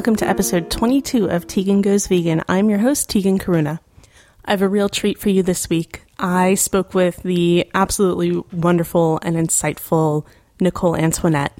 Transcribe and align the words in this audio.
Welcome 0.00 0.16
to 0.16 0.26
episode 0.26 0.70
22 0.70 1.28
of 1.28 1.46
Teagan 1.46 1.82
Goes 1.82 2.06
Vegan. 2.06 2.42
I'm 2.48 2.70
your 2.70 2.78
host, 2.78 3.10
Teagan 3.10 3.38
Karuna. 3.38 3.80
I 4.46 4.52
have 4.52 4.62
a 4.62 4.68
real 4.68 4.88
treat 4.88 5.18
for 5.18 5.28
you 5.28 5.42
this 5.42 5.68
week. 5.68 6.04
I 6.18 6.54
spoke 6.54 6.94
with 6.94 7.22
the 7.22 7.70
absolutely 7.74 8.42
wonderful 8.50 9.20
and 9.22 9.36
insightful 9.36 10.24
Nicole 10.58 10.96
Antoinette. 10.96 11.52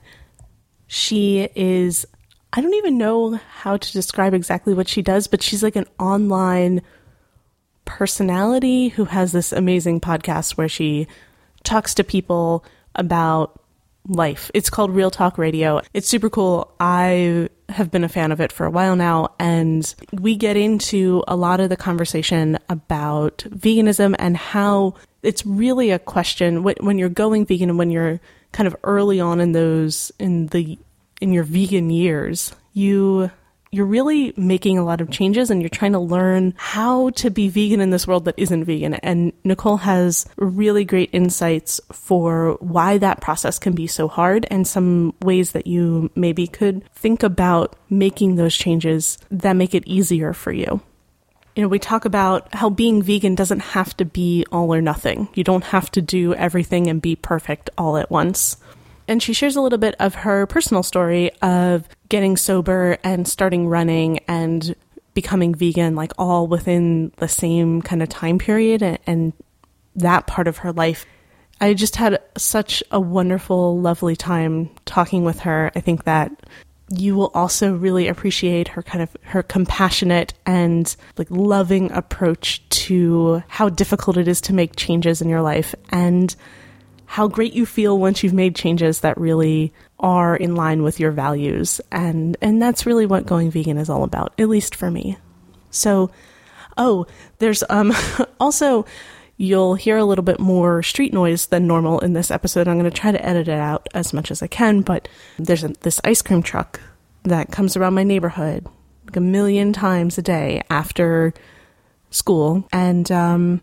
She 0.87 1.51
is, 1.55 2.07
I 2.55 2.63
don't 2.63 2.73
even 2.73 2.97
know 2.97 3.39
how 3.59 3.77
to 3.77 3.93
describe 3.93 4.33
exactly 4.33 4.73
what 4.73 4.89
she 4.89 5.03
does, 5.03 5.27
but 5.27 5.43
she's 5.43 5.63
like 5.63 5.77
an 5.77 5.87
online 5.99 6.81
personality 7.85 8.89
who 8.89 9.05
has 9.05 9.33
this 9.33 9.53
amazing 9.53 10.01
podcast 10.01 10.53
where 10.53 10.67
she 10.67 11.09
talks 11.63 11.93
to 11.93 12.05
people 12.05 12.65
about 12.95 13.61
life. 14.09 14.51
It's 14.55 14.71
called 14.71 14.93
Real 14.93 15.11
Talk 15.11 15.37
Radio. 15.37 15.83
It's 15.93 16.09
super 16.09 16.31
cool. 16.31 16.75
I 16.81 17.51
have 17.71 17.91
been 17.91 18.05
a 18.05 18.09
fan 18.09 18.33
of 18.33 18.41
it 18.41 18.53
for 18.53 18.67
a 18.67 18.71
while 18.71 18.97
now, 18.97 19.35
and 19.39 19.95
we 20.13 20.37
get 20.37 20.57
into 20.57 21.23
a 21.29 21.37
lot 21.37 21.61
of 21.61 21.69
the 21.69 21.77
conversation 21.77 22.59
about 22.69 23.39
veganism 23.49 24.15
and 24.19 24.37
how 24.37 24.95
it's 25.23 25.45
really 25.45 25.91
a 25.91 25.99
question 25.99 26.63
when 26.63 26.99
you're 26.99 27.09
going 27.09 27.47
vegan 27.47 27.71
and 27.71 27.79
when 27.79 27.91
you're 27.91 28.21
kind 28.53 28.67
of 28.67 28.77
early 28.83 29.21
on 29.21 29.41
in 29.41 29.53
those 29.53 30.11
in 30.19 30.47
the 30.49 30.79
in 31.21 31.33
your 31.33 31.45
vegan 31.45 31.91
years, 31.91 32.55
you 32.73 33.31
you're 33.73 33.87
really 33.87 34.33
making 34.37 34.79
a 34.79 34.85
lot 34.85 35.01
of 35.01 35.11
changes 35.11 35.49
and 35.51 35.63
you're 35.63 35.69
trying 35.69 35.93
to 35.93 35.99
learn 35.99 36.55
how 36.57 37.11
to 37.11 37.31
be 37.31 37.49
vegan 37.49 37.81
in 37.81 37.91
this 37.91 38.07
world 38.07 38.25
that 38.25 38.35
isn't 38.37 38.65
vegan. 38.65 38.95
And 38.95 39.33
Nicole 39.45 39.77
has 39.79 40.27
really 40.37 40.85
great 40.85 41.11
insights 41.13 41.81
for 41.93 42.57
why 42.61 42.99
that 42.99 43.21
process 43.21 43.61
can 43.61 43.75
be 43.75 43.87
so 43.87 44.09
hard 44.09 44.45
and 44.51 44.67
some 44.67 45.15
ways 45.23 45.53
that 45.53 45.69
you 45.69 46.11
maybe 46.17 46.49
could 46.49 46.85
think 46.95 47.23
about 47.23 47.77
making 47.89 48.35
those 48.35 48.57
changes 48.57 49.19
that 49.31 49.53
make 49.55 49.75
it 49.75 49.87
easier 49.87 50.33
for 50.33 50.51
you. 50.51 50.81
You 51.55 51.63
know, 51.63 51.69
we 51.69 51.79
talk 51.79 52.05
about 52.05 52.53
how 52.55 52.71
being 52.71 53.03
vegan 53.03 53.35
doesn't 53.37 53.61
have 53.61 53.97
to 53.99 54.05
be 54.05 54.45
all 54.51 54.73
or 54.75 54.81
nothing. 54.81 55.29
You 55.35 55.45
don't 55.45 55.65
have 55.65 55.91
to 55.93 56.03
do 56.03 56.35
everything 56.35 56.89
and 56.89 57.03
be 57.03 57.15
perfect 57.15 57.71
all 57.79 57.97
at 57.97 58.11
once 58.11 58.57
and 59.11 59.21
she 59.21 59.33
shares 59.33 59.57
a 59.57 59.61
little 59.61 59.77
bit 59.79 59.97
of 59.99 60.15
her 60.15 60.47
personal 60.47 60.85
story 60.85 61.33
of 61.43 61.87
getting 62.09 62.37
sober 62.37 62.97
and 63.03 63.27
starting 63.27 63.67
running 63.67 64.21
and 64.29 64.77
becoming 65.15 65.53
vegan, 65.53 65.97
like 65.97 66.13
all 66.17 66.47
within 66.47 67.11
the 67.17 67.27
same 67.27 67.83
kind 67.83 68.05
of 68.05 68.09
time 68.09 68.39
period 68.39 68.83
and, 68.83 68.99
and 69.09 69.33
that 69.97 70.29
part 70.29 70.47
of 70.47 70.59
her 70.59 70.73
life. 70.73 71.07
I 71.61 71.75
just 71.75 71.97
had 71.97 72.23
such 72.39 72.85
a 72.93 73.01
wonderful, 73.01 73.81
lovely 73.81 74.15
time 74.15 74.71
talking 74.85 75.25
with 75.25 75.41
her. 75.41 75.73
I 75.75 75.81
think 75.81 76.05
that 76.05 76.31
you 76.89 77.17
will 77.17 77.33
also 77.35 77.75
really 77.75 78.07
appreciate 78.07 78.69
her 78.69 78.83
kind 78.83 79.03
of 79.03 79.17
her 79.23 79.43
compassionate 79.43 80.35
and 80.47 80.95
like 81.17 81.29
loving 81.31 81.91
approach 81.91 82.67
to 82.69 83.43
how 83.49 83.69
difficult 83.69 84.17
it 84.17 84.29
is 84.29 84.41
to 84.43 84.53
make 84.53 84.77
changes 84.77 85.21
in 85.21 85.29
your 85.29 85.43
life 85.43 85.75
and 85.91 86.37
how 87.11 87.27
great 87.27 87.53
you 87.55 87.67
feel 87.67 87.99
once 87.99 88.23
you've 88.23 88.33
made 88.33 88.55
changes 88.55 89.01
that 89.01 89.19
really 89.19 89.73
are 89.99 90.37
in 90.37 90.55
line 90.55 90.85
with 90.85 91.01
your 91.01 91.11
values. 91.11 91.81
And 91.91 92.37
and 92.41 92.63
that's 92.63 92.87
really 92.87 93.05
what 93.05 93.27
going 93.27 93.51
vegan 93.51 93.79
is 93.79 93.91
all 93.91 94.05
about, 94.05 94.33
at 94.39 94.49
least 94.49 94.77
for 94.77 94.93
me. 94.93 95.19
So, 95.73 96.13
oh, 96.79 97.07
there's 97.41 97.65
um 97.69 97.93
also 98.41 98.87
you'll 99.39 99.75
hear 99.75 99.97
a 99.97 100.05
little 100.05 100.23
bit 100.23 100.39
more 100.39 100.85
street 100.85 101.13
noise 101.13 101.47
than 101.47 101.67
normal 101.67 101.99
in 101.99 102.13
this 102.13 102.31
episode. 102.31 102.69
I'm 102.69 102.79
going 102.79 102.89
to 102.89 102.97
try 102.97 103.11
to 103.11 103.27
edit 103.27 103.49
it 103.49 103.59
out 103.59 103.89
as 103.93 104.13
much 104.13 104.31
as 104.31 104.41
I 104.41 104.47
can, 104.47 104.83
but 104.83 105.09
there's 105.37 105.65
a, 105.65 105.69
this 105.81 106.01
ice 106.05 106.23
cream 106.23 106.45
truck 106.45 106.79
that 107.25 107.51
comes 107.51 107.77
around 107.77 107.95
my 107.95 108.05
neighborhood 108.05 108.69
like 109.07 109.17
a 109.17 109.21
million 109.21 109.73
times 109.73 110.17
a 110.17 110.23
day 110.23 110.63
after 110.71 111.35
school 112.11 112.69
and 112.73 113.11
um, 113.11 113.63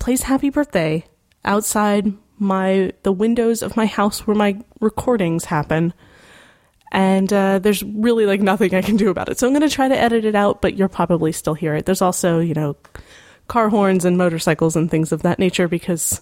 plays 0.00 0.22
happy 0.22 0.50
birthday 0.50 1.04
outside 1.44 2.12
my 2.40 2.92
the 3.02 3.12
windows 3.12 3.62
of 3.62 3.76
my 3.76 3.86
house 3.86 4.26
where 4.26 4.36
my 4.36 4.58
recordings 4.80 5.44
happen 5.44 5.92
and 6.92 7.32
uh, 7.32 7.58
there's 7.58 7.82
really 7.82 8.26
like 8.26 8.40
nothing 8.40 8.74
I 8.74 8.82
can 8.82 8.96
do 8.96 9.10
about 9.10 9.28
it. 9.28 9.38
So 9.38 9.46
I'm 9.46 9.52
going 9.52 9.68
to 9.68 9.74
try 9.74 9.88
to 9.88 9.96
edit 9.96 10.24
it 10.24 10.34
out, 10.34 10.60
but 10.60 10.76
you'll 10.76 10.88
probably 10.88 11.32
still 11.32 11.54
hear 11.54 11.74
it. 11.74 11.86
There's 11.86 12.02
also, 12.02 12.40
you 12.40 12.54
know, 12.54 12.76
car 13.46 13.68
horns 13.68 14.04
and 14.04 14.18
motorcycles 14.18 14.76
and 14.76 14.90
things 14.90 15.12
of 15.12 15.22
that 15.22 15.38
nature 15.38 15.68
because 15.68 16.20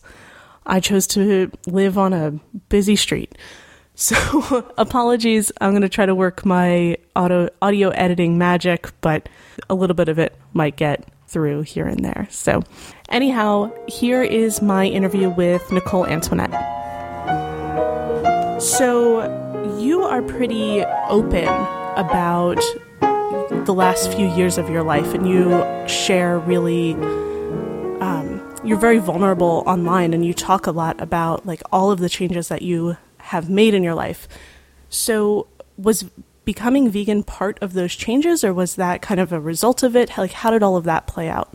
I 0.66 0.80
chose 0.80 1.06
to 1.08 1.50
live 1.66 1.96
on 1.96 2.12
a 2.12 2.32
busy 2.68 2.96
street. 2.96 3.36
So 4.00 4.72
apologies. 4.78 5.50
I'm 5.60 5.72
going 5.72 5.82
to 5.82 5.88
try 5.88 6.06
to 6.06 6.14
work 6.14 6.46
my 6.46 6.98
auto 7.16 7.48
audio 7.60 7.88
editing 7.88 8.38
magic, 8.38 8.92
but 9.00 9.28
a 9.68 9.74
little 9.74 9.94
bit 9.96 10.08
of 10.08 10.20
it 10.20 10.36
might 10.52 10.76
get 10.76 11.04
through 11.28 11.62
here 11.62 11.86
and 11.86 12.04
there. 12.04 12.26
So, 12.30 12.62
anyhow, 13.08 13.72
here 13.86 14.22
is 14.22 14.60
my 14.60 14.86
interview 14.86 15.28
with 15.28 15.70
Nicole 15.70 16.06
Antoinette. 16.06 16.52
So, 18.60 19.22
you 19.78 20.02
are 20.02 20.22
pretty 20.22 20.82
open 21.08 21.48
about 21.96 22.60
the 23.66 23.74
last 23.74 24.12
few 24.12 24.26
years 24.34 24.58
of 24.58 24.68
your 24.68 24.82
life, 24.82 25.14
and 25.14 25.28
you 25.28 25.64
share 25.86 26.38
really. 26.38 26.94
Um, 28.00 28.44
you're 28.64 28.78
very 28.78 28.98
vulnerable 28.98 29.62
online, 29.66 30.14
and 30.14 30.24
you 30.24 30.32
talk 30.32 30.66
a 30.66 30.70
lot 30.70 31.00
about 31.00 31.46
like 31.46 31.62
all 31.70 31.90
of 31.90 32.00
the 32.00 32.08
changes 32.08 32.48
that 32.48 32.62
you 32.62 32.96
have 33.18 33.50
made 33.50 33.74
in 33.74 33.82
your 33.82 33.94
life. 33.94 34.26
So, 34.88 35.46
was 35.76 36.06
becoming 36.48 36.88
vegan 36.88 37.22
part 37.22 37.58
of 37.60 37.74
those 37.74 37.94
changes, 37.94 38.42
or 38.42 38.54
was 38.54 38.76
that 38.76 39.02
kind 39.02 39.20
of 39.20 39.34
a 39.34 39.38
result 39.38 39.82
of 39.82 39.94
it? 39.94 40.16
Like, 40.16 40.32
how 40.32 40.50
did 40.50 40.62
all 40.62 40.76
of 40.76 40.84
that 40.84 41.06
play 41.06 41.28
out? 41.28 41.54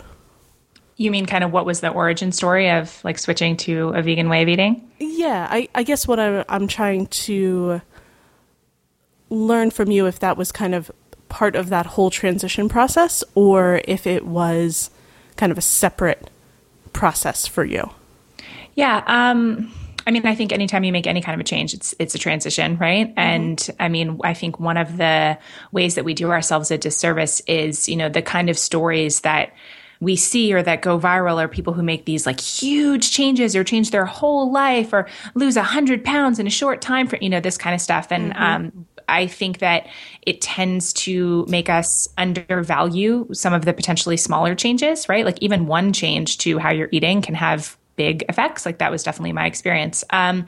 You 0.98 1.10
mean 1.10 1.26
kind 1.26 1.44
of 1.44 1.52
what 1.52 1.66
was 1.66 1.80
the 1.80 1.90
origin 1.90 2.32
story 2.32 2.70
of 2.70 3.04
like 3.04 3.18
switching 3.18 3.58
to 3.58 3.90
a 3.90 4.04
vegan 4.04 4.30
way 4.30 4.44
of 4.44 4.50
eating? 4.50 4.88
Yeah, 5.00 5.48
I, 5.50 5.68
I 5.74 5.82
guess 5.82 6.08
what 6.08 6.20
I, 6.20 6.46
I'm 6.48 6.68
trying 6.68 7.08
to 7.08 7.82
learn 9.32 9.72
from 9.72 9.90
you 9.90 10.06
if 10.06 10.20
that 10.20 10.38
was 10.38 10.52
kind 10.52 10.76
of 10.76 10.92
part 11.28 11.56
of 11.56 11.70
that 11.70 11.88
whole 11.88 12.12
transition 12.12 12.70
process, 12.70 13.24
or 13.34 13.82
if 13.86 14.06
it 14.06 14.24
was 14.28 14.92
kind 15.38 15.52
of 15.52 15.58
a 15.58 15.62
separate 15.62 16.30
process 16.94 17.48
for 17.48 17.66
you. 17.66 17.90
Yeah. 18.76 19.04
Um, 19.08 19.74
I 20.06 20.12
mean, 20.12 20.26
I 20.26 20.36
think 20.36 20.52
anytime 20.52 20.84
you 20.84 20.92
make 20.92 21.08
any 21.08 21.22
kind 21.22 21.34
of 21.34 21.40
a 21.40 21.48
change, 21.48 21.74
it's 21.74 21.96
it's 22.00 22.16
a 22.16 22.20
transition, 22.20 22.78
right? 22.78 23.08
Mm-hmm. 23.08 23.20
And 23.20 23.70
I 23.80 23.90
mean, 23.90 24.20
I 24.24 24.34
think 24.34 24.60
one 24.60 24.78
of 24.78 24.98
the 24.98 25.38
ways 25.72 25.96
that 25.96 26.06
we 26.06 26.14
do 26.14 26.32
ourselves 26.32 26.72
a 26.72 26.78
disservice 26.78 27.42
is, 27.48 27.88
you 27.88 27.96
know, 27.96 28.10
the 28.10 28.22
kind 28.22 28.50
of 28.50 28.58
stories 28.58 29.22
that 29.22 29.54
we 30.04 30.16
see 30.18 30.54
or 30.54 30.62
that 30.62 30.82
go 30.82 31.00
viral 31.00 31.42
are 31.42 31.48
people 31.48 31.74
who 31.74 31.82
make 31.82 32.06
these 32.06 32.26
like 32.26 32.40
huge 32.40 33.12
changes 33.12 33.56
or 33.56 33.64
change 33.64 33.92
their 33.92 34.06
whole 34.06 34.52
life 34.52 34.92
or 34.92 35.08
lose 35.34 35.56
a 35.56 35.64
hundred 35.64 36.04
pounds 36.04 36.40
in 36.40 36.46
a 36.46 36.50
short 36.50 36.82
time 36.82 37.08
for 37.08 37.18
you 37.22 37.30
know 37.30 37.40
this 37.40 37.58
kind 37.58 37.74
of 37.74 37.80
stuff 37.80 38.12
and 38.12 38.34
mm-hmm. 38.34 38.44
um, 38.44 38.88
i 39.08 39.26
think 39.26 39.60
that 39.60 39.88
it 40.24 40.42
tends 40.42 40.92
to 40.92 41.46
make 41.48 41.70
us 41.70 42.08
undervalue 42.18 43.26
some 43.32 43.54
of 43.54 43.64
the 43.64 43.74
potentially 43.74 44.18
smaller 44.18 44.56
changes 44.56 45.08
right 45.08 45.26
like 45.26 45.38
even 45.42 45.68
one 45.68 45.94
change 45.94 46.38
to 46.38 46.60
how 46.60 46.70
you're 46.70 46.90
eating 46.92 47.22
can 47.22 47.36
have 47.36 47.78
big 47.96 48.24
effects. 48.30 48.66
Like 48.66 48.80
that 48.80 48.92
was 48.92 49.04
definitely 49.04 49.34
my 49.34 49.46
experience. 49.46 50.04
Um, 50.10 50.48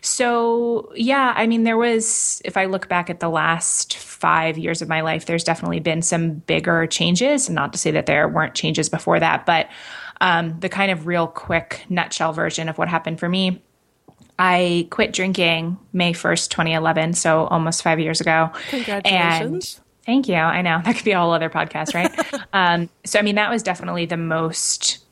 so 0.00 0.92
yeah, 0.94 1.32
I 1.36 1.46
mean, 1.46 1.64
there 1.64 1.76
was, 1.76 2.40
if 2.44 2.56
I 2.56 2.64
look 2.64 2.88
back 2.88 3.10
at 3.10 3.20
the 3.20 3.28
last 3.28 3.96
five 3.96 4.58
years 4.58 4.82
of 4.82 4.88
my 4.88 5.00
life, 5.00 5.26
there's 5.26 5.44
definitely 5.44 5.80
been 5.80 6.02
some 6.02 6.34
bigger 6.34 6.86
changes. 6.86 7.48
Not 7.48 7.72
to 7.72 7.78
say 7.78 7.90
that 7.90 8.06
there 8.06 8.28
weren't 8.28 8.54
changes 8.54 8.88
before 8.88 9.20
that, 9.20 9.46
but 9.46 9.68
um, 10.20 10.58
the 10.60 10.68
kind 10.68 10.90
of 10.90 11.06
real 11.06 11.26
quick 11.26 11.84
nutshell 11.88 12.32
version 12.32 12.68
of 12.68 12.78
what 12.78 12.88
happened 12.88 13.20
for 13.20 13.28
me. 13.28 13.62
I 14.38 14.86
quit 14.90 15.12
drinking 15.12 15.78
May 15.92 16.12
1st, 16.12 16.50
2011, 16.50 17.14
so 17.14 17.46
almost 17.46 17.82
five 17.82 17.98
years 17.98 18.20
ago. 18.20 18.50
Congratulations. 18.70 19.76
And 19.76 19.84
thank 20.06 20.28
you. 20.28 20.36
I 20.36 20.62
know 20.62 20.80
that 20.84 20.94
could 20.94 21.04
be 21.04 21.10
a 21.10 21.18
whole 21.18 21.32
other 21.32 21.50
podcast, 21.50 21.92
right? 21.94 22.44
um, 22.52 22.88
so, 23.04 23.18
I 23.18 23.22
mean, 23.22 23.34
that 23.34 23.50
was 23.50 23.64
definitely 23.64 24.06
the 24.06 24.16
most 24.16 25.04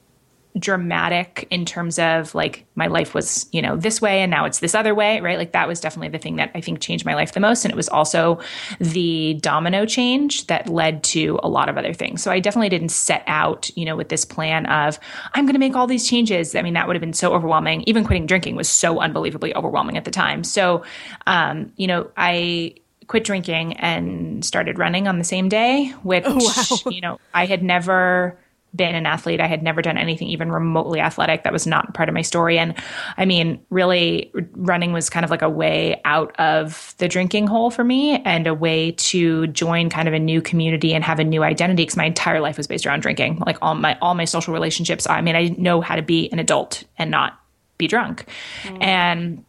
dramatic 0.58 1.46
in 1.50 1.64
terms 1.64 1.98
of 1.98 2.34
like 2.34 2.64
my 2.74 2.86
life 2.86 3.14
was, 3.14 3.46
you 3.52 3.60
know, 3.60 3.76
this 3.76 4.00
way 4.00 4.20
and 4.20 4.30
now 4.30 4.44
it's 4.44 4.60
this 4.60 4.74
other 4.74 4.94
way, 4.94 5.20
right? 5.20 5.38
Like 5.38 5.52
that 5.52 5.68
was 5.68 5.80
definitely 5.80 6.08
the 6.08 6.18
thing 6.18 6.36
that 6.36 6.50
I 6.54 6.60
think 6.60 6.80
changed 6.80 7.04
my 7.04 7.14
life 7.14 7.32
the 7.32 7.40
most. 7.40 7.64
And 7.64 7.72
it 7.72 7.76
was 7.76 7.88
also 7.88 8.40
the 8.80 9.34
domino 9.42 9.84
change 9.84 10.46
that 10.46 10.68
led 10.68 11.04
to 11.04 11.38
a 11.42 11.48
lot 11.48 11.68
of 11.68 11.76
other 11.76 11.92
things. 11.92 12.22
So 12.22 12.30
I 12.30 12.40
definitely 12.40 12.70
didn't 12.70 12.88
set 12.90 13.22
out, 13.26 13.70
you 13.76 13.84
know, 13.84 13.96
with 13.96 14.08
this 14.08 14.24
plan 14.24 14.66
of, 14.66 14.98
I'm 15.34 15.44
going 15.44 15.54
to 15.54 15.60
make 15.60 15.76
all 15.76 15.86
these 15.86 16.08
changes. 16.08 16.54
I 16.54 16.62
mean, 16.62 16.74
that 16.74 16.86
would 16.86 16.96
have 16.96 17.02
been 17.02 17.12
so 17.12 17.34
overwhelming. 17.34 17.82
Even 17.86 18.04
quitting 18.04 18.26
drinking 18.26 18.56
was 18.56 18.68
so 18.68 19.00
unbelievably 19.00 19.54
overwhelming 19.54 19.96
at 19.96 20.04
the 20.04 20.10
time. 20.10 20.42
So, 20.42 20.84
um, 21.26 21.72
you 21.76 21.86
know, 21.86 22.10
I, 22.16 22.76
quit 23.08 23.22
drinking 23.22 23.74
and 23.74 24.44
started 24.44 24.80
running 24.80 25.06
on 25.06 25.18
the 25.18 25.24
same 25.24 25.48
day, 25.48 25.90
which, 26.02 26.24
oh, 26.26 26.34
wow. 26.36 26.90
you 26.90 27.00
know, 27.00 27.20
I 27.32 27.46
had 27.46 27.62
never 27.62 28.36
been 28.76 28.94
an 28.94 29.06
athlete. 29.06 29.40
I 29.40 29.46
had 29.46 29.62
never 29.62 29.82
done 29.82 29.99
anything 29.99 30.28
even 30.28 30.52
remotely 30.52 31.00
athletic. 31.00 31.44
That 31.44 31.52
was 31.52 31.67
not 31.67 31.94
part 31.94 32.08
of 32.08 32.14
my 32.14 32.23
story. 32.23 32.58
And 32.58 32.75
I 33.17 33.25
mean, 33.25 33.64
really, 33.70 34.31
running 34.52 34.93
was 34.93 35.11
kind 35.11 35.25
of 35.25 35.31
like 35.31 35.43
a 35.43 35.50
way 35.50 36.00
out 36.05 36.38
of 36.38 36.94
the 36.99 37.08
drinking 37.08 37.46
hole 37.46 37.70
for 37.70 37.84
me 37.84 38.23
and 38.23 38.46
a 38.46 38.55
way 38.55 38.93
to 38.93 39.46
join 39.49 39.90
kind 39.90 40.08
of 40.08 40.14
a 40.14 40.19
new 40.19 40.40
community 40.40 40.94
and 40.94 41.02
have 41.02 41.19
a 41.19 41.25
new 41.25 41.43
identity 41.43 41.82
because 41.82 41.96
my 41.96 42.06
entire 42.06 42.40
life 42.40 42.56
was 42.56 42.67
based 42.67 42.87
around 42.87 43.00
drinking. 43.00 43.43
Like 43.44 43.58
all 43.62 43.75
my 43.75 43.99
all 44.00 44.14
my 44.14 44.25
social 44.25 44.52
relationships. 44.52 45.08
I 45.08 45.20
mean, 45.20 45.37
I 45.37 45.43
didn't 45.43 45.58
know 45.58 45.81
how 45.81 45.96
to 45.96 46.02
be 46.02 46.31
an 46.32 46.38
adult 46.38 46.84
and 46.99 47.11
not 47.11 47.40
be 47.78 47.87
drunk. 47.87 48.26
Mm. 48.64 48.82
And 48.82 49.44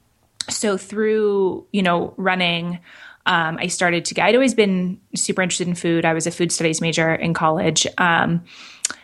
so 0.50 0.78
through, 0.78 1.66
you 1.72 1.82
know, 1.82 2.14
running, 2.18 2.80
um, 3.26 3.58
I 3.60 3.68
started 3.68 4.06
to, 4.06 4.14
get, 4.14 4.26
I'd 4.26 4.36
always 4.36 4.54
been 4.54 5.00
super 5.16 5.42
interested 5.42 5.68
in 5.68 5.76
food. 5.76 6.06
I 6.06 6.14
was 6.14 6.28
a 6.28 6.32
food 6.32 6.52
studies 6.52 6.80
major 6.80 7.14
in 7.14 7.34
college. 7.34 7.86
Um, 7.98 8.46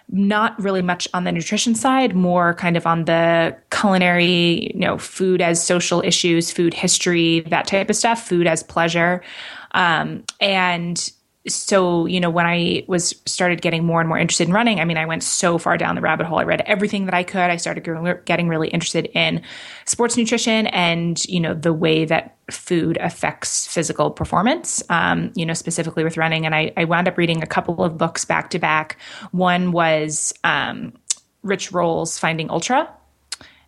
not 0.09 0.61
really 0.61 0.81
much 0.81 1.07
on 1.13 1.23
the 1.23 1.31
nutrition 1.31 1.75
side, 1.75 2.15
more 2.15 2.53
kind 2.53 2.77
of 2.77 2.85
on 2.85 3.05
the 3.05 3.55
culinary, 3.71 4.71
you 4.73 4.79
know, 4.79 4.97
food 4.97 5.41
as 5.41 5.63
social 5.63 6.01
issues, 6.01 6.51
food 6.51 6.73
history, 6.73 7.41
that 7.41 7.67
type 7.67 7.89
of 7.89 7.95
stuff, 7.95 8.27
food 8.27 8.47
as 8.47 8.63
pleasure. 8.63 9.23
Um, 9.71 10.23
and 10.39 11.11
so 11.47 12.05
you 12.05 12.19
know 12.19 12.29
when 12.29 12.45
i 12.45 12.83
was 12.87 13.13
started 13.25 13.61
getting 13.61 13.83
more 13.83 13.99
and 13.99 14.07
more 14.07 14.17
interested 14.17 14.47
in 14.47 14.53
running 14.53 14.79
i 14.79 14.85
mean 14.85 14.97
i 14.97 15.05
went 15.05 15.23
so 15.23 15.57
far 15.57 15.77
down 15.77 15.95
the 15.95 16.01
rabbit 16.01 16.25
hole. 16.25 16.39
I 16.39 16.43
read 16.43 16.61
everything 16.61 17.05
that 17.05 17.13
i 17.13 17.23
could. 17.23 17.49
I 17.49 17.57
started 17.57 17.83
getting 18.25 18.47
really 18.47 18.69
interested 18.69 19.09
in 19.13 19.41
sports 19.85 20.15
nutrition 20.15 20.67
and 20.67 21.23
you 21.25 21.39
know 21.39 21.53
the 21.53 21.73
way 21.73 22.05
that 22.05 22.37
food 22.51 22.97
affects 23.01 23.67
physical 23.67 24.11
performance 24.11 24.83
um, 24.89 25.31
you 25.35 25.45
know 25.45 25.53
specifically 25.53 26.03
with 26.03 26.17
running. 26.17 26.45
And 26.45 26.53
I, 26.55 26.71
I, 26.77 26.85
wound 26.85 27.07
up 27.07 27.17
reading 27.17 27.41
a 27.41 27.47
couple 27.47 27.83
of 27.83 27.97
books 27.97 28.25
back 28.25 28.49
to 28.51 28.59
back. 28.59 28.97
One 29.31 29.71
was 29.71 30.33
um, 30.43 30.93
rich 31.41 31.71
roll's 31.71 32.19
finding 32.19 32.49
ultra 32.49 32.89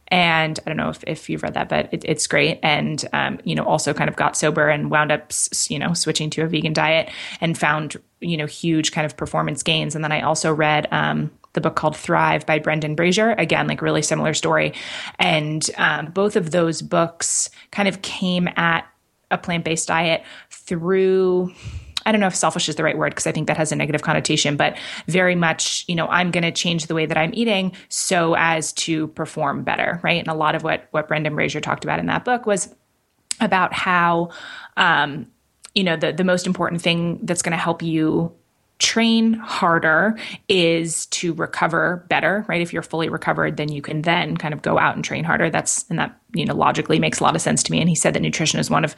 and 0.10 0.60
I 0.66 0.70
don't 0.70 0.78
know 0.78 0.90
if, 0.90 1.04
if 1.08 1.30
you've 1.30 1.44
read 1.44 1.56
that, 1.56 1.70
but 1.70 1.90
it, 1.92 2.04
it's 2.06 2.28
great. 2.28 2.60
And, 2.62 3.04
um, 3.12 3.40
you 3.44 3.56
know, 3.56 3.64
also 3.64 3.94
kind 3.94 4.10
of 4.10 4.16
got 4.16 4.38
sober 4.38 4.70
and 4.70 4.92
wound 4.92 5.12
up, 5.12 5.32
you 5.68 5.80
know, 5.80 5.94
switching 5.94 6.30
to 6.32 6.44
a 6.44 6.48
vegan 6.48 6.74
diet 6.74 7.10
and 7.42 7.58
found, 7.58 7.98
you 8.20 8.38
know, 8.38 8.46
huge 8.46 8.92
kind 8.92 9.06
of 9.06 9.18
performance 9.18 9.64
gains. 9.64 9.96
And 9.96 10.04
then 10.04 10.12
I 10.12 10.22
also 10.22 10.54
read, 10.54 10.88
um, 10.92 11.32
the 11.54 11.62
book 11.62 11.76
called 11.76 11.96
Thrive 11.96 12.46
by 12.46 12.60
Brendan 12.60 12.96
Brazier. 12.96 13.32
Again, 13.32 13.68
like 13.68 13.82
really 13.82 14.02
similar 14.02 14.34
story. 14.34 14.74
And 15.20 15.68
um, 15.78 16.08
both 16.08 16.36
of 16.36 16.52
those 16.52 16.82
books 16.82 17.50
kind 17.72 17.88
of 17.88 18.02
came 18.02 18.50
at 18.58 18.86
a 19.32 19.38
plant 19.38 19.64
based 19.64 19.88
diet 19.88 20.24
through 20.52 21.52
I 22.06 22.12
don't 22.12 22.22
know 22.22 22.28
if 22.28 22.36
selfish 22.36 22.70
is 22.70 22.76
the 22.76 22.84
right 22.84 22.98
word 22.98 23.12
because 23.12 23.28
I 23.28 23.32
think 23.32 23.48
that 23.48 23.58
has 23.58 23.72
a 23.72 23.76
negative 23.76 24.02
connotation, 24.02 24.58
but 24.58 24.78
very 25.08 25.36
much, 25.36 25.86
you 25.88 25.96
know, 25.96 26.08
I'm 26.08 26.32
going 26.32 26.44
to 26.44 26.52
change 26.52 26.86
the 26.86 26.96
way 26.96 27.06
that 27.06 27.18
I'm 27.18 27.34
eating 27.34 27.72
so 27.90 28.36
as 28.36 28.74
to 28.74 29.08
perform 29.10 29.64
better, 29.64 30.00
right? 30.04 30.20
And 30.20 30.28
a 30.28 30.34
lot 30.34 30.56
of 30.56 30.64
what 30.64 30.88
what 30.92 31.08
Brendan 31.08 31.36
Brazier 31.36 31.62
talked 31.62 31.84
about 31.84 32.00
in 32.00 32.06
that 32.08 32.26
book 32.26 32.46
was 32.46 32.74
about 33.40 33.74
how 33.74 34.30
um, 34.78 35.28
you 35.74 35.84
know 35.84 35.96
the 35.96 36.14
the 36.14 36.24
most 36.24 36.48
important 36.48 36.82
thing 36.82 37.20
that's 37.24 37.42
going 37.42 37.52
to 37.52 37.58
help 37.58 37.82
you 37.82 38.34
train 38.80 39.34
harder 39.34 40.18
is 40.50 41.06
to 41.08 41.34
recover 41.34 42.06
better 42.10 42.46
right? 42.48 42.62
If 42.62 42.74
you're 42.74 42.82
fully 42.82 43.10
recovered 43.10 43.58
then 43.58 43.72
you 43.72 43.82
can 43.82 44.02
then 44.02 44.36
kind 44.38 44.54
of 44.54 44.62
go 44.62 44.78
out 44.78 44.96
and 44.96 45.04
train 45.04 45.24
harder. 45.24 45.50
That's 45.50 45.86
and 45.90 45.98
that 46.00 46.18
you 46.34 46.46
know 46.46 46.56
logically 46.56 47.00
makes 47.00 47.20
a 47.20 47.24
lot 47.24 47.36
of 47.36 47.42
sense 47.42 47.64
to 47.64 47.72
me. 47.72 47.80
And 47.80 47.90
he 47.90 47.96
said 47.96 48.14
that 48.14 48.22
nutrition 48.22 48.60
is 48.60 48.70
one 48.70 48.84
of 48.84 48.96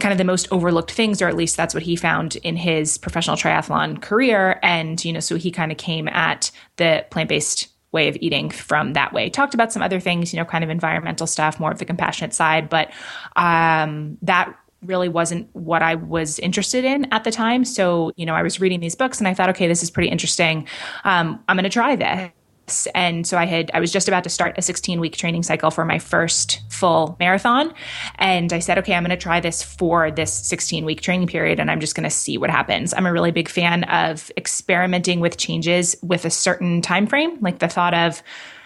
kind 0.00 0.12
of 0.12 0.18
the 0.18 0.24
most 0.24 0.48
overlooked 0.50 0.90
things 0.90 1.22
or 1.22 1.28
at 1.28 1.36
least 1.36 1.56
that's 1.56 1.74
what 1.74 1.82
he 1.82 1.94
found 1.96 2.36
in 2.36 2.56
his 2.56 2.98
professional 2.98 3.36
triathlon 3.36 4.02
career. 4.02 4.58
And 4.62 5.02
you 5.04 5.12
know 5.12 5.20
so 5.20 5.36
he 5.36 5.50
kind 5.50 5.70
of 5.70 5.78
came 5.78 6.08
at 6.08 6.50
the 6.76 7.06
plant-based 7.10 7.68
way 7.92 8.08
of 8.08 8.16
eating 8.20 8.50
from 8.50 8.94
that 8.94 9.12
way. 9.12 9.28
Talked 9.30 9.54
about 9.54 9.72
some 9.72 9.82
other 9.82 10.00
things, 10.00 10.32
you 10.32 10.38
know, 10.38 10.46
kind 10.46 10.64
of 10.64 10.70
environmental 10.70 11.26
stuff, 11.26 11.60
more 11.60 11.70
of 11.70 11.78
the 11.78 11.84
compassionate 11.84 12.32
side, 12.32 12.68
but 12.68 12.90
um, 13.36 14.16
that 14.22 14.56
really 14.82 15.08
wasn't 15.08 15.48
what 15.54 15.82
I 15.82 15.94
was 15.94 16.38
interested 16.40 16.84
in 16.84 17.06
at 17.12 17.24
the 17.24 17.30
time. 17.30 17.64
So, 17.64 18.12
you 18.16 18.26
know, 18.26 18.34
I 18.34 18.42
was 18.42 18.60
reading 18.60 18.80
these 18.80 18.94
books 18.94 19.18
and 19.18 19.28
I 19.28 19.34
thought, 19.34 19.48
okay, 19.50 19.68
this 19.68 19.82
is 19.82 19.90
pretty 19.90 20.08
interesting. 20.08 20.66
Um, 21.04 21.42
I'm 21.48 21.56
going 21.56 21.64
to 21.64 21.70
try 21.70 21.96
this. 21.96 22.86
And 22.94 23.26
so 23.26 23.36
I 23.36 23.44
had, 23.44 23.70
I 23.74 23.80
was 23.80 23.92
just 23.92 24.08
about 24.08 24.24
to 24.24 24.30
start 24.30 24.54
a 24.56 24.62
16 24.62 25.00
week 25.00 25.16
training 25.16 25.42
cycle 25.42 25.70
for 25.70 25.84
my 25.84 25.98
first 25.98 26.60
full 26.70 27.16
marathon. 27.18 27.74
And 28.16 28.52
I 28.52 28.60
said, 28.60 28.78
okay, 28.78 28.94
I'm 28.94 29.02
going 29.02 29.10
to 29.10 29.16
try 29.16 29.40
this 29.40 29.62
for 29.62 30.10
this 30.10 30.32
16 30.32 30.84
week 30.84 31.00
training 31.00 31.26
period 31.26 31.58
and 31.58 31.70
I'm 31.70 31.80
just 31.80 31.94
going 31.94 32.04
to 32.04 32.10
see 32.10 32.38
what 32.38 32.50
happens. 32.50 32.94
I'm 32.94 33.06
a 33.06 33.12
really 33.12 33.32
big 33.32 33.48
fan 33.48 33.84
of 33.84 34.30
experimenting 34.36 35.20
with 35.20 35.36
changes 35.38 35.96
with 36.02 36.24
a 36.24 36.30
certain 36.30 36.80
time 36.82 37.06
frame, 37.06 37.38
like 37.40 37.58
the 37.58 37.68
thought 37.68 37.94
of, 37.94 38.22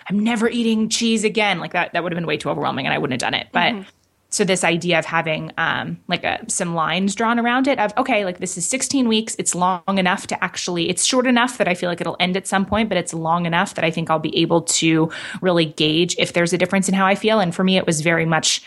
I'm 0.08 0.20
never 0.20 0.48
eating 0.48 0.88
cheese 0.88 1.24
again. 1.24 1.58
Like 1.58 1.72
that, 1.72 1.92
that 1.92 2.02
would 2.02 2.12
have 2.12 2.16
been 2.16 2.26
way 2.26 2.36
too 2.36 2.50
overwhelming 2.50 2.86
and 2.86 2.94
I 2.94 2.98
wouldn't 2.98 3.20
have 3.20 3.32
done 3.32 3.38
it. 3.38 3.48
But 3.50 3.72
mm-hmm 3.72 3.88
so 4.36 4.44
this 4.44 4.64
idea 4.64 4.98
of 4.98 5.06
having 5.06 5.50
um, 5.56 5.98
like 6.08 6.22
a, 6.22 6.38
some 6.46 6.74
lines 6.74 7.14
drawn 7.14 7.38
around 7.38 7.66
it 7.66 7.78
of 7.78 7.92
okay 7.96 8.24
like 8.24 8.38
this 8.38 8.58
is 8.58 8.66
16 8.66 9.08
weeks 9.08 9.34
it's 9.38 9.54
long 9.54 9.82
enough 9.88 10.26
to 10.26 10.44
actually 10.44 10.90
it's 10.90 11.06
short 11.06 11.26
enough 11.26 11.56
that 11.56 11.66
i 11.66 11.74
feel 11.74 11.88
like 11.88 12.02
it'll 12.02 12.18
end 12.20 12.36
at 12.36 12.46
some 12.46 12.66
point 12.66 12.90
but 12.90 12.98
it's 12.98 13.14
long 13.14 13.46
enough 13.46 13.74
that 13.74 13.84
i 13.84 13.90
think 13.90 14.10
i'll 14.10 14.18
be 14.18 14.36
able 14.36 14.60
to 14.60 15.10
really 15.40 15.64
gauge 15.64 16.14
if 16.18 16.34
there's 16.34 16.52
a 16.52 16.58
difference 16.58 16.86
in 16.86 16.94
how 16.94 17.06
i 17.06 17.14
feel 17.14 17.40
and 17.40 17.54
for 17.54 17.64
me 17.64 17.78
it 17.78 17.86
was 17.86 18.02
very 18.02 18.26
much 18.26 18.62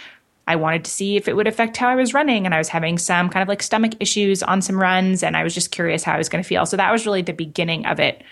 I 0.47 0.55
wanted 0.55 0.83
to 0.85 0.89
see 0.89 1.15
if 1.15 1.27
it 1.27 1.35
would 1.35 1.45
affect 1.45 1.77
how 1.77 1.89
I 1.89 1.93
was 1.93 2.15
running. 2.15 2.47
And 2.47 2.55
I 2.55 2.57
was 2.57 2.69
having 2.69 2.97
some 2.97 3.29
kind 3.29 3.43
of 3.43 3.47
like 3.47 3.61
stomach 3.61 3.91
issues 3.99 4.41
on 4.41 4.63
some 4.63 4.81
runs. 4.81 5.21
And 5.21 5.37
I 5.37 5.43
was 5.43 5.53
just 5.53 5.69
curious 5.69 6.03
how 6.03 6.13
I 6.13 6.17
was 6.17 6.27
going 6.27 6.43
to 6.43 6.47
feel. 6.47 6.65
So 6.65 6.75
that 6.75 6.91
was 6.91 7.05
really 7.05 7.21
the 7.21 7.33
beginning 7.33 7.85
of 7.85 7.99
it 7.99 8.23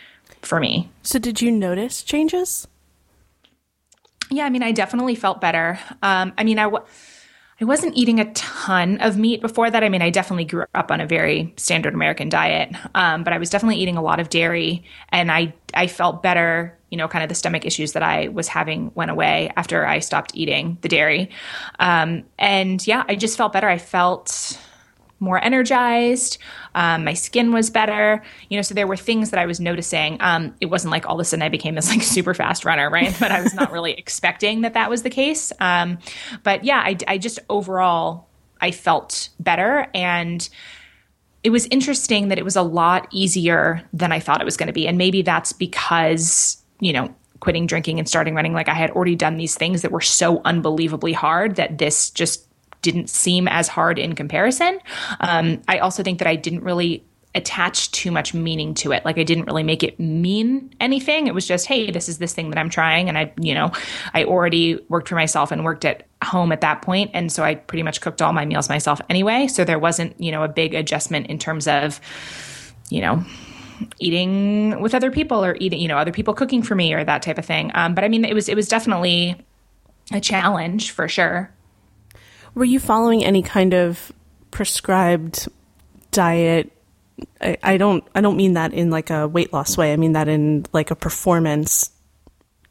for 0.42 0.60
me. 0.60 0.89
So, 1.04 1.19
did 1.19 1.44
you 1.44 1.51
notice 1.51 2.01
changes? 2.01 2.68
Yeah, 4.31 4.45
I 4.45 4.50
mean, 4.50 4.63
I 4.63 4.72
definitely 4.72 5.13
felt 5.13 5.39
better. 5.39 5.80
Um, 6.01 6.34
I 6.39 6.44
mean, 6.44 6.57
I. 6.57 6.63
W- 6.63 6.84
I 7.59 7.65
wasn't 7.65 7.98
eating 7.98 8.19
a 8.19 8.31
ton 8.33 9.00
of 9.00 9.18
meat 9.18 9.42
before 9.42 9.71
that. 9.71 9.83
I 9.83 9.89
mean, 9.89 10.04
I 10.04 10.12
definitely 10.12 10.45
grew 10.45 10.65
up 10.75 10.92
on 10.92 11.01
a 11.01 11.07
very 11.07 11.54
standard 11.57 11.95
American 11.95 12.30
diet, 12.30 12.75
um, 12.94 13.24
but 13.24 13.33
I 13.33 13.39
was 13.39 13.50
definitely 13.50 13.77
eating 13.77 13.98
a 13.98 14.01
lot 14.01 14.19
of 14.19 14.30
dairy, 14.30 14.83
and 15.09 15.31
I 15.31 15.54
I 15.74 15.88
felt 15.88 16.21
better. 16.21 16.77
You 16.89 16.98
know, 16.98 17.07
kind 17.09 17.24
of 17.24 17.30
the 17.30 17.36
stomach 17.36 17.65
issues 17.65 17.94
that 17.94 18.04
I 18.04 18.30
was 18.30 18.48
having 18.48 18.92
went 18.95 19.12
away 19.12 19.51
after 19.57 19.86
I 19.86 20.00
stopped 20.00 20.31
eating 20.36 20.77
the 20.81 20.88
dairy, 20.88 21.31
um, 21.80 22.24
and 22.38 22.86
yeah, 22.86 23.04
I 23.07 23.15
just 23.15 23.38
felt 23.38 23.54
better. 23.54 23.68
I 23.68 23.80
felt 23.80 24.60
more 25.19 25.43
energized. 25.43 26.37
Um, 26.75 27.03
my 27.03 27.13
skin 27.13 27.51
was 27.51 27.69
better. 27.69 28.21
You 28.50 28.57
know, 28.57 28.62
so 28.62 28.74
there 28.74 28.88
were 28.88 28.97
things 28.97 29.31
that 29.31 29.39
I 29.39 29.45
was 29.45 29.59
noticing. 29.59 30.17
Um, 30.21 30.55
it 30.62 30.67
wasn't 30.67 30.91
like 30.91 31.07
all 31.07 31.15
of 31.15 31.19
a 31.19 31.25
sudden 31.25 31.43
I 31.43 31.50
became 31.50 31.75
this 31.75 31.89
like 31.89 32.01
super 32.03 32.33
fast 32.33 32.65
runner, 32.65 32.89
right? 32.89 33.15
But 33.19 33.31
I 33.31 33.41
was 33.41 33.53
not 33.53 33.71
really 33.71 33.93
expecting 33.97 34.62
that 34.62 34.74
that 34.74 34.89
was 34.89 35.03
the 35.03 35.09
case. 35.09 35.51
Um, 35.59 36.00
but 36.43 36.63
yeah, 36.63 36.79
I, 36.79 36.97
I 37.07 37.17
just 37.17 37.39
overall 37.50 38.27
I 38.59 38.71
felt 38.71 39.29
better 39.39 39.88
and 39.93 40.47
it 41.43 41.50
was 41.51 41.65
interesting 41.67 42.27
that 42.27 42.38
it 42.38 42.43
was 42.43 42.55
a 42.55 42.62
lot 42.62 43.07
easier 43.12 43.81
than 43.93 44.12
I 44.12 44.19
thought 44.19 44.41
it 44.41 44.45
was 44.45 44.57
going 44.57 44.67
to 44.67 44.74
be. 44.74 44.88
And 44.88 44.97
maybe 44.97 45.21
that's 45.21 45.53
because, 45.53 46.62
you 46.79 46.91
know, 46.91 47.13
quitting 47.39 47.67
drinking 47.67 48.00
and 48.00 48.09
starting 48.09 48.36
running, 48.36 48.53
like 48.53 48.67
I 48.67 48.74
had 48.74 48.91
already 48.91 49.15
done 49.15 49.38
these 49.38 49.55
things 49.55 49.83
that 49.83 49.91
were 49.91 50.01
so 50.01 50.41
unbelievably 50.43 51.13
hard 51.13 51.55
that 51.55 51.77
this 51.77 52.09
just 52.09 52.47
didn't 52.81 53.10
seem 53.10 53.48
as 53.48 53.67
hard 53.67 54.00
in 54.00 54.15
comparison. 54.15 54.79
Um, 55.19 55.62
I 55.67 55.79
also 55.79 56.03
think 56.03 56.19
that 56.19 56.27
I 56.27 56.36
didn't 56.36 56.63
really 56.63 57.03
attach 57.36 57.91
too 57.91 58.10
much 58.10 58.34
meaning 58.34 58.74
to 58.74 58.91
it. 58.91 59.05
Like 59.05 59.19
I 59.19 59.24
didn't 59.24 59.46
really 59.46 59.63
make 59.63 59.84
it 59.84 60.00
mean 60.00 60.74
anything. 60.79 61.27
It 61.27 61.36
was 61.36 61.46
just, 61.46 61.67
hey, 61.67 61.91
this 61.91 62.10
is 62.10 62.17
this 62.17 62.34
thing 62.34 62.50
that 62.50 62.57
I'm 62.57 62.69
trying. 62.69 63.10
And 63.10 63.17
I, 63.17 63.31
you 63.39 63.53
know, 63.53 63.72
I 64.13 64.24
already 64.24 64.79
worked 64.89 65.10
for 65.10 65.15
myself 65.15 65.51
and 65.51 65.63
worked 65.63 65.86
at 65.86 66.07
home 66.24 66.51
at 66.51 66.62
that 66.62 66.81
point. 66.81 67.12
And 67.13 67.31
so 67.31 67.43
I 67.43 67.55
pretty 67.55 67.84
much 67.84 68.01
cooked 68.01 68.22
all 68.22 68.34
my 68.34 68.46
meals 68.46 68.69
myself 68.69 69.00
anyway. 69.07 69.48
So 69.48 69.63
there 69.63 69.77
wasn't, 69.77 70.19
you 70.19 70.31
know, 70.31 70.43
a 70.43 70.48
big 70.48 70.74
adjustment 70.74 71.27
in 71.27 71.38
terms 71.38 71.67
of, 71.67 72.01
you 72.89 73.01
know, 73.01 73.24
eating 74.00 74.81
with 74.81 74.96
other 74.96 75.12
people 75.12 75.46
or 75.46 75.55
eating, 75.60 75.79
you 75.79 75.88
know, 75.88 75.98
other 75.98 76.12
people 76.12 76.34
cooking 76.34 76.63
for 76.63 76.74
me 76.74 76.93
or 76.93 77.03
that 77.03 77.22
type 77.22 77.38
of 77.38 77.46
thing. 77.46 77.69
Um, 77.75 77.93
but 77.93 78.03
I 78.03 78.07
mean, 78.07 78.25
it 78.25 78.34
was, 78.34 78.50
it 78.50 78.55
was 78.55 78.67
definitely 78.67 79.36
a 80.12 80.19
challenge 80.19 80.89
for 80.89 81.07
sure. 81.07 81.51
Were 82.57 82.65
you 82.65 82.79
following 82.79 83.23
any 83.23 83.43
kind 83.43 83.75
of 83.75 84.11
prescribed 84.49 85.47
diet? 86.09 86.71
I, 87.39 87.55
I 87.61 87.77
don't 87.77 88.03
I 88.15 88.21
don't 88.21 88.35
mean 88.35 88.53
that 88.53 88.73
in 88.73 88.89
like 88.89 89.11
a 89.11 89.27
weight 89.27 89.53
loss 89.53 89.77
way. 89.77 89.93
I 89.93 89.95
mean 89.95 90.13
that 90.13 90.27
in 90.27 90.65
like 90.73 90.89
a 90.89 90.95
performance 90.95 91.91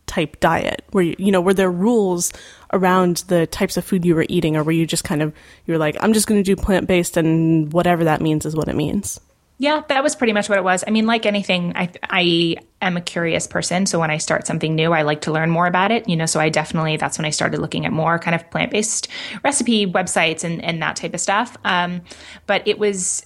type 0.06 0.40
diet 0.40 0.82
where 0.90 1.04
you, 1.04 1.14
you 1.20 1.30
know 1.30 1.40
were 1.40 1.54
there 1.54 1.70
rules 1.70 2.32
around 2.72 3.18
the 3.28 3.46
types 3.46 3.76
of 3.76 3.84
food 3.84 4.04
you 4.04 4.16
were 4.16 4.26
eating 4.28 4.56
or 4.56 4.64
were 4.64 4.72
you 4.72 4.86
just 4.86 5.04
kind 5.04 5.22
of 5.22 5.32
you 5.66 5.74
were 5.74 5.78
like 5.78 5.96
i'm 5.98 6.12
just 6.12 6.28
going 6.28 6.40
to 6.40 6.44
do 6.44 6.54
plant 6.54 6.86
based 6.86 7.16
and 7.16 7.72
whatever 7.72 8.04
that 8.04 8.20
means 8.20 8.46
is 8.46 8.54
what 8.54 8.68
it 8.68 8.76
means 8.76 9.20
yeah, 9.58 9.82
that 9.88 10.02
was 10.02 10.14
pretty 10.14 10.34
much 10.34 10.48
what 10.48 10.58
it 10.58 10.64
was. 10.64 10.84
I 10.86 10.90
mean, 10.90 11.06
like 11.06 11.25
anything, 11.25 11.72
I 11.75 11.90
I 12.02 12.56
am 12.82 12.96
a 12.96 13.00
curious 13.00 13.46
person, 13.46 13.86
so 13.86 13.98
when 13.98 14.10
I 14.10 14.18
start 14.18 14.46
something 14.46 14.75
new, 14.75 14.92
I 14.92 15.02
like 15.02 15.22
to 15.22 15.32
learn 15.32 15.50
more 15.50 15.66
about 15.66 15.90
it. 15.92 16.08
You 16.08 16.16
know, 16.16 16.26
so 16.26 16.40
I 16.40 16.50
definitely 16.50 16.96
that's 16.98 17.16
when 17.16 17.25
I 17.25 17.30
started 17.30 17.60
looking 17.60 17.86
at 17.86 17.92
more 17.92 18.18
kind 18.18 18.34
of 18.34 18.50
plant 18.50 18.70
based 18.70 19.08
recipe 19.42 19.86
websites 19.86 20.44
and 20.44 20.62
and 20.62 20.82
that 20.82 20.96
type 20.96 21.14
of 21.14 21.20
stuff. 21.20 21.56
Um, 21.64 22.02
but 22.46 22.66
it 22.68 22.78
was, 22.78 23.25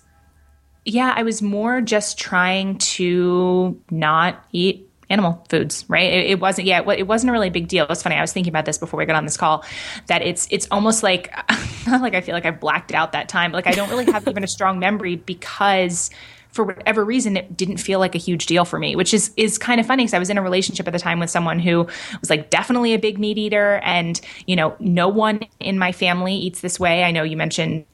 yeah, 0.84 1.12
I 1.16 1.24
was 1.24 1.42
more 1.42 1.80
just 1.80 2.18
trying 2.18 2.78
to 2.78 3.80
not 3.90 4.44
eat 4.52 4.89
animal 5.10 5.44
foods, 5.48 5.84
right? 5.88 6.12
It, 6.12 6.30
it, 6.30 6.40
wasn't, 6.40 6.66
yeah, 6.66 6.82
it 6.90 7.06
wasn't 7.06 7.30
a 7.30 7.32
really 7.32 7.50
big 7.50 7.68
deal. 7.68 7.86
It's 7.90 8.02
funny. 8.02 8.16
I 8.16 8.20
was 8.20 8.32
thinking 8.32 8.50
about 8.50 8.64
this 8.64 8.78
before 8.78 8.98
we 8.98 9.04
got 9.04 9.16
on 9.16 9.24
this 9.24 9.36
call 9.36 9.64
that 10.06 10.22
it's, 10.22 10.48
it's 10.50 10.66
almost 10.70 11.02
like, 11.02 11.30
not 11.86 12.00
like 12.00 12.14
I 12.14 12.20
feel 12.20 12.34
like 12.34 12.46
I've 12.46 12.60
blacked 12.60 12.92
out 12.92 13.12
that 13.12 13.28
time. 13.28 13.52
Like 13.52 13.66
I 13.66 13.72
don't 13.72 13.90
really 13.90 14.10
have 14.10 14.26
even 14.26 14.44
a 14.44 14.48
strong 14.48 14.78
memory 14.78 15.16
because 15.16 16.10
for 16.52 16.64
whatever 16.64 17.04
reason, 17.04 17.36
it 17.36 17.56
didn't 17.56 17.76
feel 17.78 17.98
like 17.98 18.14
a 18.14 18.18
huge 18.18 18.46
deal 18.46 18.64
for 18.64 18.78
me, 18.78 18.96
which 18.96 19.14
is 19.14 19.32
is 19.36 19.58
kind 19.58 19.80
of 19.80 19.86
funny 19.86 20.02
because 20.02 20.14
I 20.14 20.18
was 20.18 20.30
in 20.30 20.38
a 20.38 20.42
relationship 20.42 20.86
at 20.86 20.92
the 20.92 20.98
time 20.98 21.20
with 21.20 21.30
someone 21.30 21.58
who 21.58 21.86
was 22.20 22.30
like 22.30 22.50
definitely 22.50 22.92
a 22.92 22.98
big 22.98 23.18
meat 23.18 23.38
eater, 23.38 23.80
and 23.84 24.20
you 24.46 24.56
know, 24.56 24.74
no 24.80 25.08
one 25.08 25.40
in 25.60 25.78
my 25.78 25.92
family 25.92 26.34
eats 26.34 26.60
this 26.60 26.80
way. 26.80 27.04
I 27.04 27.12
know 27.12 27.22
you 27.22 27.36
mentioned 27.36 27.84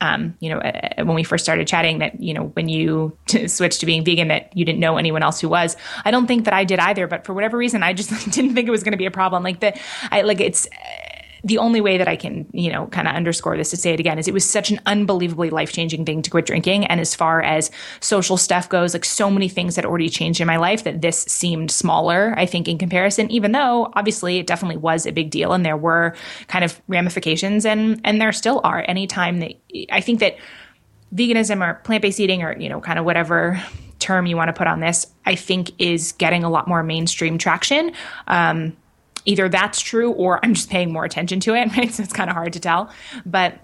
um, 0.00 0.36
you 0.40 0.50
know, 0.50 0.58
uh, 0.58 1.04
when 1.04 1.14
we 1.14 1.22
first 1.22 1.44
started 1.44 1.66
chatting 1.66 1.98
that, 1.98 2.20
you 2.20 2.34
know, 2.34 2.44
when 2.54 2.68
you 2.68 3.16
t- 3.26 3.48
switched 3.56 3.80
to 3.80 3.86
being 3.86 4.04
vegan, 4.04 4.28
that 4.28 4.56
you 4.56 4.64
didn't 4.64 4.80
know 4.80 4.96
anyone 4.96 5.22
else 5.22 5.40
who 5.40 5.48
was. 5.48 5.76
I 6.04 6.10
don't 6.10 6.26
think 6.26 6.44
that 6.44 6.54
I 6.54 6.64
did 6.64 6.78
either, 6.78 7.06
but 7.06 7.24
for 7.24 7.34
whatever 7.34 7.56
reason, 7.56 7.82
I 7.82 7.92
just 7.92 8.10
didn't 8.30 8.54
think 8.54 8.68
it 8.68 8.70
was 8.70 8.82
going 8.82 8.92
to 8.92 8.98
be 8.98 9.06
a 9.06 9.10
problem. 9.10 9.42
Like 9.42 9.60
the, 9.60 9.78
I 10.10 10.22
like 10.22 10.40
it's, 10.40 10.68
the 11.46 11.58
only 11.58 11.80
way 11.80 11.96
that 11.96 12.08
I 12.08 12.16
can, 12.16 12.44
you 12.52 12.72
know, 12.72 12.88
kind 12.88 13.06
of 13.06 13.14
underscore 13.14 13.56
this 13.56 13.70
to 13.70 13.76
say 13.76 13.92
it 13.92 14.00
again 14.00 14.18
is 14.18 14.26
it 14.26 14.34
was 14.34 14.48
such 14.48 14.72
an 14.72 14.80
unbelievably 14.84 15.50
life 15.50 15.72
changing 15.72 16.04
thing 16.04 16.20
to 16.22 16.30
quit 16.30 16.44
drinking. 16.44 16.86
And 16.86 17.00
as 17.00 17.14
far 17.14 17.40
as 17.40 17.70
social 18.00 18.36
stuff 18.36 18.68
goes, 18.68 18.94
like 18.94 19.04
so 19.04 19.30
many 19.30 19.48
things 19.48 19.76
had 19.76 19.86
already 19.86 20.08
changed 20.08 20.40
in 20.40 20.48
my 20.48 20.56
life 20.56 20.82
that 20.82 21.02
this 21.02 21.20
seemed 21.20 21.70
smaller, 21.70 22.34
I 22.36 22.46
think, 22.46 22.66
in 22.66 22.78
comparison, 22.78 23.30
even 23.30 23.52
though 23.52 23.92
obviously 23.94 24.38
it 24.38 24.48
definitely 24.48 24.78
was 24.78 25.06
a 25.06 25.12
big 25.12 25.30
deal 25.30 25.52
and 25.52 25.64
there 25.64 25.76
were 25.76 26.16
kind 26.48 26.64
of 26.64 26.80
ramifications 26.88 27.64
and, 27.64 28.00
and 28.02 28.20
there 28.20 28.32
still 28.32 28.60
are 28.64 28.84
anytime 28.88 29.38
that 29.38 29.52
I 29.90 30.00
think 30.00 30.18
that 30.20 30.36
veganism 31.14 31.64
or 31.64 31.74
plant 31.74 32.02
based 32.02 32.18
eating 32.18 32.42
or, 32.42 32.58
you 32.58 32.68
know, 32.68 32.80
kind 32.80 32.98
of 32.98 33.04
whatever 33.04 33.62
term 34.00 34.26
you 34.26 34.36
want 34.36 34.48
to 34.48 34.52
put 34.52 34.66
on 34.66 34.80
this, 34.80 35.06
I 35.24 35.36
think 35.36 35.70
is 35.78 36.10
getting 36.12 36.42
a 36.42 36.50
lot 36.50 36.66
more 36.66 36.82
mainstream 36.82 37.38
traction. 37.38 37.92
Um, 38.26 38.76
either 39.26 39.48
that's 39.48 39.80
true 39.80 40.12
or 40.12 40.42
I'm 40.44 40.54
just 40.54 40.70
paying 40.70 40.92
more 40.92 41.04
attention 41.04 41.40
to 41.40 41.54
it, 41.54 41.68
right? 41.76 41.92
So 41.92 42.02
it's 42.02 42.12
kind 42.12 42.30
of 42.30 42.36
hard 42.36 42.54
to 42.54 42.60
tell. 42.60 42.90
But 43.26 43.58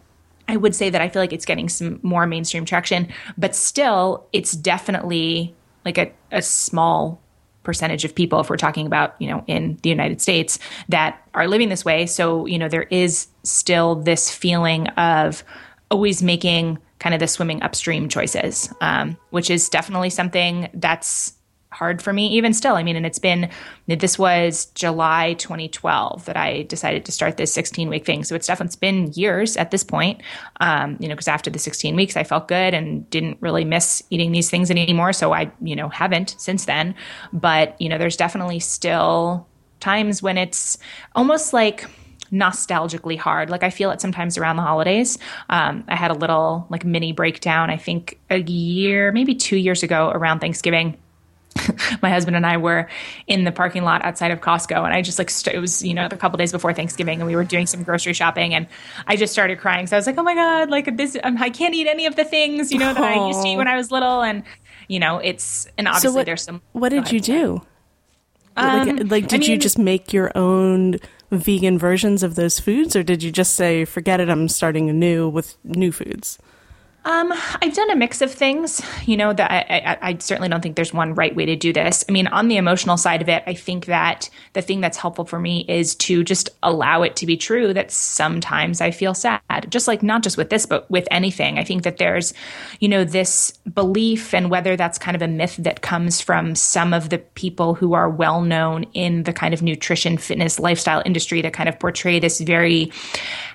I 0.49 0.57
would 0.57 0.75
say 0.75 0.91
that 0.91 1.01
I 1.01 1.09
feel 1.09 1.23
like 1.23 1.33
it's 1.33 1.47
getting 1.47 1.69
some 1.69 2.01
more 2.03 2.27
mainstream 2.27 2.65
traction, 2.65 3.09
but 3.39 3.55
still, 3.55 4.27
it's 4.33 4.53
definitely 4.53 5.55
like 5.85 5.99
a, 5.99 6.13
a 6.31 6.43
small 6.43 7.23
percentage 7.63 8.05
of 8.05 8.15
people 8.15 8.41
if 8.41 8.51
we're 8.51 8.57
talking 8.57 8.87
about 8.87 9.15
you 9.21 9.29
know 9.29 9.45
in 9.47 9.79
the 9.83 9.89
united 9.89 10.21
states 10.21 10.59
that 10.89 11.23
are 11.35 11.47
living 11.47 11.69
this 11.69 11.85
way 11.85 12.07
so 12.07 12.45
you 12.47 12.59
know 12.59 12.69
there 12.69 12.89
is 12.91 13.29
still 13.45 13.95
this 13.95 14.35
feeling 14.35 14.89
of 14.89 15.45
always 15.89 16.25
making 16.25 16.77
kind 16.99 17.15
of 17.15 17.21
the 17.21 17.29
swimming 17.29 17.63
upstream 17.63 18.09
choices 18.09 18.73
um, 18.81 19.17
which 19.31 19.49
is 19.49 19.69
definitely 19.69 20.11
something 20.11 20.69
that's 20.75 21.35
hard 21.73 22.03
for 22.03 22.13
me 22.13 22.29
even 22.29 22.53
still. 22.53 22.77
I 22.77 22.83
mean, 22.83 22.97
and 22.97 23.07
it's 23.07 23.19
been 23.19 23.51
this 23.87 24.19
was 24.19 24.67
July 24.75 25.35
2012 25.35 26.25
that 26.27 26.37
I 26.37 26.63
decided 26.63 27.05
to 27.07 27.13
start 27.13 27.37
this 27.37 27.53
16 27.53 27.89
week 27.89 28.05
thing. 28.05 28.25
So 28.25 28.35
it's 28.35 28.47
definitely 28.47 28.77
been 28.81 29.13
years 29.15 29.57
at 29.57 29.71
this 29.71 29.83
point. 29.83 30.23
Um, 30.61 30.97
you 31.01 31.09
know, 31.09 31.15
because 31.15 31.29
after 31.29 31.51
the 31.51 31.59
16 31.59 31.97
weeks, 31.97 32.17
I 32.17 32.25
felt 32.25 32.49
good 32.49 32.75
and 32.75 33.09
didn't 33.11 33.39
really 33.41 33.65
miss 33.65 34.03
eating 34.11 34.33
these 34.33 34.51
things 34.51 34.71
anymore. 34.71 35.13
So 35.13 35.33
I, 35.33 35.51
you 35.61 35.75
know, 35.75 35.89
haven't 35.89 36.37
since 36.39 36.67
then. 36.67 36.95
But 37.33 37.81
you 37.81 37.89
know, 37.89 37.99
there's 37.99 38.17
definitely 38.17 38.61
still 38.61 39.47
times 39.81 40.23
when 40.23 40.39
it's 40.39 40.79
almost 41.15 41.53
like 41.53 41.87
nostalgically 42.33 43.19
hard. 43.19 43.51
Like 43.51 43.63
I 43.63 43.71
feel 43.71 43.91
it 43.91 44.01
sometimes 44.01 44.39
around 44.39 44.57
the 44.57 44.63
holidays. 44.63 45.19
Um, 45.51 45.85
I 45.87 45.97
had 45.97 46.11
a 46.11 46.15
little 46.15 46.67
like 46.71 46.85
mini 46.85 47.13
breakdown, 47.13 47.69
I 47.71 47.77
think 47.77 48.19
a 48.31 48.39
year, 48.39 49.13
maybe 49.13 49.35
two 49.35 49.57
years 49.57 49.83
ago 49.83 50.11
around 50.11 50.41
Thanksgiving 50.41 50.97
my 52.03 52.11
husband 52.11 52.37
and 52.37 52.47
I 52.47 52.57
were 52.57 52.89
in 53.27 53.45
the 53.45 53.53
parking 53.53 53.85
lot 53.85 54.05
outside 54.05 54.31
of 54.31 54.41
Costco, 54.41 54.85
and 54.85 54.95
I 54.95 55.03
just 55.03 55.19
like 55.19 55.31
st- 55.31 55.57
it 55.57 55.59
was 55.59 55.83
you 55.83 55.95
know 55.95 56.07
a 56.07 56.17
couple 56.17 56.37
days 56.37 56.53
before 56.53 56.73
Thanksgiving, 56.73 57.21
and 57.21 57.27
we 57.27 57.37
were 57.37 57.45
doing 57.45 57.67
some 57.67 57.83
grocery 57.83 58.13
shopping, 58.13 58.55
and 58.55 58.67
I 59.07 59.17
just 59.17 59.33
started 59.33 59.59
crying. 59.59 59.87
So 59.87 59.97
I 59.97 59.99
was 59.99 60.07
like, 60.07 60.19
oh 60.19 60.23
my 60.23 60.35
god, 60.35 60.71
like 60.71 60.97
this, 60.97 61.17
um, 61.23 61.37
I 61.39 61.51
can't 61.51 61.75
eat 61.75 61.87
any 61.87 62.07
of 62.07 62.17
the 62.17 62.25
things 62.25 62.73
you 62.73 62.79
know 62.79 62.95
that 62.95 63.03
I 63.03 63.27
used 63.27 63.43
to 63.43 63.49
eat 63.49 63.57
when 63.57 63.69
I 63.69 63.77
was 63.77 63.91
little, 63.91 64.23
and 64.23 64.43
you 64.89 64.99
know 64.99 65.19
it's 65.19 65.67
and 65.79 65.89
obviously 65.89 66.09
so 66.11 66.15
what, 66.15 66.27
there's 66.27 66.43
some. 66.43 66.63
What 66.73 66.91
did 66.91 67.11
you 67.13 67.21
do? 67.21 67.63
Um, 68.57 68.97
like, 68.97 69.11
like, 69.11 69.29
did 69.29 69.37
I 69.37 69.39
mean, 69.39 69.51
you 69.51 69.59
just 69.59 69.79
make 69.79 70.13
your 70.13 70.31
own 70.37 70.97
vegan 71.31 71.79
versions 71.79 72.23
of 72.23 72.35
those 72.35 72.61
foods, 72.61 72.95
or 72.95 73.03
did 73.03 73.23
you 73.23 73.33
just 73.33 73.55
say, 73.55 73.85
forget 73.85 74.21
it, 74.21 74.29
I'm 74.29 74.49
starting 74.49 74.91
anew 74.91 75.29
with 75.29 75.57
new 75.65 75.91
foods? 75.91 76.39
Um, 77.05 77.33
I've 77.61 77.75
done 77.75 77.91
a 77.91 77.97
mix 77.97 78.23
of 78.23 78.31
things. 78.33 78.81
You 79.07 79.17
know 79.17 79.33
that 79.33 79.51
I, 79.51 79.79
I, 79.79 80.11
I, 80.11 80.19
certainly 80.19 80.49
don't 80.49 80.61
think 80.61 80.77
there's 80.77 80.95
one 80.95 81.15
right 81.15 81.35
way 81.35 81.45
to 81.47 81.57
do 81.57 81.73
this. 81.73 82.05
I 82.09 82.13
mean, 82.13 82.29
on 82.29 82.47
the 82.47 82.57
emotional 82.57 82.97
side 82.97 83.21
of 83.21 83.29
it, 83.29 83.43
I 83.45 83.55
think 83.55 83.87
that 83.87 84.31
the 84.53 84.63
thing 84.63 84.81
that's 84.81 84.97
helpful 84.97 85.25
for 85.25 85.41
me 85.41 85.65
is 85.69 85.97
to 85.97 86.23
just 86.23 86.51
allow 86.63 87.03
it 87.03 87.17
to 87.17 87.27
be 87.27 87.37
true 87.37 87.75
that 87.75 87.91
sometimes 87.91 88.81
I 88.81 88.93
feel 88.93 89.15
sad. 89.15 89.41
Just 89.69 89.89
like 89.89 90.05
not 90.05 90.23
just 90.23 90.37
with 90.37 90.51
this, 90.51 90.65
but 90.65 90.89
with 90.93 91.09
anything. 91.11 91.59
I 91.59 91.65
think 91.65 91.83
that 91.83 91.97
there's, 91.97 92.35
you 92.79 92.89
know, 92.89 93.03
this 93.03 93.51
belief, 93.75 94.33
and 94.33 94.49
whether 94.49 94.77
that's 94.77 94.99
kind 94.99 95.17
of 95.17 95.23
a 95.23 95.29
myth 95.29 95.57
that 95.57 95.83
comes 95.83 96.21
from 96.21 96.55
some 96.55 96.95
of 96.95 97.09
the 97.09 97.19
people 97.19 97.75
who 97.75 97.95
are 97.95 98.09
well 98.09 98.43
known 98.43 98.85
in 98.95 99.25
the 99.25 99.33
kind 99.33 99.53
of 99.53 99.61
nutrition, 99.61 100.19
fitness, 100.19 100.61
lifestyle 100.61 101.03
industry 101.05 101.43
that 101.43 101.53
kind 101.53 101.69
of 101.69 101.81
portray 101.81 102.21
this 102.21 102.41
very 102.41 102.93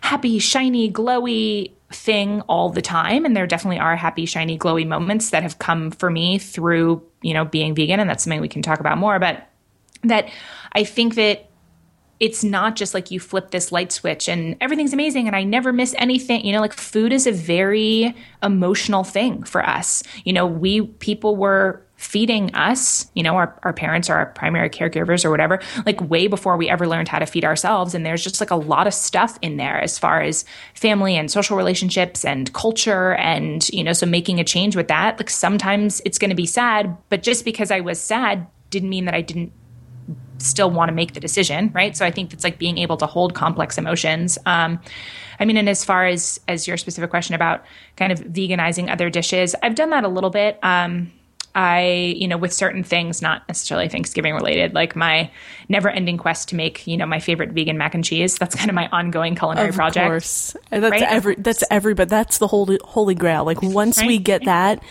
happy, 0.01 0.38
shiny, 0.38 0.92
glowy 0.92 1.72
thing 1.91 2.41
all 2.41 2.70
the 2.70 2.82
time 2.82 3.24
and 3.24 3.36
there 3.36 3.48
definitely 3.48 3.79
are 3.79 3.96
happy 3.96 4.25
shiny 4.25 4.58
glowy 4.58 4.86
moments 4.86 5.29
that 5.29 5.41
have 5.41 5.58
come 5.60 5.89
for 5.89 6.10
me 6.10 6.38
through 6.38 7.01
you 7.22 7.34
know 7.34 7.46
being 7.46 7.74
vegan 7.74 8.00
and 8.00 8.10
that's 8.10 8.25
something 8.25 8.41
we 8.41 8.50
can 8.50 8.62
talk 8.62 8.82
about 8.82 8.98
more 8.98 9.20
but 9.20 9.48
that 10.03 10.29
i 10.74 10.84
think 10.84 11.15
that 11.15 11.48
it's 12.20 12.44
not 12.44 12.75
just 12.75 12.94
like 12.94 13.12
you 13.12 13.20
flip 13.20 13.51
this 13.51 13.72
light 13.72 13.91
switch 13.91 14.27
and 14.27 14.58
everything's 14.60 14.94
amazing 14.94 15.27
and 15.27 15.36
I 15.36 15.44
never 15.44 15.72
miss 15.72 15.94
anything. 15.98 16.44
You 16.46 16.53
know, 16.53 16.62
like 16.62 16.74
food 16.74 17.13
is 17.13 17.27
a 17.27 17.32
very 17.32 18.15
emotional 18.41 19.03
thing 19.03 19.44
for 19.44 19.63
us. 19.63 20.01
You 20.24 20.34
know, 20.34 20.48
we 20.48 20.82
people 20.82 21.36
were 21.36 21.86
feeding 21.98 22.54
us, 22.56 23.10
you 23.16 23.24
know, 23.24 23.36
our, 23.36 23.60
our 23.63 23.74
parents 23.74 24.10
or 24.10 24.13
our 24.13 24.27
primary 24.27 24.70
caregivers 24.70 25.25
or 25.25 25.32
whatever, 25.32 25.60
like 25.86 26.00
way 26.01 26.27
before 26.27 26.56
we 26.56 26.70
ever 26.70 26.88
learned 26.88 27.08
how 27.08 27.20
to 27.20 27.25
feed 27.25 27.44
ourselves. 27.44 27.96
And 27.96 28.06
there's 28.06 28.24
just 28.24 28.39
like 28.39 28.51
a 28.51 28.56
lot 28.56 28.88
of 28.88 28.94
stuff 28.94 29.38
in 29.42 29.58
there 29.58 29.82
as 29.82 29.98
far 29.98 30.22
as 30.22 30.46
family 30.75 31.18
and 31.18 31.30
social 31.30 31.58
relationships 31.58 32.24
and 32.24 32.54
culture. 32.54 33.16
And, 33.16 33.68
you 33.70 33.84
know, 33.84 33.94
so 33.94 34.06
making 34.06 34.39
a 34.39 34.44
change 34.44 34.75
with 34.75 34.88
that, 34.88 35.18
like 35.18 35.30
sometimes 35.30 36.01
it's 36.06 36.20
going 36.20 36.30
to 36.30 36.36
be 36.36 36.46
sad, 36.46 36.96
but 37.10 37.24
just 37.24 37.44
because 37.44 37.72
I 37.72 37.80
was 37.80 38.00
sad 38.00 38.48
didn't 38.70 38.89
mean 38.89 39.06
that 39.06 39.16
I 39.16 39.22
didn't 39.22 39.51
still 40.38 40.70
want 40.70 40.89
to 40.89 40.94
make 40.94 41.13
the 41.13 41.20
decision, 41.20 41.72
right? 41.74 41.98
So 41.98 42.06
I 42.06 42.12
think 42.12 42.32
it's 42.32 42.44
like 42.44 42.60
being 42.60 42.77
able 42.77 42.98
to 42.98 43.08
hold 43.08 43.34
complex 43.34 43.77
emotions. 43.77 44.38
Um, 44.46 44.80
I 45.39 45.46
mean, 45.46 45.58
and 45.58 45.70
as 45.70 45.84
far 45.84 46.06
as 46.06 46.39
as 46.48 46.68
your 46.68 46.77
specific 46.77 47.10
question 47.10 47.36
about 47.36 47.66
kind 47.96 48.12
of 48.12 48.20
veganizing 48.20 48.92
other 48.92 49.10
dishes, 49.10 49.56
I've 49.63 49.75
done 49.75 49.89
that 49.92 50.04
a 50.04 50.08
little 50.08 50.30
bit. 50.30 50.60
Um, 50.63 51.12
I, 51.57 52.13
you 52.15 52.27
know, 52.27 52.37
with 52.37 52.53
certain 52.53 52.83
things, 52.83 53.19
not 53.19 53.41
necessarily 53.47 53.89
Thanksgiving 53.89 54.35
related, 54.35 54.75
like 54.75 54.95
my 54.95 55.31
never 55.69 55.89
ending 55.89 56.19
quest 56.19 56.49
to 56.49 56.55
make, 56.55 56.85
you 56.85 56.95
know, 56.97 57.07
my 57.07 57.19
favorite 57.19 57.49
vegan 57.49 57.79
mac 57.79 57.95
and 57.95 58.05
cheese. 58.05 58.37
That's 58.37 58.53
kind 58.53 58.69
of 58.69 58.75
my 58.75 58.87
ongoing 58.91 59.33
culinary 59.33 59.69
of 59.69 59.75
project. 59.75 60.05
Of 60.05 60.09
course. 60.11 60.55
That's 60.69 60.91
right? 60.91 61.01
every, 61.01 61.33
that's 61.33 61.63
every, 61.71 61.95
but 61.95 62.09
that's 62.09 62.37
the 62.37 62.45
holy, 62.45 62.77
holy 62.83 63.15
grail. 63.15 63.43
Like 63.43 63.63
once 63.63 63.97
right? 63.97 64.07
we 64.07 64.19
get 64.19 64.45
that, 64.45 64.83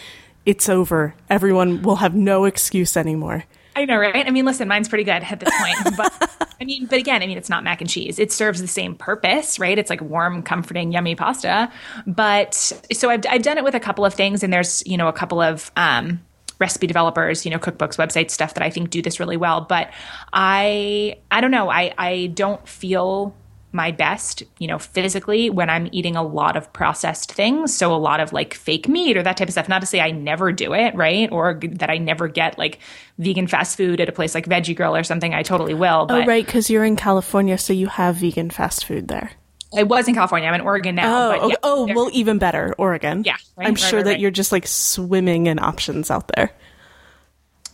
it's 0.45 0.69
over. 0.69 1.15
Everyone 1.31 1.83
will 1.83 1.97
have 1.97 2.17
no 2.17 2.47
excuse 2.47 2.97
anymore. 2.97 3.45
I 3.77 3.85
know, 3.85 3.97
right? 3.97 4.27
I 4.27 4.31
mean, 4.31 4.45
listen, 4.45 4.67
mine's 4.67 4.89
pretty 4.89 5.05
good 5.05 5.23
at 5.23 5.39
this 5.39 5.57
point, 5.57 5.97
but 5.97 6.49
I 6.61 6.65
mean, 6.65 6.87
but 6.87 6.99
again, 6.99 7.23
I 7.23 7.29
mean, 7.29 7.39
it's 7.39 7.51
not 7.51 7.63
mac 7.63 7.81
and 7.81 7.89
cheese. 7.89 8.19
It 8.19 8.33
serves 8.33 8.61
the 8.61 8.67
same 8.67 8.97
purpose, 8.97 9.61
right? 9.61 9.79
It's 9.79 9.91
like 9.91 10.01
warm, 10.01 10.43
comforting, 10.43 10.91
yummy 10.91 11.15
pasta. 11.15 11.71
But 12.09 12.55
so 12.55 13.11
I've, 13.11 13.21
I've 13.29 13.43
done 13.43 13.59
it 13.59 13.63
with 13.63 13.75
a 13.75 13.81
couple 13.81 14.05
of 14.05 14.15
things, 14.15 14.43
and 14.43 14.53
there's 14.53 14.83
you 14.85 14.97
know 14.97 15.07
a 15.07 15.13
couple 15.13 15.41
of 15.41 15.71
um, 15.77 16.21
recipe 16.59 16.87
developers, 16.87 17.45
you 17.45 17.51
know, 17.51 17.59
cookbooks, 17.59 17.97
websites, 17.97 18.31
stuff 18.31 18.55
that 18.55 18.63
I 18.63 18.71
think 18.71 18.91
do 18.91 19.03
this 19.03 19.21
really 19.21 19.37
well. 19.37 19.61
But 19.61 19.93
I, 20.33 21.19
I 21.31 21.41
don't 21.41 21.51
know. 21.51 21.71
I, 21.71 21.93
I 21.99 22.27
don't 22.35 22.67
feel 22.67 23.35
my 23.73 23.91
best, 23.91 24.43
you 24.59 24.67
know, 24.67 24.79
physically 24.79 25.51
when 25.51 25.69
I'm 25.69 25.89
eating 25.93 26.17
a 26.17 26.23
lot 26.23 26.57
of 26.57 26.73
processed 26.73 27.33
things. 27.33 27.75
So 27.75 27.95
a 27.95 27.97
lot 27.97 28.21
of 28.21 28.33
like 28.33 28.55
fake 28.55 28.89
meat 28.89 29.17
or 29.17 29.23
that 29.23 29.37
type 29.37 29.49
of 29.49 29.53
stuff. 29.53 29.69
Not 29.69 29.81
to 29.83 29.87
say 29.87 30.01
I 30.01 30.11
never 30.11 30.51
do 30.51 30.73
it, 30.73 30.95
right? 30.95 31.31
Or 31.31 31.61
that 31.73 31.91
I 31.91 31.99
never 31.99 32.27
get 32.27 32.59
like 32.59 32.81
vegan 33.19 33.47
fast 33.47 33.77
food 33.77 34.01
at 34.01 34.09
a 34.09 34.13
place 34.13 34.35
like 34.35 34.47
Veggie 34.47 34.75
Grill 34.75 34.97
or 34.97 35.05
something. 35.05 35.35
I 35.35 35.43
totally 35.43 35.75
will. 35.75 36.03
Oh, 36.03 36.07
but 36.07 36.25
oh, 36.25 36.27
right. 36.27 36.47
Cause 36.47 36.71
you're 36.71 36.85
in 36.85 36.97
California. 36.97 37.59
So 37.59 37.73
you 37.73 37.87
have 37.89 38.17
vegan 38.17 38.51
fast 38.51 38.87
food 38.87 39.09
there. 39.09 39.33
I 39.75 39.83
was 39.83 40.09
in 40.09 40.15
California. 40.15 40.49
I'm 40.49 40.55
in 40.55 40.61
Oregon 40.61 40.95
now. 40.95 41.33
Oh, 41.33 41.49
yeah, 41.49 41.57
oh, 41.63 41.87
well, 41.95 42.11
even 42.13 42.39
better, 42.39 42.75
Oregon. 42.79 43.23
Yeah, 43.25 43.37
right, 43.57 43.67
I'm 43.67 43.75
right, 43.75 43.79
sure 43.79 43.99
right, 43.99 44.05
that 44.07 44.21
you're 44.21 44.31
just 44.31 44.53
like 44.53 44.67
swimming 44.67 45.47
in 45.47 45.59
options 45.59 46.11
out 46.11 46.31
there. 46.35 46.53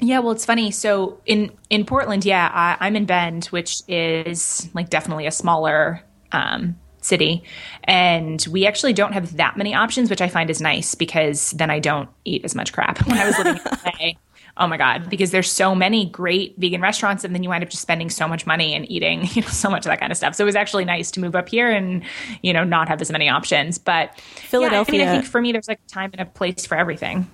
Yeah, 0.01 0.19
well, 0.19 0.33
it's 0.33 0.45
funny. 0.45 0.71
So 0.73 1.21
in 1.27 1.53
in 1.71 1.85
Portland, 1.85 2.25
yeah, 2.25 2.51
I, 2.53 2.87
am 2.87 2.97
in 2.97 3.05
Bend, 3.05 3.47
which 3.47 3.83
is 3.87 4.69
like 4.75 4.91
definitely 4.91 5.27
a 5.27 5.31
smaller 5.31 6.03
um, 6.33 6.77
city, 7.03 7.45
and 7.85 8.45
we 8.51 8.67
actually 8.67 8.95
don't 8.95 9.13
have 9.13 9.37
that 9.37 9.57
many 9.57 9.75
options, 9.75 10.11
which 10.11 10.21
I 10.21 10.29
find 10.29 10.51
is 10.51 10.61
nice 10.61 10.97
because 10.97 11.53
then 11.53 11.71
I 11.71 11.79
don't 11.79 12.09
eat 12.25 12.45
as 12.45 12.55
much 12.55 12.73
crap. 12.73 12.99
When 13.07 13.17
I 13.17 13.27
was 13.27 13.39
living 13.39 13.57
in 13.57 13.63
LA, 13.65 14.13
oh 14.57 14.67
my 14.67 14.77
god. 14.77 15.09
Because 15.09 15.31
there's 15.31 15.51
so 15.51 15.75
many 15.75 16.07
great 16.07 16.55
vegan 16.59 16.81
restaurants 16.81 17.25
and 17.25 17.35
then 17.35 17.43
you 17.43 17.49
wind 17.49 17.65
up 17.65 17.71
just 17.71 17.83
spending 17.83 18.11
so 18.11 18.29
much 18.29 18.47
money 18.47 18.75
and 18.75 18.91
eating 18.91 19.27
you 19.33 19.43
know 19.43 19.49
so 19.49 19.71
much 19.71 19.85
of 19.87 19.91
that 19.91 20.01
kind 20.01 20.13
of 20.13 20.19
stuff. 20.19 20.35
So 20.35 20.45
it 20.45 20.47
was 20.47 20.57
actually 20.57 20.85
nice 20.85 21.11
to 21.13 21.21
move 21.21 21.35
up 21.35 21.49
here 21.49 21.71
and 21.71 22.03
you 22.43 22.53
know 22.53 22.65
not 22.65 22.89
have 22.89 23.01
as 23.01 23.11
many 23.11 23.29
options. 23.29 23.79
But 23.79 24.19
philadelphia 24.21 24.99
yeah, 24.99 25.03
I, 25.03 25.07
mean, 25.07 25.17
I 25.17 25.21
think 25.21 25.31
for 25.31 25.41
me 25.41 25.53
there's 25.53 25.69
like 25.69 25.81
a 25.87 25.91
time 25.91 26.11
and 26.13 26.21
a 26.21 26.27
place 26.27 26.67
for 26.67 26.77
everything. 26.77 27.31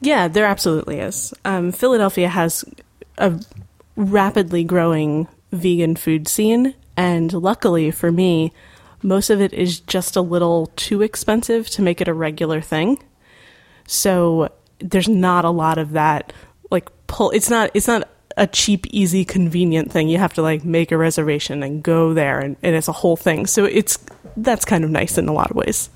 Yeah 0.00 0.28
there 0.28 0.46
absolutely 0.46 1.00
is. 1.00 1.34
Um, 1.44 1.72
philadelphia 1.72 2.28
has 2.28 2.64
a 3.18 3.40
rapidly 3.96 4.64
growing 4.64 5.28
vegan 5.52 5.96
food 5.96 6.28
scene. 6.28 6.74
And 6.96 7.32
luckily 7.32 7.90
for 7.90 8.10
me 8.10 8.52
most 9.02 9.30
of 9.30 9.40
it 9.40 9.52
is 9.52 9.80
just 9.80 10.16
a 10.16 10.20
little 10.20 10.72
too 10.76 11.02
expensive 11.02 11.68
to 11.70 11.82
make 11.82 12.00
it 12.00 12.08
a 12.08 12.14
regular 12.14 12.60
thing. 12.60 13.02
So 13.86 14.50
there's 14.80 15.08
not 15.08 15.44
a 15.44 15.50
lot 15.50 15.78
of 15.78 15.92
that 15.92 16.32
like 16.70 16.88
pull 17.06 17.30
it's 17.30 17.50
not 17.50 17.70
it's 17.74 17.88
not 17.88 18.08
a 18.36 18.46
cheap 18.46 18.86
easy 18.90 19.24
convenient 19.24 19.90
thing 19.90 20.08
you 20.08 20.18
have 20.18 20.32
to 20.32 20.42
like 20.42 20.64
make 20.64 20.92
a 20.92 20.96
reservation 20.96 21.62
and 21.62 21.82
go 21.82 22.14
there 22.14 22.38
and, 22.38 22.56
and 22.62 22.76
it's 22.76 22.88
a 22.88 22.92
whole 22.92 23.16
thing 23.16 23.46
so 23.46 23.64
it's 23.64 23.98
that's 24.36 24.64
kind 24.64 24.84
of 24.84 24.90
nice 24.90 25.18
in 25.18 25.28
a 25.28 25.32
lot 25.32 25.50
of 25.50 25.56
ways 25.56 25.90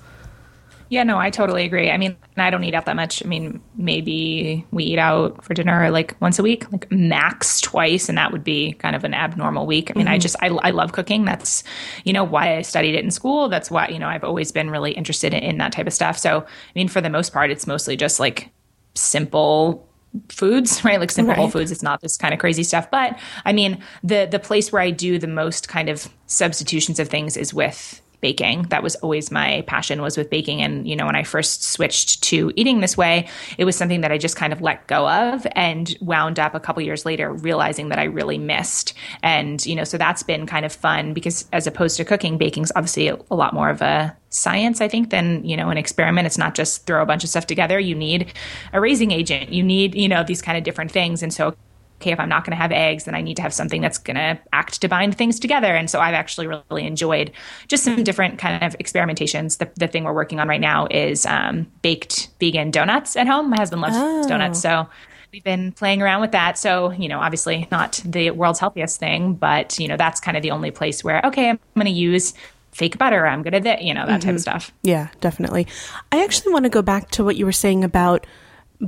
yeah, 0.93 1.01
no, 1.01 1.17
I 1.17 1.31
totally 1.31 1.65
agree. 1.65 1.89
I 1.89 1.97
mean, 1.97 2.15
I 2.37 2.51
don't 2.51 2.63
eat 2.63 2.75
out 2.75 2.85
that 2.85 2.95
much. 2.95 3.25
I 3.25 3.27
mean, 3.27 3.63
maybe 3.75 4.63
we 4.69 4.83
eat 4.83 4.99
out 4.99 5.43
for 5.43 5.55
dinner 5.55 5.89
like 5.89 6.15
once 6.21 6.37
a 6.37 6.43
week, 6.43 6.71
like 6.71 6.91
max 6.91 7.59
twice, 7.61 8.09
and 8.09 8.17
that 8.19 8.31
would 8.31 8.43
be 8.43 8.73
kind 8.73 8.95
of 8.95 9.03
an 9.03 9.15
abnormal 9.15 9.65
week. 9.65 9.89
I 9.89 9.97
mean, 9.97 10.05
mm-hmm. 10.05 10.13
I 10.13 10.17
just 10.19 10.35
I, 10.39 10.49
I 10.49 10.69
love 10.69 10.91
cooking. 10.91 11.25
That's 11.25 11.63
you 12.03 12.13
know 12.13 12.23
why 12.23 12.57
I 12.57 12.61
studied 12.61 12.93
it 12.93 13.03
in 13.03 13.09
school. 13.09 13.49
That's 13.49 13.71
why 13.71 13.87
you 13.87 13.97
know 13.97 14.07
I've 14.07 14.23
always 14.23 14.51
been 14.51 14.69
really 14.69 14.91
interested 14.91 15.33
in, 15.33 15.41
in 15.41 15.57
that 15.57 15.71
type 15.71 15.87
of 15.87 15.93
stuff. 15.93 16.19
So, 16.19 16.41
I 16.41 16.71
mean, 16.75 16.87
for 16.87 17.01
the 17.01 17.09
most 17.09 17.33
part, 17.33 17.49
it's 17.49 17.65
mostly 17.65 17.95
just 17.95 18.19
like 18.19 18.51
simple 18.93 19.87
foods, 20.29 20.83
right? 20.85 20.99
Like 20.99 21.11
simple 21.11 21.31
right. 21.31 21.37
whole 21.37 21.49
foods. 21.49 21.71
It's 21.71 21.83
not 21.83 22.01
this 22.01 22.17
kind 22.17 22.33
of 22.33 22.39
crazy 22.39 22.63
stuff. 22.63 22.89
But 22.91 23.19
I 23.45 23.53
mean, 23.53 23.83
the 24.03 24.27
the 24.29 24.39
place 24.39 24.71
where 24.71 24.81
I 24.81 24.91
do 24.91 25.17
the 25.17 25.27
most 25.27 25.67
kind 25.67 25.89
of 25.89 26.09
substitutions 26.27 26.99
of 26.99 27.09
things 27.09 27.37
is 27.37 27.53
with 27.53 28.01
baking. 28.23 28.63
That 28.69 28.81
was 28.81 28.95
always 28.95 29.29
my 29.29 29.63
passion 29.67 30.01
was 30.01 30.17
with 30.17 30.31
baking. 30.31 30.61
And, 30.63 30.87
you 30.87 30.95
know, 30.95 31.05
when 31.05 31.15
I 31.15 31.21
first 31.23 31.63
switched 31.63 32.23
to 32.23 32.51
eating 32.55 32.79
this 32.79 32.97
way, 32.97 33.27
it 33.59 33.65
was 33.65 33.75
something 33.75 34.01
that 34.01 34.11
I 34.11 34.17
just 34.17 34.35
kind 34.35 34.51
of 34.51 34.61
let 34.61 34.87
go 34.87 35.07
of 35.07 35.45
and 35.51 35.95
wound 36.01 36.39
up 36.39 36.55
a 36.55 36.59
couple 36.59 36.81
years 36.81 37.05
later 37.05 37.31
realizing 37.31 37.89
that 37.89 37.99
I 37.99 38.05
really 38.05 38.39
missed. 38.39 38.95
And, 39.21 39.63
you 39.63 39.75
know, 39.75 39.83
so 39.83 39.99
that's 39.99 40.23
been 40.23 40.47
kind 40.47 40.65
of 40.65 40.73
fun 40.73 41.13
because 41.13 41.45
as 41.53 41.67
opposed 41.67 41.97
to 41.97 42.05
cooking, 42.05 42.39
baking's 42.39 42.71
obviously 42.75 43.09
a, 43.09 43.17
a 43.29 43.35
lot 43.35 43.53
more 43.53 43.69
of 43.69 43.81
a 43.81 44.15
science, 44.29 44.81
I 44.81 44.87
think, 44.87 45.11
than, 45.11 45.45
you 45.45 45.55
know, 45.55 45.69
an 45.69 45.77
experiment. 45.77 46.25
It's 46.25 46.37
not 46.37 46.55
just 46.55 46.87
throw 46.87 47.03
a 47.03 47.05
bunch 47.05 47.23
of 47.23 47.29
stuff 47.29 47.45
together. 47.45 47.77
You 47.77 47.93
need 47.93 48.33
a 48.71 48.81
raising 48.81 49.11
agent. 49.11 49.51
You 49.51 49.61
need, 49.61 49.93
you 49.93 50.07
know, 50.07 50.23
these 50.23 50.41
kind 50.41 50.57
of 50.57 50.63
different 50.63 50.91
things. 50.91 51.21
And 51.21 51.33
so 51.33 51.55
okay, 52.03 52.11
if 52.11 52.19
I'm 52.19 52.27
not 52.27 52.43
going 52.43 52.51
to 52.51 52.61
have 52.61 52.73
eggs, 52.73 53.05
then 53.05 53.15
I 53.15 53.21
need 53.21 53.37
to 53.37 53.41
have 53.41 53.53
something 53.53 53.81
that's 53.81 53.97
going 53.97 54.17
to 54.17 54.37
act 54.51 54.81
to 54.81 54.89
bind 54.89 55.17
things 55.17 55.39
together. 55.39 55.73
And 55.73 55.89
so 55.89 56.01
I've 56.01 56.13
actually 56.13 56.47
really 56.47 56.85
enjoyed 56.85 57.31
just 57.69 57.85
some 57.85 58.03
different 58.03 58.39
kind 58.39 58.61
of 58.61 58.77
experimentations. 58.77 59.59
The, 59.59 59.71
the 59.75 59.87
thing 59.87 60.03
we're 60.03 60.13
working 60.13 60.41
on 60.41 60.49
right 60.49 60.59
now 60.59 60.87
is 60.91 61.25
um, 61.25 61.71
baked 61.81 62.29
vegan 62.41 62.71
donuts 62.71 63.15
at 63.15 63.25
home. 63.25 63.49
My 63.49 63.55
husband 63.55 63.81
loves 63.81 63.95
oh. 63.97 64.27
donuts. 64.27 64.59
So 64.59 64.89
we've 65.31 65.45
been 65.45 65.71
playing 65.71 66.01
around 66.01 66.19
with 66.19 66.33
that. 66.33 66.57
So, 66.57 66.91
you 66.91 67.07
know, 67.07 67.19
obviously 67.19 67.69
not 67.71 68.01
the 68.03 68.31
world's 68.31 68.59
healthiest 68.59 68.99
thing, 68.99 69.35
but, 69.35 69.79
you 69.79 69.87
know, 69.87 69.95
that's 69.95 70.19
kind 70.19 70.35
of 70.35 70.43
the 70.43 70.51
only 70.51 70.71
place 70.71 71.05
where, 71.05 71.21
okay, 71.23 71.49
I'm 71.51 71.59
going 71.75 71.85
to 71.85 71.91
use 71.91 72.33
fake 72.73 72.97
butter. 72.97 73.25
I'm 73.25 73.43
going 73.43 73.63
to, 73.63 73.77
you 73.81 73.93
know, 73.93 74.05
that 74.05 74.19
mm-hmm. 74.19 74.27
type 74.27 74.35
of 74.35 74.41
mm-hmm. 74.41 74.59
stuff. 74.59 74.73
Yeah, 74.83 75.07
definitely. 75.21 75.67
I 76.11 76.23
actually 76.23 76.51
want 76.51 76.65
to 76.65 76.69
go 76.69 76.81
back 76.81 77.11
to 77.11 77.23
what 77.23 77.37
you 77.37 77.45
were 77.45 77.53
saying 77.53 77.85
about 77.85 78.27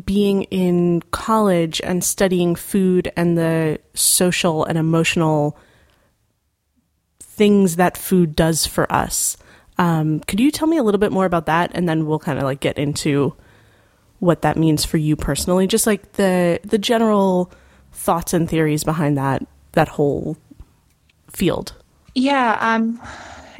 being 0.04 0.44
in 0.44 1.02
college 1.12 1.80
and 1.84 2.04
studying 2.04 2.56
food 2.56 3.12
and 3.16 3.38
the 3.38 3.80
social 3.94 4.66
and 4.66 4.78
emotional 4.78 5.58
things 7.20 7.76
that 7.78 7.98
food 7.98 8.36
does 8.36 8.66
for 8.66 8.92
us. 8.92 9.38
Um, 9.78 10.22
could 10.22 10.40
you 10.40 10.52
tell 10.52 10.68
me 10.68 10.78
a 10.78 10.84
little 10.84 11.00
bit 11.00 11.12
more 11.12 11.26
about 11.26 11.48
that, 11.48 11.72
and 11.74 11.88
then 11.88 12.06
we'll 12.06 12.20
kind 12.20 12.38
of 12.38 12.46
like 12.46 12.62
get 12.62 12.78
into 12.78 13.36
what 14.20 14.42
that 14.44 14.58
means 14.58 14.86
for 14.86 14.98
you 14.98 15.16
personally, 15.16 15.68
just 15.68 15.86
like 15.86 16.14
the 16.14 16.60
the 16.64 16.78
general 16.78 17.52
thoughts 17.92 18.34
and 18.34 18.50
theories 18.50 18.84
behind 18.84 19.18
that 19.18 19.46
that 19.74 19.90
whole 19.90 20.38
field. 21.30 21.74
Yeah. 22.14 22.58
Um, 22.62 23.02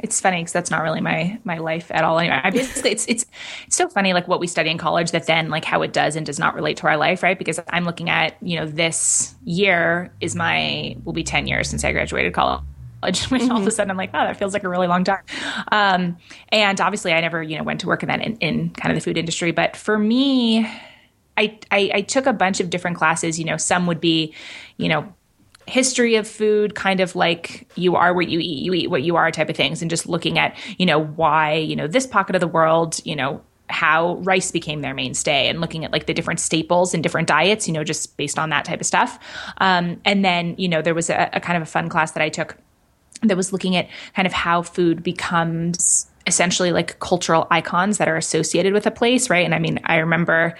it's 0.06 0.20
funny 0.20 0.38
because 0.38 0.52
that's 0.52 0.70
not 0.70 0.82
really 0.82 1.00
my 1.00 1.38
my 1.44 1.58
life 1.58 1.90
at 1.90 2.04
all. 2.04 2.18
Anyway, 2.18 2.40
I 2.42 2.50
basically 2.50 2.92
it's 2.92 3.06
it's 3.06 3.26
it's 3.66 3.76
so 3.76 3.88
funny 3.88 4.12
like 4.12 4.28
what 4.28 4.40
we 4.40 4.46
study 4.46 4.70
in 4.70 4.78
college 4.78 5.10
that 5.10 5.26
then 5.26 5.50
like 5.50 5.64
how 5.64 5.82
it 5.82 5.92
does 5.92 6.16
and 6.16 6.24
does 6.24 6.38
not 6.38 6.54
relate 6.54 6.76
to 6.78 6.86
our 6.86 6.96
life, 6.96 7.22
right? 7.22 7.38
Because 7.38 7.60
I'm 7.68 7.84
looking 7.84 8.08
at 8.08 8.36
you 8.40 8.58
know 8.58 8.66
this 8.66 9.34
year 9.44 10.12
is 10.20 10.34
my 10.34 10.96
will 11.04 11.12
be 11.12 11.24
ten 11.24 11.46
years 11.46 11.68
since 11.68 11.84
I 11.84 11.92
graduated 11.92 12.32
college 12.32 12.62
which 13.02 13.24
mm-hmm. 13.24 13.50
all 13.52 13.58
of 13.58 13.62
a 13.62 13.66
mm-hmm. 13.66 13.74
sudden 13.74 13.90
I'm 13.90 13.96
like, 13.96 14.10
oh, 14.14 14.24
that 14.24 14.36
feels 14.36 14.54
like 14.54 14.64
a 14.64 14.68
really 14.68 14.86
long 14.86 15.04
time. 15.04 15.22
Um, 15.70 16.16
and 16.48 16.80
obviously, 16.80 17.12
I 17.12 17.20
never, 17.20 17.42
you 17.42 17.58
know, 17.58 17.62
went 17.62 17.80
to 17.80 17.86
work 17.86 18.02
in 18.02 18.08
that 18.08 18.20
in, 18.20 18.36
in 18.38 18.70
kind 18.70 18.90
of 18.90 18.96
the 18.96 19.04
food 19.04 19.18
industry. 19.18 19.52
But 19.52 19.76
for 19.76 19.98
me, 19.98 20.66
I, 21.36 21.58
I, 21.70 21.90
I 21.94 22.00
took 22.00 22.26
a 22.26 22.32
bunch 22.32 22.60
of 22.60 22.70
different 22.70 22.96
classes. 22.96 23.38
You 23.38 23.44
know, 23.44 23.58
some 23.58 23.86
would 23.86 24.00
be, 24.00 24.34
you 24.78 24.88
know, 24.88 25.12
history 25.66 26.14
of 26.14 26.28
food, 26.28 26.74
kind 26.74 27.00
of 27.00 27.16
like 27.16 27.68
you 27.76 27.96
are 27.96 28.14
what 28.14 28.28
you 28.28 28.38
eat, 28.38 28.62
you 28.62 28.72
eat 28.72 28.88
what 28.88 29.02
you 29.02 29.16
are 29.16 29.30
type 29.30 29.48
of 29.48 29.56
things, 29.56 29.82
and 29.82 29.90
just 29.90 30.06
looking 30.06 30.38
at, 30.38 30.56
you 30.78 30.86
know, 30.86 31.02
why, 31.02 31.54
you 31.54 31.76
know, 31.76 31.86
this 31.86 32.06
pocket 32.06 32.36
of 32.36 32.40
the 32.40 32.48
world, 32.48 33.00
you 33.04 33.16
know, 33.16 33.42
how 33.68 34.14
rice 34.18 34.52
became 34.52 34.80
their 34.80 34.94
mainstay 34.94 35.48
and 35.48 35.60
looking 35.60 35.84
at 35.84 35.90
like 35.92 36.06
the 36.06 36.14
different 36.14 36.38
staples 36.38 36.94
and 36.94 37.02
different 37.02 37.26
diets, 37.26 37.66
you 37.66 37.74
know, 37.74 37.82
just 37.82 38.16
based 38.16 38.38
on 38.38 38.50
that 38.50 38.64
type 38.64 38.80
of 38.80 38.86
stuff. 38.86 39.18
Um, 39.58 40.00
and 40.04 40.24
then, 40.24 40.54
you 40.56 40.68
know, 40.68 40.82
there 40.82 40.94
was 40.94 41.10
a, 41.10 41.30
a 41.32 41.40
kind 41.40 41.56
of 41.56 41.62
a 41.64 41.70
fun 41.70 41.88
class 41.88 42.12
that 42.12 42.22
I 42.22 42.28
took 42.28 42.56
that 43.22 43.36
was 43.36 43.52
looking 43.52 43.74
at 43.74 43.88
kind 44.14 44.26
of 44.26 44.32
how 44.32 44.62
food 44.62 45.02
becomes 45.02 46.06
essentially 46.26 46.70
like 46.70 46.98
cultural 47.00 47.46
icons 47.50 47.98
that 47.98 48.08
are 48.08 48.16
associated 48.16 48.72
with 48.72 48.86
a 48.86 48.90
place, 48.90 49.30
right? 49.30 49.44
And 49.44 49.54
I 49.54 49.58
mean, 49.58 49.80
I 49.84 49.96
remember 49.96 50.56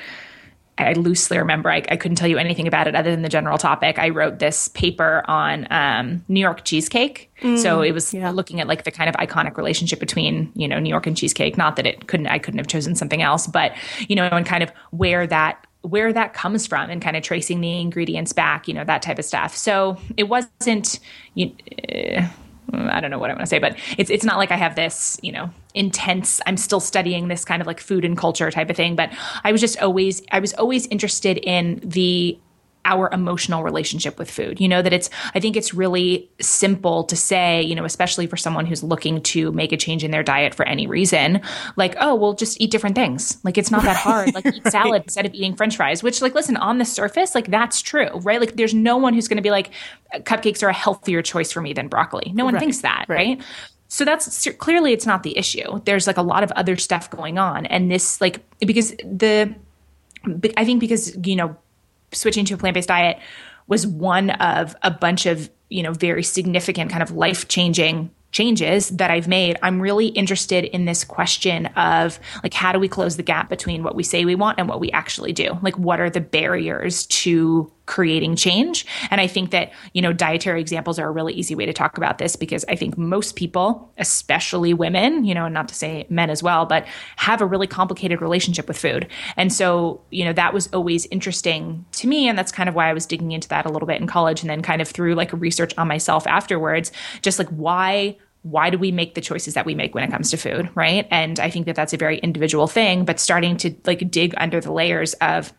I 0.78 0.92
loosely 0.92 1.38
remember, 1.38 1.70
I, 1.70 1.82
I, 1.88 1.96
couldn't 1.96 2.16
tell 2.16 2.28
you 2.28 2.36
anything 2.36 2.68
about 2.68 2.86
it 2.86 2.94
other 2.94 3.10
than 3.10 3.22
the 3.22 3.30
general 3.30 3.56
topic. 3.56 3.98
I 3.98 4.10
wrote 4.10 4.40
this 4.40 4.68
paper 4.68 5.24
on 5.26 5.66
um, 5.70 6.22
New 6.28 6.40
York 6.40 6.64
cheesecake. 6.64 7.32
Mm, 7.40 7.58
so 7.58 7.80
it 7.80 7.92
was 7.92 8.12
yeah. 8.12 8.30
looking 8.30 8.60
at 8.60 8.66
like 8.66 8.84
the 8.84 8.90
kind 8.90 9.08
of 9.08 9.16
iconic 9.16 9.56
relationship 9.56 10.00
between, 10.00 10.52
you 10.54 10.68
know, 10.68 10.78
New 10.78 10.90
York 10.90 11.06
and 11.06 11.16
cheesecake. 11.16 11.56
Not 11.56 11.76
that 11.76 11.86
it 11.86 12.08
couldn't, 12.08 12.26
I 12.26 12.38
couldn't 12.38 12.58
have 12.58 12.66
chosen 12.66 12.94
something 12.94 13.22
else, 13.22 13.46
but, 13.46 13.72
you 14.06 14.16
know, 14.16 14.24
and 14.24 14.44
kind 14.44 14.62
of 14.62 14.70
where 14.90 15.26
that 15.26 15.66
where 15.82 16.12
that 16.12 16.34
comes 16.34 16.66
from 16.66 16.90
and 16.90 17.00
kind 17.00 17.16
of 17.16 17.22
tracing 17.22 17.60
the 17.60 17.80
ingredients 17.80 18.32
back, 18.32 18.66
you 18.66 18.74
know, 18.74 18.82
that 18.82 19.02
type 19.02 19.20
of 19.20 19.24
stuff. 19.24 19.56
So 19.56 19.96
it 20.16 20.24
wasn't, 20.24 20.98
you, 21.34 21.52
uh, 21.88 22.26
I 22.72 23.00
don't 23.00 23.10
know 23.10 23.18
what 23.18 23.30
I 23.30 23.34
want 23.34 23.40
to 23.40 23.46
say, 23.46 23.58
but 23.58 23.76
it's 23.96 24.10
it's 24.10 24.24
not 24.24 24.38
like 24.38 24.50
I 24.50 24.56
have 24.56 24.74
this, 24.74 25.18
you 25.22 25.32
know, 25.32 25.50
intense. 25.74 26.40
I'm 26.46 26.56
still 26.56 26.80
studying 26.80 27.28
this 27.28 27.44
kind 27.44 27.60
of 27.60 27.66
like 27.66 27.80
food 27.80 28.04
and 28.04 28.16
culture 28.16 28.50
type 28.50 28.70
of 28.70 28.76
thing, 28.76 28.96
but 28.96 29.10
I 29.44 29.52
was 29.52 29.60
just 29.60 29.80
always 29.80 30.22
I 30.32 30.40
was 30.40 30.52
always 30.54 30.86
interested 30.88 31.38
in 31.38 31.80
the 31.84 32.38
our 32.86 33.10
emotional 33.12 33.62
relationship 33.62 34.18
with 34.18 34.30
food. 34.30 34.60
You 34.60 34.68
know, 34.68 34.80
that 34.80 34.92
it's, 34.92 35.10
I 35.34 35.40
think 35.40 35.56
it's 35.56 35.74
really 35.74 36.30
simple 36.40 37.04
to 37.04 37.16
say, 37.16 37.60
you 37.60 37.74
know, 37.74 37.84
especially 37.84 38.26
for 38.26 38.36
someone 38.36 38.64
who's 38.64 38.82
looking 38.82 39.20
to 39.22 39.52
make 39.52 39.72
a 39.72 39.76
change 39.76 40.04
in 40.04 40.12
their 40.12 40.22
diet 40.22 40.54
for 40.54 40.64
any 40.66 40.86
reason, 40.86 41.42
like, 41.76 41.94
oh, 42.00 42.14
well, 42.14 42.32
just 42.32 42.58
eat 42.60 42.70
different 42.70 42.96
things. 42.96 43.38
Like, 43.44 43.58
it's 43.58 43.70
not 43.70 43.82
that 43.82 43.96
hard. 43.96 44.32
Like, 44.34 44.46
eat 44.46 44.66
salad 44.70 45.02
instead 45.02 45.26
of 45.26 45.34
eating 45.34 45.54
french 45.54 45.76
fries, 45.76 46.02
which, 46.02 46.22
like, 46.22 46.34
listen, 46.34 46.56
on 46.56 46.78
the 46.78 46.84
surface, 46.84 47.34
like, 47.34 47.48
that's 47.48 47.82
true, 47.82 48.10
right? 48.20 48.40
Like, 48.40 48.54
there's 48.56 48.74
no 48.74 48.96
one 48.96 49.12
who's 49.12 49.28
going 49.28 49.36
to 49.36 49.42
be 49.42 49.50
like, 49.50 49.70
cupcakes 50.20 50.62
are 50.62 50.68
a 50.68 50.74
healthier 50.74 51.20
choice 51.20 51.52
for 51.52 51.60
me 51.60 51.72
than 51.72 51.88
broccoli. 51.88 52.32
No 52.34 52.44
one 52.44 52.54
right. 52.54 52.60
thinks 52.60 52.78
that, 52.78 53.06
right? 53.08 53.38
right? 53.38 53.42
So 53.88 54.04
that's 54.04 54.48
clearly 54.58 54.92
it's 54.92 55.06
not 55.06 55.22
the 55.22 55.36
issue. 55.38 55.80
There's 55.84 56.06
like 56.06 56.16
a 56.16 56.22
lot 56.22 56.42
of 56.42 56.50
other 56.52 56.76
stuff 56.76 57.10
going 57.10 57.38
on. 57.38 57.66
And 57.66 57.90
this, 57.90 58.20
like, 58.20 58.40
because 58.60 58.90
the, 58.96 59.54
I 60.56 60.64
think 60.64 60.80
because, 60.80 61.16
you 61.24 61.36
know, 61.36 61.56
switching 62.16 62.44
to 62.46 62.54
a 62.54 62.56
plant-based 62.56 62.88
diet 62.88 63.18
was 63.66 63.86
one 63.86 64.30
of 64.30 64.74
a 64.82 64.90
bunch 64.90 65.26
of 65.26 65.50
you 65.68 65.82
know 65.82 65.92
very 65.92 66.22
significant 66.22 66.90
kind 66.90 67.02
of 67.02 67.10
life-changing 67.10 68.10
changes 68.36 68.90
that 68.90 69.10
I've 69.10 69.28
made, 69.28 69.56
I'm 69.62 69.80
really 69.80 70.08
interested 70.08 70.64
in 70.64 70.84
this 70.84 71.04
question 71.04 71.66
of 71.66 72.20
like, 72.42 72.52
how 72.52 72.70
do 72.70 72.78
we 72.78 72.86
close 72.86 73.16
the 73.16 73.22
gap 73.22 73.48
between 73.48 73.82
what 73.82 73.94
we 73.94 74.02
say 74.02 74.26
we 74.26 74.34
want 74.34 74.58
and 74.58 74.68
what 74.68 74.78
we 74.78 74.90
actually 74.90 75.32
do? 75.32 75.58
Like, 75.62 75.78
what 75.78 76.00
are 76.00 76.10
the 76.10 76.20
barriers 76.20 77.06
to 77.06 77.72
creating 77.86 78.36
change. 78.36 78.84
And 79.10 79.20
I 79.20 79.26
think 79.26 79.50
that, 79.52 79.72
you 79.92 80.02
know, 80.02 80.12
dietary 80.12 80.60
examples 80.60 80.98
are 80.98 81.08
a 81.08 81.10
really 81.10 81.32
easy 81.32 81.54
way 81.54 81.66
to 81.66 81.72
talk 81.72 81.96
about 81.96 82.18
this 82.18 82.36
because 82.36 82.64
I 82.68 82.76
think 82.76 82.98
most 82.98 83.36
people, 83.36 83.90
especially 83.96 84.74
women, 84.74 85.24
you 85.24 85.34
know, 85.34 85.46
and 85.46 85.54
not 85.54 85.68
to 85.68 85.74
say 85.74 86.06
men 86.10 86.28
as 86.28 86.42
well, 86.42 86.66
but 86.66 86.86
have 87.16 87.40
a 87.40 87.46
really 87.46 87.66
complicated 87.66 88.20
relationship 88.20 88.68
with 88.68 88.76
food. 88.76 89.08
And 89.36 89.52
so, 89.52 90.00
you 90.10 90.24
know, 90.24 90.32
that 90.32 90.52
was 90.52 90.68
always 90.72 91.06
interesting 91.06 91.84
to 91.92 92.08
me. 92.08 92.28
And 92.28 92.36
that's 92.36 92.52
kind 92.52 92.68
of 92.68 92.74
why 92.74 92.90
I 92.90 92.92
was 92.92 93.06
digging 93.06 93.32
into 93.32 93.48
that 93.48 93.66
a 93.66 93.70
little 93.70 93.86
bit 93.86 94.00
in 94.00 94.06
college 94.06 94.42
and 94.42 94.50
then 94.50 94.62
kind 94.62 94.82
of 94.82 94.88
through 94.88 95.14
like 95.14 95.32
research 95.32 95.72
on 95.78 95.88
myself 95.88 96.26
afterwards, 96.26 96.92
just 97.22 97.38
like 97.38 97.48
why 97.48 98.16
why 98.42 98.70
do 98.70 98.78
we 98.78 98.92
make 98.92 99.14
the 99.14 99.20
choices 99.20 99.54
that 99.54 99.66
we 99.66 99.74
make 99.74 99.92
when 99.92 100.04
it 100.04 100.10
comes 100.10 100.30
to 100.30 100.36
food 100.36 100.70
right 100.76 101.08
and 101.10 101.40
i 101.40 101.50
think 101.50 101.66
that 101.66 101.74
that's 101.74 101.92
a 101.92 101.96
very 101.96 102.18
individual 102.18 102.68
thing 102.68 103.04
but 103.04 103.18
starting 103.18 103.56
to 103.56 103.74
like 103.86 104.08
dig 104.08 104.34
under 104.36 104.60
the 104.60 104.70
layers 104.70 105.14
of 105.14 105.52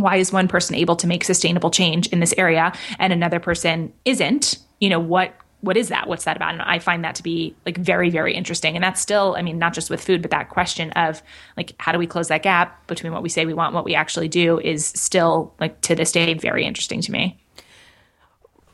why 0.00 0.16
is 0.16 0.32
one 0.32 0.48
person 0.48 0.74
able 0.74 0.96
to 0.96 1.06
make 1.06 1.24
sustainable 1.24 1.70
change 1.70 2.08
in 2.08 2.20
this 2.20 2.34
area 2.36 2.72
and 2.98 3.12
another 3.12 3.40
person 3.40 3.92
isn't? 4.04 4.58
You 4.80 4.90
know 4.90 5.00
what 5.00 5.34
what 5.60 5.76
is 5.76 5.88
that? 5.88 6.08
What's 6.08 6.24
that 6.24 6.36
about? 6.36 6.52
And 6.52 6.62
i 6.62 6.78
find 6.78 7.04
that 7.04 7.16
to 7.16 7.22
be 7.22 7.54
like 7.66 7.76
very 7.78 8.10
very 8.10 8.34
interesting. 8.34 8.76
And 8.76 8.82
that's 8.82 9.00
still 9.00 9.34
i 9.36 9.42
mean 9.42 9.58
not 9.58 9.74
just 9.74 9.90
with 9.90 10.02
food 10.02 10.22
but 10.22 10.30
that 10.30 10.48
question 10.48 10.90
of 10.92 11.22
like 11.56 11.74
how 11.78 11.92
do 11.92 11.98
we 11.98 12.06
close 12.06 12.28
that 12.28 12.42
gap 12.42 12.86
between 12.86 13.12
what 13.12 13.22
we 13.22 13.28
say 13.28 13.44
we 13.44 13.54
want 13.54 13.68
and 13.68 13.74
what 13.74 13.84
we 13.84 13.94
actually 13.94 14.28
do 14.28 14.60
is 14.60 14.86
still 14.86 15.54
like 15.60 15.80
to 15.82 15.94
this 15.94 16.12
day 16.12 16.34
very 16.34 16.64
interesting 16.64 17.00
to 17.02 17.12
me. 17.12 17.38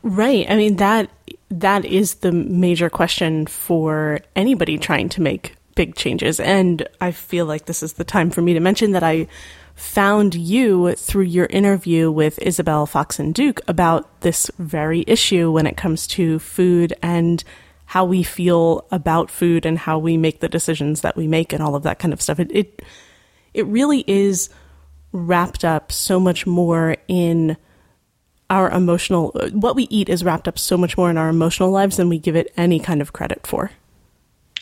Right. 0.02 0.46
I 0.48 0.56
mean 0.56 0.76
that 0.76 1.10
that 1.50 1.84
is 1.84 2.16
the 2.16 2.32
major 2.32 2.90
question 2.90 3.46
for 3.46 4.20
anybody 4.36 4.76
trying 4.76 5.08
to 5.10 5.22
make 5.22 5.56
big 5.74 5.94
changes. 5.94 6.38
And 6.38 6.86
i 7.00 7.10
feel 7.10 7.46
like 7.46 7.64
this 7.64 7.82
is 7.82 7.94
the 7.94 8.04
time 8.04 8.30
for 8.30 8.42
me 8.42 8.52
to 8.54 8.60
mention 8.60 8.92
that 8.92 9.02
i 9.02 9.26
found 9.74 10.34
you 10.34 10.94
through 10.94 11.24
your 11.24 11.46
interview 11.46 12.10
with 12.10 12.38
Isabel 12.40 12.86
Foxen 12.86 13.32
Duke 13.32 13.60
about 13.66 14.20
this 14.20 14.50
very 14.58 15.04
issue 15.06 15.50
when 15.50 15.66
it 15.66 15.76
comes 15.76 16.06
to 16.08 16.38
food 16.38 16.94
and 17.02 17.42
how 17.86 18.04
we 18.04 18.22
feel 18.22 18.86
about 18.90 19.30
food 19.30 19.66
and 19.66 19.78
how 19.78 19.98
we 19.98 20.16
make 20.16 20.40
the 20.40 20.48
decisions 20.48 21.02
that 21.02 21.16
we 21.16 21.26
make 21.26 21.52
and 21.52 21.62
all 21.62 21.74
of 21.74 21.82
that 21.82 21.98
kind 21.98 22.12
of 22.12 22.22
stuff. 22.22 22.40
It 22.40 22.50
it, 22.52 22.82
it 23.52 23.66
really 23.66 24.04
is 24.06 24.48
wrapped 25.12 25.64
up 25.64 25.92
so 25.92 26.18
much 26.18 26.46
more 26.46 26.96
in 27.08 27.56
our 28.50 28.70
emotional 28.70 29.30
what 29.52 29.76
we 29.76 29.84
eat 29.84 30.08
is 30.08 30.24
wrapped 30.24 30.48
up 30.48 30.58
so 30.58 30.76
much 30.76 30.96
more 30.96 31.08
in 31.08 31.16
our 31.16 31.28
emotional 31.28 31.70
lives 31.70 31.96
than 31.96 32.08
we 32.08 32.18
give 32.18 32.36
it 32.36 32.52
any 32.56 32.78
kind 32.78 33.00
of 33.00 33.12
credit 33.12 33.46
for. 33.46 33.70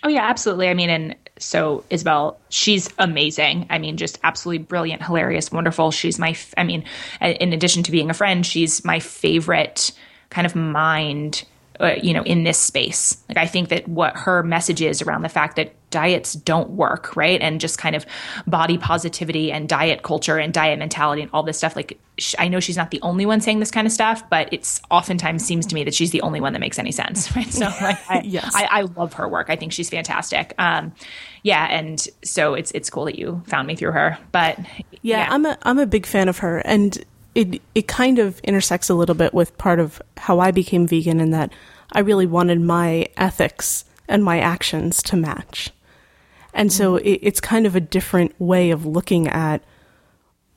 Oh 0.03 0.09
yeah, 0.09 0.23
absolutely. 0.23 0.69
I 0.69 0.75
mean, 0.75 0.91
and 0.91 1.17
so 1.39 1.85
Isabel, 1.91 2.39
she's 2.49 2.91
amazing. 2.99 3.67
I 3.71 3.79
mean, 3.79 3.97
just 3.97 4.19
absolutely 4.25 4.65
brilliant, 4.65 5.03
hilarious, 5.03 5.53
wonderful. 5.53 5.91
She's 5.91 6.19
my, 6.19 6.37
I 6.57 6.65
mean, 6.65 6.85
in 7.21 7.53
addition 7.53 7.83
to 7.85 7.91
being 7.93 8.11
a 8.11 8.15
friend, 8.15 8.45
she's 8.45 8.85
my 8.85 8.99
favorite 8.99 9.93
kind 10.31 10.47
of 10.47 10.57
mind 10.57 11.45
uh, 11.81 11.95
you 12.03 12.13
know, 12.13 12.23
in 12.23 12.45
this 12.45 12.59
space. 12.59 13.17
Like 13.29 13.39
I 13.39 13.47
think 13.47 13.69
that 13.71 13.89
what 13.89 14.17
her 14.17 14.43
message 14.43 14.83
is 14.83 15.03
around 15.03 15.23
the 15.23 15.29
fact 15.29 15.57
that 15.57 15.75
diets 15.91 16.33
don't 16.33 16.71
work, 16.71 17.15
right? 17.17 17.41
And 17.41 17.61
just 17.61 17.79
kind 17.79 17.95
of 17.95 18.05
body 18.47 18.79
positivity 18.79 19.53
and 19.53 19.69
diet 19.69 20.03
culture 20.03 20.39
and 20.39 20.53
diet 20.53 20.79
mentality 20.79 21.23
and 21.23 21.31
all 21.33 21.43
this 21.43 21.59
stuff. 21.59 21.77
Like 21.77 22.01
sh- 22.19 22.35
I 22.39 22.49
know 22.49 22.61
she's 22.61 22.77
not 22.77 22.91
the 22.91 23.01
only 23.03 23.27
one 23.27 23.41
saying 23.41 23.61
this 23.61 23.71
kind 23.71 23.87
of 23.87 23.93
stuff, 23.93 24.29
but 24.29 24.49
it's 24.53 24.81
oftentimes 24.91 25.45
seems 25.45 25.67
to 25.67 25.75
me 25.75 25.85
that 25.85 25.95
she's 25.95 26.11
the 26.11 26.23
only 26.23 26.41
one 26.41 26.53
that 26.55 26.59
makes 26.59 26.79
any 26.79 26.93
sense, 26.93 27.35
right? 27.37 27.53
So 27.53 27.67
like, 27.81 27.99
I, 28.11 28.23
yes. 28.25 28.53
I, 28.55 28.65
I, 28.65 28.81
love 28.83 29.15
her 29.15 29.29
work. 29.29 29.49
I 29.49 29.57
think 29.57 29.73
she's 29.73 29.91
fantastic. 29.91 30.55
Um, 30.59 30.93
yeah, 31.43 31.67
and 31.71 32.01
so 32.25 32.55
it's 32.55 32.71
it's 32.73 32.89
cool 32.91 33.05
that 33.07 33.19
you 33.19 33.43
found 33.47 33.67
me 33.67 33.77
through 33.77 33.93
her. 33.93 34.19
But 34.31 34.59
yeah, 35.03 35.19
yeah, 35.19 35.29
I'm 35.31 35.45
a 35.45 35.59
I'm 35.63 35.79
a 35.79 35.87
big 35.87 36.07
fan 36.07 36.29
of 36.29 36.39
her, 36.39 36.59
and 36.59 37.05
it 37.35 37.63
it 37.75 37.89
kind 37.89 38.19
of 38.19 38.41
intersects 38.41 38.91
a 38.91 38.95
little 38.95 39.15
bit 39.15 39.33
with 39.33 39.57
part 39.59 39.81
of 39.81 40.01
how 40.17 40.41
I 40.41 40.51
became 40.51 40.87
vegan 40.87 41.21
in 41.21 41.31
that 41.31 41.53
I 41.93 42.01
really 42.01 42.27
wanted 42.27 42.61
my 42.61 43.09
ethics 43.17 43.85
and 44.09 44.25
my 44.25 44.41
actions 44.41 45.03
to 45.05 45.17
match. 45.17 45.71
And 46.55 46.73
so 46.73 46.97
mm-hmm. 46.97 47.07
it, 47.07 47.21
it's 47.23 47.41
kind 47.41 47.67
of 47.67 47.77
a 47.77 47.81
different 47.81 48.39
way 48.39 48.71
of 48.71 48.85
looking 48.85 49.29
at 49.29 49.63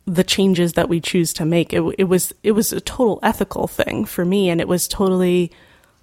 the 0.06 0.24
changes 0.24 0.74
that 0.74 0.90
we 0.90 1.00
choose 1.00 1.34
to 1.34 1.46
make. 1.46 1.74
It, 1.74 1.82
it 1.98 2.04
was 2.06 2.34
it 2.44 2.52
was 2.52 2.72
a 2.72 2.82
total 2.82 3.20
ethical 3.24 3.68
thing 3.68 4.06
for 4.06 4.26
me, 4.26 4.50
and 4.50 4.62
it 4.62 4.68
was 4.68 4.88
totally 4.88 5.52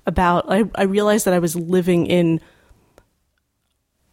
about. 0.07 0.51
I, 0.51 0.65
I 0.75 0.85
realized 0.85 1.25
that 1.27 1.35
I 1.35 1.39
was 1.39 1.55
living 1.55 2.07
in 2.07 2.41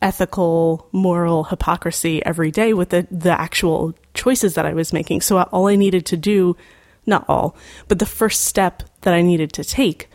ethical, 0.02 0.88
moral 0.92 1.46
hypocrisy 1.46 2.24
every 2.26 2.52
day 2.52 2.74
with 2.74 2.90
the, 2.90 3.08
the 3.12 3.40
actual 3.40 3.94
choices 4.20 4.54
that 4.56 4.66
I 4.66 4.74
was 4.74 4.92
making. 4.92 5.22
So 5.22 5.42
all 5.42 5.68
I 5.68 5.76
needed 5.76 6.06
to 6.08 6.18
do, 6.18 6.58
not 7.06 7.26
all, 7.30 7.56
but 7.88 8.00
the 8.00 8.06
first 8.06 8.46
step 8.46 8.84
that 9.02 9.14
I 9.14 9.22
needed 9.22 9.54
to 9.54 9.64
take 9.64 10.10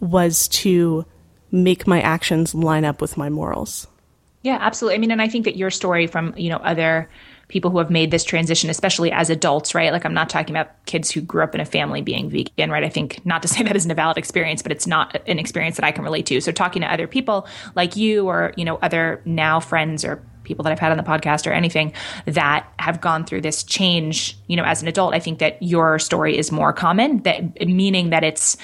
was 0.00 0.48
to 0.48 1.04
make 1.50 1.86
my 1.86 2.00
actions 2.00 2.54
line 2.54 2.84
up 2.84 3.00
with 3.00 3.18
my 3.18 3.28
morals. 3.28 3.86
Yeah, 4.42 4.58
absolutely. 4.60 4.96
I 4.96 4.98
mean, 4.98 5.10
and 5.10 5.22
I 5.22 5.28
think 5.28 5.44
that 5.44 5.56
your 5.56 5.70
story 5.70 6.06
from, 6.06 6.34
you 6.36 6.48
know, 6.48 6.56
other 6.56 7.08
people 7.48 7.70
who 7.70 7.78
have 7.78 7.90
made 7.90 8.10
this 8.10 8.24
transition, 8.24 8.70
especially 8.70 9.12
as 9.12 9.28
adults, 9.28 9.74
right? 9.74 9.92
Like 9.92 10.06
I'm 10.06 10.14
not 10.14 10.30
talking 10.30 10.56
about 10.56 10.70
kids 10.86 11.10
who 11.10 11.20
grew 11.20 11.42
up 11.44 11.54
in 11.54 11.60
a 11.60 11.66
family 11.66 12.00
being 12.00 12.30
vegan, 12.30 12.70
right? 12.70 12.82
I 12.82 12.88
think 12.88 13.24
not 13.26 13.42
to 13.42 13.48
say 13.52 13.62
that 13.62 13.76
isn't 13.76 13.90
a 13.90 13.94
valid 13.94 14.16
experience, 14.16 14.62
but 14.62 14.72
it's 14.72 14.86
not 14.86 15.20
an 15.28 15.38
experience 15.38 15.76
that 15.76 15.84
I 15.84 15.92
can 15.92 16.02
relate 16.02 16.26
to. 16.26 16.40
So 16.40 16.50
talking 16.50 16.80
to 16.80 16.90
other 16.90 17.06
people 17.06 17.46
like 17.74 17.94
you 17.94 18.26
or, 18.26 18.54
you 18.56 18.64
know, 18.64 18.76
other 18.76 19.20
now 19.26 19.60
friends 19.60 20.04
or 20.04 20.24
people 20.44 20.62
that 20.64 20.72
I've 20.72 20.78
had 20.78 20.90
on 20.90 20.96
the 20.96 21.02
podcast 21.02 21.46
or 21.46 21.52
anything 21.52 21.92
that 22.26 22.70
have 22.78 23.00
gone 23.00 23.24
through 23.24 23.42
this 23.42 23.62
change, 23.62 24.36
you 24.46 24.56
know, 24.56 24.64
as 24.64 24.82
an 24.82 24.88
adult, 24.88 25.14
I 25.14 25.18
think 25.18 25.38
that 25.38 25.62
your 25.62 25.98
story 25.98 26.36
is 26.36 26.52
more 26.52 26.72
common, 26.72 27.22
that 27.22 27.66
meaning 27.66 28.10
that 28.10 28.24
it's 28.24 28.56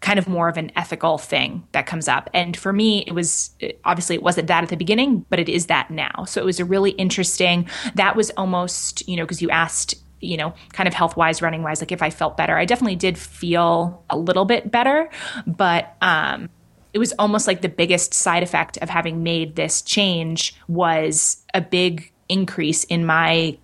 kind 0.00 0.18
of 0.18 0.28
more 0.28 0.48
of 0.48 0.58
an 0.58 0.70
ethical 0.76 1.16
thing 1.16 1.66
that 1.72 1.86
comes 1.86 2.08
up. 2.08 2.28
And 2.34 2.54
for 2.56 2.74
me, 2.74 3.04
it 3.06 3.12
was 3.12 3.50
obviously 3.86 4.14
it 4.14 4.22
wasn't 4.22 4.48
that 4.48 4.62
at 4.62 4.68
the 4.68 4.76
beginning, 4.76 5.24
but 5.30 5.38
it 5.38 5.48
is 5.48 5.66
that 5.66 5.90
now. 5.90 6.24
So 6.26 6.42
it 6.42 6.44
was 6.44 6.60
a 6.60 6.64
really 6.64 6.90
interesting, 6.90 7.66
that 7.94 8.14
was 8.14 8.28
almost, 8.36 9.08
you 9.08 9.16
know, 9.16 9.24
because 9.24 9.40
you 9.40 9.48
asked, 9.48 9.94
you 10.20 10.36
know, 10.36 10.52
kind 10.74 10.86
of 10.86 10.92
health 10.92 11.16
wise, 11.16 11.40
running 11.40 11.62
wise, 11.62 11.80
like 11.80 11.90
if 11.90 12.02
I 12.02 12.10
felt 12.10 12.36
better. 12.36 12.56
I 12.58 12.66
definitely 12.66 12.96
did 12.96 13.16
feel 13.16 14.04
a 14.10 14.18
little 14.18 14.44
bit 14.44 14.70
better, 14.70 15.08
but, 15.46 15.96
um, 16.02 16.50
it 16.94 16.98
was 16.98 17.12
almost 17.18 17.46
like 17.48 17.60
the 17.60 17.68
biggest 17.68 18.14
side 18.14 18.44
effect 18.44 18.78
of 18.78 18.88
having 18.88 19.22
made 19.22 19.56
this 19.56 19.82
change 19.82 20.54
was 20.68 21.44
a 21.52 21.60
big 21.60 22.12
increase 22.28 22.84
in 22.84 23.04
my 23.04 23.58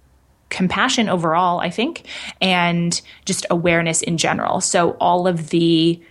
compassion 0.50 1.08
overall, 1.08 1.60
I 1.60 1.70
think, 1.70 2.06
and 2.40 3.00
just 3.24 3.46
awareness 3.48 4.02
in 4.02 4.18
general. 4.18 4.60
So 4.60 4.96
all 5.00 5.28
of 5.28 5.50
the 5.50 6.02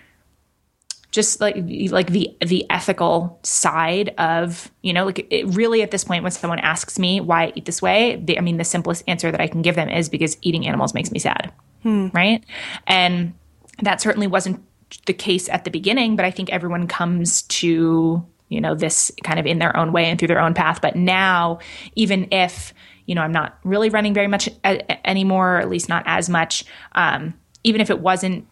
just 1.12 1.41
like 1.41 1.55
like 1.89 2.12
the 2.12 2.36
the 2.39 2.65
ethical 2.69 3.39
side 3.41 4.13
of 4.19 4.71
you 4.84 4.93
know 4.93 5.05
like 5.08 5.25
it 5.32 5.43
really 5.47 5.82
at 5.82 5.89
this 5.89 6.03
point 6.03 6.21
when 6.21 6.32
someone 6.32 6.60
asks 6.60 6.99
me 6.99 7.19
why 7.19 7.45
I 7.45 7.53
eat 7.55 7.65
this 7.65 7.82
way 7.82 8.21
they, 8.23 8.38
I 8.38 8.41
mean 8.41 8.58
the 8.58 8.63
simplest 8.63 9.03
answer 9.08 9.32
that 9.32 9.41
I 9.41 9.47
can 9.47 9.63
give 9.63 9.73
them 9.73 9.89
is 9.89 10.08
because 10.08 10.38
eating 10.43 10.67
animals 10.67 10.93
makes 10.93 11.12
me 11.12 11.17
sad 11.17 11.51
hmm. 11.82 12.10
right 12.13 12.43
and 12.86 13.34
that 13.82 14.01
certainly 14.01 14.27
wasn't 14.27 14.63
the 15.06 15.13
case 15.13 15.49
at 15.49 15.63
the 15.63 15.71
beginning 15.71 16.15
but 16.15 16.25
I 16.25 16.32
think 16.32 16.52
everyone 16.52 16.88
comes 16.88 17.43
to 17.43 18.25
you 18.49 18.60
know 18.60 18.75
this 18.75 19.12
kind 19.23 19.39
of 19.39 19.45
in 19.45 19.60
their 19.60 19.75
own 19.78 19.93
way 19.93 20.06
and 20.06 20.19
through 20.19 20.28
their 20.28 20.41
own 20.41 20.54
path. 20.54 20.82
But 20.82 20.95
now 20.95 21.60
even 21.95 22.28
if 22.32 22.73
you 23.06 23.15
know 23.15 23.21
I'm 23.21 23.32
not 23.32 23.58
really 23.63 23.89
running 23.89 24.13
very 24.13 24.28
much 24.28 24.49
a- 24.65 25.08
anymore 25.08 25.56
or 25.56 25.60
at 25.60 25.69
least 25.69 25.88
not 25.88 26.04
as 26.06 26.30
much 26.30 26.65
um, 26.93 27.34
even 27.63 27.82
if 27.82 27.89
it 27.89 27.99
wasn't 27.99 28.47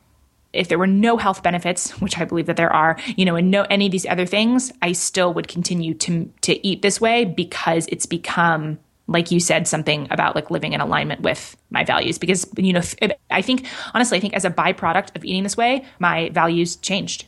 if 0.53 0.69
there 0.69 0.79
were 0.79 0.87
no 0.87 1.17
health 1.17 1.43
benefits, 1.43 1.91
which 2.01 2.17
I 2.17 2.25
believe 2.25 2.45
that 2.47 2.55
there 2.55 2.71
are, 2.71 2.97
you 3.15 3.25
know, 3.25 3.35
and 3.35 3.51
no 3.51 3.63
any 3.63 3.87
of 3.87 3.91
these 3.91 4.05
other 4.05 4.25
things, 4.25 4.71
I 4.81 4.93
still 4.93 5.33
would 5.33 5.47
continue 5.47 5.93
to 5.95 6.31
to 6.41 6.67
eat 6.67 6.81
this 6.81 7.01
way 7.01 7.25
because 7.25 7.87
it's 7.87 8.05
become 8.05 8.79
like 9.07 9.31
you 9.31 9.39
said 9.39 9.67
something 9.67 10.07
about 10.11 10.35
like 10.35 10.51
living 10.51 10.73
in 10.73 10.81
alignment 10.81 11.21
with 11.21 11.55
my 11.69 11.83
values 11.83 12.17
because 12.17 12.45
you 12.57 12.73
know 12.73 12.81
it, 13.01 13.19
I 13.31 13.41
think 13.41 13.65
honestly 13.93 14.17
I 14.17 14.21
think 14.21 14.33
as 14.33 14.45
a 14.45 14.49
byproduct 14.49 15.15
of 15.15 15.23
eating 15.23 15.43
this 15.43 15.57
way, 15.57 15.85
my 15.99 16.29
values 16.29 16.75
changed. 16.75 17.25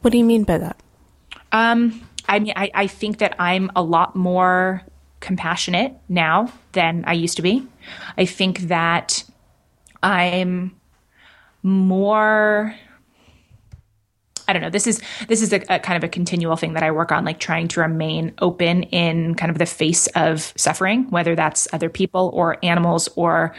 What 0.00 0.12
do 0.12 0.18
you 0.18 0.24
mean 0.24 0.44
by 0.44 0.58
that? 0.58 0.80
Um 1.50 2.00
I 2.28 2.38
mean 2.38 2.54
I, 2.56 2.70
I 2.74 2.86
think 2.86 3.18
that 3.18 3.34
I'm 3.38 3.70
a 3.74 3.82
lot 3.82 4.14
more 4.14 4.82
compassionate 5.20 5.94
now 6.08 6.52
than 6.72 7.04
I 7.06 7.12
used 7.12 7.36
to 7.36 7.42
be. 7.42 7.66
I 8.16 8.24
think 8.24 8.60
that 8.60 9.24
I'm 10.02 10.76
more 11.62 12.74
I 14.48 14.52
don't 14.52 14.62
know. 14.62 14.70
This 14.70 14.86
is 14.86 15.00
this 15.28 15.42
is 15.42 15.52
a, 15.52 15.62
a, 15.68 15.78
kind 15.78 15.96
of 15.96 16.04
a 16.04 16.08
continual 16.08 16.56
thing 16.56 16.74
that 16.74 16.82
I 16.82 16.90
work 16.90 17.12
on, 17.12 17.24
like 17.24 17.38
trying 17.38 17.68
to 17.68 17.80
remain 17.80 18.34
open 18.40 18.84
in 18.84 19.34
kind 19.34 19.50
of 19.50 19.58
the 19.58 19.66
face 19.66 20.06
of 20.08 20.52
suffering, 20.56 21.10
whether 21.10 21.34
that's 21.34 21.68
other 21.72 21.88
people 21.88 22.30
or 22.34 22.58
animals 22.64 23.08
or 23.16 23.54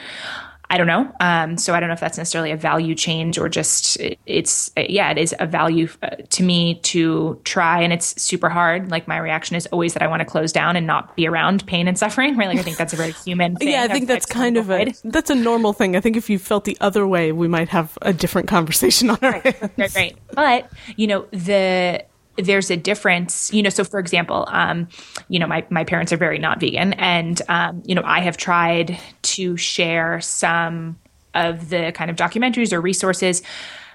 I 0.74 0.78
don't 0.78 0.88
know. 0.88 1.14
Um, 1.20 1.56
so 1.56 1.76
I 1.76 1.80
don't 1.80 1.90
know 1.90 1.94
if 1.94 2.00
that's 2.00 2.18
necessarily 2.18 2.50
a 2.50 2.58
value 2.58 2.96
change 2.96 3.38
or 3.38 3.48
just 3.48 3.96
it's 4.26 4.72
yeah, 4.76 5.12
it 5.12 5.20
is 5.20 5.36
a 5.40 5.46
value 5.46 5.88
uh, 6.02 6.16
to 6.32 6.42
me 6.42 6.80
to 6.80 7.40
try, 7.44 7.80
and 7.80 7.94
it's 7.94 8.20
super 8.20 8.50
hard. 8.50 8.90
Like 8.90 9.08
my 9.08 9.18
reaction 9.18 9.56
is 9.56 9.68
always 9.68 9.94
that 9.94 10.02
I 10.02 10.08
want 10.08 10.22
to 10.22 10.26
close 10.26 10.52
down 10.52 10.76
and 10.76 10.88
not 10.88 11.16
be 11.16 11.28
around 11.28 11.64
pain 11.68 11.88
and 11.88 11.96
suffering. 11.96 12.36
Right? 12.36 12.48
Like 12.48 12.58
I 12.58 12.64
think 12.64 12.78
that's 12.78 12.92
a 12.92 12.96
very 12.96 13.12
human. 13.12 13.56
thing. 13.58 13.68
yeah, 13.68 13.84
I 13.84 13.88
think 13.88 14.08
that's 14.08 14.26
kind 14.26 14.58
of 14.58 14.72
a 14.72 14.92
that's 15.04 15.30
a 15.30 15.36
normal 15.36 15.74
thing. 15.74 15.96
I 15.96 16.00
think 16.00 16.18
if 16.18 16.28
you 16.28 16.40
felt 16.40 16.66
the 16.66 16.76
other 16.82 17.06
way, 17.06 17.32
we 17.32 17.48
might 17.48 17.70
have 17.70 17.96
a 18.02 18.12
different 18.12 18.48
conversation 18.48 19.12
on 19.12 19.20
our 19.22 19.32
right, 19.32 19.44
hands. 19.44 19.72
Right, 19.78 19.96
right. 19.96 20.18
But 20.32 20.72
you 20.98 21.06
know 21.06 21.28
the 21.30 22.04
there's 22.38 22.72
a 22.72 22.78
difference, 22.78 23.54
you 23.54 23.62
know. 23.62 23.70
So, 23.70 23.84
for 23.84 24.00
example, 24.00 24.48
um, 24.50 24.88
you 25.30 25.40
know, 25.40 25.48
my 25.48 25.66
my 25.70 25.84
parents 25.84 26.12
are 26.12 26.18
very 26.18 26.40
not 26.40 26.60
vegan, 26.60 26.94
and 26.94 27.42
um, 27.48 27.84
you 27.86 27.96
know, 27.96 28.02
I 28.04 28.22
have 28.22 28.38
tried 28.38 28.98
to 29.36 29.58
share 29.58 30.22
some 30.22 31.00
of 31.34 31.70
the 31.70 31.92
kind 31.94 32.12
of 32.12 32.18
documentaries 32.18 32.74
or 32.74 32.82
resources 32.82 33.42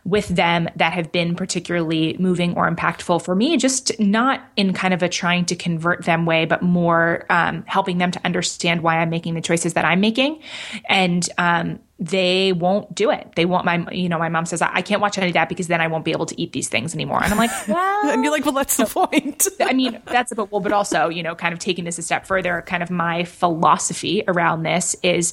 with 0.05 0.29
them 0.29 0.69
that 0.77 0.93
have 0.93 1.13
been 1.13 1.35
particularly 1.35 2.17
moving 2.19 2.57
or 2.57 2.71
impactful 2.71 3.23
for 3.23 3.35
me, 3.35 3.57
just 3.57 3.99
not 4.01 4.43
in 4.57 4.73
kind 4.73 4.95
of 4.95 5.03
a 5.03 5.09
trying 5.09 5.45
to 5.45 5.55
convert 5.55 6.05
them 6.05 6.25
way, 6.25 6.47
but 6.47 6.63
more 6.63 7.27
um, 7.29 7.63
helping 7.67 7.99
them 7.99 8.11
to 8.11 8.21
understand 8.25 8.83
why 8.83 8.99
I'm 8.99 9.11
making 9.11 9.35
the 9.35 9.41
choices 9.41 9.75
that 9.75 9.85
I'm 9.85 10.01
making. 10.01 10.41
And 10.89 11.29
um, 11.37 11.79
they 11.99 12.53
won't 12.53 12.95
do 12.95 13.11
it. 13.11 13.33
They 13.35 13.45
want 13.45 13.65
my, 13.65 13.85
you 13.91 14.09
know, 14.09 14.19
my 14.19 14.29
mom 14.29 14.47
says, 14.47 14.63
I 14.63 14.83
can't 14.83 15.01
watch 15.01 15.19
any 15.19 15.29
of 15.29 15.33
that 15.35 15.49
because 15.49 15.67
then 15.67 15.81
I 15.81 15.89
won't 15.89 16.05
be 16.05 16.13
able 16.13 16.27
to 16.27 16.41
eat 16.41 16.53
these 16.53 16.69
things 16.69 16.95
anymore. 16.95 17.23
And 17.23 17.33
I'm 17.33 17.39
like, 17.39 17.51
well, 17.67 18.11
and 18.11 18.23
you're 18.23 18.33
like, 18.33 18.45
well, 18.45 18.55
that's 18.55 18.77
the 18.77 18.87
point. 18.87 19.49
I 19.61 19.73
mean, 19.73 20.01
that's 20.07 20.31
about, 20.31 20.53
well, 20.53 20.61
but 20.61 20.73
also, 20.73 21.09
you 21.09 21.25
know, 21.25 21.35
kind 21.35 21.53
of 21.53 21.59
taking 21.59 21.85
this 21.85 21.99
a 21.99 22.03
step 22.03 22.25
further, 22.25 22.63
kind 22.67 22.85
of 22.85 22.91
my 22.91 23.25
philosophy 23.25 24.23
around 24.29 24.63
this 24.63 24.95
is 25.03 25.33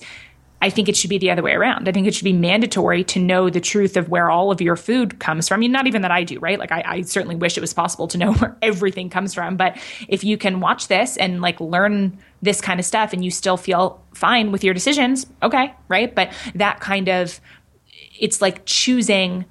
I 0.66 0.72
think 0.72 0.90
it 0.90 0.98
should 0.98 1.12
be 1.12 1.20
the 1.20 1.30
other 1.30 1.44
way 1.44 1.52
around. 1.52 1.88
I 1.88 1.92
think 1.92 2.08
it 2.08 2.16
should 2.16 2.24
be 2.24 2.34
mandatory 2.34 3.04
to 3.04 3.20
know 3.20 3.52
the 3.52 3.62
truth 3.62 3.96
of 3.98 4.10
where 4.10 4.32
all 4.32 4.50
of 4.50 4.62
your 4.62 4.76
food 4.76 5.20
comes 5.20 5.48
from. 5.48 5.58
I 5.58 5.60
mean, 5.60 5.72
not 5.72 5.86
even 5.86 6.02
that 6.02 6.10
I 6.10 6.24
do, 6.24 6.40
right? 6.40 6.58
Like, 6.58 6.72
I, 6.72 6.84
I, 6.84 7.02
certainly 7.02 7.36
wish 7.36 7.56
it 7.56 7.62
was 7.62 7.72
possible 7.72 8.08
to 8.08 8.18
know 8.18 8.34
where 8.38 8.58
everything 8.64 9.12
comes 9.12 9.36
from. 9.36 9.58
But 9.58 9.78
if 10.08 10.24
you 10.24 10.40
can 10.40 10.62
watch 10.62 10.88
this 10.88 11.18
and 11.18 11.40
like 11.40 11.60
learn 11.60 12.18
this 12.42 12.62
kind 12.62 12.80
of 12.80 12.86
stuff 12.88 13.14
and 13.14 13.24
you 13.24 13.30
still 13.30 13.58
feel 13.58 14.04
fine 14.16 14.52
with 14.52 14.64
your 14.64 14.74
decisions, 14.74 15.28
okay, 15.44 15.72
right? 15.88 16.16
But 16.16 16.34
that 16.56 16.80
kind 16.80 17.10
of, 17.10 17.40
it's 18.20 18.42
like 18.42 18.66
choosing 18.66 19.46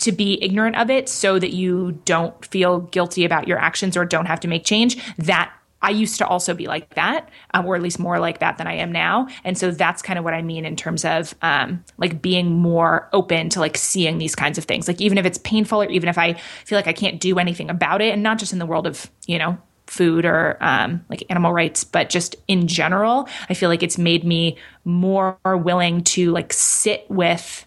to 0.00 0.12
be 0.12 0.38
ignorant 0.44 0.76
of 0.76 0.90
it 0.90 1.08
so 1.08 1.38
that 1.38 1.54
you 1.54 1.92
don't 2.04 2.44
feel 2.44 2.80
guilty 2.80 3.24
about 3.24 3.48
your 3.48 3.58
actions 3.58 3.96
or 3.96 4.04
don't 4.04 4.26
have 4.26 4.40
to 4.40 4.48
make 4.48 4.66
change. 4.66 5.02
That 5.16 5.50
I 5.80 5.90
used 5.90 6.18
to 6.18 6.26
also 6.26 6.54
be 6.54 6.66
like 6.66 6.94
that, 6.94 7.28
um, 7.54 7.66
or 7.66 7.76
at 7.76 7.82
least 7.82 7.98
more 7.98 8.18
like 8.18 8.40
that 8.40 8.58
than 8.58 8.66
I 8.66 8.74
am 8.74 8.90
now. 8.90 9.28
And 9.44 9.56
so 9.56 9.70
that's 9.70 10.02
kind 10.02 10.18
of 10.18 10.24
what 10.24 10.34
I 10.34 10.42
mean 10.42 10.64
in 10.64 10.76
terms 10.76 11.04
of 11.04 11.34
um, 11.42 11.84
like 11.98 12.20
being 12.20 12.50
more 12.50 13.08
open 13.12 13.48
to 13.50 13.60
like 13.60 13.76
seeing 13.76 14.18
these 14.18 14.34
kinds 14.34 14.58
of 14.58 14.64
things. 14.64 14.88
Like 14.88 15.00
even 15.00 15.18
if 15.18 15.26
it's 15.26 15.38
painful, 15.38 15.82
or 15.82 15.88
even 15.88 16.08
if 16.08 16.18
I 16.18 16.34
feel 16.64 16.76
like 16.78 16.88
I 16.88 16.92
can't 16.92 17.20
do 17.20 17.38
anything 17.38 17.70
about 17.70 18.02
it, 18.02 18.12
and 18.12 18.22
not 18.22 18.38
just 18.38 18.52
in 18.52 18.58
the 18.58 18.66
world 18.66 18.86
of 18.86 19.08
you 19.26 19.38
know 19.38 19.58
food 19.86 20.24
or 20.24 20.58
um, 20.60 21.04
like 21.08 21.24
animal 21.30 21.52
rights, 21.52 21.84
but 21.84 22.10
just 22.10 22.36
in 22.46 22.66
general, 22.66 23.28
I 23.48 23.54
feel 23.54 23.68
like 23.68 23.82
it's 23.82 23.98
made 23.98 24.24
me 24.24 24.58
more 24.84 25.38
willing 25.44 26.04
to 26.04 26.30
like 26.30 26.52
sit 26.52 27.06
with 27.08 27.64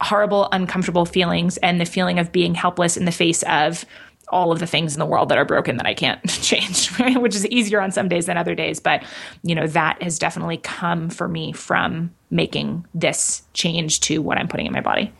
horrible, 0.00 0.48
uncomfortable 0.52 1.04
feelings 1.04 1.58
and 1.58 1.80
the 1.80 1.84
feeling 1.84 2.18
of 2.18 2.32
being 2.32 2.54
helpless 2.54 2.96
in 2.96 3.04
the 3.04 3.12
face 3.12 3.42
of 3.44 3.84
all 4.30 4.52
of 4.52 4.58
the 4.58 4.66
things 4.66 4.94
in 4.94 4.98
the 4.98 5.06
world 5.06 5.28
that 5.28 5.38
are 5.38 5.44
broken 5.44 5.76
that 5.76 5.86
I 5.86 5.94
can't 5.94 6.22
change, 6.28 6.98
right? 6.98 7.20
which 7.20 7.34
is 7.34 7.46
easier 7.46 7.80
on 7.80 7.90
some 7.90 8.08
days 8.08 8.26
than 8.26 8.36
other 8.36 8.54
days. 8.54 8.80
But, 8.80 9.04
you 9.42 9.54
know, 9.54 9.66
that 9.68 10.02
has 10.02 10.18
definitely 10.18 10.58
come 10.58 11.10
for 11.10 11.28
me 11.28 11.52
from 11.52 12.12
making 12.30 12.86
this 12.94 13.42
change 13.52 14.00
to 14.00 14.22
what 14.22 14.38
I'm 14.38 14.48
putting 14.48 14.66
in 14.66 14.72
my 14.72 14.80
body. 14.80 15.12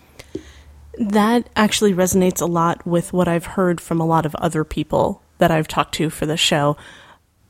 That 0.99 1.49
actually 1.57 1.95
resonates 1.95 2.41
a 2.41 2.47
lot 2.47 2.87
with 2.87 3.13
what 3.13 3.29
I've 3.29 3.47
heard 3.47 3.81
from 3.81 4.01
a 4.01 4.07
lot 4.07 4.27
of 4.27 4.35
other 4.37 4.65
people 4.65 5.23
that 5.39 5.51
I've 5.51 5.69
talked 5.69 5.95
to 5.95 6.11
for 6.11 6.27
the 6.27 6.37
show. 6.37 6.77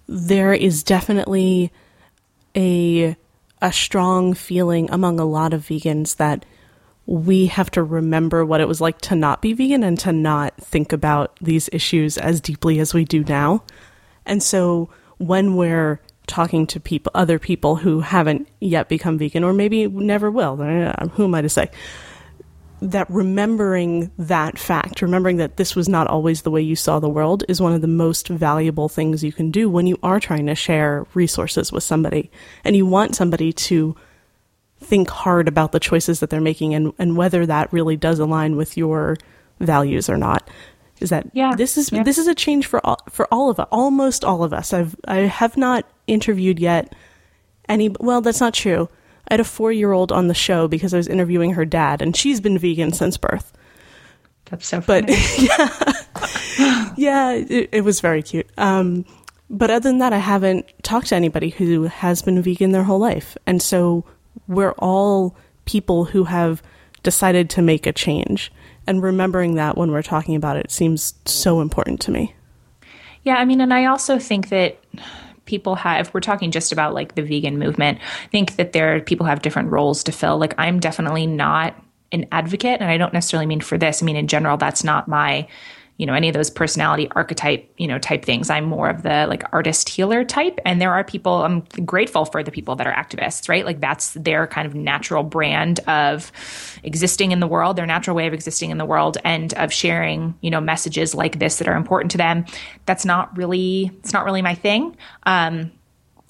There 0.07 0.53
is 0.53 0.83
definitely 0.83 1.73
a 2.57 3.16
a 3.62 3.73
strong 3.73 4.33
feeling 4.35 4.90
among 4.90 5.20
a 5.20 5.25
lot 5.25 5.53
of 5.53 5.66
vegans 5.66 6.16
that 6.16 6.46
we 7.11 7.46
have 7.46 7.73
to 7.73 7.83
remember 7.83 8.46
what 8.46 8.61
it 8.61 8.68
was 8.68 8.81
like 8.81 9.01
to 9.01 9.16
not 9.16 9.42
be 9.42 9.53
vegan 9.53 9.83
and 9.83 9.99
to 9.99 10.12
not 10.12 10.57
think 10.59 10.92
about 10.92 11.37
these 11.40 11.68
issues 11.73 12.16
as 12.16 12.40
deeply 12.40 12.79
as 12.79 12.94
we 12.94 13.05
do 13.05 13.25
now. 13.25 13.64
And 14.25 14.40
so 14.40 14.90
when 15.18 15.57
we're 15.57 16.01
talking 16.29 16.68
to 16.68 16.79
people, 16.79 17.11
other 17.16 17.40
people 17.40 17.75
who 17.75 17.99
haven't 17.99 18.46
yet 18.61 18.88
become 18.88 19.18
vegan 19.18 19.42
or 19.42 19.53
maybe 19.53 19.88
never 19.88 20.31
will, 20.31 20.62
uh, 20.62 21.09
who 21.09 21.25
am 21.25 21.35
I 21.35 21.42
to 21.42 21.49
say? 21.49 21.68
That 22.81 23.11
remembering 23.11 24.12
that 24.16 24.57
fact, 24.57 25.03
remembering 25.03 25.38
that 25.38 25.57
this 25.57 25.75
was 25.75 25.88
not 25.88 26.07
always 26.07 26.42
the 26.42 26.51
way 26.53 26.62
you 26.62 26.77
saw 26.77 27.01
the 27.01 27.09
world, 27.09 27.42
is 27.49 27.61
one 27.61 27.73
of 27.73 27.81
the 27.81 27.88
most 27.88 28.29
valuable 28.29 28.88
things 28.88 29.25
you 29.25 29.33
can 29.33 29.51
do 29.51 29.68
when 29.68 29.88
you 29.88 29.99
are 30.05 30.20
trying 30.20 30.46
to 30.46 30.55
share 30.55 31.05
resources 31.14 31.73
with 31.73 31.83
somebody. 31.83 32.31
And 32.62 32.77
you 32.77 32.87
want 32.87 33.16
somebody 33.16 33.53
to 33.53 33.96
think 34.81 35.11
hard 35.11 35.47
about 35.47 35.73
the 35.73 35.81
choices 35.81 36.21
that 36.21 36.31
they're 36.31 36.40
making 36.40 36.75
and, 36.75 36.93
and 36.99 37.16
whether 37.16 37.47
that 37.47 37.73
really 37.73 37.97
does 37.97 38.19
align 38.19 38.57
with 38.57 38.77
your 38.77 39.16
values 39.61 40.09
or 40.09 40.16
not. 40.16 40.49
Is 41.01 41.11
that 41.11 41.29
yeah, 41.33 41.55
this 41.57 41.79
is 41.79 41.90
yeah. 41.93 42.03
this 42.03 42.19
is 42.19 42.27
a 42.27 42.35
change 42.35 42.66
for 42.66 42.85
all 42.87 42.99
for 43.09 43.27
all 43.33 43.49
of 43.49 43.59
us, 43.59 43.66
almost 43.73 44.23
all 44.23 44.45
of 44.45 44.53
us. 44.53 44.75
I've 44.75 44.95
I 45.07 45.19
have 45.21 45.57
not 45.57 45.87
interviewed 46.07 46.61
yet 46.61 46.95
any. 47.71 47.88
Well, 47.88 48.21
that's 48.21 48.40
not 48.40 48.53
true. 48.53 48.88
I 49.29 49.35
had 49.35 49.40
a 49.40 49.45
four 49.45 49.73
year 49.73 49.93
old 49.93 50.12
on 50.12 50.27
the 50.27 50.35
show 50.35 50.69
because 50.69 50.93
I 50.93 50.99
was 50.99 51.09
interviewing 51.09 51.55
her 51.55 51.64
dad, 51.64 52.03
and 52.03 52.14
she's 52.14 52.38
been 52.40 52.59
vegan 52.59 52.93
since 52.93 53.16
birth. 53.16 53.51
That's 54.47 54.66
so 54.66 54.83
funny. 54.83 55.07
But 55.07 55.38
yeah, 55.38 56.93
yeah, 56.97 57.33
it, 57.33 57.71
it 57.73 57.85
was 57.85 58.03
very 58.03 58.23
cute. 58.23 58.51
Um, 58.59 59.07
but 59.49 59.71
other 59.71 59.88
than 59.88 59.99
that, 59.99 60.12
I 60.12 60.19
haven't 60.19 60.66
talked 60.83 61.09
to 61.09 61.16
anybody 61.16 61.49
who 61.49 61.85
has 61.85 62.21
been 62.21 62.43
vegan 62.43 62.73
their 62.73 62.85
whole 62.85 62.99
life, 62.99 63.38
and 63.47 63.62
so 63.62 64.05
we're 64.49 64.73
all 64.73 65.37
people 65.64 66.05
who 66.05 66.25
have 66.25 66.62
decided 67.03 67.49
to 67.51 67.62
make 67.62 67.87
a 67.87 67.93
change. 67.93 68.53
And 68.87 69.03
remembering 69.03 69.55
that 69.55 69.77
when 69.77 69.93
we're 69.93 70.03
talking 70.03 70.35
about 70.35 70.57
it 70.57 70.71
seems 70.71 71.14
so 71.25 71.61
important 71.61 72.01
to 72.03 72.11
me. 72.11 72.35
Yeah, 73.23 73.37
I 73.37 73.45
mean, 73.45 73.61
and 73.61 73.73
I 73.73 73.85
also 73.85 74.19
think 74.19 74.49
that 74.49 74.79
people 75.45 75.75
have 75.75 76.12
we're 76.14 76.21
talking 76.21 76.51
just 76.51 76.71
about 76.71 76.95
like 76.95 77.16
the 77.16 77.23
vegan 77.23 77.59
movement 77.59 77.99
I 78.25 78.29
think 78.29 78.55
that 78.57 78.73
there 78.73 78.95
are 78.95 79.01
people 79.01 79.27
have 79.27 79.43
different 79.43 79.71
roles 79.73 80.05
to 80.05 80.12
fill 80.12 80.38
like 80.38 80.55
i'm 80.59 80.79
definitely 80.79 81.27
not 81.27 81.75
an 82.12 82.27
advocate 82.31 82.81
and 82.81 82.88
i 82.88 82.97
don't 82.97 83.12
necessarily 83.12 83.47
mean 83.47 83.61
for 83.61 83.77
this 83.77 84.01
i 84.01 84.07
mean 84.07 84.14
in 84.14 84.29
general 84.29 84.57
that's 84.57 84.85
not 84.85 85.09
my 85.09 85.49
you 86.01 86.07
know 86.07 86.15
any 86.15 86.31
of 86.31 86.35
those 86.35 86.49
personality 86.49 87.09
archetype 87.11 87.71
you 87.77 87.87
know 87.87 87.99
type 87.99 88.25
things. 88.25 88.49
I'm 88.49 88.65
more 88.65 88.89
of 88.89 89.03
the 89.03 89.27
like 89.29 89.43
artist 89.53 89.91
healer 89.91 90.25
type. 90.25 90.59
And 90.65 90.81
there 90.81 90.95
are 90.95 91.05
people 91.05 91.45
i'm 91.45 91.61
grateful 91.85 92.25
for 92.25 92.43
the 92.43 92.51
people 92.51 92.75
that 92.77 92.87
are 92.87 92.95
activists 92.95 93.51
right? 93.51 93.67
Like 93.67 93.81
that's 93.81 94.13
their 94.15 94.47
kind 94.47 94.67
of 94.67 94.75
natural 94.75 95.23
brand 95.23 95.81
of 95.81 96.33
existing 96.85 97.33
in 97.33 97.41
the 97.41 97.47
world 97.47 97.77
their 97.77 97.85
natural 97.85 98.17
way 98.17 98.27
of 98.27 98.33
existing 98.33 98.71
in 98.71 98.79
the 98.79 98.87
world 98.87 99.19
and 99.25 99.53
of 99.55 99.71
sharing 99.71 100.35
you 100.41 100.51
know 100.51 100.61
messages 100.61 101.15
like 101.15 101.39
this 101.39 101.59
that 101.59 101.69
are 101.69 101.77
important 101.77 102.11
to 102.13 102.19
them. 102.19 102.47
That's 102.87 103.05
not 103.05 103.37
really 103.37 103.91
it's 103.99 104.15
not 104.15 104.25
really 104.25 104.43
my 104.43 104.55
thing. 104.55 104.97
Um 105.25 105.71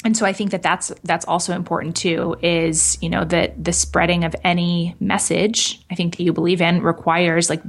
and 0.04 0.16
so 0.16 0.24
I 0.24 0.32
think 0.32 0.50
that 0.52 0.62
that's 0.62 0.92
that's 1.04 1.26
also 1.26 1.54
important 1.54 1.94
too. 1.96 2.36
Is 2.42 2.96
you 3.02 3.10
know 3.10 3.24
that 3.24 3.62
the 3.62 3.72
spreading 3.72 4.24
of 4.24 4.34
any 4.44 4.96
message 4.98 5.80
I 5.90 5.94
think 5.94 6.16
that 6.16 6.22
you 6.22 6.32
believe 6.32 6.62
in 6.62 6.82
requires 6.82 7.50
like 7.50 7.62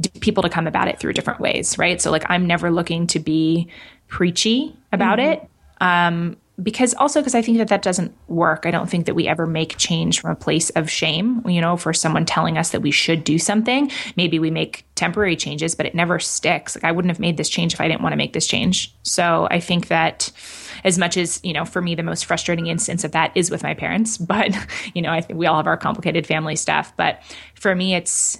d- 0.00 0.10
people 0.20 0.42
to 0.42 0.48
come 0.48 0.66
about 0.66 0.88
it 0.88 0.98
through 0.98 1.12
different 1.12 1.40
ways, 1.40 1.76
right? 1.76 2.00
So 2.00 2.10
like 2.10 2.24
I'm 2.30 2.46
never 2.46 2.70
looking 2.70 3.06
to 3.08 3.18
be 3.18 3.68
preachy 4.08 4.74
about 4.92 5.18
mm-hmm. 5.18 5.42
it. 5.42 5.50
Um, 5.80 6.36
because 6.62 6.94
also 6.94 7.20
because 7.20 7.34
I 7.34 7.42
think 7.42 7.58
that 7.58 7.68
that 7.68 7.82
doesn't 7.82 8.14
work. 8.28 8.64
I 8.64 8.70
don't 8.70 8.88
think 8.88 9.06
that 9.06 9.14
we 9.14 9.26
ever 9.26 9.46
make 9.46 9.76
change 9.76 10.20
from 10.20 10.30
a 10.30 10.36
place 10.36 10.70
of 10.70 10.88
shame. 10.88 11.42
You 11.48 11.60
know, 11.60 11.76
for 11.76 11.92
someone 11.92 12.24
telling 12.24 12.56
us 12.56 12.70
that 12.70 12.80
we 12.80 12.92
should 12.92 13.24
do 13.24 13.38
something, 13.38 13.90
maybe 14.16 14.38
we 14.38 14.50
make 14.50 14.84
temporary 14.94 15.34
changes, 15.34 15.74
but 15.74 15.86
it 15.86 15.94
never 15.94 16.20
sticks. 16.20 16.76
Like 16.76 16.84
I 16.84 16.92
wouldn't 16.92 17.10
have 17.10 17.18
made 17.18 17.36
this 17.36 17.48
change 17.48 17.74
if 17.74 17.80
I 17.80 17.88
didn't 17.88 18.02
want 18.02 18.12
to 18.12 18.16
make 18.16 18.34
this 18.34 18.46
change. 18.46 18.94
So 19.02 19.48
I 19.50 19.58
think 19.58 19.88
that 19.88 20.30
as 20.84 20.96
much 20.96 21.16
as 21.16 21.40
you 21.42 21.52
know, 21.52 21.64
for 21.64 21.82
me, 21.82 21.96
the 21.96 22.04
most 22.04 22.24
frustrating 22.24 22.68
instance 22.68 23.02
of 23.02 23.12
that 23.12 23.32
is 23.34 23.50
with 23.50 23.62
my 23.62 23.74
parents. 23.74 24.18
But 24.34 24.56
you 24.94 25.02
know, 25.02 25.12
I 25.12 25.20
think 25.20 25.38
we 25.38 25.46
all 25.46 25.56
have 25.56 25.66
our 25.66 25.76
complicated 25.76 26.26
family 26.26 26.56
stuff. 26.56 26.92
But 26.96 27.22
for 27.54 27.74
me, 27.74 27.94
it's 27.94 28.38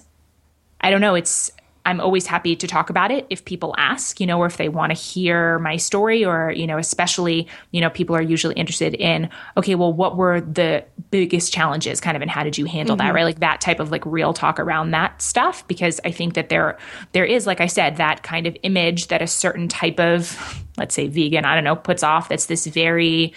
I 0.81 0.89
don't 0.89 1.01
know. 1.01 1.15
It's 1.15 1.51
I'm 1.85 2.01
always 2.01 2.25
happy 2.25 2.55
to 2.55 2.67
talk 2.67 2.89
about 2.89 3.11
it 3.11 3.27
if 3.29 3.45
people 3.45 3.75
ask, 3.77 4.19
you 4.19 4.25
know, 4.25 4.39
or 4.39 4.47
if 4.47 4.57
they 4.57 4.69
want 4.69 4.89
to 4.89 4.97
hear 4.97 5.59
my 5.59 5.77
story, 5.77 6.25
or, 6.25 6.51
you 6.51 6.65
know, 6.65 6.77
especially, 6.77 7.47
you 7.71 7.79
know, 7.79 7.89
people 7.89 8.15
are 8.15 8.21
usually 8.21 8.55
interested 8.55 8.95
in, 8.95 9.29
okay, 9.55 9.75
well, 9.75 9.93
what 9.93 10.17
were 10.17 10.41
the 10.41 10.83
biggest 11.11 11.53
challenges 11.53 12.01
kind 12.01 12.15
of 12.15 12.21
and 12.21 12.31
how 12.31 12.43
did 12.43 12.57
you 12.57 12.65
handle 12.65 12.97
mm-hmm. 12.97 13.07
that, 13.07 13.13
right? 13.13 13.23
Like 13.23 13.39
that 13.39 13.61
type 13.61 13.79
of 13.79 13.91
like 13.91 14.05
real 14.05 14.33
talk 14.33 14.59
around 14.59 14.91
that 14.91 15.21
stuff. 15.21 15.67
Because 15.67 16.01
I 16.03 16.11
think 16.11 16.33
that 16.33 16.49
there, 16.49 16.77
there 17.11 17.25
is, 17.25 17.45
like 17.45 17.61
I 17.61 17.67
said, 17.67 17.97
that 17.97 18.23
kind 18.23 18.47
of 18.47 18.57
image 18.63 19.07
that 19.07 19.21
a 19.21 19.27
certain 19.27 19.67
type 19.67 19.99
of, 19.99 20.65
let's 20.77 20.95
say 20.95 21.07
vegan, 21.07 21.45
I 21.45 21.55
don't 21.55 21.63
know, 21.63 21.75
puts 21.75 22.03
off 22.03 22.29
that's 22.29 22.47
this 22.47 22.65
very, 22.65 23.33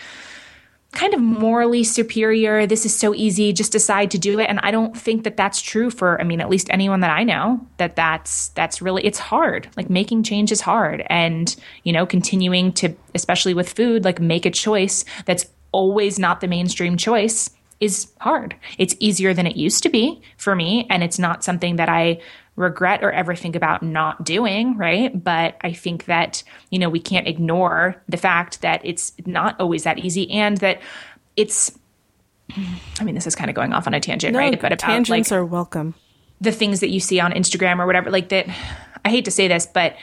kind 0.93 1.13
of 1.13 1.21
morally 1.21 1.85
superior. 1.85 2.67
This 2.67 2.87
is 2.87 2.97
so 2.97 3.15
easy. 3.15 3.53
Just 3.53 3.73
decide 3.73 4.11
to 4.13 4.19
do 4.19 4.39
it. 4.41 4.49
And 4.49 4.59
I 4.63 4.71
don't 4.71 4.97
think 4.97 5.25
that 5.25 5.37
that's 5.37 5.61
true 5.61 5.91
for, 5.91 6.21
I 6.21 6.25
mean, 6.25 6.41
at 6.41 6.49
least 6.49 6.69
anyone 6.71 7.01
that 7.01 7.11
I 7.11 7.25
know 7.25 7.67
that 7.77 7.95
that's, 7.95 8.49
that's 8.49 8.81
really, 8.81 9.05
it's 9.05 9.19
hard. 9.19 9.69
Like 9.77 9.91
making 9.91 10.23
change 10.23 10.51
is 10.51 10.63
hard. 10.63 11.05
And, 11.11 11.55
you 11.85 11.93
know, 11.93 12.07
continuing 12.07 12.73
to, 12.75 12.95
especially 13.15 13.53
with 13.53 13.73
food, 13.73 14.05
like 14.05 14.19
make 14.19 14.47
a 14.47 14.51
choice 14.51 15.05
that's 15.27 15.47
always 15.73 16.19
not 16.19 16.41
the 16.41 16.49
mainstream 16.49 16.97
choice 16.97 17.51
is 17.81 18.11
hard. 18.21 18.57
It's 18.79 18.97
easier 18.99 19.35
than 19.35 19.47
it 19.47 19.57
used 19.57 19.83
to 19.83 19.89
be 19.89 20.23
for 20.37 20.57
me. 20.57 20.87
And 20.91 21.05
it's 21.05 21.19
not 21.19 21.45
something 21.45 21.77
that 21.77 21.89
I 21.89 22.21
regret 22.59 23.03
or 23.03 23.13
ever 23.13 23.35
think 23.35 23.57
about 23.57 23.83
not 23.83 24.25
doing, 24.25 24.77
right? 24.77 25.23
But 25.23 25.57
I 25.63 25.73
think 25.73 26.05
that, 26.07 26.43
you 26.71 26.79
know, 26.79 26.91
we 26.91 27.01
can't 27.01 27.27
ignore 27.27 28.03
the 28.09 28.17
fact 28.17 28.61
that 28.61 28.81
it's 28.85 29.13
not 29.25 29.59
always 29.61 29.85
that 29.85 29.99
easy 29.99 30.31
and 30.31 30.59
that 30.59 30.81
it's 31.37 31.71
I 32.99 33.05
mean, 33.05 33.15
this 33.15 33.27
is 33.27 33.35
kind 33.35 33.51
of 33.51 33.57
going 33.57 33.73
off 33.73 33.87
on 33.87 33.95
a 33.95 34.01
tangent, 34.01 34.33
no, 34.33 34.39
right? 34.39 34.59
But 34.61 34.73
about, 34.73 34.79
tangents 34.79 35.31
like, 35.31 35.39
are 35.39 35.45
welcome. 35.45 35.95
the 36.41 36.53
things 36.53 36.81
that 36.81 36.89
you 36.89 37.01
see 37.01 37.21
on 37.21 37.33
Instagram 37.33 37.79
or 37.79 37.87
whatever, 37.87 38.11
like 38.11 38.31
that. 38.31 38.49
I 39.05 39.11
hate 39.11 39.25
to 39.27 39.31
say 39.31 39.49
this, 39.49 39.67
but 39.67 39.97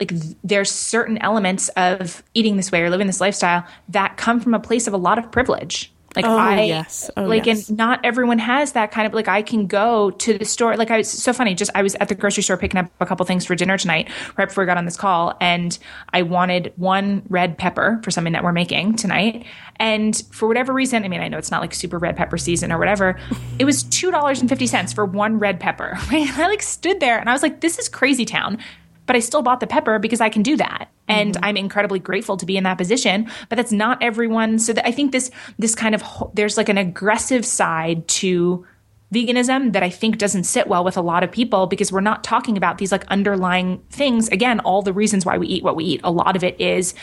like 0.00 0.12
there's 0.44 0.70
certain 0.70 1.18
elements 1.18 1.68
of 1.70 2.22
eating 2.34 2.56
this 2.56 2.72
way 2.72 2.82
or 2.82 2.90
living 2.90 3.06
this 3.06 3.20
lifestyle 3.20 3.64
that 3.88 4.16
come 4.16 4.40
from 4.40 4.54
a 4.54 4.60
place 4.60 4.86
of 4.86 4.92
a 4.92 4.98
lot 4.98 5.18
of 5.18 5.30
privilege 5.30 5.92
like 6.16 6.24
Oh, 6.24 6.36
I, 6.36 6.62
yes. 6.62 7.10
Oh, 7.16 7.24
like, 7.24 7.46
yes. 7.46 7.68
and 7.68 7.78
not 7.78 8.00
everyone 8.04 8.38
has 8.38 8.72
that 8.72 8.90
kind 8.90 9.06
of 9.06 9.14
like. 9.14 9.28
I 9.28 9.42
can 9.42 9.66
go 9.66 10.10
to 10.10 10.38
the 10.38 10.44
store. 10.44 10.76
Like 10.76 10.90
I 10.90 10.96
was 10.98 11.10
so 11.10 11.32
funny. 11.32 11.54
Just 11.54 11.70
I 11.74 11.82
was 11.82 11.94
at 11.96 12.08
the 12.08 12.14
grocery 12.14 12.42
store 12.42 12.56
picking 12.56 12.80
up 12.80 12.90
a 13.00 13.06
couple 13.06 13.24
things 13.26 13.44
for 13.44 13.54
dinner 13.54 13.76
tonight, 13.78 14.08
right 14.36 14.48
before 14.48 14.64
we 14.64 14.66
got 14.66 14.78
on 14.78 14.84
this 14.86 14.96
call, 14.96 15.34
and 15.40 15.78
I 16.12 16.22
wanted 16.22 16.72
one 16.76 17.22
red 17.28 17.58
pepper 17.58 18.00
for 18.02 18.10
something 18.10 18.32
that 18.32 18.42
we're 18.42 18.52
making 18.52 18.96
tonight. 18.96 19.44
And 19.78 20.16
for 20.30 20.48
whatever 20.48 20.72
reason, 20.72 21.04
I 21.04 21.08
mean, 21.08 21.20
I 21.20 21.28
know 21.28 21.36
it's 21.38 21.50
not 21.50 21.60
like 21.60 21.74
super 21.74 21.98
red 21.98 22.16
pepper 22.16 22.38
season 22.38 22.72
or 22.72 22.78
whatever. 22.78 23.18
It 23.58 23.64
was 23.66 23.82
two 23.82 24.10
dollars 24.10 24.40
and 24.40 24.48
fifty 24.48 24.66
cents 24.66 24.92
for 24.92 25.04
one 25.04 25.38
red 25.38 25.60
pepper. 25.60 25.98
Right? 26.10 26.28
I 26.38 26.46
like 26.46 26.62
stood 26.62 27.00
there 27.00 27.18
and 27.18 27.28
I 27.28 27.32
was 27.32 27.42
like, 27.42 27.60
"This 27.60 27.78
is 27.78 27.88
crazy 27.88 28.24
town." 28.24 28.58
But 29.06 29.16
I 29.16 29.20
still 29.20 29.42
bought 29.42 29.60
the 29.60 29.66
pepper 29.66 29.98
because 29.98 30.20
I 30.20 30.28
can 30.28 30.42
do 30.42 30.56
that. 30.56 30.90
And 31.08 31.34
mm-hmm. 31.34 31.44
I'm 31.44 31.56
incredibly 31.56 31.98
grateful 31.98 32.36
to 32.36 32.46
be 32.46 32.56
in 32.56 32.64
that 32.64 32.78
position, 32.78 33.30
but 33.48 33.56
that's 33.56 33.72
not 33.72 34.02
everyone. 34.02 34.58
So 34.58 34.72
that 34.72 34.86
I 34.86 34.90
think 34.90 35.12
this 35.12 35.30
this 35.58 35.74
kind 35.74 35.94
of 35.94 36.02
there's 36.34 36.56
like 36.56 36.68
an 36.68 36.78
aggressive 36.78 37.46
side 37.46 38.06
to 38.08 38.66
veganism 39.14 39.72
that 39.72 39.82
I 39.82 39.90
think 39.90 40.18
doesn't 40.18 40.44
sit 40.44 40.66
well 40.66 40.82
with 40.82 40.96
a 40.96 41.00
lot 41.00 41.22
of 41.22 41.30
people 41.30 41.66
because 41.66 41.92
we're 41.92 42.00
not 42.00 42.24
talking 42.24 42.56
about 42.56 42.78
these 42.78 42.90
like 42.90 43.06
underlying 43.06 43.78
things. 43.90 44.28
Again, 44.28 44.60
all 44.60 44.82
the 44.82 44.92
reasons 44.92 45.24
why 45.24 45.38
we 45.38 45.46
eat 45.46 45.62
what 45.62 45.76
we 45.76 45.84
eat. 45.84 46.00
A 46.02 46.10
lot 46.10 46.34
of 46.34 46.42
it 46.42 46.60
is 46.60 46.94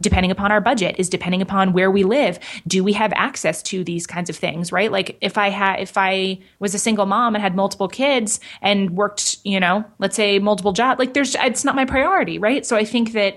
depending 0.00 0.30
upon 0.30 0.52
our 0.52 0.60
budget 0.60 0.94
is 0.98 1.08
depending 1.08 1.40
upon 1.40 1.72
where 1.72 1.90
we 1.90 2.02
live 2.02 2.38
do 2.66 2.84
we 2.84 2.92
have 2.92 3.12
access 3.14 3.62
to 3.62 3.82
these 3.84 4.06
kinds 4.06 4.28
of 4.28 4.36
things 4.36 4.72
right 4.72 4.92
like 4.92 5.16
if 5.20 5.38
i 5.38 5.48
had 5.48 5.76
if 5.76 5.96
i 5.96 6.38
was 6.58 6.74
a 6.74 6.78
single 6.78 7.06
mom 7.06 7.34
and 7.34 7.42
had 7.42 7.54
multiple 7.54 7.88
kids 7.88 8.40
and 8.62 8.90
worked 8.90 9.38
you 9.44 9.58
know 9.58 9.84
let's 9.98 10.16
say 10.16 10.38
multiple 10.38 10.72
jobs 10.72 10.98
like 10.98 11.14
there's 11.14 11.34
it's 11.36 11.64
not 11.64 11.74
my 11.74 11.84
priority 11.84 12.38
right 12.38 12.66
so 12.66 12.76
i 12.76 12.84
think 12.84 13.12
that 13.12 13.36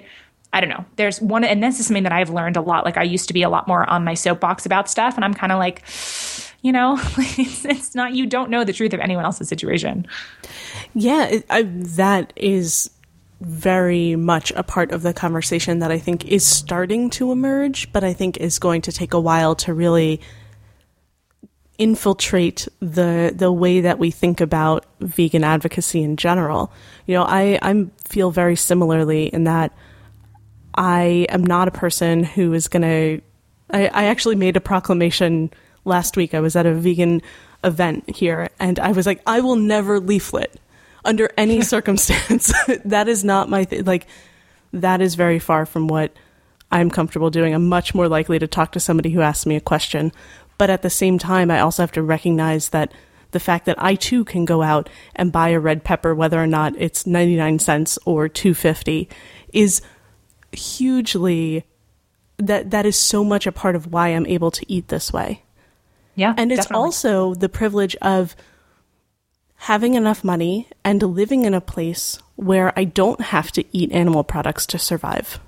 I 0.52 0.62
don't 0.62 0.70
know. 0.70 0.84
There's 0.96 1.22
one, 1.22 1.44
and 1.44 1.62
this 1.62 1.80
is 1.80 1.86
something 1.86 2.04
that 2.04 2.12
I've 2.12 2.32
learned 2.32 2.58
a 2.58 2.62
lot. 2.62 2.84
Like 2.84 2.98
I 2.98 3.04
used 3.04 3.28
to 3.28 3.34
be 3.34 3.44
a 3.44 3.50
lot 3.50 3.68
more 3.68 3.88
on 3.88 4.04
my 4.04 4.16
soapbox 4.16 4.66
about 4.66 4.90
stuff, 4.90 5.16
and 5.16 5.24
I'm 5.24 5.34
kind 5.34 5.52
of 5.52 5.60
like, 5.60 5.84
you 6.64 6.72
know, 6.72 6.98
it's, 7.18 7.94
not. 7.94 8.14
You 8.14 8.26
don't 8.26 8.50
know 8.50 8.64
the 8.64 8.74
truth 8.74 8.94
of 8.94 9.00
anyone 9.00 9.26
else's 9.26 9.48
situation. 9.48 10.08
Yeah, 10.96 11.40
I, 11.52 11.64
that 11.64 12.34
is 12.36 12.90
very 13.42 14.16
much 14.16 14.52
a 14.56 14.64
part 14.64 14.92
of 14.92 15.02
the 15.02 15.14
conversation 15.14 15.80
that 15.80 15.92
I 15.92 15.98
think 15.98 16.26
is 16.26 16.46
starting 16.46 17.10
to 17.12 17.32
emerge, 17.32 17.92
but 17.92 18.04
I 18.04 18.14
think 18.14 18.38
is 18.38 18.60
going 18.60 18.82
to 18.84 18.92
take 18.92 19.14
a 19.14 19.20
while 19.20 19.56
to 19.56 19.74
really 19.74 20.22
infiltrate 21.78 22.68
the 22.82 23.32
the 23.34 23.52
way 23.52 23.80
that 23.80 23.98
we 23.98 24.12
think 24.12 24.42
about 24.42 24.86
vegan 25.00 25.46
advocacy 25.46 26.04
in 26.04 26.18
general. 26.18 26.72
You 27.08 27.16
know, 27.16 27.24
I 27.24 27.58
I 27.62 27.86
feel 28.08 28.32
very 28.32 28.58
similarly 28.58 29.28
in 29.28 29.46
that 29.46 29.74
I 30.76 31.26
am 31.30 31.46
not 31.46 31.70
a 31.70 31.72
person 31.72 32.24
who 32.24 32.54
is 32.54 32.68
going 32.68 32.82
to. 32.82 33.22
I, 33.72 33.88
I 33.88 34.04
actually 34.06 34.36
made 34.36 34.58
a 34.58 34.62
proclamation 34.62 35.52
last 35.86 36.18
week. 36.18 36.34
I 36.34 36.42
was 36.42 36.56
at 36.56 36.66
a 36.66 36.74
vegan 36.74 37.22
event 37.64 38.10
here, 38.10 38.50
and 38.60 38.78
I 38.80 38.92
was 38.92 39.06
like, 39.06 39.22
I 39.26 39.40
will 39.40 39.56
never 39.56 40.00
leaflet 40.00 40.60
under 41.06 41.30
any 41.38 41.62
circumstance. 41.76 42.54
that 42.86 43.08
is 43.08 43.24
not 43.24 43.50
my 43.50 43.66
thing. 43.66 43.86
Like, 43.86 44.08
that 44.74 45.02
is 45.02 45.16
very 45.16 45.40
far 45.40 45.66
from 45.66 45.88
what 45.88 46.14
I'm 46.72 46.90
comfortable 46.90 47.30
doing. 47.30 47.54
I'm 47.54 47.68
much 47.68 47.96
more 47.96 48.08
likely 48.08 48.40
to 48.40 48.48
talk 48.48 48.72
to 48.74 48.80
somebody 48.80 49.10
who 49.10 49.22
asks 49.22 49.46
me 49.46 49.56
a 49.56 49.62
question. 49.62 50.12
But 50.58 50.70
at 50.70 50.82
the 50.82 50.90
same 50.90 51.18
time, 51.18 51.50
I 51.50 51.60
also 51.62 51.84
have 51.84 51.92
to 51.94 52.04
recognize 52.04 52.70
that 52.70 52.94
the 53.32 53.40
fact 53.40 53.66
that 53.66 53.82
I 53.82 53.96
too 53.96 54.26
can 54.26 54.46
go 54.46 54.62
out 54.62 54.90
and 55.16 55.32
buy 55.32 55.50
a 55.50 55.60
red 55.60 55.84
pepper, 55.84 56.14
whether 56.14 56.42
or 56.42 56.48
not 56.48 56.74
it's 56.78 57.06
99 57.08 57.60
cents 57.60 57.98
or 58.06 58.28
250, 58.28 59.08
is 59.54 59.82
hugely 60.52 61.64
that 62.38 62.72
that 62.72 62.86
is 62.86 62.98
so 62.98 63.24
much 63.24 63.46
a 63.46 63.52
part 63.52 63.76
of 63.76 63.92
why 63.92 64.10
I'm 64.10 64.26
able 64.26 64.52
to 64.52 64.72
eat 64.72 64.88
this 64.88 65.14
way. 65.14 65.44
Yeah, 66.16 66.34
And 66.38 66.52
it's 66.52 66.64
definitely. 66.66 66.84
also 66.84 67.34
the 67.36 67.50
privilege 67.50 67.96
of 67.98 68.36
having 69.60 69.96
enough 69.96 70.24
money 70.24 70.68
and 70.86 71.02
living 71.04 71.44
in 71.44 71.54
a 71.54 71.62
place 71.62 72.18
where 72.38 72.72
I 72.80 72.86
don't 72.86 73.20
have 73.20 73.52
to 73.52 73.66
eat 73.76 73.92
animal 73.92 74.24
products 74.24 74.66
to 74.68 74.80
survive. 74.80 75.40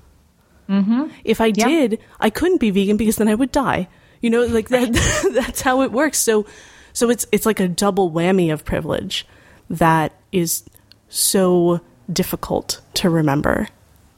Mm-hmm. 0.68 1.08
If 1.24 1.40
I 1.40 1.52
did, 1.52 2.00
I 2.20 2.30
couldn't 2.30 2.60
be 2.60 2.72
vegan 2.72 2.98
because 2.98 3.16
then 3.16 3.30
I 3.30 3.36
would 3.36 3.52
die. 3.52 3.88
You 4.22 4.30
know, 4.30 4.46
like 4.46 4.70
that. 4.70 4.92
that's 5.34 5.62
how 5.62 5.82
it 5.82 5.92
works. 5.92 6.18
So, 6.18 6.46
so 6.94 7.10
it's 7.10 7.26
it's 7.32 7.46
like 7.46 7.60
a 7.60 7.68
double 7.68 8.12
whammy 8.12 8.54
of 8.54 8.66
privilege 8.66 9.26
that 9.70 10.14
is 10.32 10.64
so 11.10 11.80
difficult 12.12 12.82
to 12.96 13.10
remember. 13.10 13.68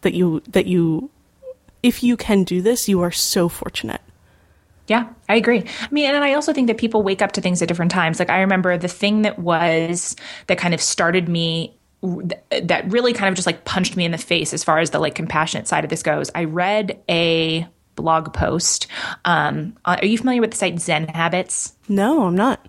That 0.02 0.14
you 0.14 0.42
that 0.50 0.66
you, 0.66 1.12
if 1.82 2.04
you 2.04 2.18
can 2.18 2.44
do 2.44 2.62
this, 2.62 2.90
you 2.90 3.02
are 3.02 3.12
so 3.12 3.48
fortunate. 3.48 4.02
Yeah, 4.88 5.08
I 5.30 5.36
agree. 5.36 5.63
I 5.82 5.88
mean, 5.91 6.13
and 6.13 6.24
I 6.24 6.34
also 6.34 6.52
think 6.52 6.67
that 6.67 6.78
people 6.78 7.04
wake 7.04 7.22
up 7.22 7.32
to 7.34 7.41
things 7.41 7.62
at 7.62 7.67
different 7.67 7.91
times. 7.91 8.19
Like 8.19 8.30
I 8.30 8.41
remember 8.41 8.78
the 8.78 8.88
thing 8.88 9.22
that 9.22 9.39
was 9.39 10.15
that 10.48 10.58
kind 10.58 10.74
of 10.74 10.82
started 10.82 11.30
me 11.30 11.78
that 12.02 12.91
really 12.91 13.13
kind 13.13 13.30
of 13.30 13.36
just 13.36 13.46
like 13.46 13.63
punched 13.63 13.96
me 13.96 14.04
in 14.04 14.12
the 14.12 14.17
face 14.17 14.54
as 14.54 14.62
far 14.62 14.80
as 14.80 14.89
the 14.89 15.00
like 15.00 15.15
compassionate 15.15 15.67
side 15.67 15.86
of 15.86 15.89
this 15.89 16.04
goes. 16.04 16.30
I 16.36 16.43
read 16.43 17.02
a 17.08 17.65
blog 17.96 18.34
post. 18.34 18.88
Um, 19.24 19.78
are 19.86 20.04
you 20.04 20.17
familiar 20.17 20.41
with 20.41 20.52
the 20.52 20.58
site 20.58 20.80
Zen 20.80 21.08
Habits? 21.08 21.74
No, 21.88 22.24
I'm 22.26 22.36
not. 22.36 22.67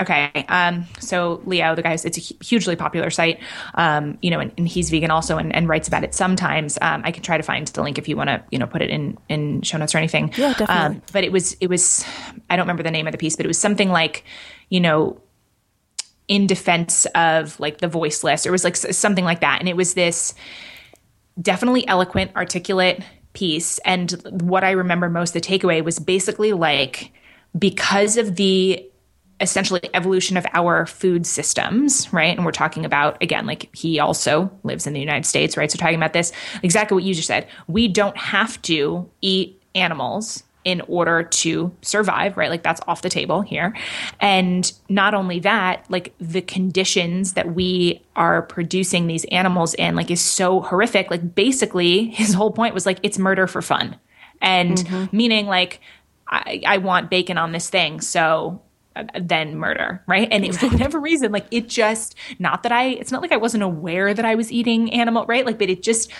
Okay. 0.00 0.44
Um, 0.48 0.86
so 0.98 1.42
Leo, 1.44 1.74
the 1.74 1.82
guy, 1.82 1.92
it's 1.92 2.04
a 2.04 2.44
hugely 2.44 2.74
popular 2.74 3.10
site, 3.10 3.40
um, 3.74 4.18
you 4.20 4.30
know, 4.30 4.40
and, 4.40 4.52
and 4.58 4.66
he's 4.66 4.90
vegan 4.90 5.10
also 5.10 5.38
and, 5.38 5.54
and 5.54 5.68
writes 5.68 5.86
about 5.86 6.02
it 6.02 6.14
sometimes. 6.14 6.78
Um, 6.80 7.02
I 7.04 7.12
can 7.12 7.22
try 7.22 7.36
to 7.36 7.42
find 7.42 7.66
the 7.66 7.82
link 7.82 7.98
if 7.98 8.08
you 8.08 8.16
want 8.16 8.28
to, 8.28 8.42
you 8.50 8.58
know, 8.58 8.66
put 8.66 8.82
it 8.82 8.90
in, 8.90 9.18
in 9.28 9.62
show 9.62 9.78
notes 9.78 9.94
or 9.94 9.98
anything. 9.98 10.32
Yeah, 10.36 10.54
definitely. 10.54 10.96
Um, 10.96 11.02
but 11.12 11.24
it 11.24 11.30
was, 11.30 11.56
it 11.60 11.68
was, 11.68 12.04
I 12.50 12.56
don't 12.56 12.64
remember 12.64 12.82
the 12.82 12.90
name 12.90 13.06
of 13.06 13.12
the 13.12 13.18
piece, 13.18 13.36
but 13.36 13.44
it 13.44 13.48
was 13.48 13.58
something 13.58 13.90
like, 13.90 14.24
you 14.70 14.80
know, 14.80 15.20
in 16.26 16.46
defense 16.46 17.06
of 17.14 17.60
like 17.60 17.78
the 17.78 17.88
voiceless 17.88 18.46
or 18.46 18.48
it 18.48 18.52
was 18.52 18.64
like 18.64 18.76
something 18.76 19.24
like 19.24 19.40
that. 19.40 19.60
And 19.60 19.68
it 19.68 19.76
was 19.76 19.94
this 19.94 20.34
definitely 21.40 21.86
eloquent, 21.86 22.34
articulate 22.34 23.04
piece. 23.34 23.78
And 23.84 24.10
what 24.40 24.64
I 24.64 24.70
remember 24.72 25.08
most, 25.10 25.34
the 25.34 25.40
takeaway 25.40 25.84
was 25.84 25.98
basically 25.98 26.52
like, 26.52 27.12
because 27.56 28.16
of 28.16 28.36
the 28.36 28.88
essentially 29.42 29.80
evolution 29.92 30.36
of 30.36 30.46
our 30.54 30.86
food 30.86 31.26
systems, 31.26 32.10
right? 32.12 32.34
And 32.34 32.46
we're 32.46 32.52
talking 32.52 32.84
about, 32.86 33.20
again, 33.22 33.44
like 33.44 33.74
he 33.74 33.98
also 33.98 34.50
lives 34.62 34.86
in 34.86 34.94
the 34.94 35.00
United 35.00 35.26
States, 35.26 35.56
right? 35.56 35.70
So 35.70 35.76
talking 35.76 35.96
about 35.96 36.12
this, 36.12 36.32
exactly 36.62 36.94
what 36.94 37.04
you 37.04 37.12
just 37.12 37.26
said. 37.26 37.48
We 37.66 37.88
don't 37.88 38.16
have 38.16 38.62
to 38.62 39.10
eat 39.20 39.60
animals 39.74 40.44
in 40.64 40.80
order 40.82 41.24
to 41.24 41.74
survive, 41.82 42.36
right? 42.36 42.48
Like 42.48 42.62
that's 42.62 42.80
off 42.86 43.02
the 43.02 43.08
table 43.08 43.40
here. 43.42 43.74
And 44.20 44.72
not 44.88 45.12
only 45.12 45.40
that, 45.40 45.84
like 45.88 46.14
the 46.20 46.40
conditions 46.40 47.32
that 47.32 47.54
we 47.54 48.00
are 48.14 48.42
producing 48.42 49.08
these 49.08 49.24
animals 49.32 49.74
in, 49.74 49.96
like 49.96 50.08
is 50.08 50.20
so 50.20 50.60
horrific. 50.60 51.10
Like 51.10 51.34
basically 51.34 52.06
his 52.10 52.32
whole 52.32 52.52
point 52.52 52.74
was 52.74 52.86
like, 52.86 53.00
it's 53.02 53.18
murder 53.18 53.48
for 53.48 53.60
fun. 53.60 53.98
And 54.40 54.76
mm-hmm. 54.78 55.16
meaning 55.16 55.46
like, 55.46 55.80
I, 56.28 56.62
I 56.64 56.78
want 56.78 57.10
bacon 57.10 57.38
on 57.38 57.50
this 57.50 57.68
thing. 57.68 58.00
So 58.00 58.62
then 59.20 59.56
murder, 59.56 60.02
right? 60.06 60.28
And 60.30 60.44
it, 60.44 60.54
for 60.54 60.68
whatever 60.68 61.00
reason, 61.00 61.32
like 61.32 61.46
it 61.50 61.68
just, 61.68 62.14
not 62.38 62.62
that 62.62 62.72
I, 62.72 62.86
it's 62.88 63.12
not 63.12 63.22
like 63.22 63.32
I 63.32 63.36
wasn't 63.36 63.62
aware 63.62 64.12
that 64.12 64.24
I 64.24 64.34
was 64.34 64.52
eating 64.52 64.92
animal, 64.92 65.26
right? 65.26 65.46
Like, 65.46 65.58
but 65.58 65.70
it 65.70 65.82
just, 65.82 66.10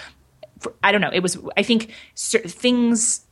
I 0.83 0.93
don't 0.93 1.01
know. 1.01 1.11
It 1.13 1.21
was, 1.21 1.39
I 1.57 1.63
think 1.63 1.93
things 2.17 3.23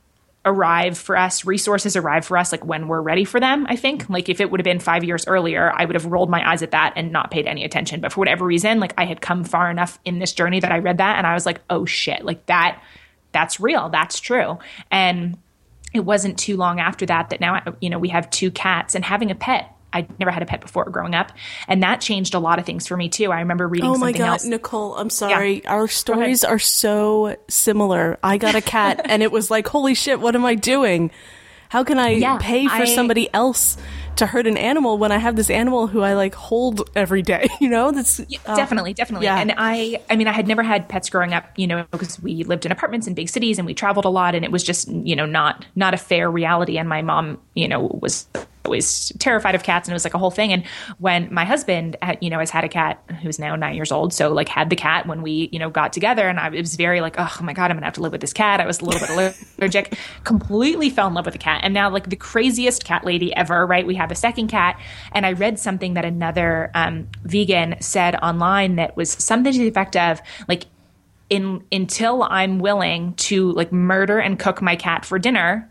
arrive 0.46 0.96
for 0.96 1.16
us, 1.16 1.44
resources 1.44 1.96
arrive 1.96 2.24
for 2.24 2.38
us 2.38 2.50
like 2.50 2.64
when 2.64 2.88
we're 2.88 3.02
ready 3.02 3.24
for 3.24 3.40
them, 3.40 3.66
I 3.68 3.76
think. 3.76 4.08
Like 4.08 4.28
if 4.28 4.40
it 4.40 4.50
would 4.50 4.58
have 4.58 4.64
been 4.64 4.78
five 4.78 5.04
years 5.04 5.26
earlier, 5.26 5.72
I 5.74 5.84
would 5.84 5.94
have 5.94 6.06
rolled 6.06 6.30
my 6.30 6.48
eyes 6.50 6.62
at 6.62 6.70
that 6.70 6.94
and 6.96 7.12
not 7.12 7.30
paid 7.30 7.46
any 7.46 7.64
attention. 7.64 8.00
But 8.00 8.12
for 8.12 8.20
whatever 8.20 8.46
reason, 8.46 8.80
like 8.80 8.94
I 8.96 9.04
had 9.04 9.20
come 9.20 9.44
far 9.44 9.70
enough 9.70 9.98
in 10.04 10.18
this 10.18 10.32
journey 10.32 10.60
that 10.60 10.72
I 10.72 10.78
read 10.78 10.98
that 10.98 11.18
and 11.18 11.26
I 11.26 11.34
was 11.34 11.44
like, 11.44 11.60
oh 11.68 11.84
shit, 11.84 12.24
like 12.24 12.46
that, 12.46 12.82
that's 13.32 13.60
real. 13.60 13.90
That's 13.90 14.18
true. 14.18 14.58
And 14.90 15.36
it 15.92 16.00
wasn't 16.00 16.38
too 16.38 16.56
long 16.56 16.80
after 16.80 17.04
that 17.06 17.30
that 17.30 17.40
now 17.40 17.60
you 17.80 17.90
know 17.90 17.98
we 17.98 18.08
have 18.08 18.28
two 18.30 18.50
cats 18.50 18.94
and 18.94 19.04
having 19.04 19.30
a 19.30 19.34
pet 19.34 19.74
i 19.92 20.06
never 20.18 20.30
had 20.30 20.42
a 20.42 20.46
pet 20.46 20.60
before 20.60 20.84
growing 20.84 21.14
up 21.16 21.32
and 21.66 21.82
that 21.82 22.00
changed 22.00 22.34
a 22.34 22.38
lot 22.38 22.58
of 22.60 22.64
things 22.66 22.86
for 22.86 22.96
me 22.96 23.08
too 23.08 23.32
i 23.32 23.40
remember 23.40 23.66
reading 23.66 23.90
Oh 23.90 23.98
my 23.98 24.12
god, 24.12 24.20
else 24.28 24.44
Nicole, 24.44 24.96
I'm 24.96 25.10
sorry. 25.10 25.66
Our 25.66 25.88
stories 25.88 26.44
are 26.44 26.58
so 26.60 27.36
similar. 27.48 28.18
I 28.22 28.38
got 28.38 28.54
a 28.54 28.60
cat 28.60 29.00
and 29.10 29.22
it 29.22 29.32
was 29.32 29.50
like, 29.50 29.66
holy 29.66 29.94
shit, 29.94 30.20
what 30.20 30.34
am 30.36 30.44
I 30.44 30.54
doing? 30.54 31.10
How 31.68 31.82
can 31.84 31.98
I 31.98 32.10
Yeah, 32.10 32.38
pay 32.40 32.66
for 32.68 32.74
I- 32.74 32.84
somebody 32.84 33.28
else 33.34 33.76
to 34.20 34.26
hurt 34.26 34.46
an 34.46 34.56
animal 34.56 34.98
when 34.98 35.12
I 35.12 35.18
have 35.18 35.34
this 35.36 35.50
animal 35.50 35.86
who 35.86 36.02
I 36.02 36.14
like 36.14 36.34
hold 36.34 36.88
every 36.94 37.22
day. 37.22 37.48
You 37.60 37.68
know, 37.68 37.90
that's 37.90 38.20
yeah, 38.28 38.38
uh, 38.46 38.56
definitely, 38.56 38.94
definitely. 38.94 39.26
Yeah. 39.26 39.36
And 39.36 39.52
I, 39.56 40.00
I 40.08 40.16
mean, 40.16 40.26
I 40.28 40.32
had 40.32 40.48
never 40.48 40.62
had 40.62 40.88
pets 40.88 41.10
growing 41.10 41.34
up. 41.34 41.46
You 41.56 41.66
know, 41.66 41.84
because 41.90 42.18
we 42.22 42.42
lived 42.44 42.64
in 42.64 42.72
apartments 42.72 43.06
in 43.06 43.12
big 43.12 43.28
cities 43.28 43.58
and 43.58 43.66
we 43.66 43.74
traveled 43.74 44.06
a 44.06 44.08
lot, 44.08 44.34
and 44.34 44.46
it 44.46 44.50
was 44.50 44.62
just 44.62 44.88
you 44.88 45.14
know 45.14 45.26
not 45.26 45.66
not 45.76 45.92
a 45.92 45.98
fair 45.98 46.30
reality. 46.30 46.78
And 46.78 46.88
my 46.88 47.02
mom, 47.02 47.38
you 47.54 47.68
know, 47.68 47.98
was 48.00 48.26
always 48.64 49.12
terrified 49.18 49.54
of 49.54 49.62
cats 49.62 49.88
and 49.88 49.92
it 49.92 49.94
was 49.94 50.04
like 50.04 50.14
a 50.14 50.18
whole 50.18 50.30
thing. 50.30 50.52
And 50.52 50.64
when 50.98 51.32
my 51.32 51.44
husband 51.44 51.96
had, 52.02 52.18
you 52.20 52.30
know 52.30 52.38
has 52.38 52.50
had 52.50 52.64
a 52.64 52.68
cat 52.68 53.02
who's 53.22 53.38
now 53.38 53.56
nine 53.56 53.74
years 53.74 53.90
old 53.90 54.12
so 54.12 54.32
like 54.32 54.48
had 54.48 54.70
the 54.70 54.76
cat 54.76 55.06
when 55.06 55.22
we 55.22 55.48
you 55.52 55.58
know 55.58 55.70
got 55.70 55.92
together 55.92 56.28
and 56.28 56.38
i 56.38 56.48
was 56.48 56.76
very 56.76 57.00
like 57.00 57.14
oh 57.18 57.38
my 57.42 57.52
god 57.52 57.70
i'm 57.70 57.76
gonna 57.76 57.86
have 57.86 57.94
to 57.94 58.02
live 58.02 58.12
with 58.12 58.20
this 58.20 58.32
cat. 58.32 58.60
I 58.60 58.66
was 58.66 58.80
a 58.80 58.84
little 58.84 59.00
bit 59.00 59.38
allergic 59.58 59.96
completely 60.24 60.90
fell 60.90 61.08
in 61.08 61.14
love 61.14 61.24
with 61.24 61.34
the 61.34 61.38
cat. 61.38 61.60
And 61.62 61.74
now 61.74 61.90
like 61.90 62.10
the 62.10 62.16
craziest 62.16 62.84
cat 62.84 63.04
lady 63.04 63.34
ever 63.34 63.66
right? 63.66 63.86
We 63.86 63.94
have 63.94 64.10
a 64.10 64.14
second 64.14 64.48
cat. 64.48 64.78
And 65.12 65.26
i 65.26 65.32
read 65.32 65.58
something 65.58 65.94
that 65.94 66.04
another 66.04 66.70
um, 66.74 67.08
vegan 67.24 67.76
said 67.80 68.16
online 68.16 68.76
that 68.76 68.96
was 68.96 69.10
something 69.10 69.52
to 69.52 69.58
the 69.58 69.68
effect 69.68 69.96
of 69.96 70.20
like 70.48 70.66
in 71.28 71.64
until 71.70 72.24
i'm 72.24 72.58
willing 72.58 73.14
to 73.14 73.52
like 73.52 73.72
murder 73.72 74.18
and 74.18 74.38
cook 74.38 74.60
my 74.60 74.76
cat 74.76 75.04
for 75.04 75.18
dinner 75.18 75.70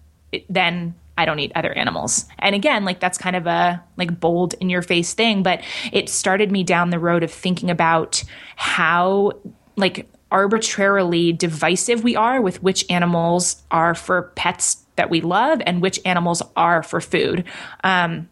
then 0.50 0.96
I 1.20 1.26
don't 1.26 1.40
eat 1.40 1.52
other 1.54 1.74
animals. 1.74 2.26
And 2.40 2.56
again, 2.56 2.86
like 2.86 3.02
that's 3.02 3.18
kind 3.18 3.36
of 3.36 3.46
a 3.46 3.84
like 3.98 4.22
bold 4.22 4.56
in 4.62 4.70
your 4.70 4.82
face 4.82 5.14
thing, 5.14 5.44
but 5.44 5.62
it 5.92 6.08
started 6.08 6.50
me 6.50 6.64
down 6.64 6.92
the 6.92 7.00
road 7.00 7.24
of 7.24 7.32
thinking 7.32 7.70
about 7.70 8.24
how 8.56 9.34
like 9.76 10.10
arbitrarily 10.32 11.34
divisive 11.34 12.06
we 12.06 12.16
are 12.16 12.40
with 12.42 12.64
which 12.64 12.90
animals 12.90 13.62
are 13.70 13.96
for 13.96 14.32
pets 14.36 14.86
that 14.96 15.10
we 15.10 15.20
love 15.20 15.62
and 15.66 15.82
which 15.82 16.00
animals 16.06 16.42
are 16.56 16.84
for 16.84 17.02
food. 17.02 17.44
Um, 17.84 18.30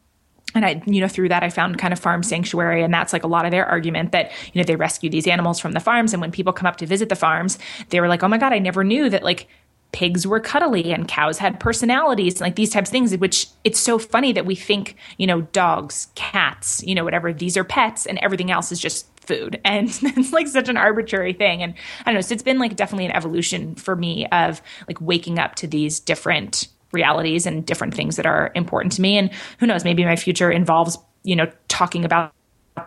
and 0.55 0.65
I, 0.65 0.81
you 0.85 1.01
know, 1.01 1.09
through 1.09 1.27
that, 1.29 1.43
I 1.43 1.49
found 1.49 1.77
kind 1.77 1.91
of 1.91 1.99
farm 1.99 2.23
sanctuary. 2.23 2.83
And 2.83 2.93
that's 2.93 3.11
like 3.11 3.25
a 3.25 3.27
lot 3.27 3.43
of 3.43 3.51
their 3.51 3.65
argument 3.65 4.13
that, 4.13 4.31
you 4.53 4.61
know, 4.61 4.65
they 4.65 4.77
rescue 4.77 5.09
these 5.09 5.27
animals 5.27 5.59
from 5.59 5.73
the 5.73 5.81
farms. 5.81 6.13
And 6.13 6.21
when 6.21 6.31
people 6.31 6.53
come 6.53 6.67
up 6.67 6.77
to 6.77 6.85
visit 6.85 7.09
the 7.09 7.17
farms, 7.17 7.59
they 7.89 7.99
were 7.99 8.07
like, 8.07 8.23
oh 8.23 8.29
my 8.29 8.37
God, 8.37 8.53
I 8.53 8.59
never 8.59 8.85
knew 8.85 9.09
that 9.09 9.23
like 9.23 9.49
pigs 9.91 10.27
were 10.27 10.39
cuddly 10.39 10.93
and 10.93 11.07
cows 11.07 11.37
had 11.37 11.59
personalities 11.59 12.35
and 12.35 12.41
like 12.41 12.55
these 12.55 12.69
types 12.69 12.89
of 12.89 12.91
things 12.91 13.15
which 13.17 13.47
it's 13.63 13.79
so 13.79 13.97
funny 13.97 14.33
that 14.33 14.45
we 14.45 14.53
think 14.53 14.95
you 15.17 15.25
know 15.25 15.41
dogs 15.41 16.07
cats 16.15 16.83
you 16.83 16.93
know 16.93 17.03
whatever 17.03 17.31
these 17.31 17.55
are 17.55 17.63
pets 17.63 18.05
and 18.05 18.19
everything 18.21 18.51
else 18.51 18.71
is 18.71 18.79
just 18.79 19.07
food. 19.27 19.59
And 19.65 19.89
it's 19.89 20.31
like 20.31 20.47
such 20.47 20.69
an 20.69 20.77
arbitrary 20.77 21.33
thing. 21.33 21.61
And 21.61 21.73
i 22.01 22.05
don't 22.05 22.15
know 22.15 22.21
so 22.21 22.33
it's 22.33 22.43
been 22.43 22.57
like 22.57 22.75
definitely 22.75 23.05
an 23.05 23.15
evolution 23.15 23.75
for 23.75 23.95
me 23.95 24.25
of 24.27 24.61
like 24.87 24.99
waking 25.01 25.37
up 25.37 25.55
to 25.55 25.67
these 25.67 25.99
different 25.99 26.69
realities 26.93 27.45
and 27.45 27.65
different 27.65 27.93
things 27.93 28.15
that 28.15 28.25
are 28.25 28.51
important 28.55 28.93
to 28.93 29.01
me. 29.01 29.17
And 29.17 29.29
who 29.59 29.67
knows 29.67 29.83
maybe 29.83 30.05
my 30.05 30.15
future 30.15 30.49
involves 30.49 30.97
you 31.23 31.35
know 31.35 31.51
talking 31.67 32.05
about 32.05 32.31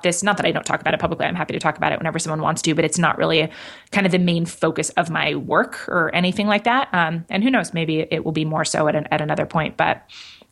this. 0.02 0.22
Not 0.22 0.36
that 0.36 0.46
i 0.46 0.52
don't 0.52 0.64
talk 0.64 0.80
about 0.80 0.94
it 0.94 1.00
publicly. 1.00 1.26
I'm 1.26 1.34
happy 1.34 1.52
to 1.52 1.60
talk 1.60 1.76
about 1.76 1.92
it 1.92 1.98
whenever 1.98 2.18
someone 2.18 2.40
wants 2.40 2.62
to 2.62 2.74
but 2.74 2.84
it's 2.84 2.98
not 2.98 3.18
really 3.18 3.50
kind 3.92 4.06
of 4.06 4.12
the 4.12 4.18
main 4.18 4.46
focus 4.46 4.90
of 4.90 5.10
my 5.10 5.34
work 5.34 5.88
or 5.88 6.14
anything 6.14 6.46
like 6.46 6.64
that. 6.64 6.88
Um, 6.92 7.24
and 7.28 7.42
who 7.42 7.50
knows 7.50 7.74
maybe 7.74 8.06
it 8.10 8.24
will 8.24 8.32
be 8.32 8.44
more 8.44 8.64
so 8.64 8.88
at, 8.88 8.94
an, 8.94 9.06
at 9.10 9.20
another 9.20 9.46
point 9.46 9.76
but 9.76 10.02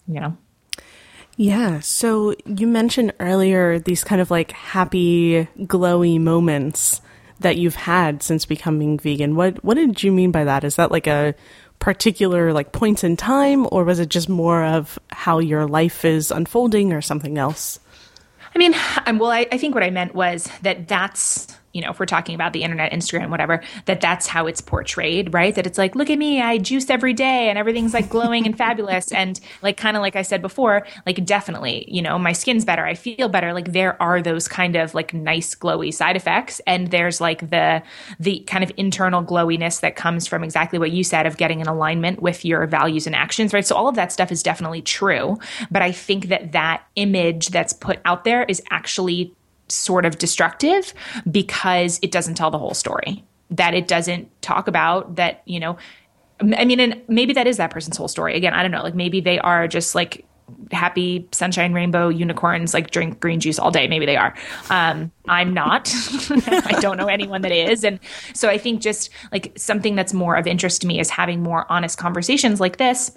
you 0.07 0.21
know. 0.21 0.37
Yeah. 1.37 1.79
So 1.81 2.35
you 2.47 2.67
mentioned 2.67 3.13
earlier 3.21 3.79
these 3.79 4.03
kind 4.03 4.21
of 4.21 4.31
like 4.31 4.51
happy 4.53 5.49
glowy 5.59 6.21
moments 6.21 7.01
that 7.41 7.57
you've 7.57 7.77
had 7.77 8.23
since 8.23 8.45
becoming 8.45 8.99
vegan. 8.99 9.37
What 9.37 9.63
what 9.65 9.75
did 9.75 10.03
you 10.03 10.13
mean 10.13 10.33
by 10.33 10.45
that? 10.45 10.65
Is 10.65 10.77
that 10.77 10.91
like 10.91 11.07
a 11.07 11.35
particular 11.79 12.53
like 12.53 12.73
points 12.73 13.05
in 13.05 13.17
time 13.17 13.67
or 13.71 13.85
was 13.85 14.01
it 14.01 14.09
just 14.09 14.29
more 14.29 14.65
of 14.65 14.99
how 15.11 15.39
your 15.39 15.67
life 15.67 16.05
is 16.05 16.31
unfolding 16.31 16.93
or 16.93 17.01
something 17.01 17.39
else 17.39 17.79
I 18.59 18.61
mean, 18.61 18.75
I'm, 18.75 19.03
um, 19.15 19.19
well, 19.21 19.31
I, 19.31 19.47
I 19.53 19.59
think 19.59 19.75
what 19.75 19.85
I 19.85 19.91
meant 19.91 20.17
was 20.17 20.51
that 20.63 20.89
that's 20.89 21.47
you 21.79 21.85
know, 21.85 21.91
if 21.91 22.01
we're 22.01 22.07
talking 22.07 22.35
about 22.35 22.53
the 22.53 22.65
internet, 22.65 22.91
Instagram, 22.91 23.31
whatever, 23.31 23.63
that 23.85 24.01
that's 24.01 24.27
how 24.27 24.49
it's 24.49 24.61
portrayed, 24.61 25.33
right? 25.33 25.55
That 25.55 25.65
it's 25.65 25.79
like, 25.79 25.95
look 25.95 26.11
at 26.11 26.19
me, 26.19 26.43
I 26.43 26.59
juice 26.59 26.91
every 26.91 27.13
day 27.13 27.49
and 27.49 27.57
everything's 27.57 27.95
like 27.95 28.09
glowing 28.09 28.47
and 28.47 28.59
fabulous. 28.59 29.13
And 29.19 29.41
like, 29.63 29.77
kind 29.77 29.97
of 29.97 30.01
like 30.01 30.17
I 30.17 30.23
said 30.23 30.43
before, 30.43 30.87
like, 31.05 31.25
definitely, 31.25 31.85
you 31.89 32.01
know, 32.03 32.19
my 32.19 32.33
skin's 32.33 32.65
better, 32.65 32.85
I 32.85 32.95
feel 32.95 33.29
better. 33.29 33.53
Like, 33.53 33.73
there 33.73 34.01
are 34.01 34.23
those 34.23 34.47
kind 34.47 34.77
of 34.77 34.95
like 34.95 35.13
nice, 35.13 35.55
glowy 35.55 35.93
side 35.93 36.17
effects. 36.17 36.61
And 36.67 36.91
there's 36.91 37.21
like 37.21 37.51
the, 37.51 37.83
the 38.21 38.41
kind 38.41 38.63
of 38.63 38.71
internal 38.77 39.23
glowiness 39.23 39.81
that 39.81 39.97
comes 39.97 40.27
from 40.27 40.45
exactly 40.45 40.79
what 40.79 40.93
you 40.93 41.05
said 41.05 41.27
of 41.27 41.37
getting 41.37 41.61
in 41.61 41.67
alignment 41.67 42.23
with 42.23 42.45
your 42.45 42.67
values 42.67 43.07
and 43.07 43.15
actions, 43.15 43.53
right? 43.53 43.67
So 43.67 43.75
all 43.75 43.89
of 43.89 43.97
that 43.97 44.13
stuff 44.13 44.31
is 44.31 44.43
definitely 44.43 44.83
true. 44.83 45.39
But 45.71 45.83
I 45.83 45.93
think 45.93 46.29
that 46.29 46.53
that 46.53 46.85
image 46.97 47.49
that's 47.49 47.73
put 47.73 48.01
out 48.05 48.25
there 48.25 48.45
is 48.45 48.63
actually 48.71 49.35
sort 49.69 50.05
of 50.05 50.19
destructive 50.19 50.95
because 51.31 51.99
it 52.03 52.11
doesn't 52.11 52.35
tell 52.35 52.51
the 52.51 52.59
whole 52.59 52.75
story. 52.75 53.25
That 53.51 53.75
it 53.75 53.89
doesn't 53.89 54.31
talk 54.43 54.69
about 54.69 55.17
that, 55.17 55.43
you 55.47 55.59
know, 55.59 55.79
I 56.41 56.65
mean, 56.65 56.79
and 56.79 57.03
maybe 57.09 57.33
that 57.33 57.47
is 57.47 57.57
that 57.57 57.71
person's 57.71 57.97
whole 57.97 58.09
story. 58.09 58.37
Again, 58.37 58.55
I 58.55 58.63
don't 58.63 58.71
know. 58.71 58.83
Like 58.83 58.95
maybe 58.95 59.21
they 59.21 59.39
are 59.41 59.67
just 59.67 59.95
like 59.95 60.25
happy 60.73 61.29
sunshine 61.33 61.73
rainbow 61.73 62.09
unicorns 62.09 62.73
like 62.73 62.91
drink 62.91 63.21
green 63.21 63.41
juice 63.41 63.59
all 63.59 63.71
day 63.71 63.87
maybe 63.87 64.07
they 64.07 64.17
are 64.17 64.35
um, 64.71 65.11
i'm 65.29 65.53
not 65.53 65.93
i 66.31 66.79
don't 66.81 66.97
know 66.97 67.07
anyone 67.07 67.43
that 67.43 67.53
is 67.53 67.85
and 67.85 68.01
so 68.33 68.49
i 68.49 68.57
think 68.57 68.81
just 68.81 69.11
like 69.31 69.53
something 69.57 69.95
that's 69.95 70.15
more 70.15 70.37
of 70.37 70.47
interest 70.47 70.81
to 70.81 70.87
me 70.87 70.99
is 70.99 71.11
having 71.11 71.43
more 71.43 71.71
honest 71.71 71.99
conversations 71.99 72.61
like 72.61 72.79
this 72.79 73.17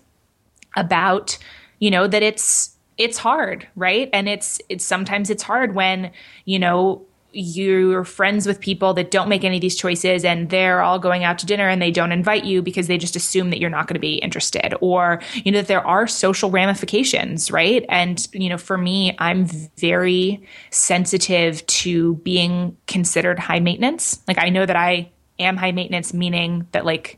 about 0.75 1.37
you 1.79 1.89
know 1.89 2.07
that 2.07 2.21
it's 2.21 2.75
it's 3.01 3.17
hard, 3.17 3.67
right? 3.75 4.09
And 4.13 4.29
it's 4.29 4.61
it's 4.69 4.85
sometimes 4.85 5.29
it's 5.31 5.41
hard 5.41 5.73
when, 5.73 6.11
you 6.45 6.59
know, 6.59 7.03
you're 7.33 8.03
friends 8.03 8.45
with 8.45 8.59
people 8.59 8.93
that 8.93 9.09
don't 9.09 9.29
make 9.29 9.43
any 9.43 9.55
of 9.55 9.61
these 9.61 9.75
choices 9.75 10.25
and 10.25 10.49
they're 10.49 10.81
all 10.81 10.99
going 10.99 11.23
out 11.23 11.39
to 11.39 11.45
dinner 11.45 11.67
and 11.67 11.81
they 11.81 11.89
don't 11.89 12.11
invite 12.11 12.43
you 12.43 12.61
because 12.61 12.87
they 12.87 12.97
just 12.97 13.15
assume 13.15 13.49
that 13.49 13.59
you're 13.59 13.69
not 13.69 13.87
going 13.87 13.93
to 13.93 14.01
be 14.01 14.15
interested 14.15 14.75
or 14.81 15.21
you 15.33 15.51
know 15.51 15.59
that 15.59 15.67
there 15.67 15.85
are 15.87 16.07
social 16.07 16.51
ramifications 16.51 17.49
right 17.49 17.85
and 17.87 18.27
you 18.33 18.49
know 18.49 18.57
for 18.57 18.77
me 18.77 19.15
i'm 19.19 19.45
very 19.77 20.45
sensitive 20.71 21.65
to 21.67 22.15
being 22.15 22.75
considered 22.85 23.39
high 23.39 23.61
maintenance 23.61 24.21
like 24.27 24.37
i 24.37 24.49
know 24.49 24.65
that 24.65 24.75
i 24.75 25.09
am 25.39 25.55
high 25.55 25.71
maintenance 25.71 26.13
meaning 26.13 26.67
that 26.73 26.85
like 26.85 27.17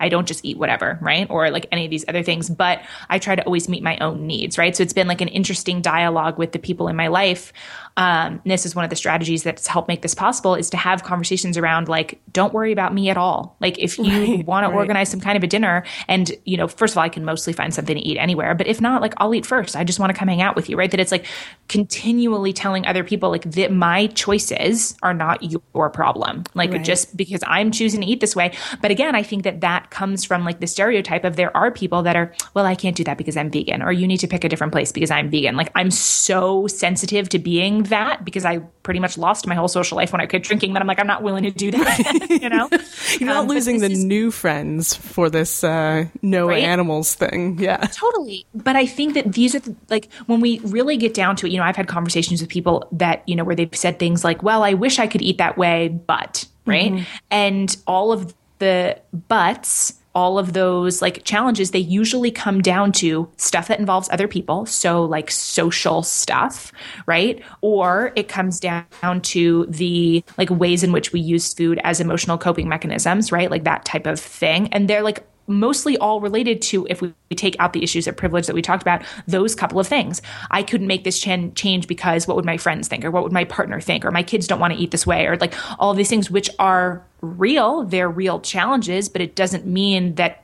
I 0.00 0.08
don't 0.08 0.26
just 0.26 0.44
eat 0.44 0.58
whatever, 0.58 0.98
right? 1.00 1.26
Or 1.30 1.50
like 1.50 1.66
any 1.70 1.84
of 1.84 1.90
these 1.90 2.04
other 2.08 2.22
things, 2.22 2.50
but 2.50 2.80
I 3.08 3.18
try 3.18 3.36
to 3.36 3.44
always 3.44 3.68
meet 3.68 3.82
my 3.82 3.98
own 3.98 4.26
needs, 4.26 4.58
right? 4.58 4.74
So 4.74 4.82
it's 4.82 4.92
been 4.92 5.06
like 5.06 5.20
an 5.20 5.28
interesting 5.28 5.82
dialogue 5.82 6.38
with 6.38 6.52
the 6.52 6.58
people 6.58 6.88
in 6.88 6.96
my 6.96 7.08
life 7.08 7.52
um, 8.00 8.40
this 8.46 8.64
is 8.64 8.74
one 8.74 8.82
of 8.82 8.88
the 8.88 8.96
strategies 8.96 9.42
that's 9.42 9.66
helped 9.66 9.86
make 9.86 10.00
this 10.00 10.14
possible 10.14 10.54
is 10.54 10.70
to 10.70 10.78
have 10.78 11.04
conversations 11.04 11.58
around 11.58 11.86
like 11.86 12.18
don't 12.32 12.54
worry 12.54 12.72
about 12.72 12.94
me 12.94 13.10
at 13.10 13.18
all. 13.18 13.58
Like 13.60 13.78
if 13.78 13.98
you 13.98 14.36
right, 14.36 14.46
want 14.46 14.64
right. 14.64 14.72
to 14.72 14.74
organize 14.74 15.10
some 15.10 15.20
kind 15.20 15.36
of 15.36 15.42
a 15.42 15.46
dinner 15.46 15.84
and 16.08 16.32
you 16.46 16.56
know 16.56 16.66
first 16.66 16.94
of 16.94 16.98
all 16.98 17.04
i 17.04 17.10
can 17.10 17.26
mostly 17.26 17.52
find 17.52 17.74
something 17.74 17.94
to 17.94 18.02
eat 18.02 18.16
anywhere 18.16 18.54
but 18.54 18.66
if 18.66 18.80
not 18.80 19.02
like 19.02 19.12
i'll 19.18 19.34
eat 19.34 19.44
first. 19.44 19.76
I 19.76 19.84
just 19.84 19.98
want 19.98 20.10
to 20.10 20.18
come 20.18 20.28
hang 20.28 20.40
out 20.40 20.56
with 20.56 20.70
you 20.70 20.78
right? 20.78 20.90
That 20.90 20.98
it's 20.98 21.12
like 21.12 21.26
continually 21.68 22.54
telling 22.54 22.86
other 22.86 23.04
people 23.04 23.28
like 23.28 23.42
that 23.50 23.70
my 23.70 24.06
choices 24.06 24.96
are 25.02 25.12
not 25.12 25.42
your 25.42 25.90
problem. 25.90 26.44
Like 26.54 26.72
right. 26.72 26.82
just 26.82 27.14
because 27.18 27.44
i'm 27.46 27.70
choosing 27.70 28.00
to 28.00 28.06
eat 28.06 28.20
this 28.20 28.34
way. 28.34 28.52
But 28.80 28.90
again 28.90 29.14
i 29.14 29.22
think 29.22 29.42
that 29.42 29.60
that 29.60 29.90
comes 29.90 30.24
from 30.24 30.46
like 30.46 30.60
the 30.60 30.66
stereotype 30.66 31.24
of 31.24 31.36
there 31.36 31.54
are 31.54 31.70
people 31.70 32.02
that 32.04 32.16
are 32.16 32.32
well 32.54 32.64
i 32.64 32.74
can't 32.74 32.96
do 32.96 33.04
that 33.04 33.18
because 33.18 33.36
i'm 33.36 33.50
vegan 33.50 33.82
or 33.82 33.92
you 33.92 34.06
need 34.06 34.20
to 34.20 34.26
pick 34.26 34.42
a 34.42 34.48
different 34.48 34.72
place 34.72 34.90
because 34.90 35.10
i'm 35.10 35.28
vegan. 35.28 35.54
Like 35.54 35.70
i'm 35.74 35.90
so 35.90 36.66
sensitive 36.66 37.28
to 37.28 37.38
being 37.38 37.89
that 37.90 38.24
because 38.24 38.44
I 38.44 38.58
pretty 38.82 38.98
much 38.98 39.16
lost 39.16 39.46
my 39.46 39.54
whole 39.54 39.68
social 39.68 39.96
life 39.96 40.10
when 40.12 40.20
I 40.20 40.26
quit 40.26 40.42
drinking 40.42 40.72
that 40.72 40.82
I'm 40.82 40.88
like, 40.88 40.98
I'm 40.98 41.06
not 41.06 41.22
willing 41.22 41.44
to 41.44 41.50
do 41.50 41.70
that. 41.70 42.26
you 42.42 42.48
know? 42.48 42.68
You're 43.18 43.28
not 43.28 43.44
um, 43.44 43.48
losing 43.48 43.78
the 43.78 43.90
is, 43.90 44.02
new 44.02 44.30
friends 44.30 44.96
for 44.96 45.30
this 45.30 45.62
uh, 45.62 46.06
no 46.22 46.48
right? 46.48 46.64
animals 46.64 47.14
thing. 47.14 47.58
Yeah. 47.58 47.76
Totally. 47.78 48.46
But 48.54 48.76
I 48.76 48.86
think 48.86 49.14
that 49.14 49.32
these 49.32 49.54
are 49.54 49.60
the, 49.60 49.76
like 49.88 50.10
when 50.26 50.40
we 50.40 50.58
really 50.60 50.96
get 50.96 51.14
down 51.14 51.36
to 51.36 51.46
it, 51.46 51.52
you 51.52 51.58
know, 51.58 51.64
I've 51.64 51.76
had 51.76 51.88
conversations 51.88 52.40
with 52.40 52.50
people 52.50 52.88
that, 52.92 53.22
you 53.28 53.36
know, 53.36 53.44
where 53.44 53.56
they've 53.56 53.74
said 53.74 53.98
things 53.98 54.24
like, 54.24 54.42
well, 54.42 54.62
I 54.62 54.74
wish 54.74 54.98
I 54.98 55.06
could 55.06 55.22
eat 55.22 55.38
that 55.38 55.58
way, 55.58 55.88
but, 55.88 56.46
right? 56.66 56.92
Mm-hmm. 56.92 57.04
And 57.30 57.76
all 57.86 58.12
of 58.12 58.34
the 58.58 59.00
buts 59.28 59.99
all 60.14 60.38
of 60.38 60.52
those 60.52 61.00
like 61.00 61.24
challenges, 61.24 61.70
they 61.70 61.78
usually 61.78 62.30
come 62.30 62.60
down 62.60 62.92
to 62.92 63.30
stuff 63.36 63.68
that 63.68 63.78
involves 63.78 64.08
other 64.10 64.28
people. 64.28 64.66
So, 64.66 65.04
like 65.04 65.30
social 65.30 66.02
stuff, 66.02 66.72
right? 67.06 67.42
Or 67.60 68.12
it 68.16 68.28
comes 68.28 68.60
down 68.60 69.20
to 69.22 69.66
the 69.68 70.24
like 70.36 70.50
ways 70.50 70.82
in 70.82 70.92
which 70.92 71.12
we 71.12 71.20
use 71.20 71.54
food 71.54 71.80
as 71.84 72.00
emotional 72.00 72.38
coping 72.38 72.68
mechanisms, 72.68 73.30
right? 73.30 73.50
Like 73.50 73.64
that 73.64 73.84
type 73.84 74.06
of 74.06 74.18
thing. 74.18 74.68
And 74.72 74.88
they're 74.88 75.02
like 75.02 75.26
mostly 75.50 75.98
all 75.98 76.20
related 76.20 76.62
to 76.62 76.86
if 76.88 77.02
we, 77.02 77.12
take 77.36 77.54
out 77.60 77.72
the 77.72 77.82
issues 77.84 78.08
of 78.08 78.16
privilege 78.16 78.48
that 78.48 78.56
we 78.56 78.60
talked 78.60 78.82
about 78.82 79.02
those 79.28 79.54
couple 79.54 79.78
of 79.78 79.86
things 79.86 80.20
i 80.50 80.64
couldn't 80.64 80.88
make 80.88 81.04
this 81.04 81.20
ch- 81.20 81.54
change 81.54 81.86
because 81.86 82.26
what 82.26 82.34
would 82.34 82.44
my 82.44 82.56
friends 82.56 82.88
think 82.88 83.04
or 83.04 83.10
what 83.12 83.22
would 83.22 83.30
my 83.32 83.44
partner 83.44 83.80
think 83.80 84.04
or 84.04 84.10
my 84.10 84.22
kids 84.22 84.48
don't 84.48 84.58
want 84.58 84.74
to 84.74 84.78
eat 84.80 84.90
this 84.90 85.06
way 85.06 85.26
or 85.26 85.36
like 85.36 85.54
all 85.78 85.94
these 85.94 86.08
things 86.08 86.28
which 86.28 86.50
are 86.58 87.06
real 87.20 87.84
they're 87.84 88.08
real 88.08 88.40
challenges 88.40 89.08
but 89.08 89.20
it 89.20 89.36
doesn't 89.36 89.66
mean 89.66 90.14
that 90.14 90.42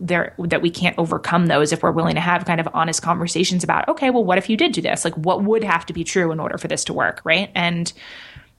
there 0.00 0.34
that 0.38 0.60
we 0.60 0.70
can't 0.70 0.98
overcome 0.98 1.46
those 1.46 1.72
if 1.72 1.82
we're 1.82 1.92
willing 1.92 2.14
to 2.14 2.20
have 2.20 2.44
kind 2.44 2.60
of 2.60 2.68
honest 2.74 3.02
conversations 3.02 3.62
about 3.64 3.88
okay 3.88 4.10
well 4.10 4.24
what 4.24 4.38
if 4.38 4.50
you 4.50 4.56
did 4.56 4.72
do 4.72 4.82
this? 4.82 5.04
Like 5.04 5.14
what 5.14 5.44
would 5.44 5.64
have 5.64 5.86
to 5.86 5.92
be 5.92 6.04
true 6.04 6.32
in 6.32 6.40
order 6.40 6.58
for 6.58 6.68
this 6.68 6.84
to 6.84 6.92
work 6.92 7.20
right? 7.24 7.50
And 7.54 7.92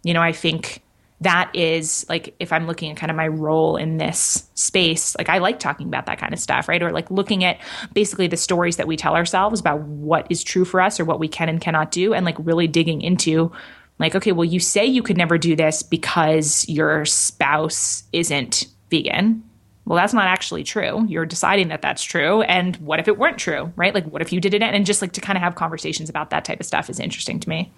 you 0.03 0.13
know 0.13 0.21
i 0.21 0.31
think 0.31 0.81
that 1.21 1.49
is 1.53 2.05
like 2.09 2.35
if 2.39 2.53
i'm 2.53 2.67
looking 2.67 2.91
at 2.91 2.97
kind 2.97 3.09
of 3.09 3.15
my 3.15 3.27
role 3.27 3.77
in 3.77 3.97
this 3.97 4.49
space 4.53 5.15
like 5.17 5.29
i 5.29 5.37
like 5.39 5.59
talking 5.59 5.87
about 5.87 6.05
that 6.05 6.19
kind 6.19 6.33
of 6.33 6.39
stuff 6.39 6.69
right? 6.69 6.83
Or 6.83 6.91
like 6.91 7.09
looking 7.09 7.43
at 7.43 7.57
basically 7.93 8.27
the 8.27 8.37
stories 8.37 8.77
that 8.77 8.87
we 8.87 8.97
tell 8.97 9.15
ourselves 9.15 9.59
about 9.59 9.81
what 9.81 10.27
is 10.29 10.43
true 10.43 10.65
for 10.65 10.79
us 10.79 10.99
or 10.99 11.05
what 11.05 11.19
we 11.19 11.27
can 11.27 11.49
and 11.49 11.59
cannot 11.59 11.91
do 11.91 12.13
and 12.13 12.25
like 12.25 12.37
really 12.39 12.67
digging 12.67 13.01
into 13.01 13.51
like 13.99 14.15
okay 14.15 14.31
well 14.31 14.45
you 14.45 14.59
say 14.59 14.85
you 14.85 15.03
could 15.03 15.17
never 15.17 15.37
do 15.37 15.55
this 15.55 15.83
because 15.83 16.67
your 16.67 17.05
spouse 17.05 18.03
isn't 18.11 18.67
vegan 18.89 19.43
well 19.85 19.95
that's 19.95 20.13
not 20.13 20.27
actually 20.27 20.63
true 20.63 21.05
you're 21.07 21.25
deciding 21.25 21.69
that 21.69 21.81
that's 21.81 22.03
true 22.03 22.41
and 22.43 22.75
what 22.77 22.99
if 22.99 23.07
it 23.07 23.17
weren't 23.17 23.37
true 23.37 23.71
right 23.75 23.93
like 23.93 24.05
what 24.05 24.21
if 24.21 24.31
you 24.33 24.39
did 24.39 24.53
it 24.53 24.61
and 24.61 24.85
just 24.85 25.01
like 25.01 25.11
to 25.11 25.21
kind 25.21 25.37
of 25.37 25.43
have 25.43 25.55
conversations 25.55 26.09
about 26.09 26.29
that 26.29 26.45
type 26.45 26.59
of 26.59 26.65
stuff 26.65 26.89
is 26.89 26.99
interesting 26.99 27.39
to 27.39 27.49
me 27.49 27.71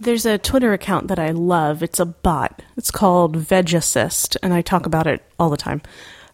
there's 0.00 0.26
a 0.26 0.38
Twitter 0.38 0.72
account 0.72 1.08
that 1.08 1.20
I 1.20 1.30
love. 1.30 1.82
It's 1.82 2.00
a 2.00 2.06
bot. 2.06 2.62
It's 2.76 2.90
called 2.90 3.36
VegAssist, 3.36 4.36
and 4.42 4.52
I 4.52 4.60
talk 4.60 4.84
about 4.84 5.06
it 5.06 5.22
all 5.38 5.48
the 5.48 5.56
time. 5.56 5.80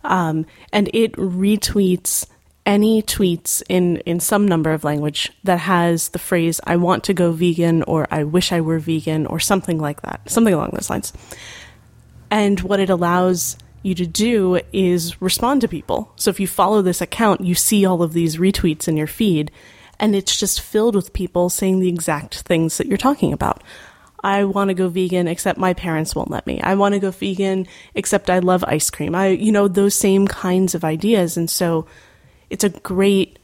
Um, 0.05 0.47
and 0.73 0.89
it 0.95 1.13
retweets 1.15 2.27
any 2.69 3.01
tweets 3.01 3.63
in, 3.71 3.97
in 4.01 4.21
some 4.21 4.47
number 4.47 4.73
of 4.73 4.85
language 4.85 5.33
that 5.43 5.59
has 5.59 6.11
the 6.11 6.19
phrase, 6.19 6.61
I 6.65 6.77
want 6.77 7.05
to 7.05 7.15
go 7.15 7.33
vegan, 7.33 7.83
or 7.85 8.07
I 8.11 8.25
wish 8.25 8.53
I 8.53 8.61
were 8.61 8.79
vegan, 8.79 9.25
or 9.25 9.41
something 9.41 9.79
like 9.79 10.03
that, 10.03 10.21
something 10.31 10.53
along 10.53 10.73
those 10.75 10.91
lines. 10.91 11.15
And 12.31 12.61
what 12.61 12.79
it 12.79 12.91
allows 12.91 13.57
you 13.83 13.95
to 13.95 14.07
do 14.07 14.61
is 14.71 15.21
respond 15.23 15.63
to 15.63 15.69
people. 15.69 16.13
So 16.17 16.29
if 16.29 16.39
you 16.39 16.47
follow 16.47 16.83
this 16.83 17.01
account, 17.01 17.41
you 17.41 17.55
see 17.55 17.87
all 17.87 18.03
of 18.03 18.13
these 18.13 18.37
retweets 18.37 18.87
in 18.87 18.99
your 18.99 19.07
feed, 19.07 19.51
and 19.99 20.15
it's 20.15 20.39
just 20.39 20.61
filled 20.61 20.95
with 20.95 21.15
people 21.15 21.49
saying 21.49 21.81
the 21.81 21.89
exact 21.89 22.41
things 22.41 22.77
that 22.77 22.87
you're 22.87 22.99
talking 22.99 23.33
about. 23.33 23.65
I 24.23 24.45
want 24.45 24.69
to 24.69 24.75
go 24.75 24.89
vegan 24.89 25.27
except 25.27 25.59
my 25.59 25.73
parents 25.73 26.15
won't 26.15 26.31
let 26.31 26.47
me. 26.47 26.61
I 26.61 26.75
want 26.75 26.93
to 26.93 26.99
go 26.99 27.13
vegan 27.13 27.67
except 27.95 28.29
I 28.29 28.41
love 28.41 28.63
ice 28.67 28.91
cream. 28.91 29.15
I 29.15 29.29
you 29.29 29.53
know 29.53 29.69
those 29.69 29.95
same 29.95 30.27
kinds 30.27 30.75
of 30.75 30.85
ideas 30.85 31.37
and 31.37 31.49
so 31.49 31.87
it's 32.51 32.65
a 32.65 32.71
great 32.71 33.39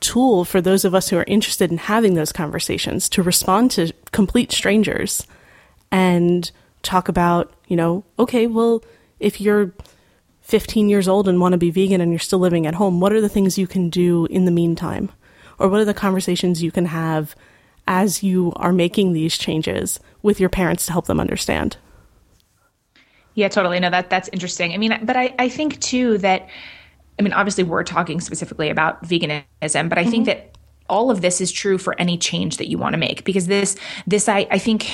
tool 0.00 0.44
for 0.44 0.60
those 0.60 0.84
of 0.84 0.94
us 0.94 1.08
who 1.08 1.16
are 1.16 1.24
interested 1.26 1.70
in 1.70 1.78
having 1.78 2.14
those 2.14 2.32
conversations 2.32 3.08
to 3.08 3.22
respond 3.22 3.70
to 3.72 3.92
complete 4.12 4.52
strangers 4.52 5.26
and 5.90 6.50
talk 6.82 7.08
about, 7.08 7.52
you 7.66 7.76
know, 7.76 8.04
okay, 8.18 8.46
well, 8.46 8.84
if 9.18 9.40
you're 9.40 9.72
15 10.42 10.88
years 10.88 11.08
old 11.08 11.26
and 11.28 11.40
want 11.40 11.52
to 11.52 11.58
be 11.58 11.70
vegan 11.70 12.00
and 12.00 12.12
you're 12.12 12.18
still 12.18 12.38
living 12.38 12.66
at 12.66 12.74
home, 12.74 13.00
what 13.00 13.12
are 13.12 13.20
the 13.20 13.28
things 13.28 13.58
you 13.58 13.66
can 13.66 13.90
do 13.90 14.26
in 14.26 14.44
the 14.44 14.50
meantime? 14.50 15.10
or 15.58 15.68
what 15.68 15.80
are 15.80 15.84
the 15.84 15.94
conversations 15.94 16.62
you 16.62 16.70
can 16.70 16.86
have 16.86 17.34
as 17.88 18.22
you 18.22 18.52
are 18.56 18.72
making 18.72 19.12
these 19.12 19.38
changes 19.38 20.00
with 20.22 20.40
your 20.40 20.48
parents 20.48 20.86
to 20.86 20.92
help 20.92 21.06
them 21.06 21.20
understand? 21.20 21.76
Yeah 23.34 23.48
totally. 23.48 23.80
No 23.80 23.90
that 23.90 24.10
that's 24.10 24.28
interesting. 24.32 24.72
I 24.72 24.78
mean 24.78 24.98
but 25.02 25.16
i 25.16 25.34
i 25.38 25.48
think 25.48 25.80
too 25.80 26.18
that 26.18 26.48
i 27.18 27.22
mean 27.22 27.32
obviously 27.32 27.64
we're 27.64 27.84
talking 27.84 28.20
specifically 28.20 28.70
about 28.70 29.02
veganism 29.02 29.44
but 29.88 29.98
i 29.98 30.02
mm-hmm. 30.02 30.10
think 30.10 30.26
that 30.26 30.56
all 30.88 31.10
of 31.10 31.20
this 31.20 31.40
is 31.40 31.50
true 31.50 31.78
for 31.78 31.98
any 32.00 32.16
change 32.16 32.58
that 32.58 32.68
you 32.68 32.78
want 32.78 32.92
to 32.92 32.98
make 32.98 33.24
because 33.24 33.46
this 33.46 33.76
this 34.06 34.28
i 34.28 34.46
i 34.50 34.58
think 34.58 34.90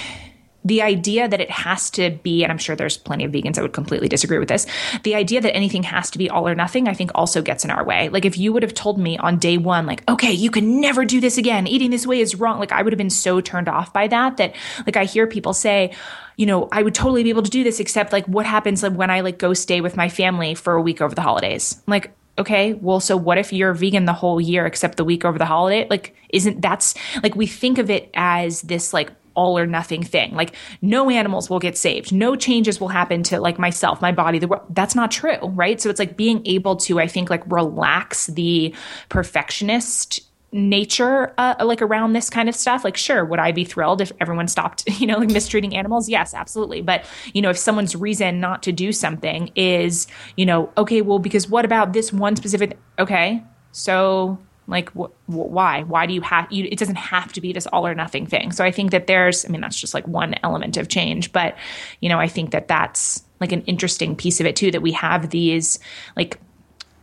the 0.64 0.82
idea 0.82 1.28
that 1.28 1.40
it 1.40 1.50
has 1.50 1.90
to 1.90 2.10
be, 2.22 2.42
and 2.42 2.52
I'm 2.52 2.58
sure 2.58 2.76
there's 2.76 2.96
plenty 2.96 3.24
of 3.24 3.32
vegans 3.32 3.54
that 3.54 3.62
would 3.62 3.72
completely 3.72 4.08
disagree 4.08 4.38
with 4.38 4.48
this, 4.48 4.66
the 5.02 5.14
idea 5.14 5.40
that 5.40 5.54
anything 5.56 5.82
has 5.82 6.10
to 6.10 6.18
be 6.18 6.30
all 6.30 6.46
or 6.46 6.54
nothing, 6.54 6.88
I 6.88 6.94
think 6.94 7.10
also 7.14 7.42
gets 7.42 7.64
in 7.64 7.70
our 7.70 7.84
way. 7.84 8.08
Like 8.08 8.24
if 8.24 8.38
you 8.38 8.52
would 8.52 8.62
have 8.62 8.74
told 8.74 8.98
me 8.98 9.18
on 9.18 9.38
day 9.38 9.58
one, 9.58 9.86
like, 9.86 10.08
okay, 10.08 10.32
you 10.32 10.50
can 10.50 10.80
never 10.80 11.04
do 11.04 11.20
this 11.20 11.38
again, 11.38 11.66
eating 11.66 11.90
this 11.90 12.06
way 12.06 12.20
is 12.20 12.36
wrong, 12.36 12.58
like 12.58 12.72
I 12.72 12.82
would 12.82 12.92
have 12.92 12.98
been 12.98 13.10
so 13.10 13.40
turned 13.40 13.68
off 13.68 13.92
by 13.92 14.06
that 14.08 14.36
that 14.36 14.54
like 14.86 14.96
I 14.96 15.04
hear 15.04 15.26
people 15.26 15.52
say, 15.52 15.92
you 16.36 16.46
know, 16.46 16.68
I 16.72 16.82
would 16.82 16.94
totally 16.94 17.22
be 17.22 17.30
able 17.30 17.42
to 17.42 17.50
do 17.50 17.64
this, 17.64 17.80
except 17.80 18.12
like 18.12 18.26
what 18.26 18.46
happens 18.46 18.82
like, 18.82 18.92
when 18.92 19.10
I 19.10 19.20
like 19.20 19.38
go 19.38 19.54
stay 19.54 19.80
with 19.80 19.96
my 19.96 20.08
family 20.08 20.54
for 20.54 20.74
a 20.74 20.82
week 20.82 21.00
over 21.00 21.14
the 21.14 21.22
holidays? 21.22 21.80
I'm 21.86 21.90
like, 21.90 22.14
okay, 22.38 22.72
well, 22.74 23.00
so 23.00 23.16
what 23.16 23.36
if 23.36 23.52
you're 23.52 23.74
vegan 23.74 24.06
the 24.06 24.12
whole 24.12 24.40
year 24.40 24.64
except 24.64 24.96
the 24.96 25.04
week 25.04 25.24
over 25.24 25.38
the 25.38 25.44
holiday? 25.44 25.86
Like, 25.90 26.14
isn't 26.30 26.62
that's 26.62 26.94
like 27.22 27.34
we 27.34 27.46
think 27.46 27.78
of 27.78 27.90
it 27.90 28.10
as 28.14 28.62
this 28.62 28.94
like 28.94 29.10
all 29.34 29.58
or 29.58 29.66
nothing 29.66 30.02
thing. 30.02 30.34
Like 30.34 30.54
no 30.80 31.10
animals 31.10 31.50
will 31.50 31.58
get 31.58 31.76
saved. 31.76 32.12
No 32.12 32.36
changes 32.36 32.80
will 32.80 32.88
happen 32.88 33.22
to 33.24 33.40
like 33.40 33.58
myself, 33.58 34.00
my 34.00 34.12
body, 34.12 34.38
the 34.38 34.48
world. 34.48 34.62
That's 34.70 34.94
not 34.94 35.10
true, 35.10 35.38
right? 35.42 35.80
So 35.80 35.90
it's 35.90 35.98
like 35.98 36.16
being 36.16 36.42
able 36.46 36.76
to, 36.76 37.00
I 37.00 37.06
think, 37.06 37.30
like 37.30 37.42
relax 37.50 38.26
the 38.26 38.74
perfectionist 39.08 40.20
nature 40.52 41.32
uh, 41.38 41.54
like 41.64 41.80
around 41.80 42.12
this 42.12 42.28
kind 42.28 42.46
of 42.46 42.54
stuff 42.54 42.84
like 42.84 42.94
sure 42.94 43.24
would 43.24 43.38
i 43.38 43.50
be 43.52 43.64
thrilled 43.64 44.02
if 44.02 44.12
everyone 44.20 44.46
stopped 44.46 44.86
you 45.00 45.06
know 45.06 45.16
like 45.16 45.30
mistreating 45.30 45.74
animals 45.74 46.10
yes 46.10 46.34
absolutely 46.34 46.82
but 46.82 47.06
you 47.32 47.40
know 47.40 47.48
if 47.48 47.56
someone's 47.56 47.96
reason 47.96 48.38
not 48.38 48.62
to 48.62 48.70
do 48.70 48.92
something 48.92 49.50
is 49.56 50.06
you 50.36 50.44
know 50.44 50.70
okay 50.76 51.00
well 51.00 51.18
because 51.18 51.48
what 51.48 51.64
about 51.64 51.94
this 51.94 52.12
one 52.12 52.36
specific 52.36 52.78
okay 52.98 53.42
so 53.72 54.38
like 54.72 54.90
wh- 54.90 55.12
wh- 55.26 55.50
why 55.50 55.82
why 55.82 56.06
do 56.06 56.14
you 56.14 56.20
have 56.20 56.50
you 56.50 56.66
it 56.70 56.78
doesn't 56.78 56.96
have 56.96 57.32
to 57.32 57.40
be 57.40 57.52
this 57.52 57.66
all 57.68 57.86
or 57.86 57.94
nothing 57.94 58.26
thing 58.26 58.50
so 58.50 58.64
i 58.64 58.70
think 58.70 58.90
that 58.90 59.06
there's 59.06 59.44
i 59.44 59.48
mean 59.48 59.60
that's 59.60 59.78
just 59.78 59.94
like 59.94 60.06
one 60.08 60.34
element 60.42 60.76
of 60.76 60.88
change 60.88 61.32
but 61.32 61.56
you 62.00 62.08
know 62.08 62.18
i 62.18 62.26
think 62.26 62.50
that 62.50 62.68
that's 62.68 63.22
like 63.40 63.52
an 63.52 63.62
interesting 63.62 64.16
piece 64.16 64.40
of 64.40 64.46
it 64.46 64.56
too 64.56 64.70
that 64.70 64.82
we 64.82 64.92
have 64.92 65.30
these 65.30 65.78
like 66.16 66.40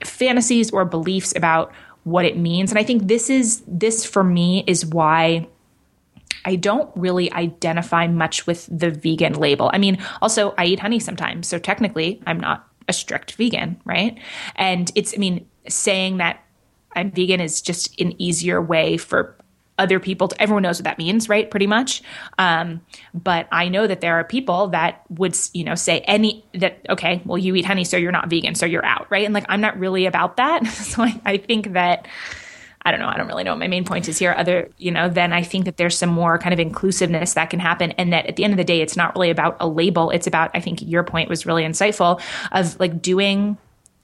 fantasies 0.04 0.72
or 0.72 0.86
beliefs 0.86 1.34
about 1.36 1.72
what 2.04 2.26
it 2.26 2.38
means 2.38 2.72
and 2.72 2.80
i 2.80 2.84
think 2.84 3.08
this 3.08 3.30
is 3.30 3.64
this 3.68 4.06
for 4.06 4.24
me 4.24 4.64
is 4.68 4.86
why 4.86 5.48
I 6.46 6.56
don't 6.56 6.90
really 6.96 7.32
identify 7.34 8.08
much 8.08 8.48
with 8.48 8.68
the 8.72 8.92
vegan 8.92 9.34
label. 9.34 9.70
I 9.74 9.78
mean, 9.78 9.98
also, 10.22 10.54
I 10.58 10.66
eat 10.66 10.80
honey 10.80 11.00
sometimes. 11.00 11.48
So 11.48 11.60
technically, 11.60 12.22
I'm 12.26 12.40
not 12.40 12.68
a 12.88 12.94
strict 12.94 13.34
vegan, 13.34 13.80
right? 13.84 14.18
And 14.56 14.92
it's, 14.96 15.14
I 15.14 15.18
mean, 15.18 15.46
saying 15.68 16.18
that 16.18 16.44
I'm 16.96 17.12
vegan 17.12 17.40
is 17.40 17.62
just 17.62 18.00
an 18.00 18.20
easier 18.22 18.62
way 18.62 18.98
for 18.98 19.36
other 19.80 20.00
people 20.00 20.28
to, 20.28 20.42
everyone 20.42 20.62
knows 20.62 20.78
what 20.78 20.84
that 20.84 20.98
means 20.98 21.30
right 21.30 21.50
pretty 21.50 21.66
much 21.66 22.04
um, 22.38 22.82
but 23.14 23.48
i 23.52 23.70
know 23.70 23.88
that 23.88 24.02
there 24.02 24.20
are 24.20 24.24
people 24.26 24.68
that 24.68 25.02
would 25.10 25.36
you 25.54 25.64
know 25.64 25.74
say 25.74 26.00
any 26.02 26.44
that 26.54 26.80
okay 26.90 27.22
well 27.26 27.38
you 27.38 27.56
eat 27.56 27.66
honey 27.66 27.86
so 27.86 27.96
you're 27.96 28.12
not 28.12 28.30
vegan 28.30 28.54
so 28.54 28.66
you're 28.66 28.86
out 28.86 29.08
right 29.10 29.24
and 29.24 29.34
like 29.34 29.46
i'm 29.48 29.62
not 29.62 29.80
really 29.80 30.06
about 30.06 30.36
that 30.36 30.68
so 30.68 31.02
I, 31.02 31.22
I 31.26 31.38
think 31.38 31.74
that 31.74 32.08
I 32.86 32.92
don't 32.92 33.02
know. 33.02 33.08
I 33.08 33.18
don't 33.18 33.28
really 33.28 33.44
know 33.44 33.52
what 33.52 33.60
my 33.60 33.68
main 33.68 33.84
point 33.84 34.08
is 34.08 34.18
here. 34.18 34.34
Other, 34.38 34.70
you 34.78 34.90
know, 34.90 35.10
then 35.10 35.34
I 35.34 35.44
think 35.44 35.66
that 35.66 35.76
there's 35.76 35.98
some 35.98 36.10
more 36.10 36.38
kind 36.40 36.54
of 36.54 36.60
inclusiveness 36.60 37.34
that 37.34 37.50
can 37.50 37.60
happen, 37.60 37.92
and 37.92 38.14
that 38.14 38.26
at 38.26 38.38
the 38.38 38.46
end 38.46 38.54
of 38.54 38.58
the 38.58 38.64
day, 38.64 38.82
it's 38.82 38.96
not 38.96 39.14
really 39.16 39.30
about 39.30 39.58
a 39.60 39.68
label. 39.68 40.10
It's 40.12 40.28
about, 40.28 40.50
I 40.54 40.62
think 40.62 40.82
your 40.82 41.04
point 41.04 41.30
was 41.30 41.46
really 41.46 41.64
insightful 41.64 42.22
of 42.54 42.80
like 42.80 43.02
doing 43.02 43.58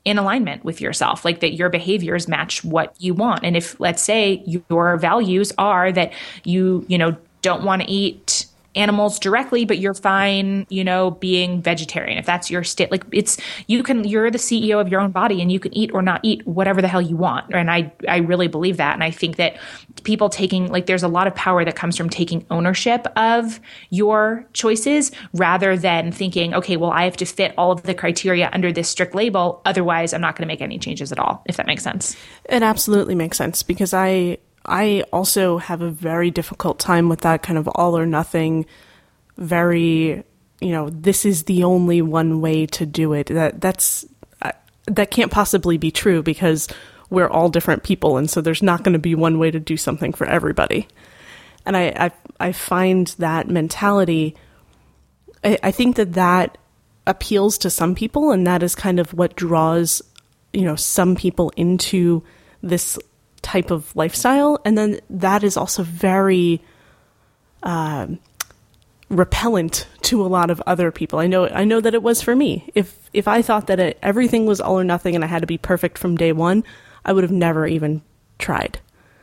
in 0.06 0.18
alignment 0.18 0.64
with 0.64 0.80
yourself, 0.80 1.26
like 1.26 1.40
that 1.42 1.54
your 1.54 1.70
behaviors 1.70 2.28
match 2.28 2.64
what 2.64 2.96
you 3.00 3.14
want. 3.14 3.44
And 3.44 3.58
if, 3.58 3.80
let's 3.80 4.02
say, 4.02 4.44
your 4.46 4.98
values 4.98 5.52
are 5.58 5.92
that 5.92 6.14
you, 6.44 6.86
you 6.88 6.98
know, 6.98 7.18
don't 7.42 7.64
want 7.64 7.82
to 7.84 7.92
eat 7.92 8.35
animals 8.76 9.20
directly, 9.20 9.66
but 9.66 9.78
you're 9.78 9.94
fine, 9.94 10.66
you 10.70 10.84
know, 10.84 11.12
being 11.12 11.62
vegetarian. 11.62 12.18
If 12.18 12.26
that's 12.26 12.52
your 12.52 12.64
state, 12.64 12.92
like 12.92 13.04
it's, 13.12 13.38
you 13.68 13.84
can, 13.84 14.04
you're 14.04 14.30
the 14.30 14.38
CEO 14.38 14.80
of 14.80 14.90
your 14.90 15.02
own 15.02 15.12
body 15.12 15.42
and 15.42 15.52
you 15.52 15.60
can 15.60 15.76
eat 15.76 15.92
or 15.94 16.02
not 16.02 16.20
eat 16.24 16.46
whatever 16.46 16.82
the 16.82 16.88
hell 16.88 17.02
you 17.02 17.16
want. 17.16 17.54
And 17.54 17.72
I, 17.72 17.92
I 18.08 18.18
really 18.18 18.48
believe 18.48 18.78
that. 18.78 18.94
And 18.94 19.04
I 19.04 19.12
think 19.12 19.38
that 19.38 19.58
people 20.04 20.30
taking, 20.30 20.68
like, 20.72 20.86
there's 20.86 21.04
a 21.04 21.08
lot 21.08 21.28
of 21.28 21.36
power 21.36 21.64
that 21.64 21.76
comes 21.76 21.98
from 21.98 22.10
taking 22.10 22.46
ownership 22.50 23.08
of 23.16 23.60
your 23.90 24.46
choices 24.54 25.12
rather 25.34 25.78
than 25.78 26.12
thinking, 26.12 26.54
okay, 26.54 26.78
well, 26.78 26.92
I 26.92 27.04
have 27.04 27.18
to 27.18 27.26
fit 27.26 27.54
all 27.58 27.72
of 27.72 27.84
the 27.84 27.94
criteria 27.94 28.50
under 28.54 28.72
this 28.72 28.90
strict 28.90 29.16
label. 29.16 29.62
Otherwise, 29.66 30.14
I'm 30.14 30.22
not 30.22 30.36
going 30.36 30.48
to 30.48 30.52
make 30.52 30.62
any 30.62 30.78
changes 30.80 31.12
at 31.12 31.20
all, 31.20 31.44
if 31.46 31.58
that 31.58 31.68
makes 31.68 31.84
sense. 31.84 32.16
It 32.46 32.64
absolutely 32.64 33.16
makes 33.16 33.38
sense 33.38 33.64
because 33.64 33.94
I, 33.94 34.38
I 34.66 35.04
also 35.14 35.58
have 35.58 35.82
a 35.82 35.90
very 35.90 36.32
difficult 36.32 36.80
time 36.80 37.10
with 37.10 37.22
that 37.22 37.44
kind 37.44 37.58
of 37.58 37.68
all 37.68 37.98
or 37.98 38.06
nothing, 38.06 38.66
very, 39.38 40.24
you 40.62 40.72
know, 40.72 40.90
this 40.90 41.26
is 41.26 41.44
the 41.44 41.64
only 41.64 42.02
one 42.02 42.42
way 42.42 42.66
to 42.68 42.86
do 42.86 43.14
it. 43.14 43.28
That 43.28 43.62
that's 43.62 44.06
uh, 44.42 44.52
that 44.88 45.12
can't 45.12 45.32
possibly 45.32 45.78
be 45.78 45.92
true 45.92 46.24
because 46.24 46.68
we're 47.10 47.30
all 47.30 47.50
different 47.50 47.84
people, 47.84 48.18
and 48.18 48.30
so 48.30 48.42
there's 48.42 48.64
not 48.64 48.84
going 48.84 48.94
to 48.94 49.00
be 49.00 49.16
one 49.16 49.40
way 49.40 49.52
to 49.52 49.60
do 49.60 49.78
something 49.78 50.14
for 50.14 50.26
everybody. 50.26 50.88
And 51.66 51.78
I 51.78 51.94
I, 51.96 52.12
I 52.40 52.52
find 52.52 53.08
that 53.20 53.48
mentality. 53.48 54.36
I, 55.44 55.58
I 55.64 55.72
think 55.72 55.98
that 55.98 56.14
that 56.14 56.58
appeals 57.08 57.58
to 57.60 57.70
some 57.70 57.94
people, 57.94 58.32
and 58.32 58.48
that 58.48 58.64
is 58.64 58.74
kind 58.76 59.00
of 59.00 59.14
what 59.14 59.36
draws, 59.36 60.02
you 60.54 60.64
know, 60.64 60.76
some 60.76 61.16
people 61.16 61.52
into 61.56 62.24
this 62.64 62.98
type 63.46 63.70
of 63.70 63.96
lifestyle. 63.96 64.60
And 64.66 64.76
then 64.76 65.00
that 65.08 65.44
is 65.44 65.56
also 65.56 65.84
very 65.84 66.60
uh, 67.62 68.08
repellent 69.10 69.88
to 70.02 70.26
a 70.26 70.28
lot 70.28 70.50
of 70.50 70.62
other 70.66 70.92
people. 70.92 71.20
I 71.20 71.28
know 71.28 71.48
I 71.48 71.64
know 71.64 71.80
that 71.80 71.94
it 71.94 72.02
was 72.02 72.24
for 72.24 72.36
me. 72.36 72.70
If 72.74 73.10
if 73.14 73.28
I 73.28 73.44
thought 73.44 73.68
that 73.68 73.80
it, 73.80 74.00
everything 74.02 74.48
was 74.48 74.60
all 74.60 74.80
or 74.80 74.84
nothing 74.84 75.14
and 75.14 75.24
I 75.24 75.28
had 75.28 75.42
to 75.42 75.48
be 75.48 75.60
perfect 75.60 76.00
from 76.00 76.18
day 76.18 76.32
1, 76.32 76.64
I 77.06 77.14
would 77.14 77.24
have 77.24 77.32
never 77.32 77.68
even 77.68 78.02
tried. 78.40 78.80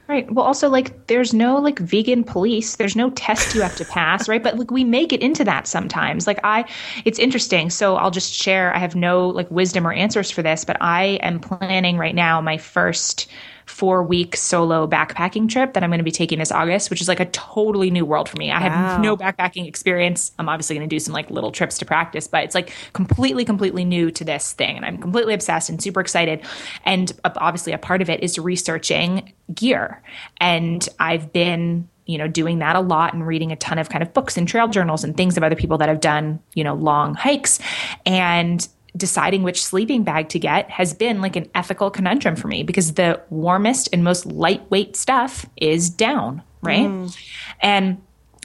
Right. 0.08 0.30
Well, 0.30 0.44
also 0.44 0.68
like 0.68 1.08
there's 1.08 1.34
no 1.34 1.56
like 1.56 1.80
vegan 1.80 2.22
police. 2.22 2.76
There's 2.76 2.94
no 2.94 3.10
test 3.10 3.56
you 3.56 3.62
have 3.62 3.76
to 3.76 3.84
pass, 3.84 4.28
right? 4.28 4.42
But 4.42 4.56
like 4.56 4.70
we 4.70 4.84
make 4.84 5.12
it 5.12 5.20
into 5.20 5.42
that 5.44 5.66
sometimes. 5.66 6.28
Like 6.28 6.38
I, 6.44 6.64
it's 7.04 7.18
interesting. 7.18 7.70
So 7.70 7.96
I'll 7.96 8.10
just 8.10 8.32
share. 8.32 8.74
I 8.74 8.78
have 8.78 8.94
no 8.94 9.28
like 9.28 9.50
wisdom 9.50 9.86
or 9.86 9.92
answers 9.92 10.30
for 10.30 10.42
this, 10.42 10.64
but 10.64 10.76
I 10.80 11.18
am 11.22 11.40
planning 11.40 11.96
right 11.96 12.14
now 12.14 12.40
my 12.40 12.58
first 12.58 13.28
four 13.66 14.02
week 14.02 14.36
solo 14.36 14.86
backpacking 14.86 15.48
trip 15.48 15.74
that 15.74 15.82
I'm 15.82 15.90
going 15.90 15.98
to 15.98 16.04
be 16.04 16.10
taking 16.10 16.38
this 16.38 16.52
August, 16.52 16.90
which 16.90 17.00
is 17.00 17.08
like 17.08 17.20
a 17.20 17.26
totally 17.26 17.90
new 17.90 18.04
world 18.04 18.28
for 18.28 18.36
me. 18.36 18.50
I 18.50 18.60
wow. 18.60 18.68
have 18.68 19.00
no 19.00 19.16
backpacking 19.16 19.66
experience. 19.66 20.32
I'm 20.38 20.48
obviously 20.48 20.76
going 20.76 20.88
to 20.88 20.94
do 20.94 21.00
some 21.00 21.14
like 21.14 21.30
little 21.30 21.52
trips 21.52 21.78
to 21.78 21.84
practice, 21.84 22.26
but 22.26 22.44
it's 22.44 22.54
like 22.54 22.72
completely, 22.92 23.44
completely 23.44 23.84
new 23.84 24.10
to 24.12 24.24
this 24.24 24.52
thing. 24.52 24.76
And 24.76 24.84
I'm 24.84 24.98
completely 24.98 25.34
obsessed 25.34 25.70
and 25.70 25.82
super 25.82 26.00
excited. 26.00 26.44
And 26.84 27.12
obviously, 27.24 27.72
a 27.72 27.78
part 27.78 28.02
of 28.02 28.10
it 28.10 28.22
is 28.22 28.38
researching 28.38 29.32
gear. 29.54 30.02
And 30.40 30.88
I've 30.98 31.32
been 31.32 31.88
you 32.06 32.18
know 32.18 32.26
doing 32.26 32.58
that 32.58 32.76
a 32.76 32.80
lot 32.80 33.14
and 33.14 33.26
reading 33.26 33.52
a 33.52 33.56
ton 33.56 33.78
of 33.78 33.88
kind 33.88 34.02
of 34.02 34.12
books 34.12 34.36
and 34.36 34.48
trail 34.48 34.68
journals 34.68 35.04
and 35.04 35.16
things 35.16 35.36
of 35.36 35.42
other 35.42 35.54
people 35.54 35.78
that 35.78 35.88
have 35.88 36.00
done 36.00 36.40
you 36.54 36.64
know 36.64 36.74
long 36.74 37.14
hikes 37.14 37.60
and 38.04 38.68
deciding 38.96 39.42
which 39.42 39.62
sleeping 39.62 40.02
bag 40.02 40.28
to 40.30 40.38
get 40.38 40.70
has 40.70 40.92
been 40.92 41.20
like 41.20 41.36
an 41.36 41.48
ethical 41.54 41.90
conundrum 41.90 42.36
for 42.36 42.48
me 42.48 42.62
because 42.62 42.94
the 42.94 43.20
warmest 43.30 43.88
and 43.92 44.04
most 44.04 44.26
lightweight 44.26 44.96
stuff 44.96 45.46
is 45.56 45.88
down, 45.88 46.42
right? 46.60 46.88
Mm. 46.88 47.16
And 47.60 48.02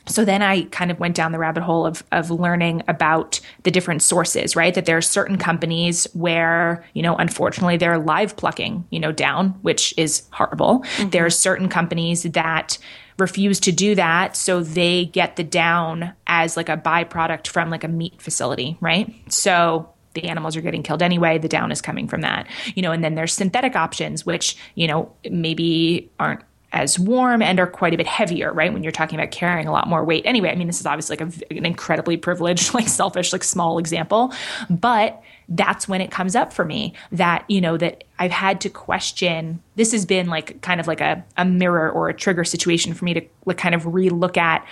so 0.07 0.23
then 0.23 0.41
I 0.41 0.63
kind 0.63 0.89
of 0.89 0.99
went 0.99 1.15
down 1.15 1.31
the 1.31 1.39
rabbit 1.39 1.63
hole 1.63 1.85
of 1.85 2.03
of 2.11 2.31
learning 2.31 2.83
about 2.87 3.39
the 3.63 3.71
different 3.71 4.01
sources, 4.01 4.55
right? 4.55 4.73
That 4.73 4.85
there 4.85 4.97
are 4.97 5.01
certain 5.01 5.37
companies 5.37 6.07
where, 6.13 6.85
you 6.93 7.01
know, 7.01 7.15
unfortunately 7.15 7.77
they're 7.77 7.99
live 7.99 8.37
plucking, 8.37 8.85
you 8.89 8.99
know, 8.99 9.11
down, 9.11 9.49
which 9.61 9.93
is 9.97 10.23
horrible. 10.31 10.79
Mm-hmm. 10.79 11.09
There 11.09 11.25
are 11.25 11.29
certain 11.29 11.67
companies 11.67 12.23
that 12.23 12.77
refuse 13.19 13.59
to 13.59 13.71
do 13.71 13.95
that 13.95 14.35
so 14.35 14.61
they 14.61 15.05
get 15.05 15.35
the 15.37 15.43
down 15.43 16.13
as 16.27 16.55
like 16.55 16.69
a 16.69 16.77
byproduct 16.77 17.47
from 17.47 17.69
like 17.69 17.83
a 17.83 17.87
meat 17.87 18.21
facility, 18.21 18.77
right? 18.79 19.13
So 19.27 19.89
the 20.13 20.23
animals 20.23 20.55
are 20.55 20.61
getting 20.61 20.83
killed 20.83 21.01
anyway. 21.01 21.37
The 21.37 21.47
down 21.47 21.71
is 21.71 21.81
coming 21.81 22.07
from 22.07 22.21
that, 22.21 22.47
you 22.75 22.81
know, 22.81 22.91
and 22.91 23.03
then 23.03 23.15
there's 23.15 23.33
synthetic 23.33 23.75
options, 23.75 24.25
which, 24.25 24.57
you 24.75 24.87
know, 24.87 25.11
maybe 25.29 26.09
aren't 26.19 26.41
as 26.73 26.99
warm 26.99 27.41
and 27.41 27.59
are 27.59 27.67
quite 27.67 27.93
a 27.93 27.97
bit 27.97 28.07
heavier, 28.07 28.51
right? 28.51 28.73
When 28.73 28.83
you're 28.83 28.91
talking 28.91 29.17
about 29.17 29.31
carrying 29.31 29.67
a 29.67 29.71
lot 29.71 29.87
more 29.87 30.03
weight. 30.03 30.23
Anyway, 30.25 30.49
I 30.49 30.55
mean, 30.55 30.67
this 30.67 30.79
is 30.79 30.85
obviously 30.85 31.15
like 31.15 31.21
a, 31.21 31.55
an 31.55 31.65
incredibly 31.65 32.17
privileged, 32.17 32.73
like 32.73 32.87
selfish, 32.87 33.31
like 33.31 33.43
small 33.43 33.77
example, 33.77 34.33
but 34.69 35.21
that's 35.49 35.87
when 35.87 36.01
it 36.01 36.11
comes 36.11 36.35
up 36.35 36.51
for 36.51 36.65
me 36.65 36.93
that, 37.13 37.45
you 37.47 37.61
know, 37.61 37.77
that 37.77 38.03
I've 38.19 38.31
had 38.31 38.59
to 38.61 38.69
question. 38.69 39.61
This 39.75 39.93
has 39.93 40.05
been 40.05 40.27
like 40.27 40.61
kind 40.61 40.81
of 40.81 40.87
like 40.87 40.99
a, 40.99 41.23
a 41.37 41.45
mirror 41.45 41.89
or 41.89 42.09
a 42.09 42.13
trigger 42.13 42.43
situation 42.43 42.93
for 42.93 43.05
me 43.05 43.13
to 43.13 43.21
like 43.45 43.57
kind 43.57 43.73
of 43.73 43.83
relook 43.83 44.35
at 44.35 44.67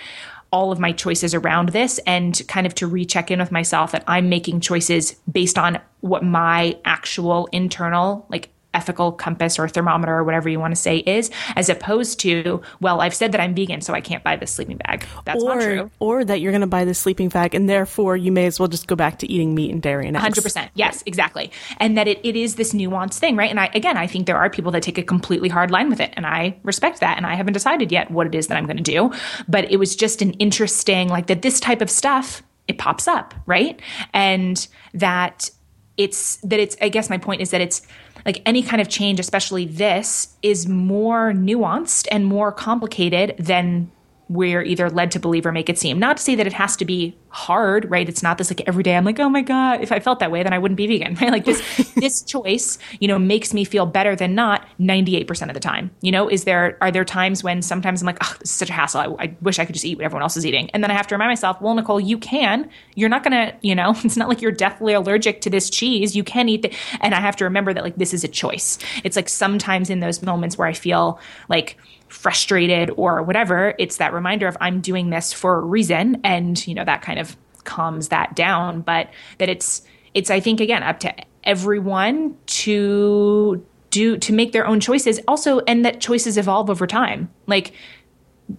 all 0.52 0.72
of 0.72 0.78
my 0.78 0.92
choices 0.92 1.34
around 1.34 1.70
this 1.70 1.98
and 2.06 2.40
kind 2.48 2.66
of 2.66 2.74
to 2.76 2.86
recheck 2.86 3.30
in 3.30 3.38
with 3.38 3.52
myself 3.52 3.92
that 3.92 4.04
I'm 4.06 4.28
making 4.28 4.60
choices 4.60 5.16
based 5.30 5.58
on 5.58 5.80
what 6.00 6.24
my 6.24 6.78
actual 6.84 7.48
internal 7.52 8.26
like 8.28 8.50
ethical 8.76 9.10
compass 9.10 9.58
or 9.58 9.66
thermometer 9.68 10.14
or 10.14 10.22
whatever 10.22 10.48
you 10.48 10.60
want 10.60 10.74
to 10.74 10.80
say 10.80 10.98
is, 10.98 11.30
as 11.56 11.68
opposed 11.68 12.20
to, 12.20 12.60
well, 12.80 13.00
I've 13.00 13.14
said 13.14 13.32
that 13.32 13.40
I'm 13.40 13.54
vegan, 13.54 13.80
so 13.80 13.94
I 13.94 14.02
can't 14.02 14.22
buy 14.22 14.36
this 14.36 14.52
sleeping 14.52 14.76
bag. 14.76 15.06
That's 15.24 15.42
or, 15.42 15.54
not 15.54 15.62
true. 15.62 15.90
Or 15.98 16.24
that 16.24 16.40
you're 16.40 16.52
going 16.52 16.60
to 16.60 16.66
buy 16.66 16.84
this 16.84 16.98
sleeping 16.98 17.30
bag 17.30 17.54
and 17.54 17.68
therefore 17.68 18.16
you 18.16 18.30
may 18.30 18.46
as 18.46 18.60
well 18.60 18.68
just 18.68 18.86
go 18.86 18.94
back 18.94 19.18
to 19.20 19.26
eating 19.26 19.54
meat 19.54 19.70
and 19.72 19.80
dairy 19.80 20.06
and 20.06 20.16
eggs. 20.16 20.38
100%. 20.38 20.68
Yes, 20.74 21.02
exactly. 21.06 21.50
And 21.78 21.96
that 21.96 22.06
it, 22.06 22.20
it 22.22 22.36
is 22.36 22.56
this 22.56 22.74
nuanced 22.74 23.18
thing, 23.18 23.34
right? 23.36 23.50
And 23.50 23.58
I, 23.58 23.70
again, 23.74 23.96
I 23.96 24.06
think 24.06 24.26
there 24.26 24.36
are 24.36 24.50
people 24.50 24.70
that 24.72 24.82
take 24.82 24.98
a 24.98 25.02
completely 25.02 25.48
hard 25.48 25.70
line 25.70 25.88
with 25.88 26.00
it. 26.00 26.12
And 26.14 26.26
I 26.26 26.58
respect 26.62 27.00
that. 27.00 27.16
And 27.16 27.26
I 27.26 27.34
haven't 27.34 27.54
decided 27.54 27.90
yet 27.90 28.10
what 28.10 28.26
it 28.26 28.34
is 28.34 28.48
that 28.48 28.56
I'm 28.56 28.66
going 28.66 28.76
to 28.76 28.82
do. 28.82 29.12
But 29.48 29.70
it 29.70 29.78
was 29.78 29.96
just 29.96 30.20
an 30.20 30.32
interesting, 30.34 31.08
like 31.08 31.28
that 31.28 31.42
this 31.42 31.60
type 31.60 31.80
of 31.80 31.90
stuff, 31.90 32.42
it 32.68 32.76
pops 32.76 33.08
up, 33.08 33.34
right? 33.46 33.80
And 34.12 34.66
that 34.92 35.50
it's, 35.96 36.36
that 36.36 36.60
it's, 36.60 36.76
I 36.82 36.90
guess 36.90 37.08
my 37.08 37.18
point 37.18 37.40
is 37.40 37.50
that 37.50 37.60
it's, 37.60 37.86
like 38.26 38.42
any 38.44 38.62
kind 38.62 38.82
of 38.82 38.88
change, 38.88 39.20
especially 39.20 39.64
this, 39.64 40.36
is 40.42 40.66
more 40.66 41.32
nuanced 41.32 42.08
and 42.10 42.26
more 42.26 42.50
complicated 42.50 43.36
than 43.38 43.90
we're 44.28 44.62
either 44.62 44.90
led 44.90 45.12
to 45.12 45.20
believe 45.20 45.46
or 45.46 45.52
make 45.52 45.68
it 45.68 45.78
seem. 45.78 45.98
Not 45.98 46.16
to 46.16 46.22
say 46.22 46.34
that 46.34 46.46
it 46.46 46.52
has 46.54 46.76
to 46.76 46.84
be 46.84 47.16
hard, 47.28 47.88
right? 47.90 48.08
It's 48.08 48.22
not 48.22 48.38
this 48.38 48.50
like 48.50 48.66
every 48.66 48.82
day 48.82 48.96
I'm 48.96 49.04
like, 49.04 49.20
oh 49.20 49.28
my 49.28 49.42
God, 49.42 49.82
if 49.82 49.92
I 49.92 50.00
felt 50.00 50.18
that 50.18 50.32
way, 50.32 50.42
then 50.42 50.52
I 50.52 50.58
wouldn't 50.58 50.76
be 50.76 50.86
vegan, 50.86 51.14
right? 51.14 51.30
Like 51.36 51.44
this, 51.44 51.92
this 51.96 52.22
choice, 52.22 52.78
you 52.98 53.08
know, 53.08 53.18
makes 53.18 53.52
me 53.52 53.64
feel 53.64 53.84
better 53.84 54.16
than 54.16 54.34
not 54.34 54.66
98% 54.80 55.48
of 55.48 55.54
the 55.54 55.60
time. 55.60 55.90
You 56.00 56.10
know, 56.10 56.28
is 56.28 56.44
there, 56.44 56.78
are 56.80 56.90
there 56.90 57.04
times 57.04 57.44
when 57.44 57.60
sometimes 57.60 58.00
I'm 58.00 58.06
like, 58.06 58.16
oh, 58.22 58.36
this 58.40 58.50
is 58.50 58.56
such 58.56 58.70
a 58.70 58.72
hassle. 58.72 59.00
I, 59.00 59.24
I 59.24 59.36
wish 59.42 59.58
I 59.58 59.66
could 59.66 59.74
just 59.74 59.84
eat 59.84 59.98
what 59.98 60.06
everyone 60.06 60.22
else 60.22 60.36
is 60.38 60.46
eating. 60.46 60.70
And 60.70 60.82
then 60.82 60.90
I 60.90 60.94
have 60.94 61.06
to 61.08 61.14
remind 61.14 61.28
myself, 61.28 61.60
well, 61.60 61.74
Nicole, 61.74 62.00
you 62.00 62.16
can, 62.16 62.70
you're 62.94 63.10
not 63.10 63.22
going 63.22 63.32
to, 63.32 63.54
you 63.60 63.74
know, 63.74 63.94
it's 64.04 64.16
not 64.16 64.28
like 64.28 64.40
you're 64.40 64.50
deathly 64.50 64.94
allergic 64.94 65.42
to 65.42 65.50
this 65.50 65.68
cheese. 65.68 66.16
You 66.16 66.24
can 66.24 66.48
eat 66.48 66.64
it. 66.64 66.74
And 67.00 67.14
I 67.14 67.20
have 67.20 67.36
to 67.36 67.44
remember 67.44 67.74
that 67.74 67.84
like 67.84 67.96
this 67.96 68.14
is 68.14 68.24
a 68.24 68.28
choice. 68.28 68.78
It's 69.04 69.14
like 69.16 69.28
sometimes 69.28 69.90
in 69.90 70.00
those 70.00 70.22
moments 70.22 70.56
where 70.56 70.66
I 70.66 70.72
feel 70.72 71.20
like, 71.50 71.76
frustrated 72.08 72.90
or 72.96 73.22
whatever, 73.22 73.74
it's 73.78 73.96
that 73.96 74.12
reminder 74.12 74.46
of 74.46 74.56
I'm 74.60 74.80
doing 74.80 75.10
this 75.10 75.32
for 75.32 75.58
a 75.58 75.60
reason. 75.60 76.20
And, 76.24 76.64
you 76.66 76.74
know, 76.74 76.84
that 76.84 77.02
kind 77.02 77.18
of 77.18 77.36
calms 77.64 78.08
that 78.08 78.36
down. 78.36 78.80
But 78.80 79.10
that 79.38 79.48
it's, 79.48 79.82
it's, 80.14 80.30
I 80.30 80.40
think, 80.40 80.60
again, 80.60 80.82
up 80.82 81.00
to 81.00 81.14
everyone 81.44 82.36
to 82.46 83.64
do, 83.90 84.16
to 84.18 84.32
make 84.32 84.52
their 84.52 84.66
own 84.66 84.80
choices. 84.80 85.20
Also, 85.28 85.60
and 85.60 85.84
that 85.84 86.00
choices 86.00 86.38
evolve 86.38 86.70
over 86.70 86.86
time. 86.86 87.30
Like, 87.46 87.72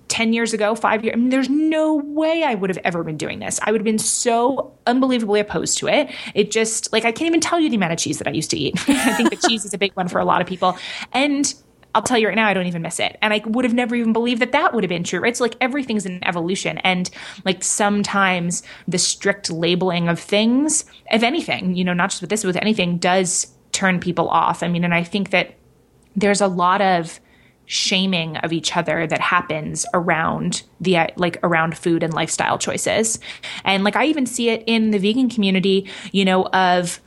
10 0.09 0.33
years 0.33 0.53
ago, 0.53 0.75
five 0.75 1.03
years, 1.03 1.13
I 1.13 1.17
mean, 1.17 1.29
there's 1.29 1.49
no 1.49 1.95
way 1.95 2.43
I 2.43 2.55
would 2.55 2.69
have 2.69 2.79
ever 2.83 3.03
been 3.03 3.17
doing 3.17 3.39
this. 3.39 3.59
I 3.63 3.71
would 3.71 3.79
have 3.79 3.85
been 3.85 3.97
so 3.97 4.73
unbelievably 4.85 5.39
opposed 5.39 5.77
to 5.77 5.87
it. 5.87 6.09
It 6.35 6.51
just, 6.51 6.91
like, 6.91 7.05
I 7.05 7.11
can't 7.11 7.27
even 7.27 7.39
tell 7.39 7.59
you 7.59 7.69
the 7.69 7.77
amount 7.77 7.93
of 7.93 7.99
cheese 7.99 8.17
that 8.17 8.27
I 8.27 8.31
used 8.31 8.49
to 8.51 8.57
eat. 8.57 8.75
I 8.89 9.13
think 9.13 9.29
the 9.29 9.47
cheese 9.47 9.63
is 9.63 9.73
a 9.73 9.77
big 9.77 9.93
one 9.93 10.09
for 10.09 10.19
a 10.19 10.25
lot 10.25 10.41
of 10.41 10.47
people. 10.47 10.77
And 11.13 11.53
I'll 11.97 12.03
tell 12.03 12.19
you 12.19 12.27
right 12.27 12.35
now, 12.35 12.47
I 12.47 12.53
don't 12.53 12.67
even 12.67 12.83
miss 12.83 12.99
it. 12.99 13.17
And 13.23 13.33
I 13.33 13.41
would 13.43 13.65
have 13.65 13.73
never 13.73 13.95
even 13.95 14.13
believed 14.13 14.39
that 14.43 14.51
that 14.51 14.71
would 14.71 14.83
have 14.83 14.89
been 14.89 15.03
true, 15.03 15.19
right? 15.19 15.35
So, 15.35 15.43
like, 15.43 15.55
everything's 15.59 16.05
an 16.05 16.23
evolution. 16.23 16.77
And, 16.79 17.09
like, 17.43 17.63
sometimes 17.63 18.61
the 18.87 18.99
strict 18.99 19.49
labeling 19.49 20.07
of 20.07 20.19
things, 20.19 20.85
of 21.09 21.23
anything, 21.23 21.73
you 21.73 21.83
know, 21.83 21.93
not 21.93 22.11
just 22.11 22.21
with 22.21 22.29
this, 22.29 22.43
with 22.43 22.55
anything, 22.57 22.99
does 22.99 23.47
turn 23.71 23.99
people 23.99 24.29
off. 24.29 24.61
I 24.61 24.67
mean, 24.67 24.83
and 24.83 24.93
I 24.93 25.03
think 25.03 25.31
that 25.31 25.55
there's 26.15 26.39
a 26.39 26.47
lot 26.47 26.81
of 26.81 27.19
shaming 27.65 28.37
of 28.37 28.53
each 28.53 28.77
other 28.77 29.07
that 29.07 29.19
happens 29.19 29.83
around 29.95 30.61
the 30.79 30.99
like 31.15 31.39
around 31.41 31.75
food 31.75 32.01
and 32.01 32.13
lifestyle 32.13 32.57
choices 32.57 33.19
and 33.65 33.83
like 33.83 33.97
i 33.97 34.05
even 34.05 34.25
see 34.25 34.47
it 34.47 34.63
in 34.67 34.91
the 34.91 34.97
vegan 34.97 35.29
community 35.29 35.85
you 36.13 36.23
know 36.23 36.45
of 36.53 37.01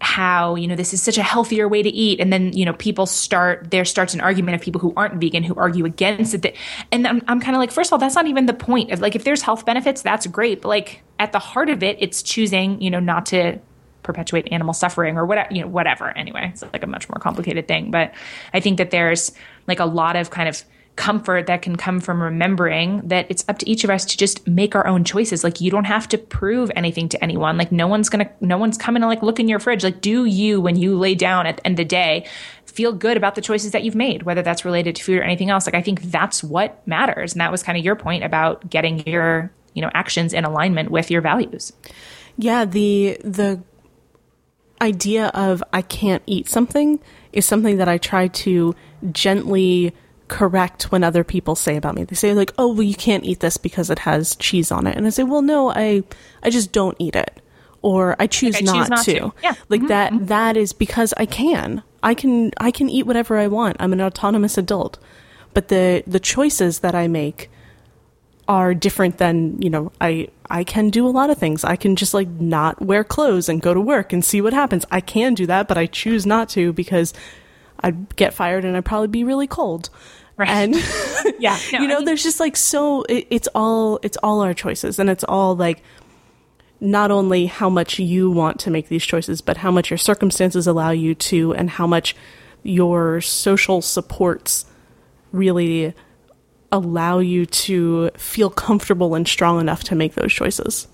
how 0.00 0.54
you 0.54 0.66
know 0.66 0.74
this 0.74 0.94
is 0.94 1.02
such 1.02 1.18
a 1.18 1.22
healthier 1.22 1.68
way 1.68 1.82
to 1.82 1.88
eat. 1.90 2.20
And 2.20 2.32
then 2.32 2.52
you 2.52 2.64
know 2.64 2.72
people 2.72 3.06
start 3.06 3.70
there 3.70 3.84
starts 3.84 4.14
an 4.14 4.20
argument 4.20 4.54
of 4.54 4.60
people 4.60 4.80
who 4.80 4.92
aren't 4.96 5.14
vegan 5.20 5.42
who 5.42 5.54
argue 5.54 5.84
against 5.84 6.34
it. 6.34 6.56
And 6.90 7.06
i'm, 7.06 7.22
I'm 7.28 7.40
kind 7.40 7.54
of 7.54 7.60
like 7.60 7.70
first 7.70 7.88
of 7.88 7.92
all 7.92 7.98
that's 7.98 8.14
not 8.14 8.26
even 8.26 8.46
the 8.46 8.54
point 8.54 8.92
of 8.92 9.00
like 9.00 9.14
if 9.14 9.24
there's 9.24 9.42
health 9.42 9.66
benefits 9.66 10.02
that's 10.02 10.26
great. 10.26 10.62
But 10.62 10.68
like 10.68 11.02
at 11.18 11.32
the 11.32 11.38
heart 11.38 11.68
of 11.68 11.82
it 11.82 11.96
it's 12.00 12.22
choosing 12.22 12.80
you 12.80 12.90
know 12.90 13.00
not 13.00 13.26
to 13.26 13.58
perpetuate 14.02 14.48
animal 14.50 14.72
suffering 14.72 15.18
or 15.18 15.26
whatever 15.26 15.52
you 15.52 15.60
know 15.60 15.68
whatever 15.68 16.16
anyway. 16.16 16.50
It's 16.52 16.62
like 16.62 16.82
a 16.82 16.86
much 16.88 17.08
more 17.08 17.18
complicated 17.20 17.68
thing. 17.68 17.90
But 17.90 18.12
i 18.54 18.60
think 18.60 18.78
that 18.78 18.90
there's 18.90 19.32
like 19.68 19.80
a 19.80 19.84
lot 19.84 20.16
of 20.16 20.30
kind 20.30 20.48
of 20.48 20.62
comfort 21.00 21.46
that 21.46 21.62
can 21.62 21.76
come 21.76 21.98
from 21.98 22.22
remembering 22.22 23.00
that 23.08 23.24
it's 23.30 23.42
up 23.48 23.56
to 23.56 23.68
each 23.68 23.84
of 23.84 23.90
us 23.90 24.04
to 24.04 24.18
just 24.18 24.46
make 24.46 24.74
our 24.74 24.86
own 24.86 25.02
choices. 25.02 25.42
Like 25.42 25.58
you 25.58 25.70
don't 25.70 25.86
have 25.86 26.06
to 26.10 26.18
prove 26.18 26.70
anything 26.76 27.08
to 27.08 27.24
anyone. 27.24 27.56
Like 27.56 27.72
no 27.72 27.88
one's 27.88 28.10
gonna, 28.10 28.30
no 28.42 28.58
one's 28.58 28.76
coming 28.76 29.00
to 29.00 29.06
like 29.06 29.22
look 29.22 29.40
in 29.40 29.48
your 29.48 29.60
fridge. 29.60 29.82
Like 29.82 30.02
do 30.02 30.26
you, 30.26 30.60
when 30.60 30.76
you 30.76 30.98
lay 30.98 31.14
down 31.14 31.46
at 31.46 31.56
the 31.56 31.66
end 31.66 31.72
of 31.72 31.76
the 31.78 31.86
day, 31.86 32.26
feel 32.66 32.92
good 32.92 33.16
about 33.16 33.34
the 33.34 33.40
choices 33.40 33.70
that 33.70 33.82
you've 33.82 33.94
made, 33.94 34.24
whether 34.24 34.42
that's 34.42 34.62
related 34.62 34.94
to 34.96 35.02
food 35.02 35.20
or 35.20 35.22
anything 35.22 35.48
else. 35.48 35.64
Like 35.64 35.74
I 35.74 35.80
think 35.80 36.02
that's 36.02 36.44
what 36.44 36.86
matters. 36.86 37.32
And 37.32 37.40
that 37.40 37.50
was 37.50 37.62
kind 37.62 37.78
of 37.78 37.84
your 37.84 37.96
point 37.96 38.22
about 38.22 38.68
getting 38.68 39.06
your, 39.06 39.50
you 39.72 39.80
know, 39.80 39.90
actions 39.94 40.34
in 40.34 40.44
alignment 40.44 40.90
with 40.90 41.10
your 41.10 41.22
values. 41.22 41.72
Yeah. 42.36 42.66
The, 42.66 43.16
the 43.24 43.62
idea 44.82 45.28
of 45.28 45.64
I 45.72 45.80
can't 45.80 46.22
eat 46.26 46.46
something 46.46 47.00
is 47.32 47.46
something 47.46 47.78
that 47.78 47.88
I 47.88 47.96
try 47.96 48.28
to 48.28 48.74
gently 49.12 49.94
correct 50.30 50.84
when 50.84 51.02
other 51.04 51.24
people 51.24 51.56
say 51.56 51.76
about 51.76 51.96
me. 51.96 52.04
They 52.04 52.14
say 52.14 52.32
like, 52.32 52.52
"Oh, 52.56 52.72
well, 52.72 52.84
you 52.84 52.94
can't 52.94 53.24
eat 53.24 53.40
this 53.40 53.56
because 53.56 53.90
it 53.90 53.98
has 54.00 54.36
cheese 54.36 54.70
on 54.70 54.86
it," 54.86 54.96
and 54.96 55.06
I 55.06 55.10
say, 55.10 55.24
"Well, 55.24 55.42
no, 55.42 55.70
I 55.70 56.04
I 56.42 56.48
just 56.48 56.72
don't 56.72 56.96
eat 56.98 57.16
it, 57.16 57.42
or 57.82 58.16
I 58.18 58.26
choose, 58.26 58.54
like, 58.54 58.62
I 58.62 58.66
not, 58.66 58.76
choose 58.76 58.88
not, 58.90 59.04
to." 59.04 59.12
to. 59.12 59.32
Yeah. 59.42 59.54
Like 59.68 59.80
mm-hmm. 59.80 59.88
that. 59.88 60.12
Mm-hmm. 60.12 60.26
that 60.26 60.56
is 60.56 60.72
because 60.72 61.12
I 61.16 61.26
can. 61.26 61.82
I 62.02 62.14
can. 62.14 62.52
I 62.58 62.70
can 62.70 62.88
eat 62.88 63.06
whatever 63.06 63.36
I 63.36 63.48
want. 63.48 63.76
I'm 63.80 63.92
an 63.92 64.00
autonomous 64.00 64.56
adult, 64.56 64.98
but 65.52 65.68
the 65.68 66.04
the 66.06 66.20
choices 66.20 66.78
that 66.78 66.94
I 66.94 67.08
make 67.08 67.50
are 68.48 68.74
different 68.74 69.18
than, 69.18 69.60
you 69.62 69.70
know, 69.70 69.92
I 70.00 70.28
I 70.48 70.64
can 70.64 70.90
do 70.90 71.06
a 71.06 71.10
lot 71.10 71.30
of 71.30 71.38
things. 71.38 71.64
I 71.64 71.76
can 71.76 71.96
just 71.96 72.14
like 72.14 72.28
not 72.28 72.80
wear 72.80 73.04
clothes 73.04 73.48
and 73.48 73.60
go 73.60 73.74
to 73.74 73.80
work 73.80 74.12
and 74.12 74.24
see 74.24 74.40
what 74.40 74.52
happens. 74.52 74.84
I 74.90 75.00
can 75.00 75.34
do 75.34 75.46
that, 75.46 75.68
but 75.68 75.76
I 75.76 75.86
choose 75.86 76.24
not 76.24 76.48
to 76.50 76.72
because 76.72 77.12
I'd 77.80 78.16
get 78.16 78.34
fired 78.34 78.64
and 78.64 78.76
I'd 78.76 78.84
probably 78.84 79.08
be 79.08 79.24
really 79.24 79.46
cold. 79.46 79.90
Right. 80.40 80.48
And 80.48 80.74
yeah, 81.38 81.58
no, 81.74 81.80
you 81.80 81.88
know, 81.88 81.96
I 81.96 81.98
mean, 81.98 82.06
there's 82.06 82.22
just 82.22 82.40
like 82.40 82.56
so 82.56 83.02
it, 83.02 83.26
it's 83.28 83.46
all 83.54 84.00
it's 84.02 84.16
all 84.22 84.40
our 84.40 84.54
choices 84.54 84.98
and 84.98 85.10
it's 85.10 85.22
all 85.24 85.54
like 85.54 85.82
not 86.80 87.10
only 87.10 87.44
how 87.44 87.68
much 87.68 87.98
you 87.98 88.30
want 88.30 88.58
to 88.60 88.70
make 88.70 88.88
these 88.88 89.04
choices, 89.04 89.42
but 89.42 89.58
how 89.58 89.70
much 89.70 89.90
your 89.90 89.98
circumstances 89.98 90.66
allow 90.66 90.92
you 90.92 91.14
to, 91.14 91.52
and 91.52 91.68
how 91.68 91.86
much 91.86 92.16
your 92.62 93.20
social 93.20 93.82
supports 93.82 94.64
really 95.30 95.92
allow 96.72 97.18
you 97.18 97.44
to 97.44 98.08
feel 98.16 98.48
comfortable 98.48 99.14
and 99.14 99.28
strong 99.28 99.60
enough 99.60 99.84
to 99.84 99.94
make 99.94 100.14
those 100.14 100.32
choices. 100.32 100.88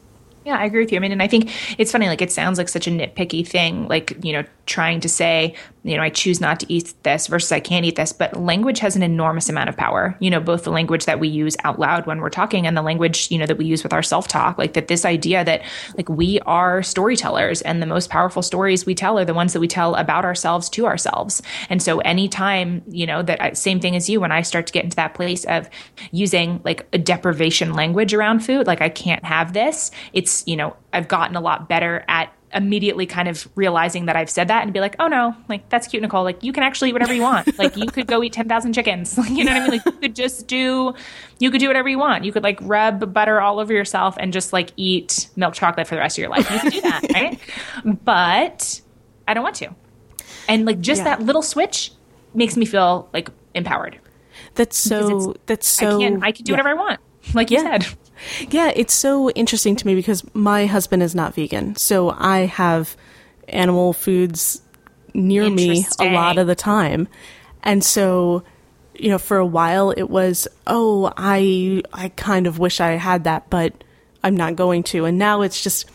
Yeah, 0.44 0.56
I 0.56 0.64
agree 0.64 0.80
with 0.80 0.92
you. 0.92 0.96
I 0.96 1.00
mean, 1.00 1.12
and 1.12 1.22
I 1.22 1.26
think 1.26 1.52
it's 1.78 1.90
funny, 1.90 2.06
like, 2.06 2.22
it 2.22 2.30
sounds 2.30 2.56
like 2.56 2.68
such 2.68 2.86
a 2.86 2.90
nitpicky 2.90 3.46
thing, 3.46 3.88
like, 3.88 4.16
you 4.24 4.32
know, 4.32 4.44
trying 4.64 5.00
to 5.00 5.08
say, 5.08 5.54
you 5.86 5.96
know, 5.96 6.02
I 6.02 6.10
choose 6.10 6.40
not 6.40 6.58
to 6.60 6.72
eat 6.72 6.92
this 7.04 7.28
versus 7.28 7.52
I 7.52 7.60
can't 7.60 7.86
eat 7.86 7.94
this. 7.94 8.12
But 8.12 8.36
language 8.36 8.80
has 8.80 8.96
an 8.96 9.04
enormous 9.04 9.48
amount 9.48 9.68
of 9.68 9.76
power. 9.76 10.16
You 10.18 10.30
know, 10.30 10.40
both 10.40 10.64
the 10.64 10.72
language 10.72 11.04
that 11.04 11.20
we 11.20 11.28
use 11.28 11.56
out 11.62 11.78
loud 11.78 12.06
when 12.06 12.20
we're 12.20 12.28
talking 12.28 12.66
and 12.66 12.76
the 12.76 12.82
language, 12.82 13.30
you 13.30 13.38
know, 13.38 13.46
that 13.46 13.56
we 13.56 13.66
use 13.66 13.84
with 13.84 13.92
our 13.92 14.02
self 14.02 14.26
talk. 14.26 14.58
Like 14.58 14.72
that 14.72 14.88
this 14.88 15.04
idea 15.04 15.44
that 15.44 15.62
like 15.96 16.08
we 16.08 16.40
are 16.40 16.82
storytellers 16.82 17.62
and 17.62 17.80
the 17.80 17.86
most 17.86 18.10
powerful 18.10 18.42
stories 18.42 18.84
we 18.84 18.96
tell 18.96 19.16
are 19.16 19.24
the 19.24 19.32
ones 19.32 19.52
that 19.52 19.60
we 19.60 19.68
tell 19.68 19.94
about 19.94 20.24
ourselves 20.24 20.68
to 20.70 20.86
ourselves. 20.86 21.40
And 21.70 21.80
so 21.80 22.00
anytime, 22.00 22.82
you 22.88 23.06
know, 23.06 23.22
that 23.22 23.40
I, 23.40 23.52
same 23.52 23.78
thing 23.78 23.94
as 23.94 24.10
you, 24.10 24.20
when 24.20 24.32
I 24.32 24.42
start 24.42 24.66
to 24.66 24.72
get 24.72 24.84
into 24.84 24.96
that 24.96 25.14
place 25.14 25.44
of 25.44 25.70
using 26.10 26.60
like 26.64 26.88
a 26.92 26.98
deprivation 26.98 27.74
language 27.74 28.12
around 28.12 28.40
food, 28.40 28.66
like 28.66 28.80
I 28.80 28.88
can't 28.88 29.24
have 29.24 29.52
this, 29.52 29.92
it's, 30.12 30.42
you 30.48 30.56
know, 30.56 30.76
I've 30.92 31.06
gotten 31.06 31.36
a 31.36 31.40
lot 31.40 31.68
better 31.68 32.04
at 32.08 32.32
immediately 32.54 33.06
kind 33.06 33.28
of 33.28 33.48
realizing 33.54 34.06
that 34.06 34.16
I've 34.16 34.30
said 34.30 34.48
that 34.48 34.62
and 34.62 34.72
be 34.72 34.80
like, 34.80 34.96
oh 34.98 35.08
no, 35.08 35.36
like 35.48 35.68
that's 35.68 35.88
cute, 35.88 36.02
Nicole. 36.02 36.22
Like 36.22 36.42
you 36.42 36.52
can 36.52 36.62
actually 36.62 36.90
eat 36.90 36.92
whatever 36.92 37.12
you 37.12 37.22
want. 37.22 37.58
like 37.58 37.76
you 37.76 37.86
could 37.86 38.06
go 38.06 38.22
eat 38.22 38.32
10,000 38.32 38.72
chickens. 38.72 39.16
Like, 39.26 39.30
you 39.30 39.44
know 39.44 39.52
what 39.52 39.62
I 39.62 39.68
mean? 39.68 39.70
Like 39.70 39.86
you 39.86 39.92
could 39.92 40.14
just 40.14 40.46
do, 40.46 40.94
you 41.38 41.50
could 41.50 41.58
do 41.58 41.66
whatever 41.66 41.88
you 41.88 41.98
want. 41.98 42.24
You 42.24 42.32
could 42.32 42.44
like 42.44 42.58
rub 42.62 43.12
butter 43.12 43.40
all 43.40 43.58
over 43.58 43.72
yourself 43.72 44.16
and 44.20 44.32
just 44.32 44.52
like 44.52 44.70
eat 44.76 45.28
milk 45.36 45.54
chocolate 45.54 45.88
for 45.88 45.96
the 45.96 46.00
rest 46.00 46.16
of 46.16 46.22
your 46.22 46.30
life. 46.30 46.48
You 46.50 46.60
could 46.60 46.72
do 46.72 46.80
that, 46.82 47.02
right? 47.12 47.40
But 48.04 48.80
I 49.26 49.34
don't 49.34 49.42
want 49.42 49.56
to. 49.56 49.74
And 50.48 50.64
like 50.64 50.80
just 50.80 51.00
yeah. 51.00 51.16
that 51.16 51.22
little 51.22 51.42
switch 51.42 51.92
makes 52.34 52.56
me 52.56 52.66
feel 52.66 53.08
like 53.12 53.30
empowered. 53.54 53.98
That's 54.54 54.76
so, 54.76 55.34
that's 55.46 55.66
so, 55.66 55.96
I 55.96 56.04
can, 56.04 56.22
I 56.22 56.32
can 56.32 56.44
do 56.44 56.52
yeah. 56.52 56.58
whatever 56.58 56.68
I 56.68 56.74
want. 56.74 57.00
Like 57.34 57.50
you 57.50 57.58
yeah. 57.62 57.78
said. 57.78 57.96
Yeah, 58.50 58.72
it's 58.74 58.94
so 58.94 59.30
interesting 59.30 59.76
to 59.76 59.86
me 59.86 59.94
because 59.94 60.24
my 60.34 60.66
husband 60.66 61.02
is 61.02 61.14
not 61.14 61.34
vegan. 61.34 61.76
So 61.76 62.10
I 62.10 62.40
have 62.46 62.96
animal 63.48 63.92
foods 63.92 64.62
near 65.14 65.48
me 65.48 65.86
a 66.00 66.10
lot 66.10 66.38
of 66.38 66.46
the 66.46 66.54
time. 66.54 67.08
And 67.62 67.82
so, 67.82 68.42
you 68.94 69.08
know, 69.08 69.18
for 69.18 69.36
a 69.36 69.46
while 69.46 69.90
it 69.90 70.08
was, 70.10 70.48
oh, 70.66 71.12
I 71.16 71.82
I 71.92 72.10
kind 72.10 72.46
of 72.46 72.58
wish 72.58 72.80
I 72.80 72.92
had 72.92 73.24
that, 73.24 73.50
but 73.50 73.84
I'm 74.22 74.36
not 74.36 74.56
going 74.56 74.82
to. 74.84 75.04
And 75.04 75.18
now 75.18 75.42
it's 75.42 75.62
just 75.62 75.86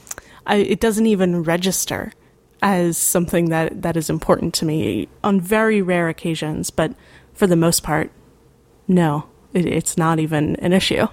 I, 0.45 0.55
it 0.57 0.79
doesn't 0.79 1.05
even 1.05 1.43
register 1.43 2.11
as 2.61 2.97
something 2.97 3.49
that 3.49 3.81
that 3.81 3.97
is 3.97 4.09
important 4.09 4.53
to 4.55 4.65
me 4.65 5.07
on 5.23 5.41
very 5.41 5.81
rare 5.81 6.09
occasions, 6.09 6.69
but 6.69 6.93
for 7.33 7.47
the 7.47 7.55
most 7.55 7.83
part, 7.83 8.11
no, 8.87 9.25
it, 9.53 9.65
it's 9.65 9.97
not 9.97 10.19
even 10.19 10.55
an 10.57 10.73
issue. 10.73 11.07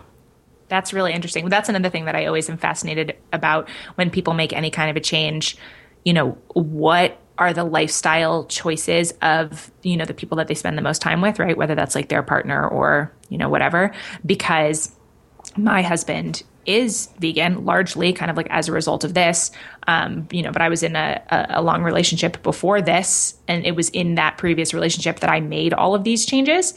That's 0.69 0.93
really 0.93 1.13
interesting. 1.13 1.49
That's 1.49 1.69
another 1.69 1.91
thing 1.91 2.05
that 2.05 2.15
I 2.15 2.27
always 2.27 2.49
am 2.51 2.59
fascinated 2.59 3.17
about 3.33 3.69
when 3.95 4.11
people 4.11 4.35
make 4.35 4.53
any 4.53 4.71
kind 4.71 4.91
of 4.91 4.97
a 4.97 5.01
change. 5.01 5.57
You 6.05 6.13
know, 6.13 6.39
what 6.55 7.21
are 7.39 7.53
the 7.53 7.65
lifestyle 7.65 8.45
choices 8.47 9.13
of, 9.23 9.71
you 9.83 9.97
know, 9.97 10.05
the 10.05 10.15
people 10.15 10.37
that 10.37 10.49
they 10.49 10.55
spend 10.55 10.77
the 10.77 10.83
most 10.83 11.01
time 11.01 11.21
with, 11.21 11.39
right? 11.39 11.57
Whether 11.57 11.75
that's 11.75 11.95
like 11.95 12.09
their 12.09 12.23
partner 12.23 12.67
or, 12.67 13.13
you 13.29 13.39
know, 13.39 13.49
whatever. 13.49 13.93
Because 14.27 14.93
my 15.57 15.83
husband 15.83 16.43
is 16.69 17.09
vegan 17.19 17.65
largely 17.65 18.13
kind 18.13 18.31
of 18.31 18.37
like 18.37 18.47
as 18.51 18.69
a 18.69 18.73
result 18.73 19.03
of 19.03 19.15
this 19.15 19.51
um, 19.87 20.29
you 20.31 20.43
know 20.43 20.53
but 20.53 20.61
i 20.61 20.69
was 20.69 20.83
in 20.83 20.95
a, 20.97 21.21
a, 21.51 21.63
long 21.63 21.83
relationship 21.83 22.43
before 22.43 22.83
this 22.83 23.35
and 23.49 23.65
it 23.65 23.75
was 23.75 23.89
in 23.91 24.17
that 24.17 24.37
previous 24.37 24.75
relationship 24.75 25.21
that 25.21 25.31
i 25.31 25.41
made 25.41 25.73
all 25.73 25.95
of 25.95 26.05
these 26.05 26.27
changes 26.27 26.75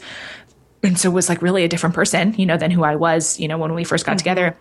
and 0.82 0.98
so 0.98 1.10
was 1.10 1.28
like 1.28 1.42
really 1.42 1.64
a 1.64 1.68
different 1.68 1.94
person, 1.94 2.34
you 2.34 2.46
know, 2.46 2.56
than 2.56 2.70
who 2.70 2.82
I 2.82 2.96
was, 2.96 3.38
you 3.38 3.48
know, 3.48 3.58
when 3.58 3.74
we 3.74 3.84
first 3.84 4.04
got 4.04 4.12
mm-hmm. 4.12 4.18
together. 4.18 4.58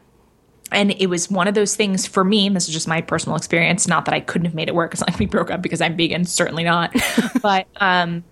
And 0.71 0.91
it 1.01 1.07
was 1.07 1.29
one 1.29 1.47
of 1.47 1.53
those 1.53 1.75
things 1.75 2.07
for 2.07 2.23
me, 2.23 2.47
this 2.49 2.67
is 2.67 2.73
just 2.73 2.87
my 2.87 3.01
personal 3.01 3.35
experience, 3.35 3.87
not 3.87 4.05
that 4.05 4.13
I 4.13 4.21
couldn't 4.21 4.45
have 4.45 4.55
made 4.55 4.69
it 4.69 4.75
work. 4.75 4.93
It's 4.93 5.01
like 5.01 5.19
we 5.19 5.25
broke 5.25 5.51
up 5.51 5.61
because 5.61 5.81
I'm 5.81 5.97
vegan, 5.97 6.23
certainly 6.23 6.63
not. 6.63 6.95
but 7.41 7.67
um, 7.77 8.23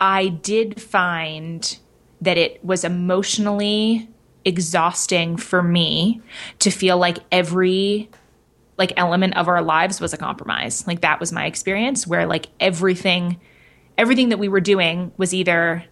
I 0.00 0.28
did 0.28 0.80
find 0.80 1.78
that 2.20 2.36
it 2.36 2.64
was 2.64 2.82
emotionally 2.82 4.08
exhausting 4.44 5.36
for 5.36 5.62
me 5.62 6.20
to 6.60 6.70
feel 6.70 6.98
like 6.98 7.18
every 7.30 8.08
like 8.76 8.92
element 8.96 9.36
of 9.36 9.48
our 9.48 9.62
lives 9.62 10.00
was 10.00 10.12
a 10.12 10.16
compromise. 10.16 10.86
Like 10.86 11.02
that 11.02 11.20
was 11.20 11.32
my 11.32 11.46
experience 11.46 12.06
where 12.06 12.26
like 12.26 12.46
everything 12.58 13.40
everything 13.96 14.28
that 14.28 14.38
we 14.38 14.48
were 14.48 14.60
doing 14.60 15.12
was 15.16 15.34
either 15.34 15.84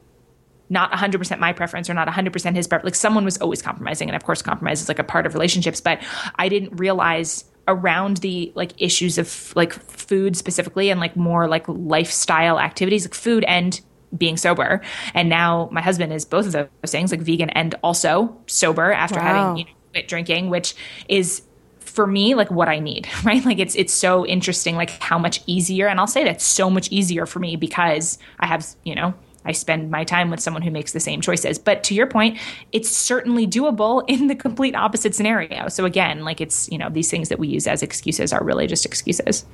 not 0.68 0.90
100% 0.92 1.38
my 1.38 1.52
preference 1.52 1.88
or 1.88 1.94
not 1.94 2.08
100% 2.08 2.54
his 2.54 2.66
preference. 2.66 2.84
Like 2.84 2.94
someone 2.94 3.24
was 3.24 3.38
always 3.38 3.62
compromising. 3.62 4.08
And 4.08 4.16
of 4.16 4.24
course, 4.24 4.42
compromise 4.42 4.82
is 4.82 4.88
like 4.88 4.98
a 4.98 5.04
part 5.04 5.26
of 5.26 5.34
relationships. 5.34 5.80
But 5.80 6.02
I 6.36 6.48
didn't 6.48 6.76
realize 6.76 7.44
around 7.68 8.18
the 8.18 8.52
like 8.54 8.72
issues 8.78 9.18
of 9.18 9.52
like 9.56 9.72
food 9.72 10.36
specifically 10.36 10.90
and 10.90 11.00
like 11.00 11.16
more 11.16 11.48
like 11.48 11.64
lifestyle 11.68 12.58
activities, 12.58 13.04
like 13.04 13.14
food 13.14 13.44
and 13.44 13.80
being 14.16 14.36
sober. 14.36 14.80
And 15.14 15.28
now 15.28 15.68
my 15.72 15.80
husband 15.80 16.12
is 16.12 16.24
both 16.24 16.46
of 16.46 16.52
those 16.52 16.68
things, 16.86 17.10
like 17.10 17.20
vegan 17.20 17.50
and 17.50 17.74
also 17.82 18.36
sober 18.46 18.92
after 18.92 19.18
wow. 19.18 19.24
having 19.24 19.56
you 19.58 19.64
know, 19.64 19.70
quit 19.92 20.08
drinking, 20.08 20.50
which 20.50 20.74
is 21.08 21.42
for 21.80 22.06
me 22.06 22.34
like 22.34 22.50
what 22.50 22.68
I 22.68 22.78
need, 22.78 23.08
right? 23.24 23.44
Like 23.44 23.58
it's 23.58 23.74
it's 23.74 23.92
so 23.92 24.26
interesting 24.26 24.76
like 24.76 24.90
how 25.02 25.18
much 25.18 25.42
easier 25.46 25.88
and 25.88 25.98
I'll 25.98 26.06
say 26.06 26.24
that's 26.24 26.44
so 26.44 26.70
much 26.70 26.90
easier 26.90 27.26
for 27.26 27.38
me 27.38 27.56
because 27.56 28.18
I 28.38 28.46
have, 28.46 28.66
you 28.84 28.94
know, 28.94 29.14
I 29.46 29.52
spend 29.52 29.90
my 29.90 30.04
time 30.04 30.30
with 30.30 30.40
someone 30.40 30.62
who 30.62 30.70
makes 30.70 30.92
the 30.92 31.00
same 31.00 31.20
choices. 31.20 31.58
But 31.58 31.84
to 31.84 31.94
your 31.94 32.06
point, 32.06 32.38
it's 32.72 32.88
certainly 32.88 33.46
doable 33.46 34.04
in 34.08 34.26
the 34.26 34.34
complete 34.34 34.74
opposite 34.74 35.14
scenario. 35.14 35.68
So 35.68 35.84
again, 35.84 36.24
like 36.24 36.40
it's, 36.40 36.70
you 36.70 36.78
know, 36.78 36.90
these 36.90 37.10
things 37.10 37.28
that 37.28 37.38
we 37.38 37.48
use 37.48 37.66
as 37.66 37.82
excuses 37.82 38.32
are 38.32 38.42
really 38.42 38.66
just 38.66 38.84
excuses. 38.84 39.44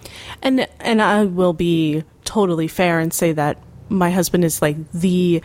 And 0.42 0.66
and 0.80 1.02
I 1.02 1.24
will 1.24 1.52
be 1.52 2.04
totally 2.24 2.68
fair 2.68 2.98
and 2.98 3.12
say 3.12 3.32
that 3.32 3.58
my 3.88 4.10
husband 4.10 4.44
is 4.44 4.62
like 4.62 4.76
the 4.92 5.42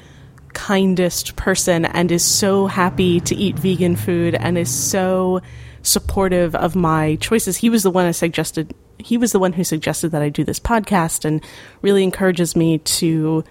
kindest 0.53 1.35
person 1.35 1.85
and 1.85 2.11
is 2.11 2.23
so 2.23 2.67
happy 2.67 3.19
to 3.19 3.35
eat 3.35 3.59
vegan 3.59 3.95
food 3.95 4.33
and 4.33 4.57
is 4.57 4.73
so 4.73 5.41
supportive 5.83 6.55
of 6.55 6.75
my 6.75 7.15
choices. 7.17 7.57
He 7.57 7.69
was 7.69 7.83
the 7.83 7.91
one 7.91 8.05
I 8.05 8.11
suggested 8.11 8.73
he 8.99 9.17
was 9.17 9.31
the 9.31 9.39
one 9.39 9.53
who 9.53 9.63
suggested 9.63 10.09
that 10.09 10.21
I 10.21 10.29
do 10.29 10.43
this 10.43 10.59
podcast 10.59 11.25
and 11.25 11.43
really 11.81 12.03
encourages 12.03 12.55
me 12.55 12.79
to 12.79 13.43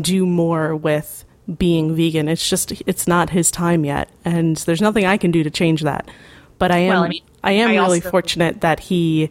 do 0.00 0.26
more 0.26 0.76
with 0.76 1.24
being 1.58 1.94
vegan. 1.94 2.28
It's 2.28 2.48
just 2.48 2.72
it's 2.86 3.06
not 3.06 3.30
his 3.30 3.50
time 3.50 3.84
yet, 3.84 4.08
and 4.24 4.56
there's 4.58 4.80
nothing 4.80 5.04
I 5.04 5.16
can 5.16 5.30
do 5.30 5.42
to 5.42 5.50
change 5.50 5.82
that. 5.82 6.10
But 6.58 6.70
I 6.70 6.78
am 6.78 6.88
well, 6.90 7.02
I, 7.04 7.08
mean, 7.08 7.22
I, 7.42 7.52
am 7.52 7.70
I 7.70 7.72
really 7.74 7.98
also, 7.98 8.10
fortunate 8.10 8.60
that 8.60 8.80
he 8.80 9.30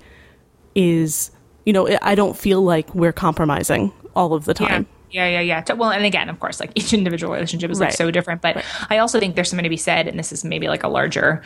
is. 0.76 1.32
You 1.66 1.74
know, 1.74 1.98
I 2.02 2.16
don't 2.16 2.36
feel 2.36 2.62
like 2.64 2.94
we're 2.96 3.14
compromising 3.14 3.94
all 4.16 4.34
of 4.34 4.46
the 4.46 4.54
time. 4.54 4.84
Yeah. 4.84 4.98
Yeah, 5.14 5.28
yeah, 5.28 5.42
yeah. 5.42 5.74
Well, 5.74 5.92
and 5.92 6.06
again, 6.06 6.30
of 6.30 6.40
course, 6.40 6.62
like 6.62 6.72
each 6.76 6.94
individual 6.94 7.34
relationship 7.34 7.70
is 7.70 7.82
like 7.82 7.88
right. 7.88 7.98
so 7.98 8.12
different. 8.12 8.42
But 8.42 8.56
right. 8.56 8.66
I 8.90 9.00
also 9.00 9.20
think 9.20 9.36
there's 9.36 9.50
something 9.50 9.66
to 9.66 9.70
be 9.70 9.76
said, 9.76 10.08
and 10.08 10.18
this 10.18 10.32
is 10.32 10.46
maybe 10.46 10.70
like 10.70 10.84
a 10.84 10.88
larger, 10.88 11.44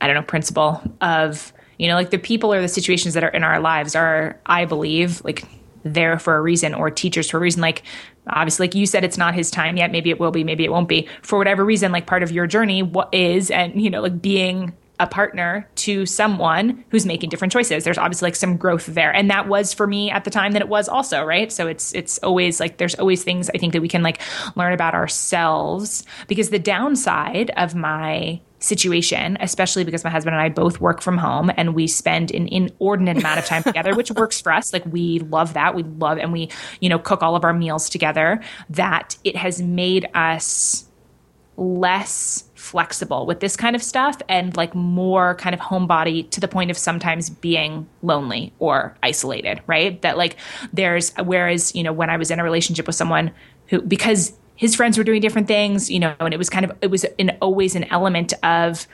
I 0.00 0.06
don't 0.06 0.16
know, 0.16 0.22
principle 0.22 0.80
of 1.02 1.52
you 1.78 1.86
know, 1.86 1.94
like 1.94 2.10
the 2.10 2.18
people 2.18 2.52
or 2.52 2.60
the 2.60 2.68
situations 2.68 3.14
that 3.14 3.24
are 3.24 3.28
in 3.28 3.44
our 3.44 3.60
lives 3.60 3.94
are, 3.94 4.38
I 4.46 4.64
believe, 4.64 5.24
like 5.24 5.44
there 5.94 6.18
for 6.18 6.36
a 6.36 6.40
reason 6.40 6.74
or 6.74 6.90
teachers 6.90 7.30
for 7.30 7.38
a 7.38 7.40
reason. 7.40 7.62
Like 7.62 7.82
obviously 8.28 8.66
like 8.66 8.74
you 8.74 8.86
said 8.86 9.04
it's 9.04 9.18
not 9.18 9.34
his 9.34 9.50
time 9.50 9.76
yet. 9.76 9.90
Maybe 9.90 10.10
it 10.10 10.20
will 10.20 10.30
be 10.30 10.44
maybe 10.44 10.64
it 10.64 10.72
won't 10.72 10.88
be. 10.88 11.08
For 11.22 11.38
whatever 11.38 11.64
reason 11.64 11.92
like 11.92 12.06
part 12.06 12.22
of 12.22 12.30
your 12.30 12.46
journey 12.46 12.82
what 12.82 13.12
is 13.12 13.50
and 13.50 13.80
you 13.80 13.90
know 13.90 14.02
like 14.02 14.20
being 14.20 14.74
a 15.00 15.06
partner 15.06 15.68
to 15.76 16.06
someone 16.06 16.84
who's 16.90 17.06
making 17.06 17.30
different 17.30 17.52
choices. 17.52 17.84
There's 17.84 17.98
obviously 17.98 18.26
like 18.26 18.36
some 18.36 18.56
growth 18.56 18.86
there. 18.86 19.14
And 19.14 19.30
that 19.30 19.46
was 19.46 19.72
for 19.72 19.86
me 19.86 20.10
at 20.10 20.24
the 20.24 20.30
time 20.30 20.52
that 20.52 20.62
it 20.62 20.68
was 20.68 20.88
also 20.88 21.24
right? 21.24 21.52
So 21.52 21.66
it's 21.66 21.94
it's 21.94 22.18
always 22.18 22.60
like 22.60 22.78
there's 22.78 22.94
always 22.96 23.22
things 23.22 23.50
i 23.50 23.58
think 23.58 23.72
that 23.72 23.82
we 23.82 23.88
can 23.88 24.02
like 24.02 24.20
learn 24.56 24.72
about 24.72 24.94
ourselves. 24.94 26.04
Because 26.26 26.50
the 26.50 26.58
downside 26.58 27.50
of 27.56 27.74
my 27.74 28.40
situation, 28.60 29.36
especially 29.40 29.84
because 29.84 30.04
my 30.04 30.10
husband 30.10 30.34
and 30.34 30.42
I 30.42 30.48
both 30.48 30.80
work 30.80 31.00
from 31.00 31.18
home 31.18 31.50
and 31.56 31.74
we 31.74 31.86
spend 31.86 32.30
an 32.32 32.48
inordinate 32.48 33.18
amount 33.18 33.38
of 33.38 33.46
time 33.46 33.62
together, 33.62 33.94
which 33.94 34.10
works 34.10 34.40
for 34.40 34.52
us. 34.52 34.72
Like 34.72 34.84
we 34.86 35.20
love 35.20 35.54
that. 35.54 35.74
We 35.74 35.84
love 35.84 36.18
and 36.18 36.32
we, 36.32 36.50
you 36.80 36.88
know, 36.88 36.98
cook 36.98 37.22
all 37.22 37.36
of 37.36 37.44
our 37.44 37.52
meals 37.52 37.88
together, 37.88 38.40
that 38.70 39.16
it 39.24 39.36
has 39.36 39.62
made 39.62 40.08
us 40.14 40.86
less 41.56 42.44
flexible 42.54 43.26
with 43.26 43.40
this 43.40 43.56
kind 43.56 43.74
of 43.74 43.82
stuff 43.82 44.20
and 44.28 44.56
like 44.56 44.74
more 44.74 45.34
kind 45.36 45.54
of 45.54 45.60
homebody 45.60 46.28
to 46.30 46.40
the 46.40 46.46
point 46.46 46.70
of 46.70 46.78
sometimes 46.78 47.30
being 47.30 47.88
lonely 48.02 48.52
or 48.58 48.96
isolated, 49.02 49.60
right? 49.66 50.00
That 50.02 50.18
like 50.18 50.36
there's 50.72 51.12
whereas, 51.16 51.74
you 51.74 51.82
know, 51.82 51.92
when 51.92 52.10
I 52.10 52.16
was 52.16 52.30
in 52.30 52.38
a 52.38 52.44
relationship 52.44 52.86
with 52.86 52.96
someone 52.96 53.30
who 53.68 53.80
because 53.82 54.32
his 54.58 54.74
friends 54.74 54.98
were 54.98 55.04
doing 55.04 55.20
different 55.20 55.46
things, 55.46 55.88
you 55.88 56.00
know, 56.00 56.14
and 56.18 56.34
it 56.34 56.36
was 56.36 56.50
kind 56.50 56.64
of 56.64 56.76
it 56.82 56.88
was 56.88 57.04
an 57.18 57.38
always 57.40 57.76
an 57.76 57.84
element 57.84 58.34
of, 58.42 58.88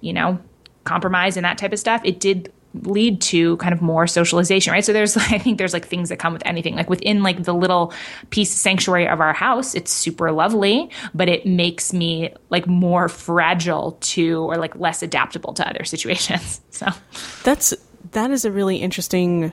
you 0.00 0.12
know, 0.12 0.38
compromise 0.84 1.36
and 1.36 1.44
that 1.44 1.58
type 1.58 1.72
of 1.72 1.80
stuff. 1.80 2.00
It 2.04 2.20
did 2.20 2.52
lead 2.82 3.20
to 3.20 3.56
kind 3.56 3.74
of 3.74 3.82
more 3.82 4.06
socialization, 4.06 4.72
right? 4.72 4.84
So 4.84 4.92
there's, 4.92 5.16
I 5.16 5.38
think 5.38 5.58
there's 5.58 5.72
like 5.72 5.84
things 5.84 6.10
that 6.10 6.20
come 6.20 6.32
with 6.32 6.46
anything. 6.46 6.76
Like 6.76 6.88
within 6.88 7.24
like 7.24 7.42
the 7.42 7.52
little 7.52 7.92
piece 8.30 8.52
sanctuary 8.52 9.08
of 9.08 9.20
our 9.20 9.32
house, 9.32 9.74
it's 9.74 9.90
super 9.90 10.30
lovely, 10.30 10.88
but 11.12 11.28
it 11.28 11.44
makes 11.44 11.92
me 11.92 12.32
like 12.48 12.68
more 12.68 13.08
fragile 13.08 13.98
to 14.00 14.44
or 14.44 14.58
like 14.58 14.76
less 14.76 15.02
adaptable 15.02 15.52
to 15.54 15.68
other 15.68 15.82
situations. 15.84 16.60
So 16.70 16.86
that's 17.42 17.74
that 18.12 18.30
is 18.30 18.44
a 18.44 18.52
really 18.52 18.76
interesting 18.76 19.52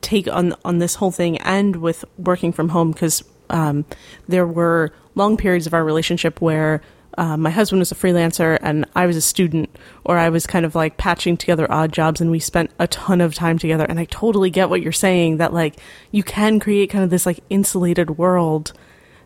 take 0.00 0.26
on 0.26 0.56
on 0.64 0.78
this 0.78 0.96
whole 0.96 1.12
thing 1.12 1.38
and 1.38 1.76
with 1.76 2.04
working 2.18 2.52
from 2.52 2.70
home 2.70 2.90
because 2.90 3.22
um, 3.52 3.84
there 4.28 4.46
were 4.46 4.92
long 5.14 5.36
periods 5.36 5.66
of 5.66 5.74
our 5.74 5.84
relationship 5.84 6.40
where 6.40 6.82
uh, 7.18 7.36
my 7.36 7.50
husband 7.50 7.78
was 7.80 7.92
a 7.92 7.94
freelancer 7.94 8.58
and 8.62 8.86
I 8.96 9.06
was 9.06 9.16
a 9.16 9.20
student, 9.20 9.70
or 10.04 10.16
I 10.16 10.30
was 10.30 10.46
kind 10.46 10.64
of 10.64 10.74
like 10.74 10.96
patching 10.96 11.36
together 11.36 11.70
odd 11.70 11.92
jobs, 11.92 12.20
and 12.20 12.30
we 12.30 12.38
spent 12.38 12.70
a 12.78 12.86
ton 12.86 13.20
of 13.20 13.34
time 13.34 13.58
together. 13.58 13.84
And 13.84 14.00
I 14.00 14.06
totally 14.06 14.50
get 14.50 14.70
what 14.70 14.80
you're 14.80 14.92
saying 14.92 15.36
that 15.36 15.52
like 15.52 15.76
you 16.10 16.22
can 16.22 16.58
create 16.58 16.90
kind 16.90 17.04
of 17.04 17.10
this 17.10 17.26
like 17.26 17.40
insulated 17.50 18.16
world 18.16 18.72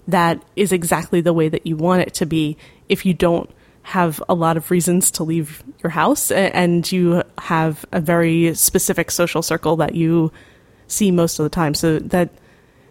that 0.08 0.42
is 0.56 0.72
exactly 0.72 1.20
the 1.20 1.32
way 1.32 1.48
that 1.48 1.66
you 1.66 1.76
want 1.76 2.02
it 2.02 2.14
to 2.14 2.26
be 2.26 2.56
if 2.88 3.06
you 3.06 3.14
don't 3.14 3.50
have 3.82 4.22
a 4.28 4.34
lot 4.34 4.56
of 4.56 4.70
reasons 4.70 5.12
to 5.12 5.22
leave 5.22 5.62
your 5.80 5.90
house 5.90 6.32
and 6.32 6.90
you 6.90 7.22
have 7.38 7.84
a 7.92 8.00
very 8.00 8.52
specific 8.54 9.12
social 9.12 9.42
circle 9.42 9.76
that 9.76 9.94
you 9.94 10.32
see 10.88 11.12
most 11.12 11.38
of 11.38 11.44
the 11.44 11.50
time. 11.50 11.72
So 11.72 12.00
that 12.00 12.30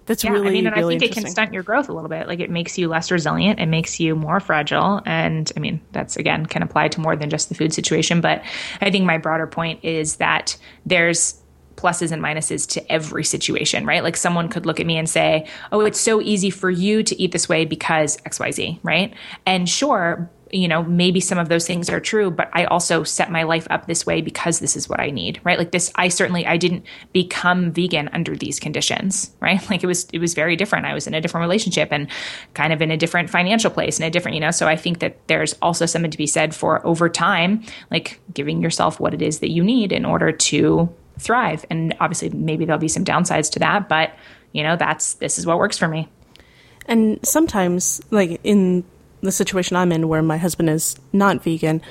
that's 0.06 0.24
yeah, 0.24 0.32
really, 0.32 0.47
I 0.47 0.51
mean, 0.51 0.68
and 0.68 0.76
really 0.76 0.95
I 0.95 0.99
think 0.99 1.12
it 1.12 1.22
can 1.22 1.30
stunt 1.30 1.53
your 1.53 1.64
growth 1.64 1.89
a 1.89 1.93
little 1.93 2.10
bit. 2.10 2.28
Like 2.28 2.39
it 2.39 2.49
makes 2.49 2.78
you 2.78 2.88
less 2.88 3.12
resilient. 3.12 3.60
It 3.60 3.66
makes 3.66 3.99
you 3.99 4.16
more 4.16 4.39
fragile. 4.39 5.01
And 5.06 5.51
I 5.58 5.60
mean, 5.60 5.82
that's 5.91 6.16
again 6.16 6.45
can 6.45 6.62
apply 6.62 6.89
to 6.89 6.99
more 6.99 7.16
than 7.16 7.30
just 7.30 7.49
the 7.49 7.56
food 7.56 7.74
situation. 7.74 8.22
But 8.22 8.43
I 8.82 8.91
think 8.91 9.06
my 9.06 9.18
broader 9.18 9.47
point 9.47 9.84
is 9.84 10.18
that 10.18 10.58
there's 10.86 11.41
pluses 11.76 12.12
and 12.12 12.24
minuses 12.24 12.70
to 12.70 12.91
every 12.91 13.24
situation, 13.24 13.86
right? 13.86 14.03
Like 14.03 14.16
someone 14.16 14.47
could 14.47 14.66
look 14.66 14.80
at 14.80 14.86
me 14.86 14.97
and 14.97 15.10
say, 15.10 15.47
"Oh, 15.72 15.82
it's 15.82 15.99
so 15.99 16.22
easy 16.22 16.49
for 16.49 16.70
you 16.70 17.03
to 17.03 17.22
eat 17.22 17.32
this 17.32 17.49
way 17.49 17.66
because 17.66 18.18
XYZ," 18.26 18.80
right? 18.84 19.14
And 19.45 19.68
sure, 19.68 20.30
you 20.52 20.68
know, 20.68 20.84
maybe 20.84 21.20
some 21.20 21.38
of 21.38 21.50
those 21.50 21.66
things 21.66 21.89
are 21.89 22.00
true, 22.00 22.30
but 22.30 22.50
I 22.54 22.66
also 22.66 23.04
set 23.04 23.32
my 23.32 23.43
life 23.43 23.68
up 23.70 23.88
this 23.88 24.06
way 24.06 24.22
because 24.22 24.60
this 24.60 24.76
is 24.76 24.88
what 24.88 25.00
I 25.00 25.10
need, 25.10 25.39
right? 25.43 25.58
Like 25.58 25.72
this, 25.72 25.91
I 25.96 26.08
certainly, 26.08 26.46
I 26.46 26.58
didn't 26.58 26.86
become 27.14 27.72
vegan 27.72 28.10
under 28.14 28.36
these 28.36 28.60
conditions, 28.60 29.32
right? 29.39 29.62
Like 29.76 29.84
it 29.84 29.88
was, 29.88 30.08
it 30.14 30.20
was 30.20 30.36
very 30.36 30.56
different. 30.56 30.86
I 30.86 30.93
was 30.93 31.08
in 31.08 31.14
a 31.14 31.20
different 31.22 31.41
relationship 31.41 31.89
and 31.91 32.08
kind 32.54 32.72
of 32.72 32.82
in 32.82 32.91
a 32.91 32.98
different 32.98 33.30
financial 33.30 33.72
place 33.72 34.00
and 34.00 34.06
a 34.06 34.10
different, 34.12 34.36
you 34.36 34.41
know, 34.41 34.52
so 34.52 34.68
I 34.68 34.76
think 34.76 35.00
that 35.00 35.28
there's 35.28 35.54
also 35.62 35.86
something 35.86 36.12
to 36.12 36.18
be 36.18 36.28
said 36.28 36.56
for 36.56 36.86
over 36.86 37.10
time, 37.10 37.64
like 37.89 38.22
giving 38.34 38.62
yourself 38.62 39.00
what 39.00 39.14
it 39.14 39.22
is 39.22 39.39
that 39.39 39.50
you 39.50 39.64
need 39.64 39.91
in 39.91 40.06
order 40.06 40.32
to 40.32 40.93
thrive. 41.20 41.66
And 41.70 41.96
obviously 42.00 42.30
maybe 42.30 42.64
there'll 42.66 42.80
be 42.80 42.88
some 42.88 43.04
downsides 43.04 43.52
to 43.52 43.60
that, 43.60 43.89
but 43.89 44.14
you 44.52 44.64
know, 44.64 44.76
that's, 44.76 45.16
this 45.16 45.38
is 45.38 45.46
what 45.46 45.58
works 45.58 45.78
for 45.78 45.88
me. 45.88 46.08
And 46.86 47.20
sometimes, 47.26 48.02
like 48.12 48.39
in 48.43 48.84
the 49.26 49.32
situation 49.32 49.76
I'm 49.76 49.91
in 49.91 50.07
where 50.07 50.21
my 50.21 50.38
husband 50.38 50.69
is 50.69 50.95
not 51.11 51.43
vegan, 51.43 51.82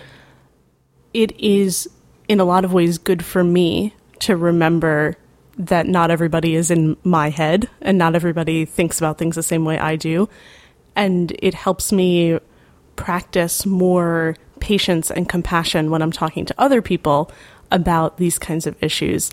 it 1.13 1.39
is 1.39 1.89
in 2.29 2.41
a 2.41 2.45
lot 2.45 2.65
of 2.65 2.73
ways 2.73 2.99
good 2.99 3.25
for 3.25 3.45
me 3.45 3.95
to 4.21 4.37
remember 4.37 5.17
that 5.57 5.87
not 5.87 6.11
everybody 6.11 6.55
is 6.55 6.71
in 6.71 6.97
my 7.05 7.31
head 7.31 7.69
and 7.81 7.99
not 7.99 8.15
everybody 8.15 8.65
thinks 8.65 8.99
about 8.99 9.19
things 9.19 9.37
the 9.37 9.43
same 9.43 9.65
way 9.65 9.79
I 9.79 9.97
do. 9.97 10.29
And 10.97 11.35
it 11.41 11.55
helps 11.55 11.93
me 11.93 12.39
practice 12.97 13.67
more 13.67 14.37
patience 14.61 15.11
and 15.11 15.29
compassion 15.29 15.91
when 15.91 16.03
I'm 16.03 16.13
talking 16.13 16.47
to 16.47 16.55
other 16.59 16.83
people 16.83 17.31
about 17.71 18.19
these 18.19 18.39
kinds 18.39 18.67
of 18.67 18.81
issues. 18.83 19.31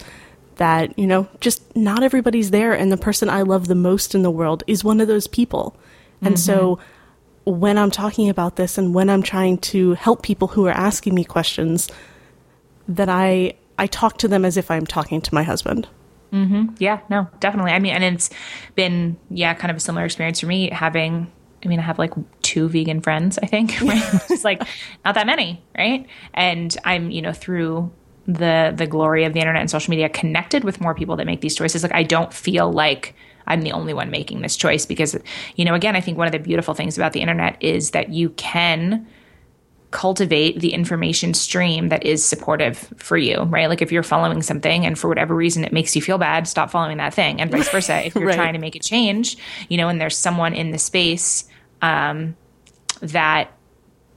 That, 0.57 0.97
you 0.97 1.07
know, 1.07 1.27
just 1.39 1.75
not 1.75 2.03
everybody's 2.03 2.51
there. 2.51 2.73
And 2.73 2.91
the 2.91 2.97
person 2.97 3.29
I 3.29 3.41
love 3.41 3.67
the 3.67 3.75
most 3.75 4.13
in 4.13 4.21
the 4.21 4.29
world 4.29 4.63
is 4.67 4.83
one 4.83 5.01
of 5.01 5.07
those 5.07 5.25
people. 5.25 5.75
And 6.21 6.35
mm-hmm. 6.35 6.53
so 6.53 6.79
when 7.45 7.77
I'm 7.77 7.91
talking 7.91 8.29
about 8.29 8.55
this 8.55 8.77
and 8.77 8.93
when 8.93 9.09
I'm 9.09 9.23
trying 9.23 9.57
to 9.59 9.93
help 9.93 10.21
people 10.21 10.49
who 10.49 10.67
are 10.67 10.71
asking 10.71 11.15
me 11.15 11.23
questions, 11.23 11.89
that 12.87 13.09
I 13.09 13.53
I 13.77 13.87
talk 13.87 14.17
to 14.19 14.27
them 14.27 14.45
as 14.45 14.57
if 14.57 14.69
I'm 14.69 14.85
talking 14.85 15.21
to 15.21 15.33
my 15.33 15.43
husband. 15.43 15.87
Mm-hmm. 16.31 16.75
Yeah, 16.77 16.99
no, 17.09 17.27
definitely. 17.39 17.71
I 17.71 17.79
mean, 17.79 17.93
and 17.93 18.03
it's 18.03 18.29
been 18.75 19.17
yeah, 19.29 19.53
kind 19.53 19.71
of 19.71 19.77
a 19.77 19.79
similar 19.79 20.05
experience 20.05 20.39
for 20.39 20.47
me 20.47 20.69
having. 20.69 21.31
I 21.63 21.67
mean, 21.67 21.79
I 21.79 21.83
have 21.83 21.99
like 21.99 22.13
two 22.41 22.67
vegan 22.69 23.01
friends, 23.01 23.37
I 23.41 23.45
think, 23.45 23.71
right? 23.81 24.03
it's 24.29 24.43
like 24.43 24.63
not 25.05 25.15
that 25.15 25.25
many, 25.25 25.63
right? 25.77 26.05
And 26.33 26.75
I'm, 26.85 27.11
you 27.11 27.21
know, 27.21 27.33
through 27.33 27.91
the 28.27 28.71
the 28.75 28.87
glory 28.87 29.25
of 29.25 29.33
the 29.33 29.39
internet 29.39 29.61
and 29.61 29.69
social 29.69 29.91
media, 29.91 30.09
connected 30.09 30.63
with 30.63 30.79
more 30.79 30.93
people 30.93 31.15
that 31.17 31.25
make 31.25 31.41
these 31.41 31.55
choices. 31.55 31.83
Like, 31.83 31.93
I 31.93 32.03
don't 32.03 32.33
feel 32.33 32.71
like 32.71 33.15
I'm 33.47 33.61
the 33.61 33.71
only 33.71 33.93
one 33.93 34.09
making 34.09 34.41
this 34.41 34.55
choice 34.55 34.85
because, 34.85 35.17
you 35.55 35.65
know, 35.65 35.73
again, 35.73 35.95
I 35.95 36.01
think 36.01 36.17
one 36.17 36.27
of 36.27 36.31
the 36.31 36.39
beautiful 36.39 36.73
things 36.73 36.97
about 36.97 37.13
the 37.13 37.21
internet 37.21 37.57
is 37.61 37.91
that 37.91 38.09
you 38.09 38.29
can 38.31 39.07
cultivate 39.91 40.59
the 40.59 40.73
information 40.73 41.33
stream 41.33 41.89
that 41.89 42.05
is 42.05 42.23
supportive 42.23 42.93
for 42.97 43.17
you, 43.17 43.43
right? 43.43 43.67
Like 43.67 43.81
if 43.81 43.91
you're 43.91 44.03
following 44.03 44.41
something 44.41 44.85
and 44.85 44.97
for 44.97 45.09
whatever 45.09 45.35
reason 45.35 45.65
it 45.65 45.73
makes 45.73 45.95
you 45.95 46.01
feel 46.01 46.17
bad, 46.17 46.47
stop 46.47 46.71
following 46.71 46.97
that 46.97 47.13
thing. 47.13 47.41
And 47.41 47.51
vice 47.51 47.69
versa. 47.69 48.05
If 48.11 48.15
you're 48.15 48.25
right. 48.25 48.35
trying 48.35 48.53
to 48.53 48.59
make 48.59 48.75
a 48.75 48.79
change, 48.79 49.37
you 49.69 49.77
know, 49.77 49.89
and 49.89 49.99
there's 49.99 50.17
someone 50.17 50.53
in 50.53 50.71
the 50.71 50.77
space 50.77 51.45
um, 51.81 52.35
that 53.01 53.51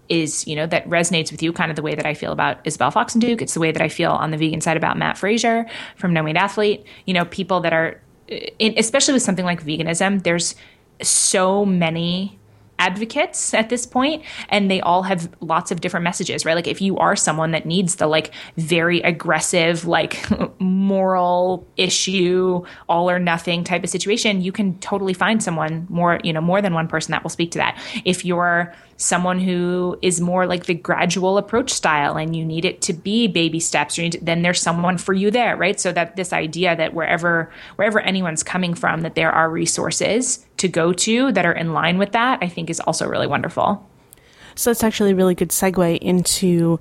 is, 0.09 0.47
you 0.47 0.55
know, 0.55 0.67
that 0.67 0.89
resonates 0.89 1.31
with 1.33 1.43
you, 1.43 1.53
kind 1.53 1.71
of 1.71 1.77
the 1.77 1.83
way 1.83 1.95
that 1.95 2.07
I 2.07 2.15
feel 2.15 2.33
about 2.33 2.65
Isabel 2.65 2.91
Foxen 2.91 3.21
Duke. 3.21 3.43
It's 3.43 3.55
the 3.55 3.61
way 3.61 3.73
that 3.73 3.83
I 3.83 3.89
feel 3.89 4.13
on 4.13 4.31
the 4.31 4.37
vegan 4.37 4.61
side 4.61 4.77
about 4.77 4.97
Matt 4.97 5.19
Frazier 5.19 5.67
from 5.97 6.13
No 6.13 6.23
Meat 6.23 6.37
Athlete. 6.37 6.85
You 7.05 7.15
know, 7.15 7.25
people 7.25 7.61
that 7.61 7.73
are 7.73 8.01
especially 8.61 9.15
with 9.15 9.23
something 9.23 9.45
like 9.45 9.63
veganism, 9.63 10.23
there's 10.23 10.55
so 11.03 11.65
many 11.65 12.39
advocates 12.79 13.55
at 13.55 13.69
this 13.69 13.87
point 13.87 14.23
and 14.49 14.71
they 14.71 14.81
all 14.81 15.03
have 15.03 15.31
lots 15.41 15.71
of 15.71 15.81
different 15.81 16.05
messages 16.05 16.45
right? 16.45 16.55
Like 16.55 16.67
if 16.67 16.81
you 16.81 16.97
are 16.99 17.17
someone 17.17 17.53
that 17.53 17.67
needs 17.67 17.97
the 17.97 18.07
like 18.07 18.33
very 18.57 19.01
aggressive 19.01 19.87
like 19.87 20.25
moral 20.61 21.67
issue 21.77 22.65
all 22.89 23.09
or 23.09 23.19
nothing 23.19 23.65
type 23.65 23.85
of 23.85 23.91
situation 23.91 24.41
you 24.41 24.53
can 24.53 24.79
totally 24.81 25.15
find 25.15 25.43
someone 25.43 25.87
more 25.89 26.21
you 26.25 26.33
know 26.33 26.41
more 26.41 26.61
than 26.61 26.75
one 26.75 26.89
person 26.89 27.13
that 27.13 27.23
will 27.23 27.31
speak 27.31 27.53
to 27.53 27.59
that. 27.59 27.81
If 28.05 28.25
you're 28.25 28.75
someone 28.97 29.41
who 29.41 29.99
is 30.03 30.21
more 30.21 30.47
like 30.47 30.67
the 30.67 30.75
gradual 30.75 31.37
approach 31.37 31.73
style 31.73 32.17
and 32.17 32.37
you 32.37 32.45
need 32.45 32.65
it 32.65 32.81
to 32.81 32.93
be 32.93 33.27
baby 33.27 33.59
steps 33.59 33.99
then 34.23 34.43
there's 34.43 34.61
someone 34.61 34.99
for 34.99 35.13
you 35.13 35.31
there 35.31 35.57
right? 35.57 35.79
So 35.79 35.93
that 35.93 36.17
this 36.17 36.33
idea 36.33 36.77
that 36.77 36.95
wherever 36.95 37.51
wherever 37.77 38.01
anyone's 38.01 38.43
coming 38.43 38.75
from 38.75 39.03
that 39.03 39.15
there 39.15 39.33
are 39.33 39.49
resources 39.51 40.45
to 40.57 40.69
go 40.69 40.93
to 40.93 41.33
that 41.33 41.45
are 41.45 41.53
in 41.53 41.73
line 41.73 41.99
with 41.99 42.13
that 42.13 42.39
i 42.43 42.49
think 42.49 42.71
is 42.71 42.81
also 42.81 43.07
really 43.07 43.27
wonderful 43.27 43.89
so 44.55 44.71
it's 44.71 44.85
actually 44.85 45.13
a 45.13 45.17
really 45.17 45.35
good 45.35 45.51
segue 45.51 45.99
into 45.99 46.79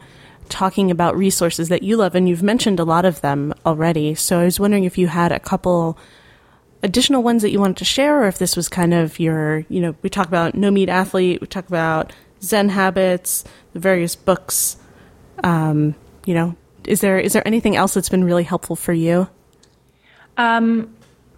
talking 0.50 0.92
about 0.92 1.16
resources 1.18 1.70
that 1.70 1.84
you 1.84 1.98
love 1.98 2.16
and 2.16 2.28
you've 2.28 2.44
mentioned 2.44 2.80
a 2.80 2.84
lot 2.84 3.06
of 3.06 3.22
them 3.22 3.54
already 3.66 4.14
so 4.14 4.40
i 4.40 4.46
was 4.46 4.60
wondering 4.60 4.84
if 4.84 4.98
you 4.98 5.08
had 5.08 5.32
a 5.32 5.40
couple 5.40 5.98
additional 6.84 7.24
ones 7.24 7.42
that 7.42 7.50
you 7.50 7.60
wanted 7.60 7.78
to 7.78 7.86
share, 7.86 8.22
or 8.22 8.28
if 8.28 8.38
this 8.38 8.56
was 8.56 8.70
kind 8.70 8.94
of 8.94 9.18
your, 9.18 9.66
you 9.70 9.80
know, 9.80 9.96
we 10.02 10.10
talk 10.10 10.28
about 10.28 10.54
No 10.54 10.70
Meat 10.70 10.90
Athlete, 10.90 11.42
we 11.42 11.48
talk 11.48 11.68
about 11.68 12.12
Zen 12.42 12.70
habits, 12.70 13.46
the 13.72 13.80
various 13.80 14.16
books. 14.16 14.76
Um, 15.44 15.96
you 16.26 16.34
know, 16.34 16.56
is 16.86 17.02
there 17.02 17.18
is 17.18 17.34
there 17.34 17.48
anything 17.48 17.76
else 17.76 17.94
that's 17.94 18.10
been 18.10 18.24
really 18.24 18.44
helpful 18.44 18.76
for 18.76 18.94
you? 18.94 19.30
Um, 20.38 20.94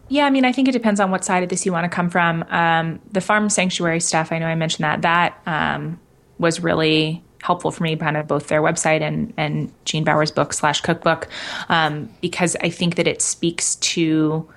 yeah, 0.08 0.26
I 0.26 0.30
mean, 0.30 0.46
I 0.46 0.52
think 0.52 0.68
it 0.68 0.72
depends 0.72 1.00
on 1.00 1.10
what 1.12 1.26
side 1.26 1.44
of 1.44 1.50
this 1.50 1.66
you 1.66 1.72
want 1.72 1.90
to 1.90 1.96
come 1.96 2.10
from. 2.10 2.44
Um, 2.50 3.00
the 3.12 3.22
farm 3.22 3.50
sanctuary 3.50 4.00
stuff, 4.00 4.32
I 4.32 4.40
know 4.40 4.46
I 4.46 4.56
mentioned 4.56 4.84
that. 4.84 5.02
That 5.02 5.42
um, 5.46 6.00
was 6.38 6.60
really 6.60 7.24
helpful 7.42 7.72
for 7.72 7.84
me, 7.84 7.96
kind 7.96 8.18
of 8.18 8.28
both 8.28 8.48
their 8.48 8.62
website 8.62 9.02
and 9.02 9.34
and 9.38 9.72
Gene 9.86 10.04
Baur's 10.04 10.32
book 10.32 10.54
slash 10.54 10.82
cookbook, 10.82 11.28
um, 11.70 12.10
because 12.22 12.56
I 12.62 12.70
think 12.70 12.96
that 12.96 13.08
it 13.08 13.22
speaks 13.22 13.76
to 13.76 14.48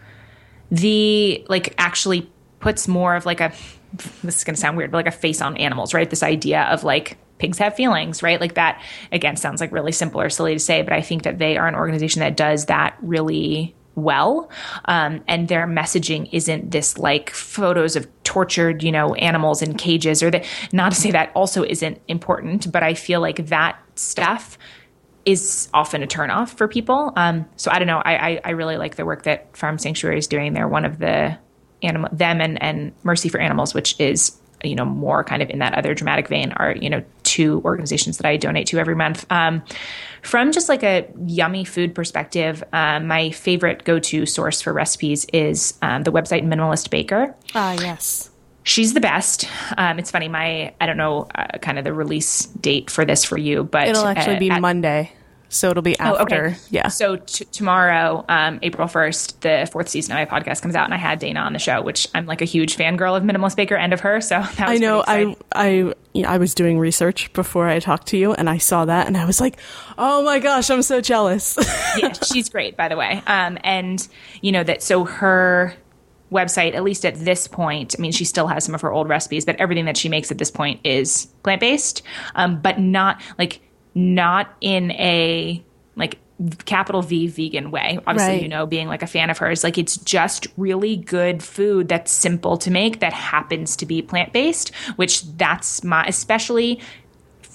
the 0.70 1.44
like 1.49 1.74
actually 1.78 2.30
puts 2.61 2.86
more 2.86 3.16
of 3.16 3.24
like 3.24 3.40
a 3.40 3.53
this 4.22 4.38
is 4.38 4.44
going 4.44 4.55
to 4.55 4.61
sound 4.61 4.76
weird, 4.76 4.90
but 4.90 4.99
like 4.99 5.07
a 5.07 5.11
face 5.16 5.40
on 5.40 5.57
animals, 5.57 5.94
right? 5.94 6.11
This 6.11 6.22
idea 6.22 6.64
of 6.64 6.84
like 6.84 7.16
pigs 7.38 7.57
have 7.57 7.74
feelings, 7.74 8.22
right? 8.22 8.38
Like 8.38 8.55
that 8.55 8.82
again 9.12 9.36
sounds 9.36 9.62
like 9.62 9.72
really 9.72 9.92
simple 9.92 10.20
or 10.20 10.28
silly 10.28 10.53
to 10.53 10.59
say, 10.59 10.82
but 10.82 10.92
I 10.92 11.01
think 11.01 11.22
that 11.22 11.38
they 11.38 11.57
are 11.57 11.66
an 11.66 11.74
organization 11.74 12.20
that 12.20 12.36
does 12.36 12.66
that 12.66 12.99
really 13.01 13.74
well. 14.03 14.51
Um, 14.86 15.22
and 15.28 15.49
their 15.49 15.66
messaging 15.66 16.28
isn't 16.32 16.70
this 16.70 16.99
like 16.99 17.30
photos 17.30 17.96
of 17.96 18.07
tortured, 18.24 18.82
you 18.82 18.92
know, 18.92 19.14
animals 19.14 19.62
in 19.62 19.74
cages 19.74 20.22
or 20.22 20.30
that, 20.30 20.44
not 20.72 20.92
to 20.92 21.01
say 21.01 21.11
that 21.11 21.32
also 21.34 21.64
isn't 21.64 22.01
important, 22.09 22.70
but 22.70 22.82
I 22.82 22.94
feel 22.94 23.20
like 23.20 23.46
that 23.46 23.80
stuff 23.94 24.59
is 25.24 25.68
often 25.74 26.03
a 26.03 26.07
turnoff 26.07 26.51
for 26.51 26.68
people. 26.68 27.12
Um, 27.16 27.46
so 27.57 27.70
I 27.70 27.78
don't 27.78 27.86
know. 27.86 28.03
I, 28.05 28.30
I, 28.30 28.40
I 28.44 28.51
really 28.51 28.76
like 28.76 28.96
the 28.96 29.05
work 29.05 29.24
that 29.24 29.57
Farm 29.57 29.78
Sanctuary 29.78 30.18
is 30.18 30.26
doing. 30.26 30.55
They're 30.55 30.68
one 30.68 30.84
of 30.84 30.99
the 30.99 31.38
animal, 31.82 32.09
them 32.12 32.40
and, 32.40 32.62
and 32.62 32.92
Mercy 33.03 33.28
for 33.28 33.38
Animals, 33.38 33.74
which 33.74 33.99
is 34.01 34.38
you 34.64 34.74
know 34.74 34.84
more 34.84 35.22
kind 35.22 35.42
of 35.42 35.51
in 35.51 35.61
that 35.61 35.74
other 35.74 35.94
dramatic 35.94 36.26
vein 36.26 36.53
are 36.53 36.74
you 36.74 36.90
know 36.90 37.03
two 37.22 37.62
organizations 37.64 38.16
that 38.16 38.26
I 38.26 38.36
donate 38.36 38.66
to 38.68 38.78
every 38.78 38.96
month. 38.96 39.24
Um, 39.30 39.62
from 40.22 40.52
just 40.52 40.68
like 40.68 40.82
a 40.82 41.08
yummy 41.26 41.64
food 41.64 41.94
perspective, 41.94 42.62
um, 42.72 43.06
my 43.06 43.30
favorite 43.30 43.84
go 43.84 43.98
to 43.98 44.26
source 44.26 44.60
for 44.60 44.72
recipes 44.72 45.26
is 45.32 45.74
um, 45.82 46.02
the 46.02 46.12
website 46.12 46.44
Minimalist 46.44 46.90
Baker. 46.90 47.34
Ah, 47.54 47.72
yes. 47.72 48.30
She's 48.64 48.92
the 48.92 49.00
best. 49.00 49.48
Um, 49.78 49.98
it's 49.98 50.10
funny, 50.10 50.28
my, 50.28 50.74
I 50.80 50.86
don't 50.86 50.98
know 50.98 51.26
uh, 51.34 51.58
kind 51.62 51.78
of 51.78 51.84
the 51.84 51.92
release 51.94 52.46
date 52.46 52.90
for 52.90 53.04
this 53.04 53.24
for 53.24 53.38
you, 53.38 53.64
but 53.64 53.88
it'll 53.88 54.06
actually 54.06 54.36
uh, 54.36 54.40
be 54.40 54.50
at, 54.50 54.60
Monday. 54.60 55.10
So 55.49 55.70
it'll 55.70 55.82
be 55.82 55.99
after. 55.99 56.20
Oh, 56.20 56.22
okay. 56.22 56.57
Yeah. 56.70 56.88
So 56.88 57.16
t- 57.16 57.46
tomorrow, 57.46 58.24
um, 58.28 58.59
April 58.62 58.86
1st, 58.86 59.40
the 59.40 59.70
fourth 59.70 59.88
season 59.88 60.16
of 60.16 60.28
my 60.28 60.40
podcast 60.40 60.61
comes 60.62 60.74
out, 60.74 60.84
and 60.84 60.92
I 60.92 60.99
had 60.99 61.18
Dana 61.18 61.40
on 61.40 61.53
the 61.53 61.59
show, 61.59 61.80
which 61.80 62.07
I'm 62.14 62.26
like 62.26 62.42
a 62.42 62.44
huge 62.44 62.76
fangirl 62.76 63.16
of 63.16 63.22
Minimalist 63.22 63.57
Baker 63.57 63.76
and 63.76 63.92
of 63.92 64.01
her. 64.01 64.20
So 64.20 64.40
that 64.59 64.68
was 64.68 64.76
I 64.76 64.76
know. 64.76 65.03
I 65.07 65.36
I 65.53 65.94
I 66.26 66.38
was 66.38 66.55
doing 66.55 66.78
research 66.78 67.32
before 67.32 67.68
I 67.68 67.78
talked 67.78 68.09
to 68.09 68.18
you, 68.18 68.34
and 68.34 68.51
I 68.51 68.59
saw 68.59 68.84
that, 68.84 69.07
and 69.07 69.16
I 69.16 69.24
was 69.24 69.40
like, 69.40 69.59
"Oh 69.96 70.22
my 70.22 70.38
gosh, 70.38 70.70
I'm 70.70 70.82
so 70.82 71.01
jealous." 71.01 71.57
yeah, 71.96 72.12
she's 72.12 72.49
great, 72.49 72.76
by 72.76 72.88
the 72.88 72.96
way. 72.96 73.22
Um, 73.26 73.59
and 73.64 74.07
you 74.42 74.53
know 74.53 74.64
that 74.64 74.82
so 74.82 75.05
her 75.05 75.74
website, 76.30 76.74
at 76.74 76.84
least 76.84 77.07
at 77.07 77.14
this 77.16 77.49
point, 77.49 77.94
I 77.99 78.03
mean, 78.03 78.12
she 78.12 78.26
still 78.26 78.49
has 78.49 78.64
some 78.64 78.74
of 78.74 78.82
her 78.82 78.92
old 78.92 79.09
recipes, 79.09 79.46
but 79.46 79.57
everything 79.57 79.86
that 79.86 79.96
she 79.96 80.11
makes 80.11 80.30
at 80.30 80.36
this 80.36 80.51
point 80.51 80.80
is 80.84 81.26
plant 81.42 81.61
based, 81.61 82.03
um, 82.34 82.61
but 82.61 82.78
not 82.78 83.22
like 83.38 83.61
not 83.99 84.55
in 84.61 84.92
a 84.92 85.62
like 85.96 86.18
capital 86.66 87.03
V 87.03 87.26
vegan 87.26 87.72
way. 87.72 87.99
Obviously, 88.07 88.34
Right. 88.34 88.42
you 88.42 88.49
know, 88.49 88.64
being 88.64 88.86
like 88.86 89.03
a 89.03 89.09
fan 89.09 89.28
of 89.28 89.38
hers, 89.38 89.64
like 89.64 89.76
it's 89.76 89.96
just 89.96 90.46
really 90.57 90.96
good 90.96 91.42
food 91.42 91.88
that's 91.88 92.12
simple 92.12 92.57
to 92.59 92.70
make 92.70 93.01
that 93.01 93.12
happens 93.12 93.74
to 93.76 93.86
be 93.86 94.01
plant 94.01 94.32
based, 94.32 94.72
which 94.96 95.24
that's 95.36 95.82
my, 95.82 96.05
especially 96.07 96.80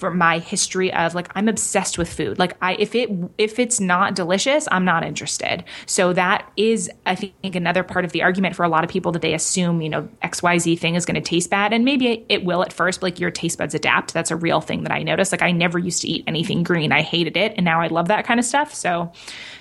for 0.03 0.11
my 0.11 0.39
history 0.39 0.91
of 0.91 1.15
like 1.15 1.29
I'm 1.33 1.47
obsessed 1.47 1.97
with 1.97 2.11
food. 2.11 2.37
Like 2.37 2.57
I 2.61 2.73
if 2.73 2.93
it 2.93 3.09
if 3.37 3.57
it's 3.57 3.79
not 3.79 4.15
delicious, 4.15 4.67
I'm 4.69 4.83
not 4.83 5.05
interested. 5.05 5.63
So 5.85 6.11
that 6.11 6.51
is 6.57 6.91
I 7.05 7.15
think 7.15 7.55
another 7.55 7.83
part 7.83 8.03
of 8.03 8.11
the 8.11 8.21
argument 8.21 8.53
for 8.57 8.65
a 8.65 8.67
lot 8.67 8.83
of 8.83 8.89
people 8.89 9.13
that 9.13 9.21
they 9.21 9.33
assume, 9.33 9.81
you 9.81 9.87
know, 9.87 10.09
XYZ 10.21 10.77
thing 10.77 10.95
is 10.95 11.05
going 11.05 11.15
to 11.15 11.21
taste 11.21 11.49
bad 11.49 11.71
and 11.71 11.85
maybe 11.85 12.25
it, 12.27 12.43
will 12.43 12.63
at 12.63 12.73
first, 12.73 12.99
but 12.99 13.13
like 13.13 13.19
your 13.21 13.31
taste 13.31 13.57
buds 13.57 13.73
adapt. 13.73 14.13
That's 14.13 14.29
a 14.29 14.35
real 14.35 14.59
thing 14.59 14.83
that 14.83 14.91
I 14.91 15.03
noticed. 15.03 15.31
Like 15.31 15.41
I 15.41 15.51
never 15.53 15.79
used 15.79 16.01
to 16.01 16.09
eat 16.09 16.25
anything 16.27 16.63
green. 16.63 16.91
I 16.91 17.01
hated 17.01 17.37
it 17.37 17.53
and 17.55 17.63
now 17.63 17.79
I 17.79 17.87
love 17.87 18.09
that 18.09 18.25
kind 18.25 18.41
of 18.41 18.45
stuff. 18.45 18.73
So 18.73 19.09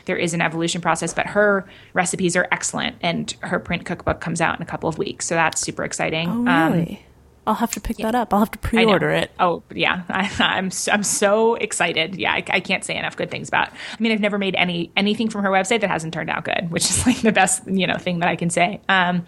there 0.07 0.16
is 0.16 0.34
an 0.34 0.40
evolution 0.40 0.80
process, 0.80 1.14
but 1.14 1.26
her 1.28 1.64
recipes 1.93 2.34
are 2.34 2.49
excellent 2.51 2.97
and 3.01 3.30
her 3.43 3.61
print 3.61 3.86
cookbook 3.86 4.20
comes 4.20 4.40
out 4.40 4.57
in 4.57 4.62
a 4.62 4.66
couple 4.66 4.88
of 4.88 4.99
weeks. 4.99 5.24
So 5.24 5.36
that's 5.36 5.61
super 5.61 5.84
exciting. 5.84 6.28
oh, 6.28 6.51
Um, 6.51 6.72
really? 6.72 7.07
I'll 7.47 7.55
have 7.55 7.72
to 7.72 7.80
pick 7.80 7.97
that 7.99 8.14
up. 8.14 8.32
I'll 8.32 8.40
have 8.40 8.51
to 8.53 8.59
pre-order 8.59 9.11
it. 9.11 9.32
Oh 9.40 9.62
yeah, 9.74 10.03
I, 10.09 10.30
I'm 10.38 10.66
s- 10.66 10.88
I'm 10.88 11.03
so 11.03 11.55
excited. 11.57 12.14
Yeah, 12.16 12.32
I, 12.32 12.45
I 12.49 12.61
can't 12.61 12.84
say 12.84 12.97
enough 12.97 13.16
good 13.16 13.30
things 13.30 13.49
about. 13.49 13.70
I 13.70 13.97
mean, 13.99 14.12
I've 14.12 14.20
never 14.20 14.38
made 14.38 14.55
any 14.55 14.93
anything 14.97 15.28
from 15.28 15.43
her 15.43 15.51
website 15.51 15.80
that 15.80 15.90
hasn't 15.90 16.14
turned 16.14 16.30
out 16.30 16.45
good, 16.45 16.70
which 16.70 16.84
is 16.88 17.05
like 17.07 17.20
the 17.22 17.32
best 17.32 17.66
you 17.66 17.86
know 17.86 17.97
thing 17.97 18.20
that 18.20 18.28
I 18.28 18.36
can 18.36 18.49
say. 18.51 18.80
Um, 18.88 19.24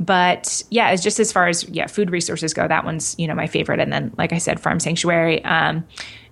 but 0.00 0.62
yeah, 0.70 0.90
it's 0.90 1.02
just 1.02 1.18
as 1.20 1.32
far 1.32 1.48
as 1.48 1.68
yeah 1.68 1.86
food 1.86 2.10
resources 2.10 2.54
go, 2.54 2.68
that 2.68 2.84
one's 2.84 3.14
you 3.18 3.26
know 3.26 3.34
my 3.34 3.46
favorite. 3.46 3.80
And 3.80 3.92
then 3.92 4.12
like 4.16 4.32
I 4.32 4.38
said, 4.38 4.60
Farm 4.60 4.80
Sanctuary. 4.80 5.44
Um, 5.44 5.86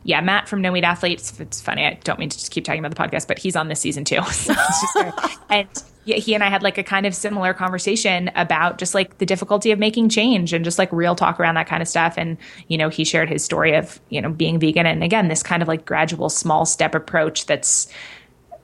yeah, 0.05 0.21
Matt 0.21 0.49
from 0.49 0.63
No 0.63 0.71
Meat 0.71 0.85
Athletes. 0.85 1.39
It's 1.41 1.61
funny. 1.61 1.85
I 1.85 1.99
don't 2.05 2.19
mean 2.21 2.29
to 2.29 2.39
just 2.39 2.53
keep 2.53 2.65
talking 2.65 2.85
about 2.85 2.95
the 2.95 3.03
podcast, 3.03 3.27
but 3.27 3.41
he's 3.41 3.57
on 3.57 3.69
this 3.69 3.81
season 3.81 4.05
too. 4.05 4.21
So 4.31 4.53
it's 4.57 4.81
just 4.81 4.95
great. 4.95 5.39
and 5.51 5.69
yeah, 6.05 6.17
he 6.17 6.35
and 6.35 6.45
I 6.45 6.49
had 6.49 6.63
like 6.63 6.79
a 6.79 6.85
kind 6.85 7.05
of 7.05 7.15
similar 7.15 7.53
conversation 7.53 8.31
about 8.37 8.79
just 8.79 8.95
like 8.95 9.19
the 9.19 9.27
difficulty 9.27 9.73
of 9.73 9.81
making 9.81 10.09
change 10.09 10.53
and 10.53 10.65
just 10.65 10.79
like 10.79 10.93
real 10.93 11.17
talk 11.17 11.41
around 11.41 11.57
that 11.57 11.67
kind 11.67 11.83
of 11.83 11.89
stuff. 11.89 12.15
And, 12.17 12.39
you 12.69 12.79
know, 12.79 12.89
he 12.89 13.05
shared 13.05 13.29
his 13.29 13.45
story 13.45 13.75
of, 13.75 14.01
you 14.09 14.21
know, 14.21 14.31
being 14.31 14.61
vegan. 14.61 14.87
And 14.87 15.03
again, 15.03 15.27
this 15.27 15.43
kind 15.43 15.63
of 15.63 15.69
like 15.69 15.85
gradual 15.85 16.29
small 16.29 16.65
step 16.65 16.95
approach 16.95 17.47
that's 17.47 17.89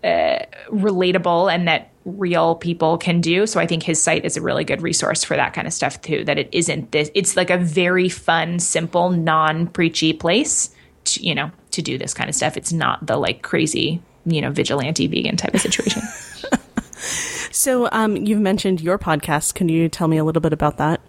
uh, 0.04 0.38
relatable 0.68 1.52
and 1.52 1.66
that 1.66 1.91
real 2.04 2.56
people 2.56 2.98
can 2.98 3.20
do. 3.20 3.46
So 3.46 3.60
I 3.60 3.66
think 3.66 3.82
his 3.82 4.02
site 4.02 4.24
is 4.24 4.36
a 4.36 4.42
really 4.42 4.64
good 4.64 4.82
resource 4.82 5.24
for 5.24 5.36
that 5.36 5.54
kind 5.54 5.66
of 5.66 5.72
stuff 5.72 6.00
too. 6.02 6.24
That 6.24 6.38
it 6.38 6.48
isn't 6.52 6.92
this, 6.92 7.10
it's 7.14 7.36
like 7.36 7.50
a 7.50 7.58
very 7.58 8.08
fun, 8.08 8.58
simple, 8.58 9.10
non 9.10 9.66
preachy 9.68 10.12
place, 10.12 10.74
to, 11.04 11.24
you 11.24 11.34
know, 11.34 11.50
to 11.72 11.82
do 11.82 11.98
this 11.98 12.14
kind 12.14 12.28
of 12.28 12.34
stuff. 12.34 12.56
It's 12.56 12.72
not 12.72 13.06
the 13.06 13.16
like 13.16 13.42
crazy, 13.42 14.02
you 14.26 14.40
know, 14.40 14.50
vigilante 14.50 15.06
vegan 15.06 15.36
type 15.36 15.54
of 15.54 15.60
situation. 15.60 16.02
So, 17.52 17.88
um, 17.92 18.16
you've 18.16 18.40
mentioned 18.40 18.80
your 18.80 18.98
podcast. 18.98 19.54
Can 19.54 19.68
you 19.68 19.88
tell 19.88 20.08
me 20.08 20.16
a 20.16 20.24
little 20.24 20.40
bit 20.40 20.54
about 20.54 20.78
that? 20.78 21.00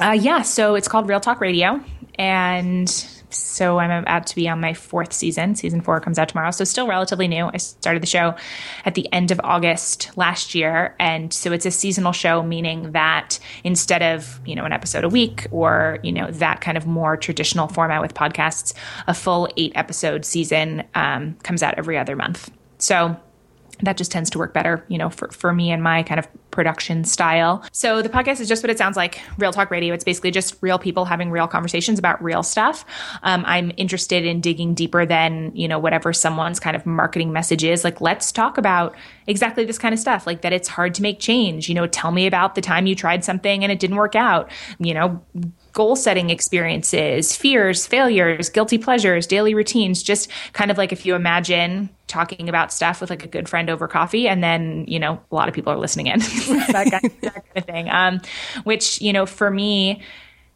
Uh, 0.00 0.16
yeah, 0.18 0.42
so 0.42 0.74
it's 0.74 0.88
called 0.88 1.08
Real 1.08 1.20
Talk 1.20 1.40
Radio, 1.40 1.80
and 2.18 2.88
so 3.34 3.78
I'm 3.78 3.90
about 3.90 4.26
to 4.28 4.34
be 4.34 4.48
on 4.48 4.60
my 4.60 4.74
fourth 4.74 5.12
season. 5.12 5.54
Season 5.54 5.80
four 5.80 6.00
comes 6.00 6.18
out 6.18 6.28
tomorrow, 6.28 6.50
so 6.50 6.64
still 6.64 6.86
relatively 6.86 7.28
new. 7.28 7.50
I 7.52 7.56
started 7.58 8.02
the 8.02 8.06
show 8.06 8.34
at 8.84 8.94
the 8.94 9.10
end 9.12 9.30
of 9.30 9.40
August 9.44 10.10
last 10.16 10.54
year, 10.54 10.94
and 10.98 11.32
so 11.32 11.52
it's 11.52 11.66
a 11.66 11.70
seasonal 11.70 12.12
show, 12.12 12.42
meaning 12.42 12.92
that 12.92 13.38
instead 13.64 14.02
of 14.02 14.40
you 14.44 14.54
know 14.54 14.64
an 14.64 14.72
episode 14.72 15.04
a 15.04 15.08
week 15.08 15.46
or 15.50 15.98
you 16.02 16.12
know 16.12 16.30
that 16.30 16.60
kind 16.60 16.76
of 16.76 16.86
more 16.86 17.16
traditional 17.16 17.68
format 17.68 18.00
with 18.00 18.14
podcasts, 18.14 18.74
a 19.06 19.14
full 19.14 19.48
eight 19.56 19.72
episode 19.74 20.24
season 20.24 20.84
um, 20.94 21.34
comes 21.42 21.62
out 21.62 21.74
every 21.76 21.98
other 21.98 22.16
month. 22.16 22.50
So 22.78 23.16
that 23.82 23.96
just 23.96 24.10
tends 24.10 24.30
to 24.30 24.38
work 24.38 24.52
better, 24.52 24.84
you 24.88 24.98
know, 24.98 25.10
for, 25.10 25.28
for 25.30 25.52
me 25.52 25.70
and 25.70 25.82
my 25.82 26.02
kind 26.02 26.18
of 26.18 26.28
production 26.50 27.04
style. 27.04 27.64
So 27.72 28.02
the 28.02 28.08
podcast 28.08 28.40
is 28.40 28.48
just 28.48 28.62
what 28.62 28.70
it 28.70 28.78
sounds 28.78 28.96
like 28.96 29.20
real 29.38 29.52
talk 29.52 29.70
radio. 29.70 29.92
It's 29.92 30.04
basically 30.04 30.30
just 30.30 30.56
real 30.60 30.78
people 30.78 31.04
having 31.04 31.30
real 31.30 31.48
conversations 31.48 31.98
about 31.98 32.22
real 32.22 32.42
stuff. 32.42 32.84
Um, 33.22 33.44
I'm 33.46 33.72
interested 33.76 34.24
in 34.24 34.40
digging 34.40 34.74
deeper 34.74 35.04
than, 35.04 35.50
you 35.54 35.66
know, 35.66 35.78
whatever 35.78 36.12
someone's 36.12 36.60
kind 36.60 36.76
of 36.76 36.86
marketing 36.86 37.32
message 37.32 37.64
is. 37.64 37.84
Like, 37.84 38.00
let's 38.00 38.30
talk 38.32 38.58
about 38.58 38.94
exactly 39.26 39.64
this 39.64 39.78
kind 39.78 39.92
of 39.92 39.98
stuff, 39.98 40.26
like 40.26 40.42
that 40.42 40.52
it's 40.52 40.68
hard 40.68 40.94
to 40.94 41.02
make 41.02 41.18
change. 41.18 41.68
You 41.68 41.74
know, 41.74 41.86
tell 41.86 42.12
me 42.12 42.26
about 42.26 42.54
the 42.54 42.60
time 42.60 42.86
you 42.86 42.94
tried 42.94 43.24
something 43.24 43.64
and 43.64 43.72
it 43.72 43.80
didn't 43.80 43.96
work 43.96 44.14
out, 44.14 44.50
you 44.78 44.94
know, 44.94 45.22
goal 45.74 45.96
setting 45.96 46.30
experiences, 46.30 47.36
fears, 47.36 47.86
failures, 47.86 48.48
guilty 48.48 48.78
pleasures, 48.78 49.26
daily 49.26 49.54
routines, 49.54 50.02
just 50.02 50.30
kind 50.52 50.70
of 50.70 50.78
like 50.78 50.92
if 50.92 51.04
you 51.04 51.14
imagine 51.14 51.90
talking 52.06 52.48
about 52.48 52.72
stuff 52.72 53.00
with 53.00 53.10
like 53.10 53.24
a 53.24 53.28
good 53.28 53.48
friend 53.48 53.68
over 53.68 53.88
coffee 53.88 54.28
and 54.28 54.42
then, 54.42 54.84
you 54.86 55.00
know, 55.00 55.20
a 55.30 55.34
lot 55.34 55.48
of 55.48 55.54
people 55.54 55.72
are 55.72 55.76
listening 55.76 56.06
in. 56.06 56.18
that, 56.20 56.88
kind, 56.90 57.12
that 57.22 57.34
kind 57.34 57.56
of 57.56 57.64
thing. 57.66 57.90
Um, 57.90 58.20
which, 58.62 59.00
you 59.02 59.12
know, 59.12 59.26
for 59.26 59.50
me 59.50 60.00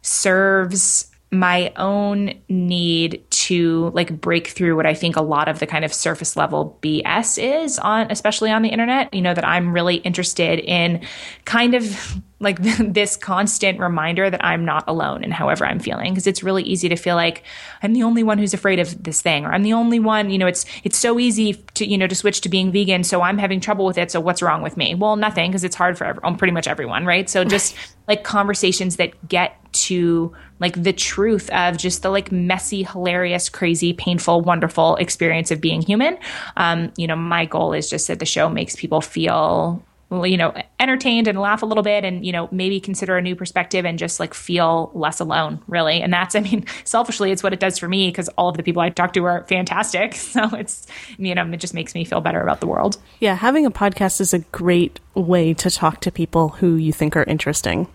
serves 0.01 1.11
my 1.31 1.71
own 1.75 2.33
need 2.47 3.28
to 3.49 3.89
like 3.95 4.21
break 4.21 4.47
through 4.47 4.75
what 4.75 4.85
I 4.85 4.93
think 4.93 5.15
a 5.15 5.23
lot 5.23 5.47
of 5.47 5.57
the 5.57 5.65
kind 5.65 5.83
of 5.83 5.91
surface 5.91 6.37
level 6.37 6.77
BS 6.83 7.41
is 7.41 7.79
on, 7.79 8.11
especially 8.11 8.51
on 8.51 8.61
the 8.61 8.69
internet. 8.69 9.11
You 9.11 9.23
know, 9.23 9.33
that 9.33 9.45
I'm 9.45 9.73
really 9.73 9.95
interested 9.95 10.59
in 10.59 11.01
kind 11.45 11.73
of 11.73 12.21
like 12.39 12.59
this 12.79 13.17
constant 13.17 13.79
reminder 13.79 14.29
that 14.29 14.45
I'm 14.45 14.65
not 14.65 14.83
alone 14.87 15.23
in 15.23 15.31
however 15.31 15.65
I'm 15.65 15.79
feeling. 15.79 16.13
Cause 16.13 16.27
it's 16.27 16.43
really 16.43 16.61
easy 16.61 16.89
to 16.89 16.95
feel 16.95 17.15
like 17.15 17.43
I'm 17.81 17.93
the 17.93 18.03
only 18.03 18.21
one 18.21 18.37
who's 18.37 18.53
afraid 18.53 18.77
of 18.77 19.03
this 19.03 19.19
thing, 19.19 19.45
or 19.45 19.51
I'm 19.51 19.63
the 19.63 19.73
only 19.73 19.99
one, 19.99 20.29
you 20.29 20.37
know, 20.37 20.47
it's, 20.47 20.63
it's 20.83 20.97
so 20.97 21.17
easy 21.17 21.53
to, 21.73 21.89
you 21.89 21.97
know, 21.97 22.05
to 22.05 22.13
switch 22.15 22.41
to 22.41 22.49
being 22.49 22.71
vegan. 22.71 23.03
So 23.03 23.23
I'm 23.23 23.39
having 23.39 23.59
trouble 23.59 23.85
with 23.85 23.97
it. 23.97 24.11
So 24.11 24.19
what's 24.19 24.43
wrong 24.43 24.61
with 24.61 24.77
me? 24.77 24.93
Well, 24.93 25.15
nothing. 25.15 25.51
Cause 25.51 25.63
it's 25.63 25.75
hard 25.75 25.97
for 25.97 26.13
pretty 26.37 26.53
much 26.53 26.67
everyone. 26.67 27.07
Right. 27.07 27.27
So 27.27 27.43
just 27.43 27.75
like 28.07 28.23
conversations 28.23 28.97
that 28.97 29.27
get 29.27 29.58
to 29.71 30.35
like 30.59 30.81
the 30.81 30.93
truth 30.93 31.49
of 31.51 31.77
just 31.77 32.01
the 32.01 32.09
like 32.09 32.31
messy, 32.31 32.83
hilarious, 32.83 33.49
crazy, 33.49 33.93
painful, 33.93 34.41
wonderful 34.41 34.95
experience 34.97 35.51
of 35.51 35.61
being 35.61 35.81
human. 35.81 36.17
Um, 36.57 36.91
you 36.97 37.07
know, 37.07 37.15
my 37.15 37.45
goal 37.45 37.73
is 37.73 37.89
just 37.89 38.07
that 38.07 38.19
the 38.19 38.25
show 38.25 38.49
makes 38.49 38.75
people 38.75 39.01
feel 39.01 39.83
you 40.11 40.37
know 40.37 40.53
entertained 40.79 41.27
and 41.27 41.39
laugh 41.39 41.61
a 41.61 41.65
little 41.67 41.83
bit 41.83 42.03
and 42.03 42.25
you 42.25 42.31
know 42.31 42.49
maybe 42.51 42.79
consider 42.79 43.15
a 43.17 43.21
new 43.21 43.35
perspective 43.35 43.85
and 43.85 43.99
just 43.99 44.19
like 44.19 44.33
feel 44.33 44.89
less 44.95 45.19
alone 45.19 45.61
really 45.67 46.01
and 46.01 46.11
that's 46.11 46.33
i 46.33 46.39
mean 46.39 46.65
selfishly 46.83 47.31
it's 47.31 47.43
what 47.43 47.53
it 47.53 47.59
does 47.59 47.77
for 47.77 47.87
me 47.87 48.07
because 48.09 48.27
all 48.29 48.49
of 48.49 48.57
the 48.57 48.63
people 48.63 48.81
i 48.81 48.89
talk 48.89 49.13
to 49.13 49.23
are 49.23 49.45
fantastic 49.47 50.15
so 50.15 50.43
it's 50.55 50.87
you 51.19 51.35
know 51.35 51.45
it 51.51 51.57
just 51.57 51.75
makes 51.75 51.93
me 51.93 52.03
feel 52.03 52.21
better 52.21 52.41
about 52.41 52.59
the 52.59 52.65
world 52.65 52.97
Yeah, 53.19 53.35
having 53.35 53.65
a 53.65 53.71
podcast 53.71 54.21
is 54.21 54.33
a 54.33 54.39
great 54.39 54.99
way 55.13 55.53
to 55.55 55.69
talk 55.69 55.99
to 56.01 56.11
people 56.11 56.49
who 56.49 56.75
you 56.75 56.93
think 56.93 57.15
are 57.15 57.23
interesting. 57.23 57.87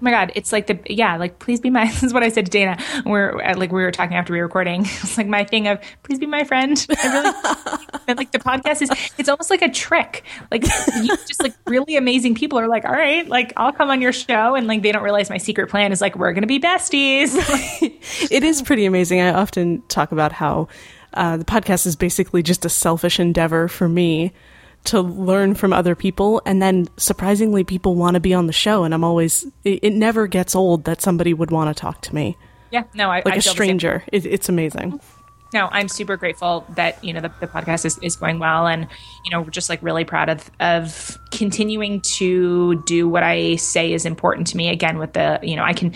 Oh 0.00 0.04
my 0.04 0.12
God, 0.12 0.30
it's 0.36 0.52
like 0.52 0.68
the 0.68 0.78
yeah, 0.88 1.16
like 1.16 1.40
please 1.40 1.58
be 1.58 1.70
my. 1.70 1.86
This 1.98 2.04
is 2.04 2.14
what 2.14 2.22
I 2.22 2.28
said 2.28 2.46
to 2.46 2.50
Dana. 2.50 2.78
We're 3.04 3.42
uh, 3.42 3.56
like 3.56 3.72
we 3.72 3.82
were 3.82 3.90
talking 3.90 4.16
after 4.16 4.32
we 4.32 4.38
were 4.38 4.46
recording. 4.46 4.82
It's 5.02 5.18
like 5.18 5.26
my 5.26 5.42
thing 5.42 5.66
of 5.66 5.80
please 6.04 6.20
be 6.20 6.26
my 6.26 6.44
friend. 6.44 6.86
I 7.02 7.34
really 8.06 8.14
like 8.16 8.30
the 8.30 8.38
podcast 8.38 8.82
is. 8.82 8.90
It's 9.18 9.28
almost 9.28 9.50
like 9.50 9.62
a 9.62 9.68
trick. 9.68 10.22
Like 10.52 10.62
you 11.02 11.16
just 11.26 11.42
like 11.42 11.54
really 11.66 11.96
amazing 11.96 12.36
people 12.36 12.60
are 12.60 12.68
like, 12.68 12.84
all 12.84 12.92
right, 12.92 13.28
like 13.28 13.52
I'll 13.56 13.72
come 13.72 13.90
on 13.90 14.00
your 14.00 14.12
show, 14.12 14.54
and 14.54 14.68
like 14.68 14.82
they 14.82 14.92
don't 14.92 15.02
realize 15.02 15.30
my 15.30 15.38
secret 15.38 15.68
plan 15.68 15.90
is 15.90 16.00
like 16.00 16.16
we're 16.16 16.32
gonna 16.32 16.46
be 16.46 16.60
besties. 16.60 17.34
it 18.30 18.44
is 18.44 18.62
pretty 18.62 18.84
amazing. 18.84 19.20
I 19.20 19.32
often 19.32 19.82
talk 19.88 20.12
about 20.12 20.30
how 20.30 20.68
uh, 21.14 21.38
the 21.38 21.44
podcast 21.44 21.86
is 21.86 21.96
basically 21.96 22.44
just 22.44 22.64
a 22.64 22.68
selfish 22.68 23.18
endeavor 23.18 23.66
for 23.66 23.88
me 23.88 24.32
to 24.84 25.00
learn 25.00 25.54
from 25.54 25.72
other 25.72 25.94
people. 25.94 26.40
And 26.46 26.62
then 26.62 26.88
surprisingly 26.96 27.64
people 27.64 27.94
want 27.94 28.14
to 28.14 28.20
be 28.20 28.34
on 28.34 28.46
the 28.46 28.52
show. 28.52 28.84
And 28.84 28.94
i'm 28.94 29.04
always 29.04 29.46
it, 29.64 29.80
it 29.82 29.92
never 29.92 30.26
gets 30.26 30.54
old 30.54 30.84
that 30.84 31.02
somebody 31.02 31.34
would 31.34 31.50
want 31.50 31.74
to 31.74 31.80
talk 31.80 32.00
to 32.02 32.14
me. 32.14 32.36
Yeah 32.70 32.84
no 32.94 33.10
i 33.10 33.22
like 33.24 33.34
I 33.34 33.36
a 33.36 33.42
stranger. 33.42 34.04
It, 34.12 34.26
it's 34.26 34.48
amazing. 34.48 35.00
No 35.52 35.68
i'm 35.70 35.88
super 35.88 36.16
grateful 36.16 36.66
that 36.70 37.02
you 37.02 37.12
know 37.12 37.20
the, 37.20 37.32
the 37.40 37.46
podcast 37.46 37.84
is, 37.84 37.98
is 37.98 38.16
going 38.16 38.38
well. 38.38 38.66
And 38.66 38.86
you 39.24 39.30
know 39.30 39.42
we're 39.42 39.50
just 39.50 39.68
like 39.68 39.82
really 39.82 40.04
proud 40.04 40.28
of 40.28 40.50
of 40.60 41.18
continuing 41.30 42.00
to 42.00 42.82
do 42.86 43.08
what 43.08 43.22
i 43.22 43.56
say 43.56 43.92
is 43.92 44.06
important 44.06 44.46
to 44.48 44.56
me. 44.56 44.68
Again 44.70 44.98
with 44.98 45.12
the 45.12 45.38
you 45.42 45.56
know 45.56 45.64
i 45.64 45.72
can 45.72 45.94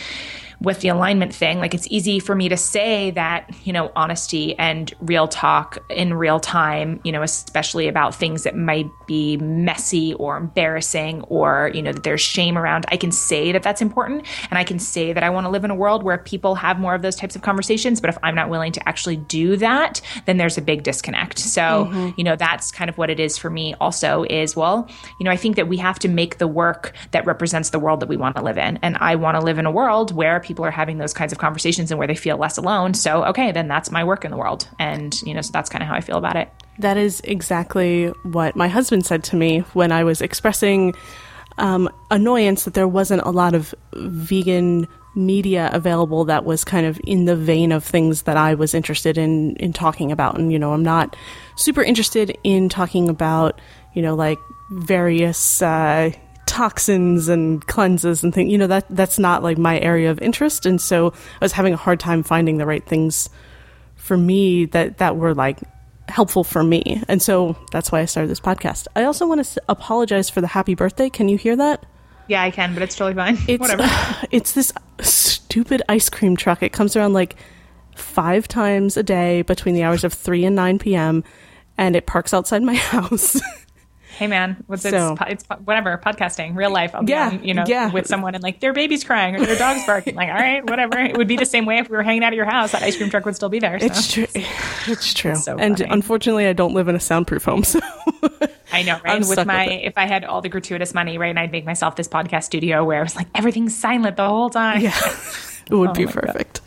with 0.62 0.80
the 0.80 0.88
alignment 0.88 1.34
thing, 1.34 1.58
like 1.58 1.74
it's 1.74 1.86
easy 1.90 2.20
for 2.20 2.34
me 2.34 2.48
to 2.48 2.56
say 2.56 3.10
that, 3.12 3.50
you 3.64 3.72
know, 3.72 3.90
honesty 3.96 4.56
and 4.58 4.94
real 5.00 5.26
talk 5.26 5.78
in 5.90 6.14
real 6.14 6.38
time, 6.38 7.00
you 7.04 7.10
know, 7.10 7.22
especially 7.22 7.88
about 7.88 8.14
things 8.14 8.44
that 8.44 8.56
might 8.56 8.88
be 9.06 9.36
messy 9.38 10.14
or 10.14 10.36
embarrassing 10.36 11.22
or, 11.22 11.70
you 11.74 11.82
know, 11.82 11.92
that 11.92 12.04
there's 12.04 12.20
shame 12.20 12.56
around. 12.56 12.86
I 12.88 12.96
can 12.96 13.10
say 13.10 13.52
that 13.52 13.62
that's 13.62 13.82
important 13.82 14.24
and 14.50 14.58
I 14.58 14.64
can 14.64 14.78
say 14.78 15.12
that 15.12 15.22
I 15.22 15.30
want 15.30 15.46
to 15.46 15.50
live 15.50 15.64
in 15.64 15.70
a 15.70 15.74
world 15.74 16.02
where 16.02 16.18
people 16.18 16.54
have 16.54 16.78
more 16.78 16.94
of 16.94 17.02
those 17.02 17.16
types 17.16 17.34
of 17.34 17.42
conversations. 17.42 18.00
But 18.00 18.10
if 18.10 18.18
I'm 18.22 18.34
not 18.34 18.48
willing 18.48 18.72
to 18.72 18.88
actually 18.88 19.16
do 19.16 19.56
that, 19.56 20.00
then 20.26 20.36
there's 20.36 20.58
a 20.58 20.62
big 20.62 20.84
disconnect. 20.84 21.38
So, 21.38 21.60
mm-hmm. 21.62 22.10
you 22.16 22.24
know, 22.24 22.36
that's 22.36 22.70
kind 22.70 22.88
of 22.88 22.96
what 22.98 23.10
it 23.10 23.18
is 23.18 23.36
for 23.36 23.50
me 23.50 23.74
also 23.80 24.24
is, 24.30 24.54
well, 24.54 24.88
you 25.18 25.24
know, 25.24 25.30
I 25.30 25.36
think 25.36 25.56
that 25.56 25.66
we 25.66 25.76
have 25.78 25.98
to 26.00 26.08
make 26.08 26.38
the 26.38 26.48
work 26.48 26.94
that 27.10 27.26
represents 27.26 27.70
the 27.70 27.78
world 27.78 28.00
that 28.00 28.08
we 28.08 28.16
want 28.16 28.36
to 28.36 28.42
live 28.42 28.58
in. 28.58 28.78
And 28.82 28.96
I 28.98 29.16
want 29.16 29.36
to 29.36 29.44
live 29.44 29.58
in 29.58 29.66
a 29.66 29.70
world 29.70 30.14
where 30.14 30.38
people 30.38 30.51
people 30.53 30.66
are 30.66 30.70
having 30.70 30.98
those 30.98 31.14
kinds 31.14 31.32
of 31.32 31.38
conversations 31.38 31.90
and 31.90 31.98
where 31.98 32.07
they 32.07 32.14
feel 32.14 32.36
less 32.36 32.59
alone. 32.59 32.92
So, 32.92 33.24
okay, 33.24 33.53
then 33.53 33.68
that's 33.68 33.90
my 33.90 34.05
work 34.05 34.22
in 34.22 34.30
the 34.30 34.36
world. 34.36 34.68
And, 34.78 35.18
you 35.22 35.32
know, 35.32 35.40
so 35.40 35.50
that's 35.50 35.70
kind 35.70 35.82
of 35.82 35.88
how 35.88 35.94
I 35.94 36.03
feel 36.03 36.18
about 36.18 36.36
it. 36.36 36.50
That 36.78 36.98
is 36.98 37.22
exactly 37.24 38.09
what 38.22 38.55
my 38.55 38.68
husband 38.68 39.07
said 39.07 39.24
to 39.24 39.36
me 39.36 39.61
when 39.72 39.92
I 39.92 40.05
was 40.05 40.20
expressing 40.20 40.94
um, 41.57 41.88
annoyance 42.11 42.64
that 42.64 42.74
there 42.74 42.86
wasn't 42.86 43.22
a 43.22 43.30
lot 43.30 43.55
of 43.55 43.74
vegan 43.94 44.88
media 45.14 45.70
available 45.72 46.26
that 46.26 46.44
was 46.44 46.64
kind 46.64 46.86
of 46.86 47.00
in 47.05 47.24
the 47.24 47.36
vein 47.36 47.72
of 47.72 47.82
things 47.82 48.22
that 48.22 48.36
I 48.36 48.55
was 48.55 48.74
interested 48.74 49.18
in 49.18 49.57
in 49.57 49.72
talking 49.72 50.11
about. 50.11 50.38
And 50.38 50.53
you 50.53 50.59
know, 50.59 50.72
I'm 50.72 50.82
not 50.82 51.16
super 51.57 51.82
interested 51.82 52.36
in 52.44 52.68
talking 52.68 53.09
about 53.09 53.61
you 53.94 54.03
know 54.03 54.14
like 54.14 54.38
various 54.70 55.61
uh, 55.61 56.11
toxins 56.47 57.28
and 57.28 57.66
cleanses 57.66 58.22
and 58.22 58.34
things. 58.34 58.51
You 58.51 58.59
know 58.59 58.66
that 58.66 58.86
that's 58.90 59.18
not 59.18 59.43
like 59.43 59.59
my 59.59 59.78
area 59.80 60.11
of 60.11 60.20
interest, 60.20 60.66
and 60.66 60.80
so 60.80 61.09
I 61.40 61.45
was 61.45 61.53
having 61.53 61.72
a 61.72 61.76
hard 61.76 62.01
time 62.01 62.22
finding 62.22 62.59
the 62.59 62.66
right 62.66 62.84
things 62.84 63.28
for 63.97 64.16
me 64.16 64.66
that 64.66 64.99
that 64.99 65.16
were 65.16 65.34
like 65.34 65.61
helpful 66.09 66.45
for 66.45 66.62
me, 66.62 67.03
and 67.09 67.22
so 67.22 67.57
that's 67.70 67.93
why 67.93 68.01
I 68.01 68.05
started 68.05 68.28
this 68.28 68.40
podcast. 68.40 68.86
I 68.97 69.05
also 69.05 69.26
want 69.26 69.45
to 69.45 69.62
apologize 69.68 70.28
for 70.30 70.40
the 70.40 70.47
happy 70.47 70.74
birthday. 70.74 71.09
Can 71.09 71.28
you 71.28 71.38
hear 71.38 71.57
that? 71.57 71.84
Yeah, 72.28 72.43
I 72.43 72.51
can, 72.51 72.74
but 72.74 72.82
it's 72.82 72.95
totally 72.95 73.14
fine. 73.14 73.36
It's, 73.49 73.61
Whatever. 73.61 73.84
it's 74.30 74.53
this 74.53 74.72
stupid 75.01 75.82
ice 75.88 76.09
cream 76.09 76.36
truck. 76.36 76.62
It 76.62 76.72
comes 76.72 76.97
around 76.97 77.12
like 77.12 77.36
five 77.97 78.49
times 78.49 78.97
a 78.97 79.03
day 79.03 79.43
between 79.43 79.74
the 79.74 79.82
hours 79.82 80.05
of 80.05 80.12
3 80.12 80.45
and 80.47 80.57
9 80.57 80.78
p.m. 80.78 81.24
and 81.76 81.97
it 81.97 82.07
parks 82.07 82.32
outside 82.32 82.62
my 82.62 82.74
house. 82.93 83.40
Hey 84.23 84.29
man, 84.29 84.62
what's 84.68 84.83
so, 84.83 85.16
it's, 85.23 85.43
it's 85.43 85.64
whatever 85.64 85.99
podcasting, 85.99 86.55
real 86.55 86.70
life. 86.70 86.95
I'll 86.95 87.03
yeah, 87.09 87.31
on, 87.31 87.43
you 87.43 87.55
know, 87.55 87.64
yeah. 87.66 87.91
with 87.91 88.07
someone 88.07 88.37
and 88.37 88.43
like 88.43 88.61
their 88.61 88.73
baby's 88.73 89.03
crying 89.03 89.35
or 89.35 89.45
their 89.45 89.57
dog's 89.57 89.85
barking. 89.85 90.14
like, 90.14 90.29
all 90.29 90.37
right, 90.37 90.64
whatever. 90.64 90.97
It 90.97 91.16
would 91.16 91.27
be 91.27 91.37
the 91.37 91.45
same 91.45 91.66
way 91.66 91.79
if 91.79 91.91
we 91.91 91.97
were 91.97 92.05
hanging 92.05 92.23
out 92.23 92.33
at 92.33 92.37
your 92.37 92.45
house. 92.45 92.70
That 92.70 92.85
ice 92.85 92.97
cream 92.97 93.11
truck 93.11 93.25
would 93.25 93.35
still 93.35 93.49
be 93.49 93.59
there. 93.59 93.81
So. 93.81 93.87
It's 93.87 94.12
true. 94.12 94.27
It's 94.87 95.12
true. 95.12 95.33
It's 95.33 95.45
so 95.45 95.59
and 95.59 95.81
unfortunately, 95.81 96.47
I 96.47 96.53
don't 96.53 96.73
live 96.73 96.87
in 96.87 96.95
a 96.95 97.01
soundproof 97.01 97.45
home, 97.45 97.64
so 97.64 97.81
I 98.73 98.85
know, 98.85 99.01
right? 99.05 99.20
I'm 99.20 99.29
with 99.29 99.45
my, 99.45 99.66
with 99.66 99.81
if 99.83 99.99
I 99.99 100.07
had 100.07 100.25
all 100.25 100.41
the 100.41 100.49
gratuitous 100.49 100.95
money, 100.95 101.18
right, 101.18 101.31
and 101.31 101.39
I'd 101.41 101.51
make 101.51 101.64
myself 101.64 101.97
this 101.97 102.07
podcast 102.07 102.45
studio 102.45 102.85
where 102.85 103.01
it 103.01 103.05
was 103.05 103.16
like 103.16 103.27
everything's 103.35 103.77
silent 103.77 104.16
the 104.16 104.29
whole 104.29 104.51
time. 104.51 104.83
Yeah, 104.83 104.97
it 105.68 105.75
would 105.75 105.91
oh 105.91 105.95
be 105.95 106.07
perfect. 106.07 106.61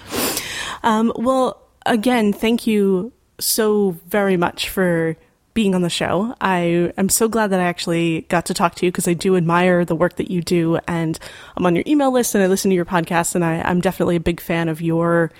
Um, 0.83 1.13
well, 1.15 1.61
again, 1.85 2.33
thank 2.33 2.67
you 2.67 3.13
so 3.39 3.91
very 4.07 4.35
much 4.35 4.67
for 4.67 5.15
being 5.55 5.73
on 5.73 5.81
the 5.81 5.89
show. 5.89 6.35
I 6.39 6.93
am 6.97 7.09
so 7.09 7.27
glad 7.27 7.47
that 7.47 7.59
I 7.59 7.63
actually 7.63 8.21
got 8.29 8.45
to 8.47 8.53
talk 8.53 8.75
to 8.75 8.85
you 8.85 8.91
because 8.91 9.07
I 9.07 9.13
do 9.13 9.35
admire 9.35 9.83
the 9.83 9.95
work 9.95 10.17
that 10.17 10.29
you 10.29 10.43
do, 10.43 10.77
and 10.87 11.17
I'm 11.57 11.65
on 11.65 11.73
your 11.73 11.83
email 11.87 12.11
list 12.11 12.35
and 12.35 12.43
I 12.43 12.47
listen 12.47 12.69
to 12.69 12.75
your 12.75 12.85
podcast, 12.85 13.33
and 13.33 13.43
I, 13.43 13.61
I'm 13.61 13.81
definitely 13.81 14.17
a 14.17 14.19
big 14.19 14.39
fan 14.39 14.69
of 14.69 14.81
your 14.81 15.31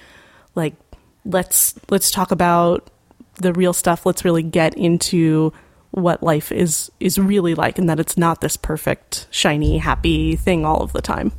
like 0.55 0.73
let's 1.25 1.75
let's 1.89 2.09
talk 2.09 2.31
about 2.31 2.89
the 3.35 3.53
real 3.53 3.73
stuff. 3.73 4.05
Let's 4.05 4.25
really 4.25 4.43
get 4.43 4.73
into 4.75 5.53
what 5.91 6.23
life 6.23 6.51
is 6.51 6.91
is 6.99 7.19
really 7.19 7.53
like, 7.53 7.77
and 7.77 7.89
that 7.89 7.99
it's 7.99 8.17
not 8.17 8.41
this 8.41 8.57
perfect, 8.57 9.27
shiny, 9.29 9.77
happy 9.77 10.35
thing 10.35 10.65
all 10.65 10.81
of 10.81 10.93
the 10.93 11.01
time. 11.01 11.33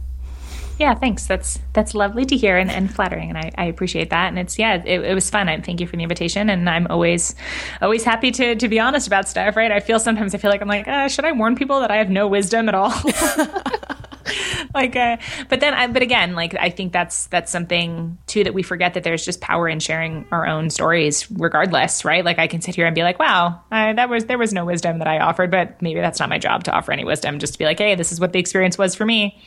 Yeah, 0.78 0.94
thanks. 0.94 1.26
That's 1.26 1.58
that's 1.72 1.94
lovely 1.94 2.26
to 2.26 2.36
hear 2.36 2.58
and, 2.58 2.70
and 2.70 2.92
flattering, 2.94 3.30
and 3.30 3.38
I, 3.38 3.50
I 3.56 3.64
appreciate 3.64 4.10
that. 4.10 4.28
And 4.28 4.38
it's 4.38 4.58
yeah, 4.58 4.82
it, 4.84 5.00
it 5.00 5.14
was 5.14 5.30
fun. 5.30 5.48
I 5.48 5.58
thank 5.60 5.80
you 5.80 5.86
for 5.86 5.96
the 5.96 6.02
invitation, 6.02 6.50
and 6.50 6.68
I'm 6.68 6.86
always 6.88 7.34
always 7.80 8.04
happy 8.04 8.30
to 8.32 8.54
to 8.54 8.68
be 8.68 8.78
honest 8.78 9.06
about 9.06 9.26
stuff. 9.26 9.56
Right? 9.56 9.72
I 9.72 9.80
feel 9.80 9.98
sometimes 9.98 10.34
I 10.34 10.38
feel 10.38 10.50
like 10.50 10.60
I'm 10.60 10.68
like, 10.68 10.86
uh, 10.86 11.08
should 11.08 11.24
I 11.24 11.32
warn 11.32 11.56
people 11.56 11.80
that 11.80 11.90
I 11.90 11.96
have 11.96 12.10
no 12.10 12.28
wisdom 12.28 12.68
at 12.68 12.74
all? 12.74 12.92
like 14.74 14.96
uh, 14.96 15.16
but 15.48 15.60
then 15.60 15.72
I, 15.72 15.86
but 15.86 16.02
again 16.02 16.34
like 16.34 16.54
i 16.58 16.68
think 16.68 16.92
that's 16.92 17.26
that's 17.28 17.50
something 17.50 18.18
too 18.26 18.44
that 18.44 18.54
we 18.54 18.62
forget 18.62 18.94
that 18.94 19.04
there's 19.04 19.24
just 19.24 19.40
power 19.40 19.68
in 19.68 19.78
sharing 19.78 20.26
our 20.32 20.46
own 20.46 20.68
stories 20.70 21.30
regardless 21.30 22.04
right 22.04 22.24
like 22.24 22.38
i 22.38 22.46
can 22.46 22.60
sit 22.60 22.74
here 22.74 22.86
and 22.86 22.94
be 22.94 23.02
like 23.02 23.18
wow 23.18 23.60
I, 23.70 23.92
that 23.92 24.08
was 24.08 24.24
there 24.26 24.38
was 24.38 24.52
no 24.52 24.64
wisdom 24.64 24.98
that 24.98 25.06
i 25.06 25.20
offered 25.20 25.50
but 25.50 25.80
maybe 25.80 26.00
that's 26.00 26.18
not 26.18 26.28
my 26.28 26.38
job 26.38 26.64
to 26.64 26.72
offer 26.72 26.92
any 26.92 27.04
wisdom 27.04 27.38
just 27.38 27.52
to 27.52 27.58
be 27.58 27.64
like 27.64 27.78
hey 27.78 27.94
this 27.94 28.10
is 28.10 28.20
what 28.20 28.32
the 28.32 28.40
experience 28.40 28.76
was 28.76 28.94
for 28.96 29.06
me 29.06 29.40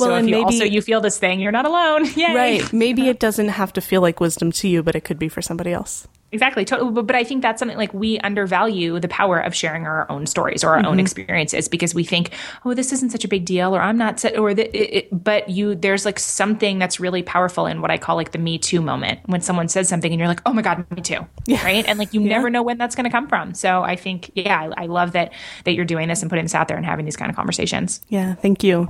well, 0.00 0.10
so 0.10 0.16
if 0.16 0.24
you 0.26 0.32
maybe, 0.32 0.44
also 0.44 0.64
you 0.64 0.82
feel 0.82 1.00
this 1.00 1.18
thing, 1.18 1.40
you're 1.40 1.52
not 1.52 1.66
alone. 1.66 2.06
Yay. 2.16 2.34
Right. 2.34 2.72
Maybe 2.72 3.08
it 3.08 3.18
doesn't 3.18 3.48
have 3.48 3.72
to 3.74 3.80
feel 3.80 4.00
like 4.00 4.20
wisdom 4.20 4.52
to 4.52 4.68
you, 4.68 4.82
but 4.82 4.94
it 4.94 5.02
could 5.02 5.18
be 5.18 5.28
for 5.28 5.42
somebody 5.42 5.72
else. 5.72 6.08
Exactly. 6.32 6.64
Totally. 6.64 6.92
But, 6.92 7.06
but 7.06 7.16
I 7.16 7.24
think 7.24 7.42
that's 7.42 7.58
something 7.58 7.76
like 7.76 7.92
we 7.92 8.18
undervalue 8.20 9.00
the 9.00 9.08
power 9.08 9.38
of 9.38 9.54
sharing 9.54 9.86
our 9.86 10.08
own 10.10 10.26
stories 10.26 10.62
or 10.62 10.70
our 10.70 10.78
mm-hmm. 10.78 10.86
own 10.86 11.00
experiences 11.00 11.68
because 11.68 11.94
we 11.94 12.04
think, 12.04 12.30
oh, 12.64 12.74
this 12.74 12.92
isn't 12.92 13.10
such 13.10 13.24
a 13.24 13.28
big 13.28 13.44
deal, 13.44 13.74
or 13.74 13.80
I'm 13.80 13.96
not, 13.96 14.24
or 14.36 14.54
the, 14.54 14.64
it, 14.76 15.04
it, 15.04 15.24
but 15.24 15.48
you, 15.48 15.74
there's 15.74 16.04
like 16.04 16.18
something 16.18 16.78
that's 16.78 17.00
really 17.00 17.22
powerful 17.22 17.66
in 17.66 17.80
what 17.80 17.90
I 17.90 17.98
call 17.98 18.16
like 18.16 18.30
the 18.32 18.38
Me 18.38 18.58
Too 18.58 18.80
moment 18.80 19.20
when 19.26 19.40
someone 19.40 19.68
says 19.68 19.88
something 19.88 20.12
and 20.12 20.18
you're 20.18 20.28
like, 20.28 20.42
oh 20.46 20.52
my 20.52 20.62
God, 20.62 20.88
me 20.90 21.02
too. 21.02 21.26
Yeah. 21.46 21.64
Right. 21.64 21.84
And 21.86 21.98
like 21.98 22.14
you 22.14 22.20
yeah. 22.22 22.28
never 22.28 22.48
know 22.48 22.62
when 22.62 22.78
that's 22.78 22.94
going 22.94 23.04
to 23.04 23.10
come 23.10 23.26
from. 23.26 23.54
So 23.54 23.82
I 23.82 23.96
think, 23.96 24.30
yeah, 24.34 24.70
I, 24.76 24.84
I 24.84 24.86
love 24.86 25.12
that, 25.12 25.32
that 25.64 25.72
you're 25.74 25.84
doing 25.84 26.08
this 26.08 26.22
and 26.22 26.30
putting 26.30 26.44
this 26.44 26.54
out 26.54 26.68
there 26.68 26.76
and 26.76 26.86
having 26.86 27.04
these 27.04 27.16
kind 27.16 27.30
of 27.30 27.36
conversations. 27.36 28.02
Yeah. 28.08 28.34
Thank 28.34 28.62
you. 28.62 28.88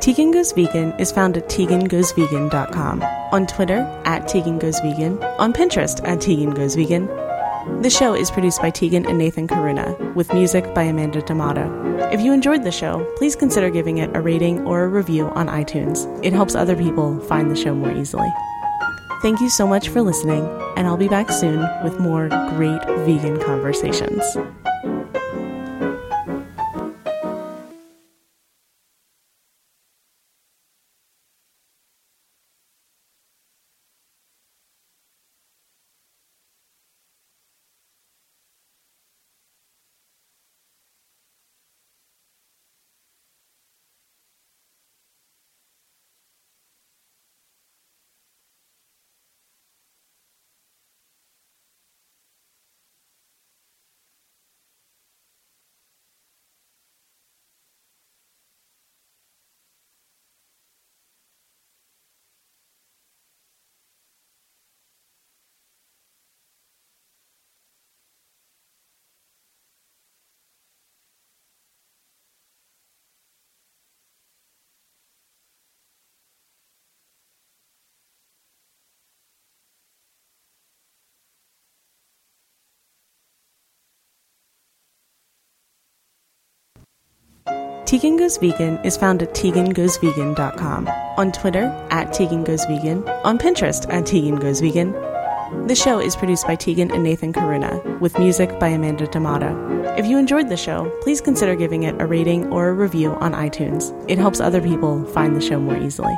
Teagan 0.00 0.32
Goes 0.32 0.52
Vegan 0.52 0.92
is 1.00 1.10
found 1.10 1.36
at 1.36 1.48
teagangoesvegan.com, 1.48 3.02
on 3.02 3.46
Twitter 3.46 3.78
at 4.04 4.24
Teagan 4.24 4.60
Goes 4.60 4.78
Vegan, 4.80 5.20
on 5.38 5.52
Pinterest 5.52 6.00
at 6.06 6.18
Teagan 6.18 6.54
Goes 6.54 6.76
Vegan. 6.76 7.06
The 7.82 7.90
show 7.90 8.14
is 8.14 8.30
produced 8.30 8.62
by 8.62 8.70
Teagan 8.70 9.08
and 9.08 9.18
Nathan 9.18 9.48
Karuna, 9.48 10.14
with 10.14 10.32
music 10.32 10.72
by 10.74 10.82
Amanda 10.82 11.22
D'Amato. 11.22 12.08
If 12.12 12.20
you 12.20 12.32
enjoyed 12.32 12.62
the 12.62 12.70
show, 12.70 13.04
please 13.16 13.34
consider 13.34 13.68
giving 13.70 13.98
it 13.98 14.14
a 14.14 14.20
rating 14.20 14.64
or 14.66 14.84
a 14.84 14.88
review 14.88 15.26
on 15.30 15.48
iTunes. 15.48 16.06
It 16.24 16.32
helps 16.32 16.54
other 16.54 16.76
people 16.76 17.18
find 17.20 17.50
the 17.50 17.56
show 17.56 17.74
more 17.74 17.90
easily. 17.90 18.28
Thank 19.22 19.40
you 19.40 19.48
so 19.48 19.66
much 19.66 19.88
for 19.88 20.02
listening, 20.02 20.46
and 20.76 20.86
I'll 20.86 20.96
be 20.96 21.08
back 21.08 21.30
soon 21.32 21.66
with 21.82 21.98
more 21.98 22.28
great 22.50 22.84
vegan 23.06 23.40
conversations. 23.40 24.22
Teagan 87.86 88.18
Goes 88.18 88.36
Vegan 88.38 88.84
is 88.84 88.96
found 88.96 89.22
at 89.22 89.32
teagangoesvegan.com, 89.32 90.88
on 90.88 91.30
Twitter 91.30 91.66
at 91.90 92.08
Teagan 92.08 92.44
Goes 92.44 92.64
Vegan, 92.64 93.08
on 93.22 93.38
Pinterest 93.38 93.86
at 93.92 94.02
Teagan 94.02 94.40
Goes 94.40 94.60
Vegan. 94.60 94.90
The 95.68 95.76
show 95.76 96.00
is 96.00 96.16
produced 96.16 96.48
by 96.48 96.56
Teagan 96.56 96.92
and 96.92 97.04
Nathan 97.04 97.32
Karuna, 97.32 98.00
with 98.00 98.18
music 98.18 98.58
by 98.58 98.70
Amanda 98.70 99.06
D'Amato. 99.06 99.94
If 99.96 100.04
you 100.04 100.18
enjoyed 100.18 100.48
the 100.48 100.56
show, 100.56 100.90
please 101.02 101.20
consider 101.20 101.54
giving 101.54 101.84
it 101.84 101.94
a 102.02 102.06
rating 102.06 102.52
or 102.52 102.70
a 102.70 102.74
review 102.74 103.12
on 103.20 103.34
iTunes. 103.34 103.94
It 104.10 104.18
helps 104.18 104.40
other 104.40 104.60
people 104.60 105.04
find 105.12 105.36
the 105.36 105.40
show 105.40 105.60
more 105.60 105.78
easily. 105.78 106.14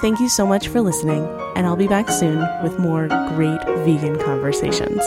Thank 0.00 0.18
you 0.18 0.30
so 0.30 0.46
much 0.46 0.68
for 0.68 0.80
listening, 0.80 1.28
and 1.56 1.66
I'll 1.66 1.76
be 1.76 1.88
back 1.88 2.08
soon 2.08 2.38
with 2.62 2.78
more 2.78 3.06
great 3.36 3.62
vegan 3.84 4.18
conversations. 4.18 5.02